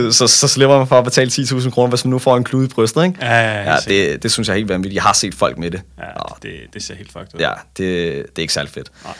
så, 0.13 0.27
så 0.27 0.49
slipper 0.49 0.79
man 0.79 0.87
for 0.87 0.99
at 0.99 1.05
betale 1.05 1.31
10.000 1.31 1.71
kroner, 1.71 1.89
hvis 1.89 2.05
man 2.05 2.11
nu 2.11 2.19
får 2.19 2.37
en 2.37 2.45
klude 2.45 2.65
i 2.65 2.69
brystet. 2.69 3.05
Ikke? 3.05 3.19
Ja, 3.21 3.63
ja, 3.63 3.73
ja, 3.73 3.77
det, 3.89 4.23
det 4.23 4.33
synes 4.33 4.49
jeg 4.49 4.55
er 4.55 4.59
helt 4.59 4.69
vanvittigt. 4.69 4.95
Jeg 4.95 5.03
har 5.03 5.13
set 5.13 5.35
folk 5.35 5.59
med 5.59 5.71
det. 5.71 5.83
Ja, 5.99 6.13
Og, 6.21 6.37
det, 6.43 6.53
det 6.75 6.83
ser 6.83 6.95
helt 6.95 7.13
fucked 7.13 7.35
ud. 7.35 7.41
ja 7.41 7.51
det, 7.77 7.87
det 8.27 8.39
er 8.39 8.41
ikke 8.43 8.53
særlig 8.55 8.73
fedt. 8.73 8.91
Nej. 9.05 9.15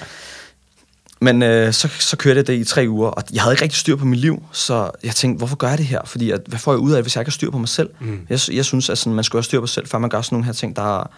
Men 1.21 1.43
øh, 1.43 1.73
så, 1.73 1.89
så 1.99 2.17
kørte 2.17 2.39
jeg 2.39 2.47
det 2.47 2.55
i 2.55 2.65
tre 2.65 2.87
uger, 2.89 3.09
og 3.09 3.23
jeg 3.33 3.43
havde 3.43 3.55
ikke 3.55 3.63
rigtig 3.63 3.79
styr 3.81 3.97
på 3.97 4.05
mit 4.05 4.19
liv, 4.21 4.43
så 4.53 4.91
jeg 5.05 5.15
tænkte, 5.15 5.39
hvorfor 5.39 5.57
gør 5.57 5.69
jeg 5.69 5.79
det 5.79 5.87
her? 5.87 6.01
Fordi 6.05 6.31
at, 6.31 6.41
hvad 6.47 6.59
får 6.59 6.73
jeg 6.73 6.79
ud 6.79 6.93
af 6.93 6.97
det, 6.97 7.05
hvis 7.05 7.17
jeg 7.17 7.21
ikke 7.21 7.29
har 7.29 7.33
styr 7.33 7.51
på 7.51 7.59
mig 7.59 7.69
selv? 7.69 7.91
Mm. 8.01 8.27
Jeg, 8.31 8.39
jeg 8.53 8.65
synes, 8.65 8.91
at 8.91 8.99
sådan, 8.99 9.15
man 9.15 9.25
skal 9.25 9.37
have 9.37 9.43
styr 9.43 9.61
på 9.61 9.67
sig 9.67 9.75
selv, 9.75 9.87
før 9.89 9.99
man 9.99 10.11
gør 10.11 10.21
sådan 10.23 10.35
nogle 10.37 10.47
her 10.47 10.53
ting, 10.53 10.77
der 10.77 11.11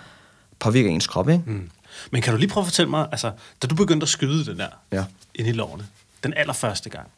påvirker 0.58 0.90
ens 0.90 1.06
krop. 1.06 1.28
Ikke? 1.28 1.42
Mm. 1.46 1.70
Men 2.10 2.22
kan 2.22 2.32
du 2.32 2.38
lige 2.38 2.48
prøve 2.50 2.62
at 2.62 2.66
fortælle 2.66 2.90
mig, 2.90 3.08
altså, 3.12 3.32
da 3.62 3.66
du 3.66 3.74
begyndte 3.74 4.04
at 4.04 4.08
skyde 4.08 4.44
den 4.46 4.58
der 4.58 4.68
Ja. 4.92 5.04
ind 5.34 5.48
i 5.48 5.52
lårene, 5.52 5.86
den 6.24 6.34
allerførste 6.36 6.90
gang, 6.90 7.08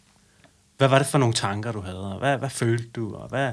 hvad 0.78 0.88
var 0.88 0.98
det 0.98 1.06
for 1.06 1.18
nogle 1.18 1.34
tanker, 1.34 1.72
du 1.72 1.80
havde, 1.80 2.12
og 2.12 2.18
hvad, 2.18 2.38
hvad 2.38 2.50
følte 2.50 2.88
du, 2.96 3.14
og 3.14 3.28
hvad, 3.28 3.52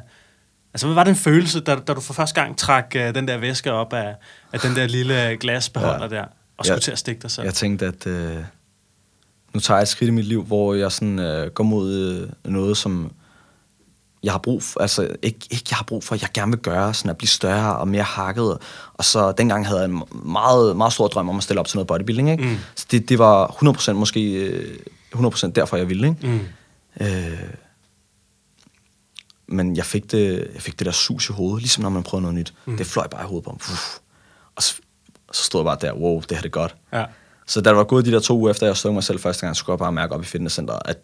altså, 0.74 0.88
hvad 0.88 0.96
var 0.96 1.04
den 1.04 1.16
følelse, 1.16 1.60
da, 1.60 1.76
da 1.76 1.94
du 1.94 2.02
for 2.02 2.14
første 2.14 2.42
gang 2.42 2.58
trak 2.58 2.92
uh, 2.96 3.02
den 3.02 3.28
der 3.28 3.38
væske 3.38 3.72
op 3.72 3.94
af, 3.94 4.16
af 4.54 4.60
den 4.60 4.76
der 4.76 4.88
lille 4.88 5.38
glasbeholder 5.40 6.02
ja. 6.16 6.16
der, 6.16 6.26
og 6.58 6.66
skulle 6.66 6.76
Ja. 6.76 6.80
til 6.80 6.92
at 6.92 7.00
stikke 7.00 7.22
dig 7.22 7.32
selv? 7.32 7.46
Jeg 7.46 7.54
tænkte, 7.54 7.86
at 7.86 8.08
øh, 8.08 8.38
nu 9.54 9.60
tager 9.60 9.78
jeg 9.78 9.82
et 9.82 9.88
skridt 9.88 10.08
i 10.08 10.12
mit 10.12 10.26
liv, 10.26 10.44
hvor 10.44 10.74
jeg 10.74 10.92
sådan, 10.92 11.20
øh, 11.20 11.52
går 11.52 11.64
mod 11.64 11.94
øh, 12.46 12.52
noget, 12.52 12.78
som 12.78 13.12
jeg 14.26 14.34
har 14.34 14.40
brug 14.40 14.64
for, 14.64 14.80
altså 14.80 15.16
ikke, 15.22 15.40
ikke 15.50 15.64
jeg 15.70 15.78
har 15.78 15.84
brug 15.84 16.04
for, 16.04 16.16
jeg 16.22 16.30
gerne 16.34 16.52
vil 16.52 16.60
gøre, 16.60 16.94
sådan 16.94 17.10
at 17.10 17.18
blive 17.18 17.28
større 17.28 17.78
og 17.78 17.88
mere 17.88 18.04
hakket. 18.04 18.58
Og 18.94 19.06
så 19.06 19.32
dengang 19.32 19.68
havde 19.68 19.80
jeg 19.80 19.90
en 19.90 20.04
meget, 20.12 20.78
meget 20.78 20.94
stor 20.94 21.08
drøm 21.08 21.30
om 21.30 21.38
at 21.38 21.44
stille 21.44 21.60
op 21.60 21.68
til 21.68 21.78
noget 21.78 21.88
bodybuilding. 21.88 22.32
Ikke? 22.32 22.44
Mm. 22.44 22.58
Så 22.76 22.86
det, 22.92 23.10
det 23.10 23.20
var 23.20 23.48
100% 23.48 23.94
måske 23.94 24.34
øh, 24.34 24.80
100% 25.16 25.52
derfor, 25.52 25.78
jeg 25.78 25.90
ville. 25.90 26.08
Ikke? 26.08 26.28
Mm. 26.28 27.06
Øh, 27.06 27.50
men 29.48 29.76
jeg 29.76 29.86
fik, 29.86 30.12
det, 30.12 30.50
jeg 30.54 30.62
fik 30.62 30.80
det 30.80 30.86
der 30.86 30.92
sus 30.92 31.30
i 31.30 31.34
hovedet, 31.34 31.62
ligesom 31.62 31.82
når 31.82 31.90
man 31.90 32.04
prøver 32.04 32.22
noget 32.22 32.36
nyt. 32.36 32.54
Mm. 32.66 32.78
Det 32.78 32.86
fløj 32.86 33.08
bare 33.08 33.24
i 33.24 33.28
hovedet 33.28 33.46
på 33.46 33.52
mig. 33.52 33.60
Uff. 33.62 33.98
Og 34.56 34.64
så, 34.64 34.76
så 35.32 35.44
stod 35.44 35.62
jeg 35.62 35.66
bare 35.66 35.78
der, 35.82 35.94
wow, 35.94 36.22
det 36.22 36.32
her 36.32 36.38
det 36.38 36.46
er 36.46 36.50
godt. 36.50 36.76
Ja. 36.94 37.06
Så 37.48 37.62
da 37.62 37.70
der 37.70 37.76
var 37.76 37.84
gået 37.84 38.06
de 38.06 38.12
der 38.12 38.20
to 38.20 38.38
uger 38.38 38.52
efter, 38.52 38.66
jeg 38.66 38.78
stod 38.78 38.92
mig 38.92 39.04
selv 39.04 39.20
første 39.20 39.46
gang, 39.46 39.56
så 39.56 39.66
kunne 39.66 39.72
jeg 39.72 39.80
bare 39.80 39.92
mærke 39.92 40.16
op 40.16 40.22
i 40.22 40.26
fitnesscenteret, 40.26 40.80
at 40.86 40.98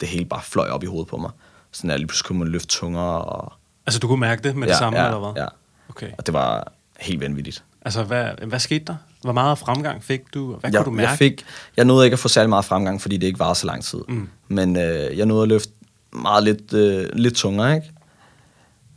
det 0.00 0.08
hele 0.08 0.24
bare 0.24 0.42
fløj 0.42 0.68
op 0.68 0.82
i 0.82 0.86
hovedet 0.86 1.08
på 1.08 1.16
mig. 1.16 1.30
Sådan 1.74 1.90
jeg 1.90 1.98
lige 1.98 2.06
pludselig 2.06 2.26
kunne 2.26 2.38
man 2.38 2.48
løfte 2.48 2.68
tungere. 2.68 3.24
Og, 3.24 3.52
Altså, 3.86 4.00
du 4.00 4.06
kunne 4.08 4.20
mærke 4.20 4.42
det 4.48 4.56
med 4.56 4.66
det 4.68 4.74
ja, 4.74 4.78
samme, 4.78 4.98
ja, 4.98 5.04
eller 5.06 5.18
hvad? 5.32 5.42
Ja, 5.42 5.48
Okay. 5.88 6.10
og 6.18 6.26
det 6.26 6.34
var 6.34 6.72
helt 7.00 7.20
vanvittigt. 7.20 7.64
Altså, 7.82 8.02
hvad, 8.02 8.28
hvad 8.46 8.58
skete 8.58 8.84
der? 8.84 8.96
Hvor 9.22 9.32
meget 9.32 9.58
fremgang 9.58 10.04
fik 10.04 10.34
du? 10.34 10.54
og 10.54 10.60
Hvad 10.60 10.70
jeg, 10.72 10.78
kunne 10.78 10.84
du 10.84 10.96
mærke? 10.96 11.08
Jeg, 11.10 11.18
fik, 11.18 11.44
jeg 11.76 11.84
nåede 11.84 12.06
ikke 12.06 12.14
at 12.14 12.18
få 12.18 12.28
særlig 12.28 12.48
meget 12.48 12.64
fremgang, 12.64 13.02
fordi 13.02 13.16
det 13.16 13.26
ikke 13.26 13.38
var 13.38 13.54
så 13.54 13.66
lang 13.66 13.84
tid. 13.84 13.98
Mm. 14.08 14.28
Men 14.48 14.76
øh, 14.76 15.18
jeg 15.18 15.26
nåede 15.26 15.42
at 15.42 15.48
løfte 15.48 15.72
meget 16.12 16.44
lidt, 16.44 16.72
øh, 16.72 17.08
lidt 17.12 17.34
tungere, 17.34 17.74
ikke? 17.74 17.90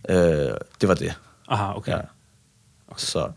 Øh, 0.10 0.54
det 0.82 0.90
var 0.90 0.94
det. 0.96 1.14
Aha, 1.48 1.74
okay. 1.78 1.92
Ja. 1.92 1.98
Så, 2.98 3.32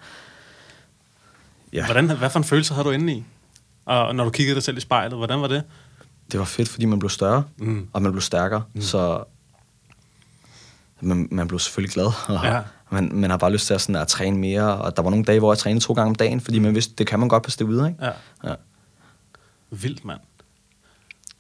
ja. 1.72 1.84
Hvordan, 1.84 2.10
hvad 2.10 2.30
for 2.30 2.38
en 2.38 2.44
følelse 2.44 2.74
havde 2.74 2.84
du 2.84 2.90
inde 2.90 3.12
i? 3.12 3.24
Og 3.84 4.14
når 4.14 4.24
du 4.24 4.30
kiggede 4.30 4.54
dig 4.54 4.62
selv 4.62 4.76
i 4.76 4.80
spejlet, 4.80 5.16
hvordan 5.18 5.40
var 5.40 5.48
det? 5.48 5.62
Det 6.32 6.38
var 6.40 6.44
fedt, 6.46 6.68
fordi 6.68 6.84
man 6.86 6.98
blev 6.98 7.10
større, 7.10 7.44
Mm. 7.58 7.88
og 7.92 8.02
man 8.02 8.12
blev 8.12 8.22
stærkere, 8.22 8.62
mm. 8.74 8.80
så 8.82 9.24
man, 11.00 11.28
man 11.30 11.48
blev 11.48 11.58
selvfølgelig 11.58 11.94
glad, 11.94 12.06
og 12.28 12.44
Ja. 12.44 12.60
man, 12.90 13.10
man 13.14 13.30
har 13.30 13.36
bare 13.36 13.52
lyst 13.52 13.66
til 13.66 13.74
at, 13.74 13.80
sådan, 13.80 13.96
at 13.96 14.08
træne 14.08 14.38
mere, 14.38 14.76
og 14.78 14.96
der 14.96 15.02
var 15.02 15.10
nogle 15.10 15.24
dage, 15.24 15.38
hvor 15.38 15.52
jeg 15.52 15.58
trænede 15.58 15.84
to 15.84 15.92
gange 15.92 16.08
om 16.08 16.14
dagen, 16.14 16.40
fordi 16.40 16.58
man 16.58 16.74
vidste, 16.74 16.94
det 16.98 17.06
kan 17.06 17.20
man 17.20 17.28
godt 17.28 17.42
på 17.42 17.50
steroider, 17.50 17.86
ikke? 17.86 18.04
Ja. 18.04 18.10
Ja. 18.50 18.54
Vildt, 19.70 20.04
mand. 20.04 20.20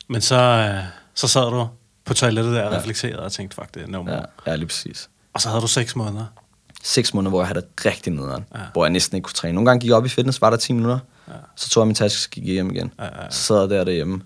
Men 0.08 0.20
så, 0.20 0.36
øh, 0.40 0.84
så 1.14 1.28
sad 1.28 1.50
du 1.50 1.68
på 2.04 2.14
toilettet 2.14 2.54
der 2.54 2.62
og 2.64 2.72
Ja. 2.72 2.78
reflekterede 2.78 3.18
og 3.24 3.32
tænkte, 3.32 3.54
fuck, 3.54 3.74
det 3.74 3.82
er 3.82 3.86
more. 4.02 4.12
Ja, 4.14 4.20
ja, 4.46 4.56
lige 4.56 4.66
præcis. 4.66 5.10
Og 5.32 5.40
så 5.40 5.48
havde 5.48 5.62
du 5.62 5.66
seks 5.66 5.96
måneder. 5.96 6.24
Seks 6.82 7.14
måneder, 7.14 7.30
hvor 7.30 7.40
jeg 7.40 7.48
havde 7.48 7.60
det 7.60 7.86
rigtig 7.86 8.12
nederen, 8.12 8.44
ja. 8.54 8.60
hvor 8.72 8.84
jeg 8.84 8.90
næsten 8.92 9.16
ikke 9.16 9.24
kunne 9.24 9.34
træne. 9.34 9.52
Nogle 9.54 9.66
gange 9.70 9.80
gik 9.80 9.88
jeg 9.88 9.96
op 9.96 10.06
i 10.06 10.08
fitness, 10.08 10.40
var 10.40 10.50
der 10.50 10.56
10 10.56 10.72
minutter, 10.72 10.98
Ja. 11.28 11.32
så 11.56 11.70
tog 11.70 11.80
jeg 11.80 11.86
min 11.86 11.94
taske 11.94 12.28
og 12.28 12.30
gik 12.30 12.44
hjem 12.44 12.70
igen. 12.70 12.92
Ja, 12.98 13.04
ja, 13.04 13.22
ja. 13.24 13.30
Så 13.30 13.42
sad 13.42 13.60
jeg 13.60 13.70
der 13.70 13.84
derhjemme, 13.84 14.22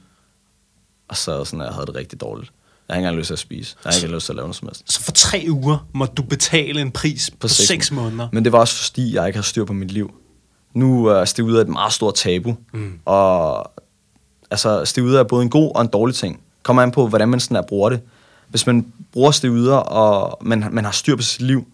og 1.08 1.16
sad 1.16 1.44
sådan, 1.44 1.60
at 1.60 1.66
jeg 1.66 1.74
havde 1.74 1.86
det 1.86 1.94
rigtig 1.94 2.20
dårligt. 2.20 2.52
Jeg 2.88 2.94
har 2.94 2.98
ikke 2.98 3.06
engang 3.06 3.18
lyst 3.18 3.26
til 3.26 3.34
at 3.34 3.38
spise. 3.38 3.76
Jeg 3.84 3.90
har 3.90 3.96
ikke 3.96 4.14
lyst 4.14 4.26
til 4.26 4.32
at 4.32 4.36
lave 4.36 4.46
noget 4.46 4.56
som 4.56 4.68
helst. 4.68 4.92
Så 4.92 5.00
for 5.00 5.12
tre 5.12 5.46
uger 5.50 5.86
måtte 5.92 6.14
du 6.14 6.22
betale 6.22 6.80
en 6.80 6.90
pris 6.90 7.30
på, 7.30 7.36
på 7.40 7.48
seks, 7.48 7.68
seks 7.68 7.90
måneder. 7.90 8.28
Men 8.32 8.44
det 8.44 8.52
var 8.52 8.58
også 8.58 8.84
fordi, 8.84 9.14
jeg 9.14 9.26
ikke 9.26 9.36
havde 9.36 9.46
styr 9.46 9.64
på 9.64 9.72
mit 9.72 9.90
liv. 9.90 10.14
Nu 10.74 11.06
er 11.06 11.24
steroider 11.24 11.60
et 11.60 11.68
meget 11.68 11.92
stort 11.92 12.14
tabu. 12.14 12.56
Mm. 12.72 12.98
Og 13.04 13.70
altså, 14.50 14.84
steroider 14.84 15.18
er 15.18 15.24
både 15.24 15.42
en 15.42 15.50
god 15.50 15.72
og 15.74 15.82
en 15.82 15.88
dårlig 15.88 16.14
ting. 16.16 16.40
Kommer 16.62 16.82
an 16.82 16.90
på, 16.90 17.06
hvordan 17.08 17.28
man 17.28 17.40
sådan 17.40 17.56
er, 17.56 17.62
bruger 17.62 17.90
det. 17.90 18.00
Hvis 18.48 18.66
man 18.66 18.92
bruger 19.12 19.30
steroider, 19.30 19.76
og 19.76 20.38
man, 20.40 20.64
man 20.72 20.84
har 20.84 20.92
styr 20.92 21.16
på 21.16 21.22
sit 21.22 21.42
liv, 21.42 21.66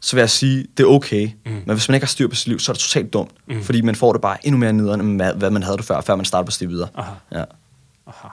så 0.00 0.16
vil 0.16 0.20
jeg 0.20 0.30
sige, 0.30 0.66
det 0.76 0.82
er 0.82 0.88
okay. 0.88 1.30
Mm. 1.46 1.52
Men 1.52 1.76
hvis 1.76 1.88
man 1.88 1.94
ikke 1.94 2.04
har 2.04 2.08
styr 2.08 2.28
på 2.28 2.34
sit 2.34 2.48
liv, 2.48 2.58
så 2.58 2.72
er 2.72 2.74
det 2.74 2.80
totalt 2.80 3.12
dumt. 3.12 3.30
Mm. 3.48 3.62
Fordi 3.62 3.80
man 3.80 3.94
får 3.94 4.12
det 4.12 4.20
bare 4.22 4.46
endnu 4.46 4.58
mere 4.58 4.72
nederen, 4.72 5.00
end 5.00 5.16
hvad, 5.16 5.34
hvad 5.34 5.50
man 5.50 5.62
havde 5.62 5.76
det 5.76 5.84
før, 5.84 6.00
før 6.00 6.16
man 6.16 6.24
startede 6.24 6.46
på 6.46 6.50
steroider. 6.50 6.86
Aha. 6.94 7.12
Ja. 7.32 7.44
Aha. 8.08 8.28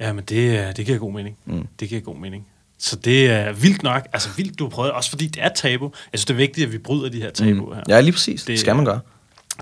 Ja, 0.00 0.12
men 0.12 0.24
det, 0.24 0.58
øh, 0.68 0.76
det 0.76 0.86
giver 0.86 0.98
god 0.98 1.12
mening. 1.12 1.36
Mm. 1.44 1.66
Det 1.80 1.88
giver 1.88 2.00
god 2.00 2.16
mening. 2.16 2.46
Så 2.78 2.96
det 2.96 3.30
er 3.30 3.52
vildt 3.52 3.82
nok, 3.82 4.06
altså 4.12 4.28
vildt, 4.36 4.58
du 4.58 4.64
har 4.64 4.70
prøvet, 4.70 4.92
også 4.92 5.10
fordi 5.10 5.26
det 5.26 5.42
er 5.42 5.48
tabu. 5.48 5.84
Jeg 6.12 6.18
synes, 6.18 6.24
det 6.24 6.34
er 6.34 6.36
vigtigt, 6.36 6.66
at 6.66 6.72
vi 6.72 6.78
bryder 6.78 7.08
de 7.08 7.22
her 7.22 7.30
tabuer 7.30 7.74
her. 7.74 7.82
ja, 7.88 8.00
lige 8.00 8.12
præcis. 8.12 8.44
Det- 8.44 8.60
skal 8.60 8.76
man 8.76 8.84
gøre. 8.84 9.00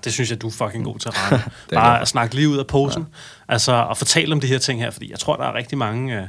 Det 0.05 0.12
synes 0.12 0.30
jeg, 0.30 0.42
du 0.42 0.46
er 0.46 0.51
fucking 0.53 0.84
god 0.84 0.98
til 0.98 1.09
at 1.14 1.14
ramme. 1.22 1.40
Bare 1.74 2.01
at 2.01 2.09
snakke 2.09 2.34
lige 2.34 2.48
ud 2.48 2.59
af 2.59 2.66
posen. 2.66 3.03
Ja. 3.48 3.53
Altså, 3.53 3.86
at 3.90 3.98
fortælle 3.98 4.32
om 4.34 4.40
de 4.40 4.46
her 4.46 4.59
ting 4.59 4.80
her, 4.80 4.90
fordi 4.90 5.11
jeg 5.11 5.18
tror, 5.18 5.36
der 5.36 5.44
er 5.44 5.55
rigtig 5.55 5.78
mange... 5.78 6.16
Øh, 6.20 6.26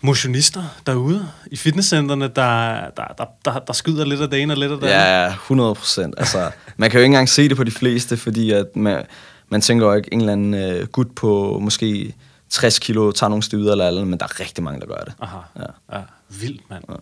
motionister 0.00 0.62
derude 0.86 1.28
i 1.50 1.56
fitnesscentrene, 1.56 2.24
der, 2.28 2.80
der, 2.96 3.04
der, 3.18 3.24
der, 3.44 3.58
der 3.58 3.72
skyder 3.72 4.04
lidt 4.04 4.20
af 4.20 4.30
det 4.30 4.42
ene 4.42 4.52
og 4.52 4.56
lidt 4.58 4.72
af 4.72 4.76
andet? 4.76 4.88
Ja, 4.88 5.26
100 5.26 5.74
procent. 5.74 6.14
Altså, 6.18 6.50
man 6.76 6.90
kan 6.90 6.98
jo 6.98 7.02
ikke 7.02 7.06
engang 7.06 7.28
se 7.28 7.48
det 7.48 7.56
på 7.56 7.64
de 7.64 7.70
fleste, 7.70 8.16
fordi 8.16 8.50
at 8.50 8.66
man, 8.76 9.04
man 9.48 9.60
tænker 9.60 9.86
jo 9.86 9.92
ikke, 9.92 10.12
en 10.12 10.20
eller 10.20 10.32
anden 10.32 10.80
uh, 10.80 10.86
gut 10.86 11.14
på 11.14 11.58
måske 11.62 12.14
60 12.50 12.78
kilo 12.78 13.12
tager 13.12 13.28
nogle 13.28 13.42
styder 13.42 13.72
eller 13.72 13.88
andet, 13.88 14.08
men 14.08 14.18
der 14.18 14.24
er 14.24 14.40
rigtig 14.40 14.64
mange, 14.64 14.80
der 14.80 14.86
gør 14.86 15.04
det. 15.04 15.14
Aha. 15.20 15.38
Ja. 15.56 15.96
ja. 15.98 16.02
Vildt, 16.40 16.70
mand. 16.70 16.84
Ja. 16.88 16.94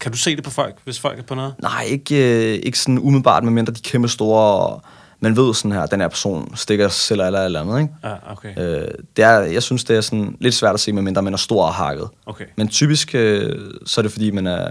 Kan 0.00 0.12
du 0.12 0.18
se 0.18 0.36
det 0.36 0.44
på 0.44 0.50
folk, 0.50 0.76
hvis 0.84 1.00
folk 1.00 1.18
er 1.18 1.22
på 1.22 1.34
noget? 1.34 1.54
Nej, 1.62 1.84
ikke, 1.88 2.52
øh, 2.52 2.60
ikke 2.62 2.78
sådan 2.78 2.98
umiddelbart, 2.98 3.44
medmindre 3.44 3.72
de 3.72 3.80
er 3.84 3.90
kæmpe 3.90 4.08
store, 4.08 4.80
man 5.20 5.36
ved 5.36 5.54
sådan 5.54 5.72
her, 5.72 5.86
den 5.86 6.00
her 6.00 6.08
person 6.08 6.56
stikker 6.56 6.88
sig 6.88 7.00
selv 7.00 7.20
eller 7.20 7.44
eller 7.44 7.60
andet, 7.60 7.80
ikke? 7.80 7.94
Ja, 8.04 8.14
okay. 8.32 8.58
Øh, 8.58 8.88
det 9.16 9.24
er, 9.24 9.38
jeg 9.38 9.62
synes, 9.62 9.84
det 9.84 9.96
er 9.96 10.00
sådan 10.00 10.36
lidt 10.40 10.54
svært 10.54 10.74
at 10.74 10.80
se, 10.80 10.92
medmindre 10.92 11.22
man 11.22 11.32
er 11.32 11.38
stor 11.38 11.64
og 11.64 11.74
hakket. 11.74 12.08
Okay. 12.26 12.44
Men 12.56 12.68
typisk, 12.68 13.14
øh, 13.14 13.70
så 13.86 14.00
er 14.00 14.02
det 14.02 14.12
fordi, 14.12 14.30
man 14.30 14.46
er, 14.46 14.68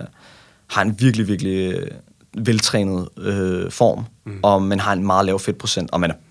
har 0.68 0.82
en 0.82 0.96
virkelig, 1.00 1.28
virkelig 1.28 1.74
øh, 1.74 1.88
veltrænet 2.38 3.10
øh, 3.18 3.72
form, 3.72 4.06
mm. 4.26 4.40
og 4.44 4.62
man 4.62 4.80
har 4.80 4.94
en 4.94 5.06
meget 5.06 5.26
lav 5.26 5.40
fedtprocent, 5.40 5.92
og 5.92 6.00
man 6.00 6.12
er 6.12 6.16
øh, 6.16 6.27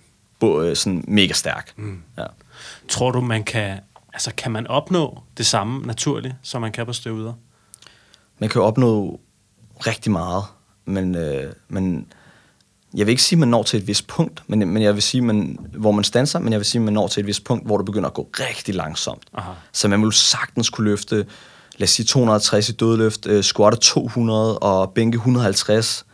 sådan 0.74 1.04
mega 1.08 1.32
stærk. 1.32 1.72
Mm. 1.76 2.02
Ja. 2.18 2.24
Tror 2.88 3.10
du, 3.10 3.20
man 3.20 3.44
kan, 3.44 3.80
altså, 4.12 4.30
kan 4.36 4.52
man 4.52 4.66
opnå 4.66 5.22
det 5.36 5.46
samme 5.46 5.86
naturligt, 5.86 6.34
som 6.42 6.60
man 6.60 6.72
kan 6.72 6.86
på 6.86 6.92
støvder? 6.92 7.32
Man 8.38 8.48
kan 8.48 8.62
opnå 8.62 9.20
rigtig 9.86 10.12
meget, 10.12 10.44
men, 10.84 11.14
øh, 11.14 11.52
men 11.68 12.06
jeg 12.94 13.06
vil 13.06 13.10
ikke 13.10 13.22
sige, 13.22 13.36
at 13.36 13.40
man 13.40 13.48
når 13.48 13.62
til 13.62 13.80
et 13.80 13.86
vist 13.86 14.06
punkt, 14.06 14.42
men, 14.46 14.68
men 14.68 14.82
jeg 14.82 14.94
vil 14.94 15.02
sige, 15.02 15.20
man, 15.20 15.58
hvor 15.72 15.92
man 15.92 16.04
standser, 16.04 16.38
men 16.38 16.52
jeg 16.52 16.60
vil 16.60 16.66
sige, 16.66 16.80
at 16.80 16.84
man 16.84 16.94
når 16.94 17.08
til 17.08 17.20
et 17.20 17.26
vist 17.26 17.44
punkt, 17.44 17.66
hvor 17.66 17.76
det 17.76 17.86
begynder 17.86 18.08
at 18.08 18.14
gå 18.14 18.28
rigtig 18.32 18.74
langsomt. 18.74 19.22
Aha. 19.34 19.52
Så 19.72 19.88
man 19.88 20.02
vil 20.02 20.12
sagtens 20.12 20.70
kunne 20.70 20.84
løfte, 20.90 21.16
lad 21.76 21.82
os 21.82 21.90
sige 21.90 22.06
260 22.06 22.68
i 22.68 22.72
dødløft, 22.72 23.26
øh, 23.26 23.44
squatte 23.44 23.78
200 23.78 24.58
og 24.58 24.92
bænke 24.92 25.16
150. 25.16 26.06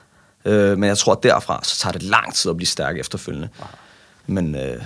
Øh, 0.45 0.79
men 0.79 0.89
jeg 0.89 0.99
tror, 0.99 1.13
at 1.13 1.23
derfra, 1.23 1.61
så 1.63 1.77
tager 1.77 1.93
det 1.93 2.03
lang 2.03 2.35
tid 2.35 2.51
at 2.51 2.57
blive 2.57 2.67
stærk 2.67 2.99
efterfølgende. 2.99 3.49
Aha. 3.59 3.69
Men 4.27 4.55
øh, 4.55 4.83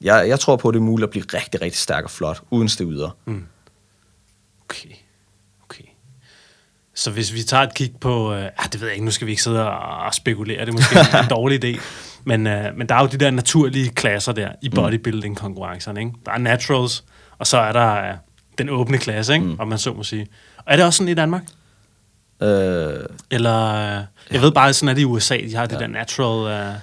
jeg, 0.00 0.28
jeg 0.28 0.40
tror 0.40 0.56
på, 0.56 0.68
at 0.68 0.74
det 0.74 0.80
er 0.80 0.84
muligt 0.84 1.04
at 1.04 1.10
blive 1.10 1.24
rigtig, 1.34 1.62
rigtig 1.62 1.78
stærk 1.78 2.04
og 2.04 2.10
flot, 2.10 2.42
uden 2.50 2.68
steroider. 2.68 3.16
Mm. 3.24 3.46
Okay. 4.64 4.94
Okay. 5.64 5.84
Så 6.94 7.10
hvis 7.10 7.34
vi 7.34 7.42
tager 7.42 7.62
et 7.62 7.74
kig 7.74 7.94
på, 8.00 8.34
øh, 8.34 8.44
ah, 8.44 8.72
det 8.72 8.80
ved 8.80 8.88
jeg 8.88 8.94
ikke, 8.94 9.04
nu 9.04 9.10
skal 9.10 9.26
vi 9.26 9.32
ikke 9.32 9.42
sidde 9.42 9.70
og 9.70 10.14
spekulere, 10.14 10.60
det 10.60 10.68
er 10.68 10.72
måske 10.72 11.18
en 11.18 11.30
dårlig 11.38 11.64
idé, 11.64 11.80
men, 12.24 12.46
øh, 12.46 12.76
men 12.76 12.88
der 12.88 12.94
er 12.94 13.00
jo 13.00 13.06
de 13.06 13.16
der 13.16 13.30
naturlige 13.30 13.90
klasser 13.90 14.32
der 14.32 14.52
i 14.62 14.68
bodybuilding-konkurrencerne. 14.68 16.00
Ikke? 16.00 16.12
Der 16.26 16.32
er 16.32 16.38
naturals, 16.38 17.04
og 17.38 17.46
så 17.46 17.58
er 17.58 17.72
der 17.72 18.08
øh, 18.08 18.14
den 18.58 18.68
åbne 18.68 18.98
klasse, 18.98 19.34
ikke? 19.34 19.46
Mm. 19.46 19.56
om 19.58 19.68
man 19.68 19.78
så 19.78 19.92
må 19.92 20.02
sige. 20.02 20.26
Og 20.56 20.64
er 20.66 20.76
det 20.76 20.84
også 20.84 20.96
sådan 20.96 21.08
i 21.08 21.14
Danmark? 21.14 21.42
Øh, 22.42 23.04
Eller, 23.30 23.74
øh, 23.74 24.04
jeg 24.30 24.42
ved 24.42 24.52
bare, 24.52 24.72
sådan 24.72 24.88
er 24.88 24.94
det 24.94 25.02
i 25.02 25.04
USA, 25.04 25.36
de 25.36 25.54
har 25.54 25.62
ja. 25.62 25.66
det 25.66 25.80
der 25.80 25.86
natural... 25.86 26.52
Øh, 26.52 26.74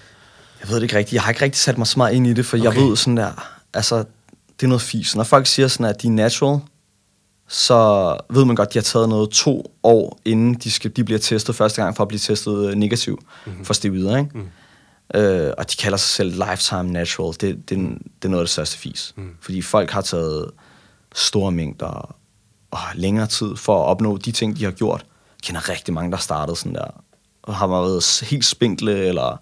jeg 0.62 0.70
ved 0.70 0.76
det 0.76 0.84
ikke 0.84 0.98
rigtigt. 0.98 1.14
Jeg 1.14 1.22
har 1.22 1.32
ikke 1.32 1.42
rigtig 1.42 1.62
sat 1.62 1.78
mig 1.78 1.88
så 1.88 2.00
meget 2.00 2.14
ind 2.14 2.28
i 2.28 2.34
det, 2.34 2.46
for 2.46 2.58
okay. 2.58 2.64
jeg 2.64 2.76
ved 2.76 2.96
sådan 2.96 3.18
der, 3.18 3.58
altså, 3.74 3.98
det 4.60 4.64
er 4.64 4.68
noget 4.68 4.82
fis. 4.82 5.16
Når 5.16 5.24
folk 5.24 5.48
siger 5.48 5.68
sådan, 5.68 5.86
at 5.86 6.02
de 6.02 6.08
er 6.08 6.12
natural, 6.12 6.60
så 7.48 8.18
ved 8.30 8.46
man 8.46 8.56
godt, 8.56 8.68
at 8.68 8.74
de 8.74 8.80
har 8.80 8.84
taget 8.84 9.10
noget 9.10 9.30
to 9.30 9.78
år, 9.84 10.20
inden 10.26 10.54
de, 10.54 10.72
skal, 10.72 10.96
de 10.96 11.04
bliver 11.04 11.20
testet 11.20 11.56
første 11.56 11.82
gang, 11.82 11.96
for 11.96 12.04
at 12.04 12.08
blive 12.08 12.20
testet 12.20 12.70
øh, 12.70 12.76
negativ 12.76 13.20
mm-hmm. 13.46 13.66
for 13.66 13.74
steroider, 13.74 14.18
ikke? 14.18 14.30
Mm. 14.34 14.50
Øh, 15.20 15.54
og 15.58 15.72
de 15.72 15.76
kalder 15.76 15.98
sig 15.98 16.10
selv 16.10 16.44
lifetime 16.50 16.92
natural. 16.92 17.34
Det, 17.42 17.70
det, 17.70 17.78
det 18.22 18.26
er 18.26 18.30
noget 18.30 18.42
af 18.42 18.46
det 18.46 18.52
største 18.52 18.78
fis. 18.78 19.14
Mm. 19.18 19.30
Fordi 19.42 19.62
folk 19.62 19.92
har 19.92 20.02
taget 20.02 20.52
store 21.16 21.52
mængder 21.52 22.16
og 22.72 22.80
længere 22.96 23.28
tid 23.28 23.56
for 23.56 23.84
at 23.84 23.88
opnå 23.88 24.18
de 24.18 24.32
ting, 24.32 24.58
de 24.58 24.64
har 24.64 24.72
gjort. 24.72 25.06
Jeg 25.10 25.44
kender 25.44 25.70
rigtig 25.70 25.94
mange, 25.94 26.12
der 26.12 26.18
startede 26.18 26.56
sådan 26.56 26.76
der, 26.76 27.04
og 27.44 27.56
har 27.56 27.68
været 27.68 28.24
helt 28.30 28.46
spinkle, 28.46 29.08
eller 29.08 29.42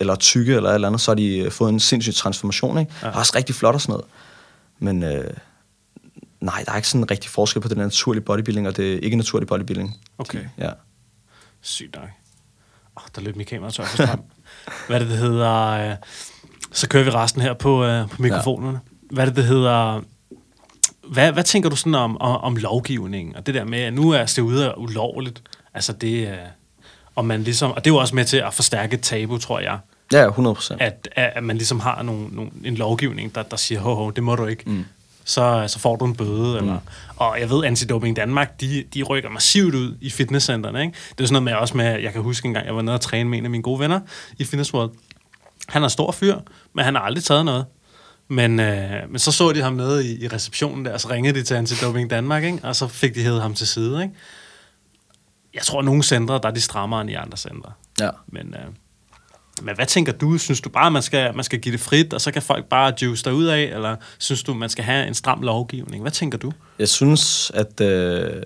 eller 0.00 0.14
tykke 0.14 0.54
eller 0.54 0.70
et 0.70 0.74
eller 0.74 0.88
andet, 0.88 1.00
så 1.00 1.10
har 1.10 1.16
de 1.16 1.38
øh, 1.38 1.50
fået 1.50 1.72
en 1.72 1.80
sindssyg 1.80 2.14
transformation. 2.14 2.78
Ikke? 2.78 2.92
Ja. 3.02 3.06
Er 3.06 3.12
også 3.12 3.32
rigtig 3.36 3.54
flot 3.54 3.74
og 3.74 3.80
sådan 3.80 3.92
noget. 3.92 4.06
Men 4.78 5.02
øh, 5.02 5.30
nej, 6.40 6.62
der 6.66 6.72
er 6.72 6.76
ikke 6.76 6.88
sådan 6.88 7.00
en 7.00 7.10
rigtig 7.10 7.30
forskel 7.30 7.62
på 7.62 7.68
den 7.68 7.78
naturlige 7.78 8.22
bodybuilding 8.22 8.68
og 8.68 8.76
det 8.76 9.00
ikke 9.02 9.16
naturlige 9.16 9.46
bodybuilding. 9.46 9.96
Okay. 10.18 10.38
De, 10.38 10.48
ja. 10.58 10.70
Sygt 11.60 11.94
nok. 11.94 12.08
Oh, 12.96 13.02
der 13.14 13.20
løb 13.20 13.36
mit 13.36 13.46
kamera 13.46 13.70
tør 13.70 13.84
strøm. 13.84 14.22
Hvad 14.88 15.00
det, 15.00 15.08
det 15.08 15.18
hedder... 15.18 15.68
Øh, 15.68 15.96
så 16.72 16.88
kører 16.88 17.04
vi 17.04 17.10
resten 17.10 17.42
her 17.42 17.54
på, 17.54 17.84
øh, 17.84 18.10
på 18.10 18.22
mikrofonerne. 18.22 18.80
Ja. 18.82 19.14
Hvad 19.14 19.26
det, 19.26 19.36
det 19.36 19.44
hedder... 19.44 20.00
Hvad, 21.12 21.32
hvad 21.32 21.44
tænker 21.44 21.68
du 21.68 21.76
sådan 21.76 21.94
om, 21.94 22.20
om, 22.20 22.36
om 22.36 22.56
lovgivningen? 22.56 23.36
Og 23.36 23.46
det 23.46 23.54
der 23.54 23.64
med, 23.64 23.78
at 23.78 23.94
nu 23.94 24.10
er 24.10 24.24
det 24.24 24.38
ude 24.38 24.78
ulovligt. 24.78 25.42
Altså 25.74 25.92
det... 25.92 26.28
Øh, 26.28 26.38
og, 27.14 27.24
man 27.24 27.42
ligesom, 27.42 27.70
og 27.70 27.84
det 27.84 27.90
er 27.90 27.94
jo 27.94 28.00
også 28.00 28.14
med 28.14 28.24
til 28.24 28.36
at 28.36 28.54
forstærke 28.54 28.96
tabu, 28.96 29.38
tror 29.38 29.60
jeg. 29.60 29.78
Ja, 30.12 30.26
100 30.26 30.54
procent. 30.54 30.82
At, 30.82 31.08
at 31.16 31.44
man 31.44 31.56
ligesom 31.56 31.80
har 31.80 32.02
nogle, 32.02 32.28
nogle, 32.32 32.50
en 32.64 32.74
lovgivning, 32.74 33.34
der, 33.34 33.42
der 33.42 33.56
siger, 33.56 33.80
ho, 33.80 33.94
ho, 33.94 34.10
det 34.10 34.22
må 34.22 34.36
du 34.36 34.46
ikke. 34.46 34.62
Mm. 34.66 34.84
Så, 35.24 35.64
så 35.66 35.78
får 35.78 35.96
du 35.96 36.04
en 36.04 36.16
bøde. 36.16 36.50
Mm. 36.50 36.56
Eller, 36.56 36.78
og 37.16 37.40
jeg 37.40 37.50
ved, 37.50 37.64
Antidoping 37.64 38.16
Danmark, 38.16 38.60
de, 38.60 38.84
de 38.94 39.02
rykker 39.02 39.30
massivt 39.30 39.74
ud 39.74 39.96
i 40.00 40.10
fitnesscenterne. 40.10 40.80
Ikke? 40.80 40.92
Det 41.18 41.24
er 41.24 41.26
sådan 41.26 41.32
noget 41.32 41.44
med 41.44 41.52
også 41.52 41.76
med, 41.76 42.00
jeg 42.00 42.12
kan 42.12 42.22
huske 42.22 42.46
en 42.46 42.54
gang, 42.54 42.66
jeg 42.66 42.76
var 42.76 42.82
nede 42.82 42.94
og 42.94 43.00
træne 43.00 43.30
med 43.30 43.38
en 43.38 43.44
af 43.44 43.50
mine 43.50 43.62
gode 43.62 43.80
venner 43.80 44.00
i 44.38 44.44
Fitness 44.44 44.74
World. 44.74 44.90
Han 45.68 45.82
er 45.82 45.88
stor 45.88 46.12
fyr, 46.12 46.36
men 46.72 46.84
han 46.84 46.94
har 46.94 47.02
aldrig 47.02 47.24
taget 47.24 47.44
noget. 47.44 47.64
Men, 48.28 48.60
øh, 48.60 48.90
men 49.10 49.18
så 49.18 49.32
så 49.32 49.52
de 49.52 49.62
ham 49.62 49.72
nede 49.72 50.06
i, 50.06 50.24
i 50.24 50.28
receptionen 50.28 50.84
der, 50.84 50.92
og 50.92 51.00
så 51.00 51.10
ringede 51.10 51.38
de 51.38 51.44
til 51.44 51.54
Antidoping 51.54 52.10
Danmark, 52.10 52.44
ikke? 52.44 52.58
og 52.62 52.76
så 52.76 52.88
fik 52.88 53.14
de 53.14 53.22
hævet 53.22 53.42
ham 53.42 53.54
til 53.54 53.66
side. 53.66 54.02
Ikke? 54.02 54.14
Jeg 55.54 55.62
tror, 55.62 55.78
at 55.78 55.84
nogle 55.84 56.02
centre, 56.02 56.34
der 56.42 56.48
er 56.48 56.52
de 56.52 56.60
strammere 56.60 57.00
end 57.00 57.10
i 57.10 57.14
andre 57.14 57.38
centre. 57.38 57.72
Ja. 58.00 58.10
Men, 58.26 58.54
øh, 58.54 58.72
men 59.62 59.74
hvad 59.74 59.86
tænker 59.86 60.12
du? 60.12 60.38
Synes 60.38 60.60
du 60.60 60.68
bare, 60.68 60.90
man 60.90 61.02
skal, 61.02 61.34
man 61.34 61.44
skal 61.44 61.60
give 61.60 61.72
det 61.72 61.80
frit, 61.80 62.14
og 62.14 62.20
så 62.20 62.32
kan 62.32 62.42
folk 62.42 62.64
bare 62.64 62.94
juice 63.02 63.34
ud 63.34 63.44
af, 63.44 63.60
eller 63.62 63.96
synes 64.18 64.42
du, 64.42 64.54
man 64.54 64.68
skal 64.68 64.84
have 64.84 65.06
en 65.06 65.14
stram 65.14 65.42
lovgivning? 65.42 66.02
Hvad 66.02 66.12
tænker 66.12 66.38
du? 66.38 66.52
Jeg 66.78 66.88
synes, 66.88 67.50
at... 67.54 67.80
Øh, 67.80 68.42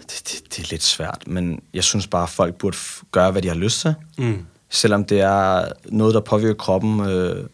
det, 0.00 0.22
det, 0.24 0.56
det 0.56 0.64
er 0.64 0.68
lidt 0.70 0.82
svært, 0.82 1.22
men 1.26 1.62
jeg 1.74 1.84
synes 1.84 2.06
bare, 2.06 2.22
at 2.22 2.28
folk 2.28 2.54
burde 2.54 2.76
gøre, 3.12 3.30
hvad 3.30 3.42
de 3.42 3.48
har 3.48 3.54
lyst 3.54 3.80
til. 3.80 3.94
Mm. 4.18 4.46
Selvom 4.68 5.04
det 5.04 5.20
er 5.20 5.68
noget, 5.84 6.14
der 6.14 6.20
påvirker 6.20 6.54
kroppen, 6.54 7.00
øh, 7.00 7.46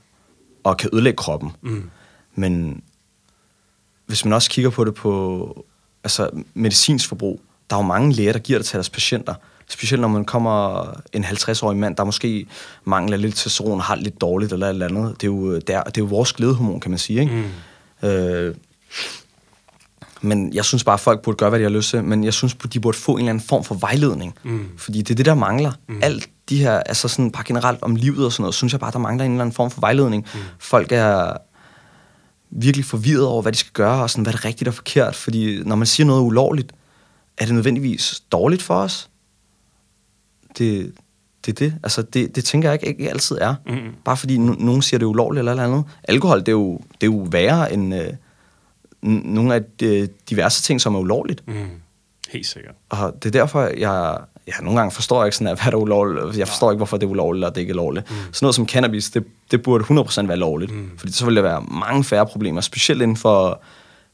og 0.64 0.76
kan 0.76 0.90
ødelægge 0.92 1.16
kroppen. 1.16 1.50
Mm. 1.60 1.90
Men 2.34 2.82
hvis 4.06 4.24
man 4.24 4.32
også 4.32 4.50
kigger 4.50 4.70
på 4.70 4.84
det 4.84 4.94
på 4.94 5.66
altså 6.04 6.30
medicinsk 6.54 7.08
forbrug. 7.08 7.40
Der 7.70 7.76
er 7.76 7.80
jo 7.80 7.86
mange 7.86 8.12
læger, 8.12 8.32
der 8.32 8.38
giver 8.38 8.58
det 8.58 8.66
til 8.66 8.74
deres 8.74 8.90
patienter. 8.90 9.34
Specielt 9.68 10.00
når 10.00 10.08
man 10.08 10.24
kommer 10.24 10.84
en 11.12 11.24
50-årig 11.24 11.76
mand, 11.76 11.96
der 11.96 12.04
måske 12.04 12.46
mangler 12.84 13.16
lidt 13.16 13.34
testosteron 13.34 13.80
har 13.80 13.94
lidt 13.94 14.20
dårligt 14.20 14.52
eller 14.52 14.66
et 14.66 14.70
eller 14.70 14.88
andet. 14.88 15.20
Det 15.20 15.26
er 15.26 15.32
jo, 15.32 15.54
det 15.54 15.70
er, 15.70 15.82
det 15.82 15.96
er 15.96 16.02
jo 16.02 16.06
vores 16.06 16.32
glædehormon, 16.32 16.80
kan 16.80 16.90
man 16.90 16.98
sige. 16.98 17.20
Ikke? 17.20 17.44
Mm. 18.02 18.08
Øh, 18.08 18.54
men 20.20 20.54
jeg 20.54 20.64
synes 20.64 20.84
bare, 20.84 20.94
at 20.94 21.00
folk 21.00 21.22
burde 21.22 21.36
gøre, 21.36 21.48
hvad 21.48 21.58
de 21.58 21.64
har 21.64 21.70
lyst 21.70 21.90
til. 21.90 22.04
Men 22.04 22.24
jeg 22.24 22.34
synes, 22.34 22.54
de 22.72 22.80
burde 22.80 22.98
få 22.98 23.12
en 23.12 23.18
eller 23.18 23.30
anden 23.30 23.44
form 23.44 23.64
for 23.64 23.74
vejledning. 23.74 24.34
Mm. 24.42 24.68
Fordi 24.76 24.98
det 24.98 25.10
er 25.10 25.14
det, 25.14 25.26
der 25.26 25.34
mangler. 25.34 25.72
Mm. 25.88 26.00
Alt 26.02 26.28
de 26.48 26.56
her, 26.56 26.72
altså 26.72 27.08
sådan 27.08 27.30
bare 27.30 27.44
generelt 27.46 27.82
om 27.82 27.96
livet 27.96 28.24
og 28.24 28.32
sådan 28.32 28.42
noget, 28.42 28.54
synes 28.54 28.72
jeg 28.72 28.80
bare, 28.80 28.92
der 28.92 28.98
mangler 28.98 29.24
en 29.24 29.30
eller 29.30 29.42
anden 29.42 29.54
form 29.54 29.70
for 29.70 29.80
vejledning. 29.80 30.26
Mm. 30.34 30.40
Folk 30.58 30.92
er 30.92 31.36
virkelig 32.52 32.84
forvirret 32.84 33.26
over, 33.26 33.42
hvad 33.42 33.52
de 33.52 33.58
skal 33.58 33.72
gøre, 33.72 34.02
og 34.02 34.10
sådan, 34.10 34.22
hvad 34.22 34.32
er 34.32 34.36
det 34.36 34.44
rigtigt 34.44 34.68
og 34.68 34.74
forkert. 34.74 35.14
Fordi 35.14 35.62
når 35.64 35.76
man 35.76 35.86
siger 35.86 36.06
noget 36.06 36.22
ulovligt, 36.22 36.72
er 37.38 37.44
det 37.44 37.54
nødvendigvis 37.54 38.22
dårligt 38.32 38.62
for 38.62 38.74
os? 38.74 39.10
Det, 40.58 40.92
det 41.46 41.52
er 41.52 41.66
det. 41.66 41.74
Altså, 41.82 42.02
det, 42.02 42.36
det 42.36 42.44
tænker 42.44 42.68
jeg 42.68 42.74
ikke, 42.74 42.86
ikke 42.86 43.10
altid 43.10 43.38
er. 43.40 43.54
Mm. 43.66 43.94
Bare 44.04 44.16
fordi 44.16 44.36
no- 44.36 44.64
nogen 44.64 44.82
siger, 44.82 44.98
det 44.98 45.06
er 45.06 45.10
ulovligt 45.10 45.38
eller 45.38 45.52
eller 45.52 45.64
andet. 45.64 45.84
Alkohol, 46.04 46.40
det 46.40 46.48
er 46.48 46.52
jo, 46.52 46.80
det 47.00 47.06
er 47.06 47.12
jo 47.12 47.26
værre 47.30 47.72
end 47.72 47.94
øh, 47.94 48.12
nogle 49.02 49.54
af 49.54 49.60
de 49.80 50.08
diverse 50.30 50.62
ting, 50.62 50.80
som 50.80 50.94
er 50.94 50.98
ulovligt. 50.98 51.48
Mm. 51.48 51.54
Helt 52.32 52.46
sikkert. 52.46 52.74
Og 52.88 53.14
det 53.22 53.36
er 53.36 53.40
derfor, 53.40 53.62
jeg, 53.62 54.18
ja, 54.46 54.52
nogle 54.62 54.78
gange 54.78 54.92
forstår 54.92 55.20
jeg 55.20 55.26
ikke 55.26 55.36
sådan, 55.36 55.52
at, 55.52 55.62
hvad 55.62 55.72
er 55.72 55.76
ulovligt. 55.76 56.38
Jeg 56.38 56.48
forstår 56.48 56.70
ikke, 56.70 56.76
hvorfor 56.76 56.96
det 56.96 57.06
er 57.06 57.10
ulovligt, 57.10 57.44
og 57.44 57.54
det 57.54 57.60
ikke 57.60 57.70
er 57.70 57.74
lovligt. 57.74 58.10
Mm. 58.10 58.16
Sådan 58.16 58.44
noget 58.44 58.54
som 58.54 58.68
cannabis, 58.68 59.10
det, 59.10 59.24
det 59.50 59.62
burde 59.62 59.84
100% 59.84 60.26
være 60.26 60.36
lovligt. 60.36 60.74
Mm. 60.74 60.90
Fordi 60.98 61.12
så 61.12 61.24
ville 61.24 61.42
der 61.42 61.48
være 61.48 61.64
mange 61.70 62.04
færre 62.04 62.26
problemer, 62.26 62.60
specielt 62.60 63.02
inden 63.02 63.16
for 63.16 63.62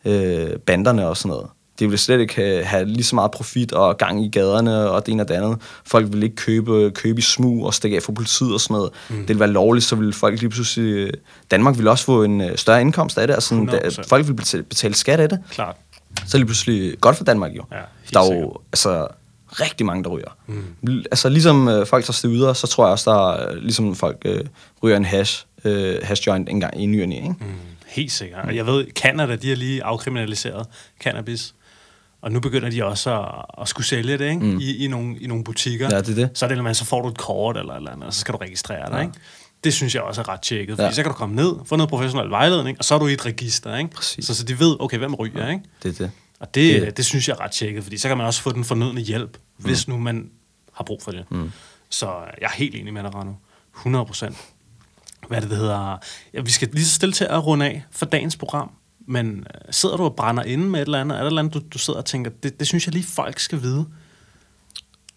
øh, 0.04 0.58
banderne 0.66 1.08
og 1.08 1.16
sådan 1.16 1.28
noget. 1.28 1.46
De 1.78 1.84
ville 1.84 1.98
slet 1.98 2.20
ikke 2.20 2.34
have, 2.34 2.64
have 2.64 2.84
lige 2.84 3.04
så 3.04 3.14
meget 3.14 3.30
profit 3.30 3.72
og 3.72 3.98
gang 3.98 4.24
i 4.24 4.28
gaderne 4.28 4.90
og 4.90 5.06
det 5.06 5.12
ene 5.12 5.22
og 5.22 5.28
det 5.28 5.34
andet. 5.34 5.58
Folk 5.86 6.12
ville 6.12 6.26
ikke 6.26 6.36
købe, 6.36 6.90
købe 6.90 7.18
i 7.18 7.22
smug 7.22 7.66
og 7.66 7.74
stikke 7.74 7.96
af 7.96 8.02
for 8.02 8.12
politiet 8.12 8.54
og 8.54 8.60
sådan 8.60 8.74
noget. 8.74 8.90
Mm. 9.08 9.16
Det 9.16 9.28
ville 9.28 9.40
være 9.40 9.50
lovligt, 9.50 9.84
så 9.84 9.96
ville 9.96 10.12
folk 10.12 10.40
lige 10.40 10.50
pludselig... 10.50 11.10
Danmark 11.50 11.76
ville 11.76 11.90
også 11.90 12.04
få 12.04 12.22
en 12.22 12.40
øh, 12.40 12.56
større 12.56 12.80
indkomst 12.80 13.18
af 13.18 13.26
det. 13.26 13.34
Altså, 13.34 13.54
der, 13.54 14.04
folk 14.08 14.26
ville 14.26 14.36
betale, 14.36 14.62
betale 14.62 14.94
skat 14.94 15.20
af 15.20 15.28
det. 15.28 15.38
Klart. 15.50 15.76
Så 16.28 16.36
er 16.36 16.38
det 16.38 16.46
pludselig 16.46 17.00
godt 17.00 17.16
for 17.16 17.24
Danmark 17.24 17.52
jo. 17.56 17.64
Ja, 17.72 17.80
der 18.12 18.20
er 18.20 18.34
jo 18.34 18.56
altså, 18.72 19.08
rigtig 19.50 19.86
mange, 19.86 20.04
der 20.04 20.10
ryger. 20.10 20.36
Mm. 20.46 21.04
Altså 21.10 21.28
ligesom 21.28 21.68
øh, 21.68 21.86
folk 21.86 22.04
tager 22.04 22.12
steroider, 22.12 22.52
så 22.52 22.66
tror 22.66 22.84
jeg 22.84 22.92
også, 22.92 23.10
der 23.10 23.32
er, 23.32 23.54
ligesom 23.54 23.94
folk 23.94 24.16
øh, 24.24 24.40
ryger 24.82 24.96
en 24.96 25.04
hash, 25.04 25.46
øh, 25.64 25.96
hash 26.02 26.26
joint 26.26 26.48
en 26.48 26.60
gang 26.60 26.82
i 26.82 26.86
ny 26.86 27.02
og 27.02 27.12
ikke? 27.12 27.28
Mm. 27.28 27.46
Helt 27.86 28.12
sikkert. 28.12 28.44
Og 28.44 28.56
jeg 28.56 28.66
ved, 28.66 28.86
Canada, 28.94 29.36
de 29.36 29.48
har 29.48 29.56
lige 29.56 29.84
afkriminaliseret 29.84 30.66
cannabis. 31.00 31.54
Og 32.22 32.32
nu 32.32 32.40
begynder 32.40 32.70
de 32.70 32.84
også 32.84 33.20
at, 33.20 33.44
at 33.62 33.68
skulle 33.68 33.86
sælge 33.86 34.18
det 34.18 34.30
ikke? 34.30 34.44
Mm. 34.44 34.58
I, 34.58 34.84
i, 34.84 34.88
nogle, 34.88 35.16
i 35.20 35.26
nogle 35.26 35.44
butikker. 35.44 35.88
Ja, 35.92 36.00
det 36.00 36.08
er 36.08 36.14
det. 36.14 36.30
Så 36.34 36.44
er 36.44 36.48
det, 36.48 36.64
man, 36.64 36.74
så 36.74 36.84
får 36.84 37.02
du 37.02 37.08
et 37.08 37.18
kort 37.18 37.56
eller, 37.56 37.74
eller 37.74 37.90
andet, 37.90 38.06
og 38.06 38.14
så 38.14 38.20
skal 38.20 38.34
du 38.34 38.38
registrere 38.38 38.90
dig. 38.90 39.00
Ikke? 39.02 39.14
Det 39.64 39.74
synes 39.74 39.94
jeg 39.94 40.02
også 40.02 40.20
er 40.20 40.28
ret 40.28 40.40
tjekket, 40.40 40.76
fordi 40.76 40.86
ja. 40.86 40.92
så 40.92 41.02
kan 41.02 41.12
du 41.12 41.16
komme 41.16 41.34
ned, 41.36 41.52
få 41.64 41.76
noget 41.76 41.90
professionel 41.90 42.30
vejledning, 42.30 42.78
og 42.78 42.84
så 42.84 42.94
er 42.94 42.98
du 42.98 43.06
i 43.06 43.12
et 43.12 43.26
register. 43.26 43.76
Ikke? 43.76 43.90
Præcis. 43.90 44.24
Så, 44.26 44.34
så 44.34 44.44
de 44.44 44.58
ved, 44.58 44.76
okay, 44.80 44.98
hvem 44.98 45.14
ryger, 45.14 45.44
ja. 45.44 45.50
ikke? 45.52 45.64
Det 45.82 45.88
er 45.88 46.04
det. 46.04 46.10
Og 46.40 46.54
det, 46.54 46.82
Det- 46.82 46.96
det, 46.96 47.04
synes 47.04 47.28
jeg 47.28 47.34
er 47.34 47.40
ret 47.40 47.50
tjekket, 47.50 47.82
fordi 47.82 47.98
så 47.98 48.08
kan 48.08 48.16
man 48.16 48.26
også 48.26 48.42
få 48.42 48.52
den 48.52 48.64
fornødne 48.64 49.00
hjælp, 49.00 49.38
mm. 49.58 49.64
hvis 49.64 49.88
nu 49.88 49.98
man 49.98 50.30
har 50.72 50.84
brug 50.84 51.02
for 51.02 51.10
det. 51.10 51.24
Mm. 51.30 51.50
Så 51.90 52.06
jeg 52.40 52.46
er 52.46 52.56
helt 52.56 52.74
enig 52.74 52.92
med 52.92 53.02
dig, 53.02 53.14
Rano. 53.14 53.32
100 53.76 54.04
procent. 54.06 54.36
Hvad 55.28 55.40
det, 55.40 55.50
det 55.50 55.58
hedder? 55.58 55.96
Ja, 56.34 56.40
vi 56.40 56.50
skal 56.50 56.68
lige 56.72 56.84
så 56.84 56.94
stille 56.94 57.12
til 57.12 57.24
at 57.24 57.46
runde 57.46 57.66
af 57.66 57.84
for 57.90 58.06
dagens 58.06 58.36
program. 58.36 58.70
Men 59.06 59.38
øh, 59.38 59.44
sidder 59.70 59.96
du 59.96 60.04
og 60.04 60.16
brænder 60.16 60.42
inde 60.42 60.64
med 60.64 60.80
et 60.80 60.84
eller 60.86 61.00
andet? 61.00 61.14
Er 61.14 61.18
der 61.18 61.24
et 61.26 61.30
eller 61.30 61.42
andet, 61.42 61.54
du, 61.54 61.60
du 61.72 61.78
sidder 61.78 61.98
og 61.98 62.04
tænker, 62.04 62.30
det, 62.42 62.58
det 62.58 62.66
synes 62.66 62.86
jeg 62.86 62.94
lige, 62.94 63.04
folk 63.04 63.38
skal 63.38 63.62
vide? 63.62 63.86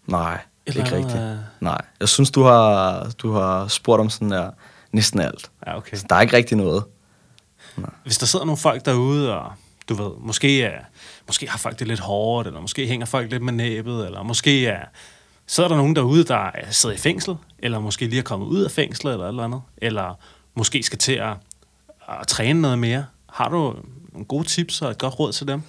Nej, 0.06 0.40
Eller 0.66 0.84
ikke 0.84 0.96
rigtigt. 0.96 1.22
øh, 1.22 1.36
Nej, 1.60 1.80
jeg 2.00 2.08
synes, 2.08 2.30
du 2.30 2.42
har, 2.42 3.06
du 3.18 3.32
har 3.32 3.68
spurgt 3.68 4.00
om 4.00 4.10
sådan 4.10 4.30
der 4.30 4.50
næsten 4.92 5.20
alt. 5.20 5.50
Ja, 5.66 5.76
okay. 5.76 5.96
Så 5.96 6.06
der 6.08 6.16
er 6.16 6.20
ikke 6.20 6.36
rigtig 6.36 6.56
noget. 6.56 6.84
Hvis 8.04 8.18
der 8.18 8.26
sidder 8.26 8.44
nogle 8.44 8.56
folk 8.58 8.84
derude, 8.84 9.38
og 9.40 9.52
du 9.88 9.94
ved, 9.94 10.10
måske, 10.18 10.62
er, 10.62 10.78
måske 11.26 11.48
har 11.50 11.58
folk 11.58 11.78
det 11.78 11.86
lidt 11.88 12.00
hårdt, 12.00 12.46
eller 12.46 12.60
måske 12.60 12.86
hænger 12.86 13.06
folk 13.06 13.30
lidt 13.30 13.42
med 13.42 13.52
næbet, 13.52 14.06
eller 14.06 14.22
måske 14.22 14.66
er, 14.66 14.84
sidder 15.46 15.68
der 15.68 15.76
nogen 15.76 15.96
derude, 15.96 16.24
der 16.24 16.36
er- 16.54 16.70
sidder 16.70 16.94
i 16.94 16.98
fængsel, 16.98 17.34
eller 17.58 17.78
måske 17.78 18.06
lige 18.06 18.18
er 18.18 18.22
kommet 18.22 18.46
ud 18.46 18.60
af 18.62 18.70
fængslet, 18.70 19.12
eller 19.12 19.28
eller 19.28 19.44
andet, 19.44 19.62
eller 19.76 20.18
måske 20.54 20.82
skal 20.82 20.98
til 20.98 21.12
at, 21.12 21.32
at 22.20 22.26
træne 22.26 22.60
noget 22.60 22.78
mere. 22.78 23.04
Har 23.32 23.48
du 23.48 23.56
nogle 24.12 24.24
gode 24.28 24.44
tips 24.48 24.82
og 24.82 24.90
et 24.90 24.98
godt 24.98 25.18
råd 25.18 25.32
til 25.32 25.48
dem? 25.48 25.62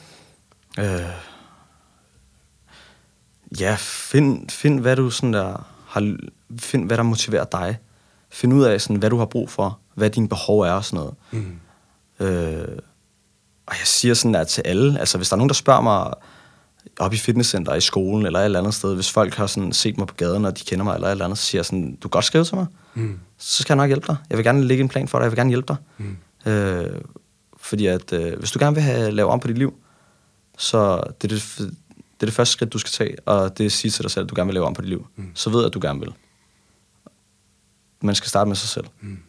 Øh, 0.80 1.00
ja, 3.60 3.76
find, 3.80 4.50
find 4.50 4.80
hvad 4.80 4.96
du 4.96 5.10
sådan 5.10 5.34
der 5.34 5.68
har, 5.88 6.16
find 6.60 6.86
hvad 6.88 6.98
der 6.98 7.04
motiverer 7.04 7.46
dig. 7.46 7.78
Find 8.30 8.54
ud 8.54 8.64
af 8.64 8.82
sådan, 8.82 8.96
hvad 8.96 9.10
du 9.10 9.18
har 9.18 9.26
brug 9.26 9.50
for, 9.50 9.80
hvad 9.96 10.10
dine 10.10 10.30
behov 10.30 10.60
er 10.60 10.72
og 10.72 10.86
sådan 10.86 10.98
noget. 10.98 11.14
Mm. 11.32 11.60
Øh, 12.26 12.78
og 13.66 13.76
jeg 13.80 13.88
siger 13.88 14.14
sådan 14.14 14.34
der 14.34 14.44
til 14.44 14.62
alle, 14.66 15.00
altså 15.00 15.18
hvis 15.18 15.30
der 15.30 15.36
er 15.36 15.38
nogen, 15.38 15.50
der 15.50 15.54
spørger 15.54 15.82
mig 15.82 16.14
op 17.00 17.14
i 17.14 17.18
fitnesscenter, 17.18 17.74
i 17.74 17.82
skolen 17.82 18.26
eller 18.26 18.40
et 18.40 18.46
eller 18.46 18.60
andet 18.60 18.74
sted, 18.74 18.96
hvis 18.96 19.12
folk 19.12 19.34
har 19.36 19.48
sådan 19.48 19.74
set 19.74 19.98
mig 19.98 20.08
på 20.08 20.16
gaden, 20.16 20.46
og 20.46 20.60
de 20.60 20.64
kender 20.64 20.84
mig 20.86 20.96
eller 20.96 21.08
et 21.08 21.12
eller 21.12 21.26
andet, 21.26 21.38
så 21.38 21.46
siger 21.46 21.60
jeg 21.60 21.66
sådan, 21.66 21.92
du 21.96 22.00
kan 22.02 22.10
godt 22.10 22.26
skrive 22.26 22.44
til 22.44 22.56
mig, 22.56 22.66
Mm. 22.96 23.20
så 23.38 23.62
skal 23.64 23.74
jeg 23.74 23.78
nok 23.78 23.88
hjælpe 23.88 24.08
dig. 24.08 24.16
Jeg 24.30 24.38
vil 24.38 24.46
gerne 24.46 24.64
lægge 24.64 24.82
en 24.82 24.90
plan 24.90 25.08
for 25.08 25.18
dig, 25.20 25.24
jeg 25.24 25.32
vil 25.32 25.38
gerne 25.38 25.50
hjælpe 25.50 25.68
dig. 25.68 25.76
Mm. 26.46 26.52
Øh, 26.52 27.02
fordi 27.58 27.86
at, 27.86 28.14
øh, 28.14 28.40
hvis 28.40 28.52
du 28.52 28.60
gerne 28.60 28.76
vil 28.76 28.84
have 28.84 29.12
lavet 29.12 29.32
om 29.32 29.40
på 29.40 29.48
dit 29.48 29.58
liv, 29.58 29.74
så 30.58 30.96
det 31.22 31.32
er 31.32 31.36
det, 31.36 31.72
det 32.16 32.22
er 32.24 32.26
det 32.26 32.34
første 32.34 32.52
skridt, 32.54 32.74
du 32.74 32.78
skal 32.78 32.92
tage, 32.92 33.16
og 33.26 33.58
det 33.58 33.64
er 33.64 33.66
at 33.68 33.72
sige 33.72 33.92
til 33.92 34.04
dig 34.04 34.12
selv, 34.12 34.24
at 34.24 34.30
du 34.30 34.36
gerne 34.36 34.48
vil 34.48 34.54
lave 34.54 34.66
om 34.66 34.74
på 34.74 34.82
dit 34.82 34.90
liv. 34.90 35.08
Mm. 35.16 35.32
Så 35.36 35.50
ved 35.50 35.66
at 35.66 35.74
du 35.74 35.80
gerne 35.82 36.00
vil. 36.00 36.14
Man 38.02 38.16
skal 38.16 38.30
starte 38.30 38.48
med 38.48 38.56
sig 38.56 38.70
selv. 38.70 38.86
Mm. 39.02 39.20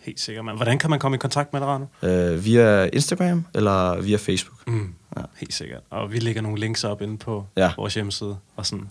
Helt 0.00 0.20
sikkert, 0.20 0.44
mand. 0.44 0.56
Hvordan 0.58 0.78
kan 0.78 0.90
man 0.90 0.98
komme 0.98 1.14
i 1.14 1.18
kontakt 1.18 1.52
med 1.52 1.60
dig, 1.60 1.68
Rano? 1.68 1.86
Øh, 2.02 2.44
via 2.44 2.84
Instagram 2.92 3.44
eller 3.54 4.00
via 4.00 4.16
Facebook. 4.16 4.66
Mm. 4.66 4.94
Ja. 5.16 5.20
Ja. 5.20 5.26
Helt 5.36 5.54
sikkert. 5.54 5.80
Og 5.90 6.12
vi 6.12 6.18
lægger 6.18 6.42
nogle 6.42 6.58
links 6.60 6.84
op 6.84 7.02
inde 7.02 7.18
på 7.18 7.46
Ja. 7.56 7.62
ja. 7.64 7.72
vores 7.76 7.94
hjemmeside. 7.94 8.36
Og 8.56 8.66
sådan, 8.66 8.88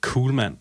cool 0.00 0.32
mand. 0.32 0.56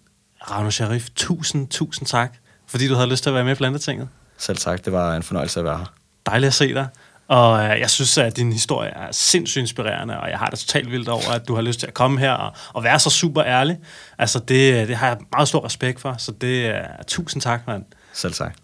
Rano 0.51 0.69
Sharif, 0.69 1.09
tusind, 1.15 1.67
tusind 1.67 2.07
tak, 2.07 2.33
fordi 2.67 2.87
du 2.87 2.93
havde 2.95 3.09
lyst 3.09 3.23
til 3.23 3.29
at 3.29 3.33
være 3.33 3.43
med 3.43 3.51
i 3.51 3.55
Plantetinget. 3.55 4.07
Selv 4.37 4.57
tak, 4.57 4.85
det 4.85 4.93
var 4.93 5.15
en 5.15 5.23
fornøjelse 5.23 5.59
at 5.59 5.65
være 5.65 5.77
her. 5.77 5.93
Dejligt 6.25 6.47
at 6.47 6.53
se 6.53 6.73
dig. 6.73 6.87
Og 7.29 7.63
øh, 7.63 7.79
jeg 7.79 7.89
synes, 7.89 8.17
at 8.17 8.37
din 8.37 8.53
historie 8.53 8.89
er 8.89 9.11
sindssygt 9.11 9.61
inspirerende, 9.61 10.19
og 10.19 10.29
jeg 10.29 10.37
har 10.37 10.47
det 10.47 10.59
totalt 10.59 10.91
vildt 10.91 11.09
over, 11.09 11.31
at 11.33 11.47
du 11.47 11.55
har 11.55 11.61
lyst 11.61 11.79
til 11.79 11.87
at 11.87 11.93
komme 11.93 12.19
her 12.19 12.31
og, 12.31 12.53
og 12.73 12.83
være 12.83 12.99
så 12.99 13.09
super 13.09 13.43
ærlig. 13.43 13.77
Altså, 14.17 14.39
det, 14.39 14.87
det 14.87 14.95
har 14.95 15.07
jeg 15.07 15.17
meget 15.31 15.47
stor 15.47 15.65
respekt 15.65 16.01
for, 16.01 16.15
så 16.17 16.31
det 16.31 16.65
er 16.65 17.03
tusind 17.07 17.41
tak, 17.41 17.67
mand. 17.67 17.85
Selv 18.13 18.33
tak. 18.33 18.55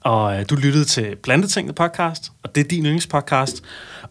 Og 0.00 0.38
øh, 0.38 0.44
du 0.50 0.54
lyttede 0.54 0.84
til 0.84 1.16
Plantetinget 1.22 1.74
podcast, 1.74 2.32
og 2.42 2.54
det 2.54 2.64
er 2.64 2.68
din 2.68 2.84
yndlingspodcast 2.84 3.62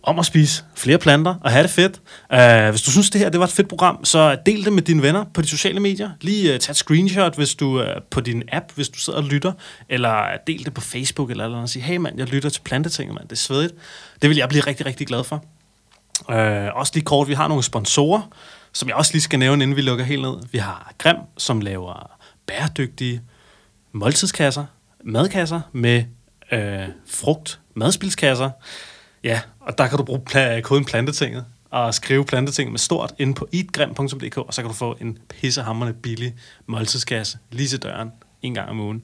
om 0.08 0.20
at 0.20 0.26
spise 0.26 0.64
flere 0.76 0.98
planter 0.98 1.36
og 1.42 1.52
have 1.52 1.64
det 1.64 1.72
fedt. 1.72 2.02
Uh, 2.34 2.70
hvis 2.70 2.82
du 2.82 2.92
synes, 2.92 3.10
det 3.10 3.22
her 3.22 3.30
det 3.30 3.40
var 3.40 3.46
et 3.46 3.52
fedt 3.52 3.68
program, 3.68 4.06
så 4.06 4.38
del 4.46 4.66
det 4.66 4.74
med 4.74 4.82
dine 4.82 5.02
venner 5.02 5.26
på 5.34 5.42
de 5.42 5.48
sociale 5.48 5.80
medier. 5.80 6.10
Lige 6.22 6.54
uh, 6.54 6.60
tag 6.60 6.72
et 6.72 6.78
screenshot 6.78 7.36
hvis 7.36 7.56
du, 7.56 7.82
uh, 7.82 7.88
på 8.12 8.22
din 8.22 8.44
app, 8.52 8.66
hvis 8.76 8.90
du 8.90 9.00
sidder 9.00 9.20
og 9.20 9.26
lytter, 9.26 9.52
eller 9.90 10.22
uh, 10.22 10.40
del 10.48 10.66
det 10.66 10.74
på 10.74 10.82
Facebook 10.82 11.32
eller 11.32 11.44
eller 11.44 11.58
andet, 11.58 11.70
sige, 11.70 11.84
hey 11.84 11.98
mand, 11.98 12.18
jeg 12.18 12.28
lytter 12.28 12.50
til 12.50 12.62
Plantetinget, 12.62 13.16
mand, 13.16 13.28
det 13.28 13.32
er 13.32 13.36
svedigt. 13.40 13.74
Det 14.22 14.30
vil 14.30 14.38
jeg 14.38 14.50
blive 14.50 14.64
rigtig, 14.68 14.86
rigtig 14.86 15.08
glad 15.08 15.24
for. 15.24 15.46
Uh, 16.30 16.78
også 16.80 16.92
lige 16.96 17.06
kort, 17.06 17.28
vi 17.28 17.34
har 17.34 17.48
nogle 17.48 17.64
sponsorer, 17.64 18.22
som 18.74 18.90
jeg 18.90 18.96
også 18.96 19.14
lige 19.14 19.22
skal 19.22 19.40
nævne, 19.40 19.64
inden 19.64 19.78
vi 19.78 19.82
lukker 19.82 20.06
helt 20.06 20.22
ned. 20.22 20.36
Vi 20.52 20.58
har 20.58 20.94
Grim, 20.98 21.18
som 21.38 21.62
laver 21.62 22.12
bæredygtige 22.48 23.22
måltidskasser, 23.92 24.66
madkasser 25.04 25.62
med 25.72 26.04
øh, 26.52 26.88
frugt, 27.08 27.60
madspilskasser. 27.76 28.50
Ja, 29.28 29.42
og 29.60 29.78
der 29.78 29.88
kan 29.88 29.98
du 29.98 30.04
bruge 30.04 30.22
pla- 30.30 30.62
koden 30.62 30.86
plantetinget 30.86 31.46
og 31.72 31.94
skrive 31.94 32.26
plantetinget 32.26 32.72
med 32.72 32.80
stort 32.80 33.14
inde 33.18 33.34
på 33.34 33.48
eatgrim.dk, 33.54 34.38
og 34.38 34.54
så 34.54 34.62
kan 34.62 34.70
du 34.70 34.76
få 34.76 34.98
en 35.02 35.18
pissehammerende 35.30 35.94
billig 35.94 36.36
måltidskasse 36.66 37.38
lige 37.52 37.68
til 37.68 37.84
døren 37.84 38.12
en 38.42 38.54
gang 38.54 38.70
om 38.70 38.80
ugen. 38.80 39.04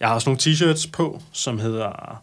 Jeg 0.00 0.08
har 0.08 0.14
også 0.14 0.30
nogle 0.30 0.40
t-shirts 0.40 0.90
på, 0.92 1.22
som 1.32 1.58
hedder 1.58 2.22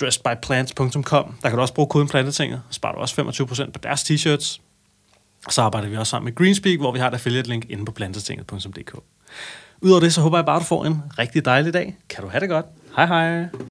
dressedbyplants.com. 0.00 1.34
Der 1.42 1.48
kan 1.48 1.56
du 1.56 1.60
også 1.60 1.74
bruge 1.74 1.88
koden 1.88 2.08
plantetinget, 2.08 2.62
og 2.68 2.74
sparer 2.74 2.94
du 2.94 3.00
også 3.00 3.22
25% 3.22 3.70
på 3.70 3.78
deres 3.82 4.02
t-shirts. 4.10 4.60
Så 5.50 5.62
arbejder 5.62 5.88
vi 5.88 5.96
også 5.96 6.10
sammen 6.10 6.24
med 6.24 6.34
Greenspeak, 6.34 6.78
hvor 6.78 6.92
vi 6.92 6.98
har 6.98 7.08
et 7.08 7.14
affiliate 7.14 7.48
link 7.48 7.66
inde 7.70 7.84
på 7.84 7.92
plantetinget.dk. 7.92 8.94
Udover 9.80 10.00
det, 10.00 10.14
så 10.14 10.20
håber 10.20 10.38
jeg 10.38 10.44
bare, 10.46 10.56
at 10.56 10.60
du 10.60 10.66
får 10.66 10.84
en 10.84 11.02
rigtig 11.18 11.44
dejlig 11.44 11.74
dag. 11.74 11.96
Kan 12.08 12.24
du 12.24 12.30
have 12.30 12.40
det 12.40 12.48
godt. 12.48 12.66
Hej 12.96 13.06
hej. 13.06 13.46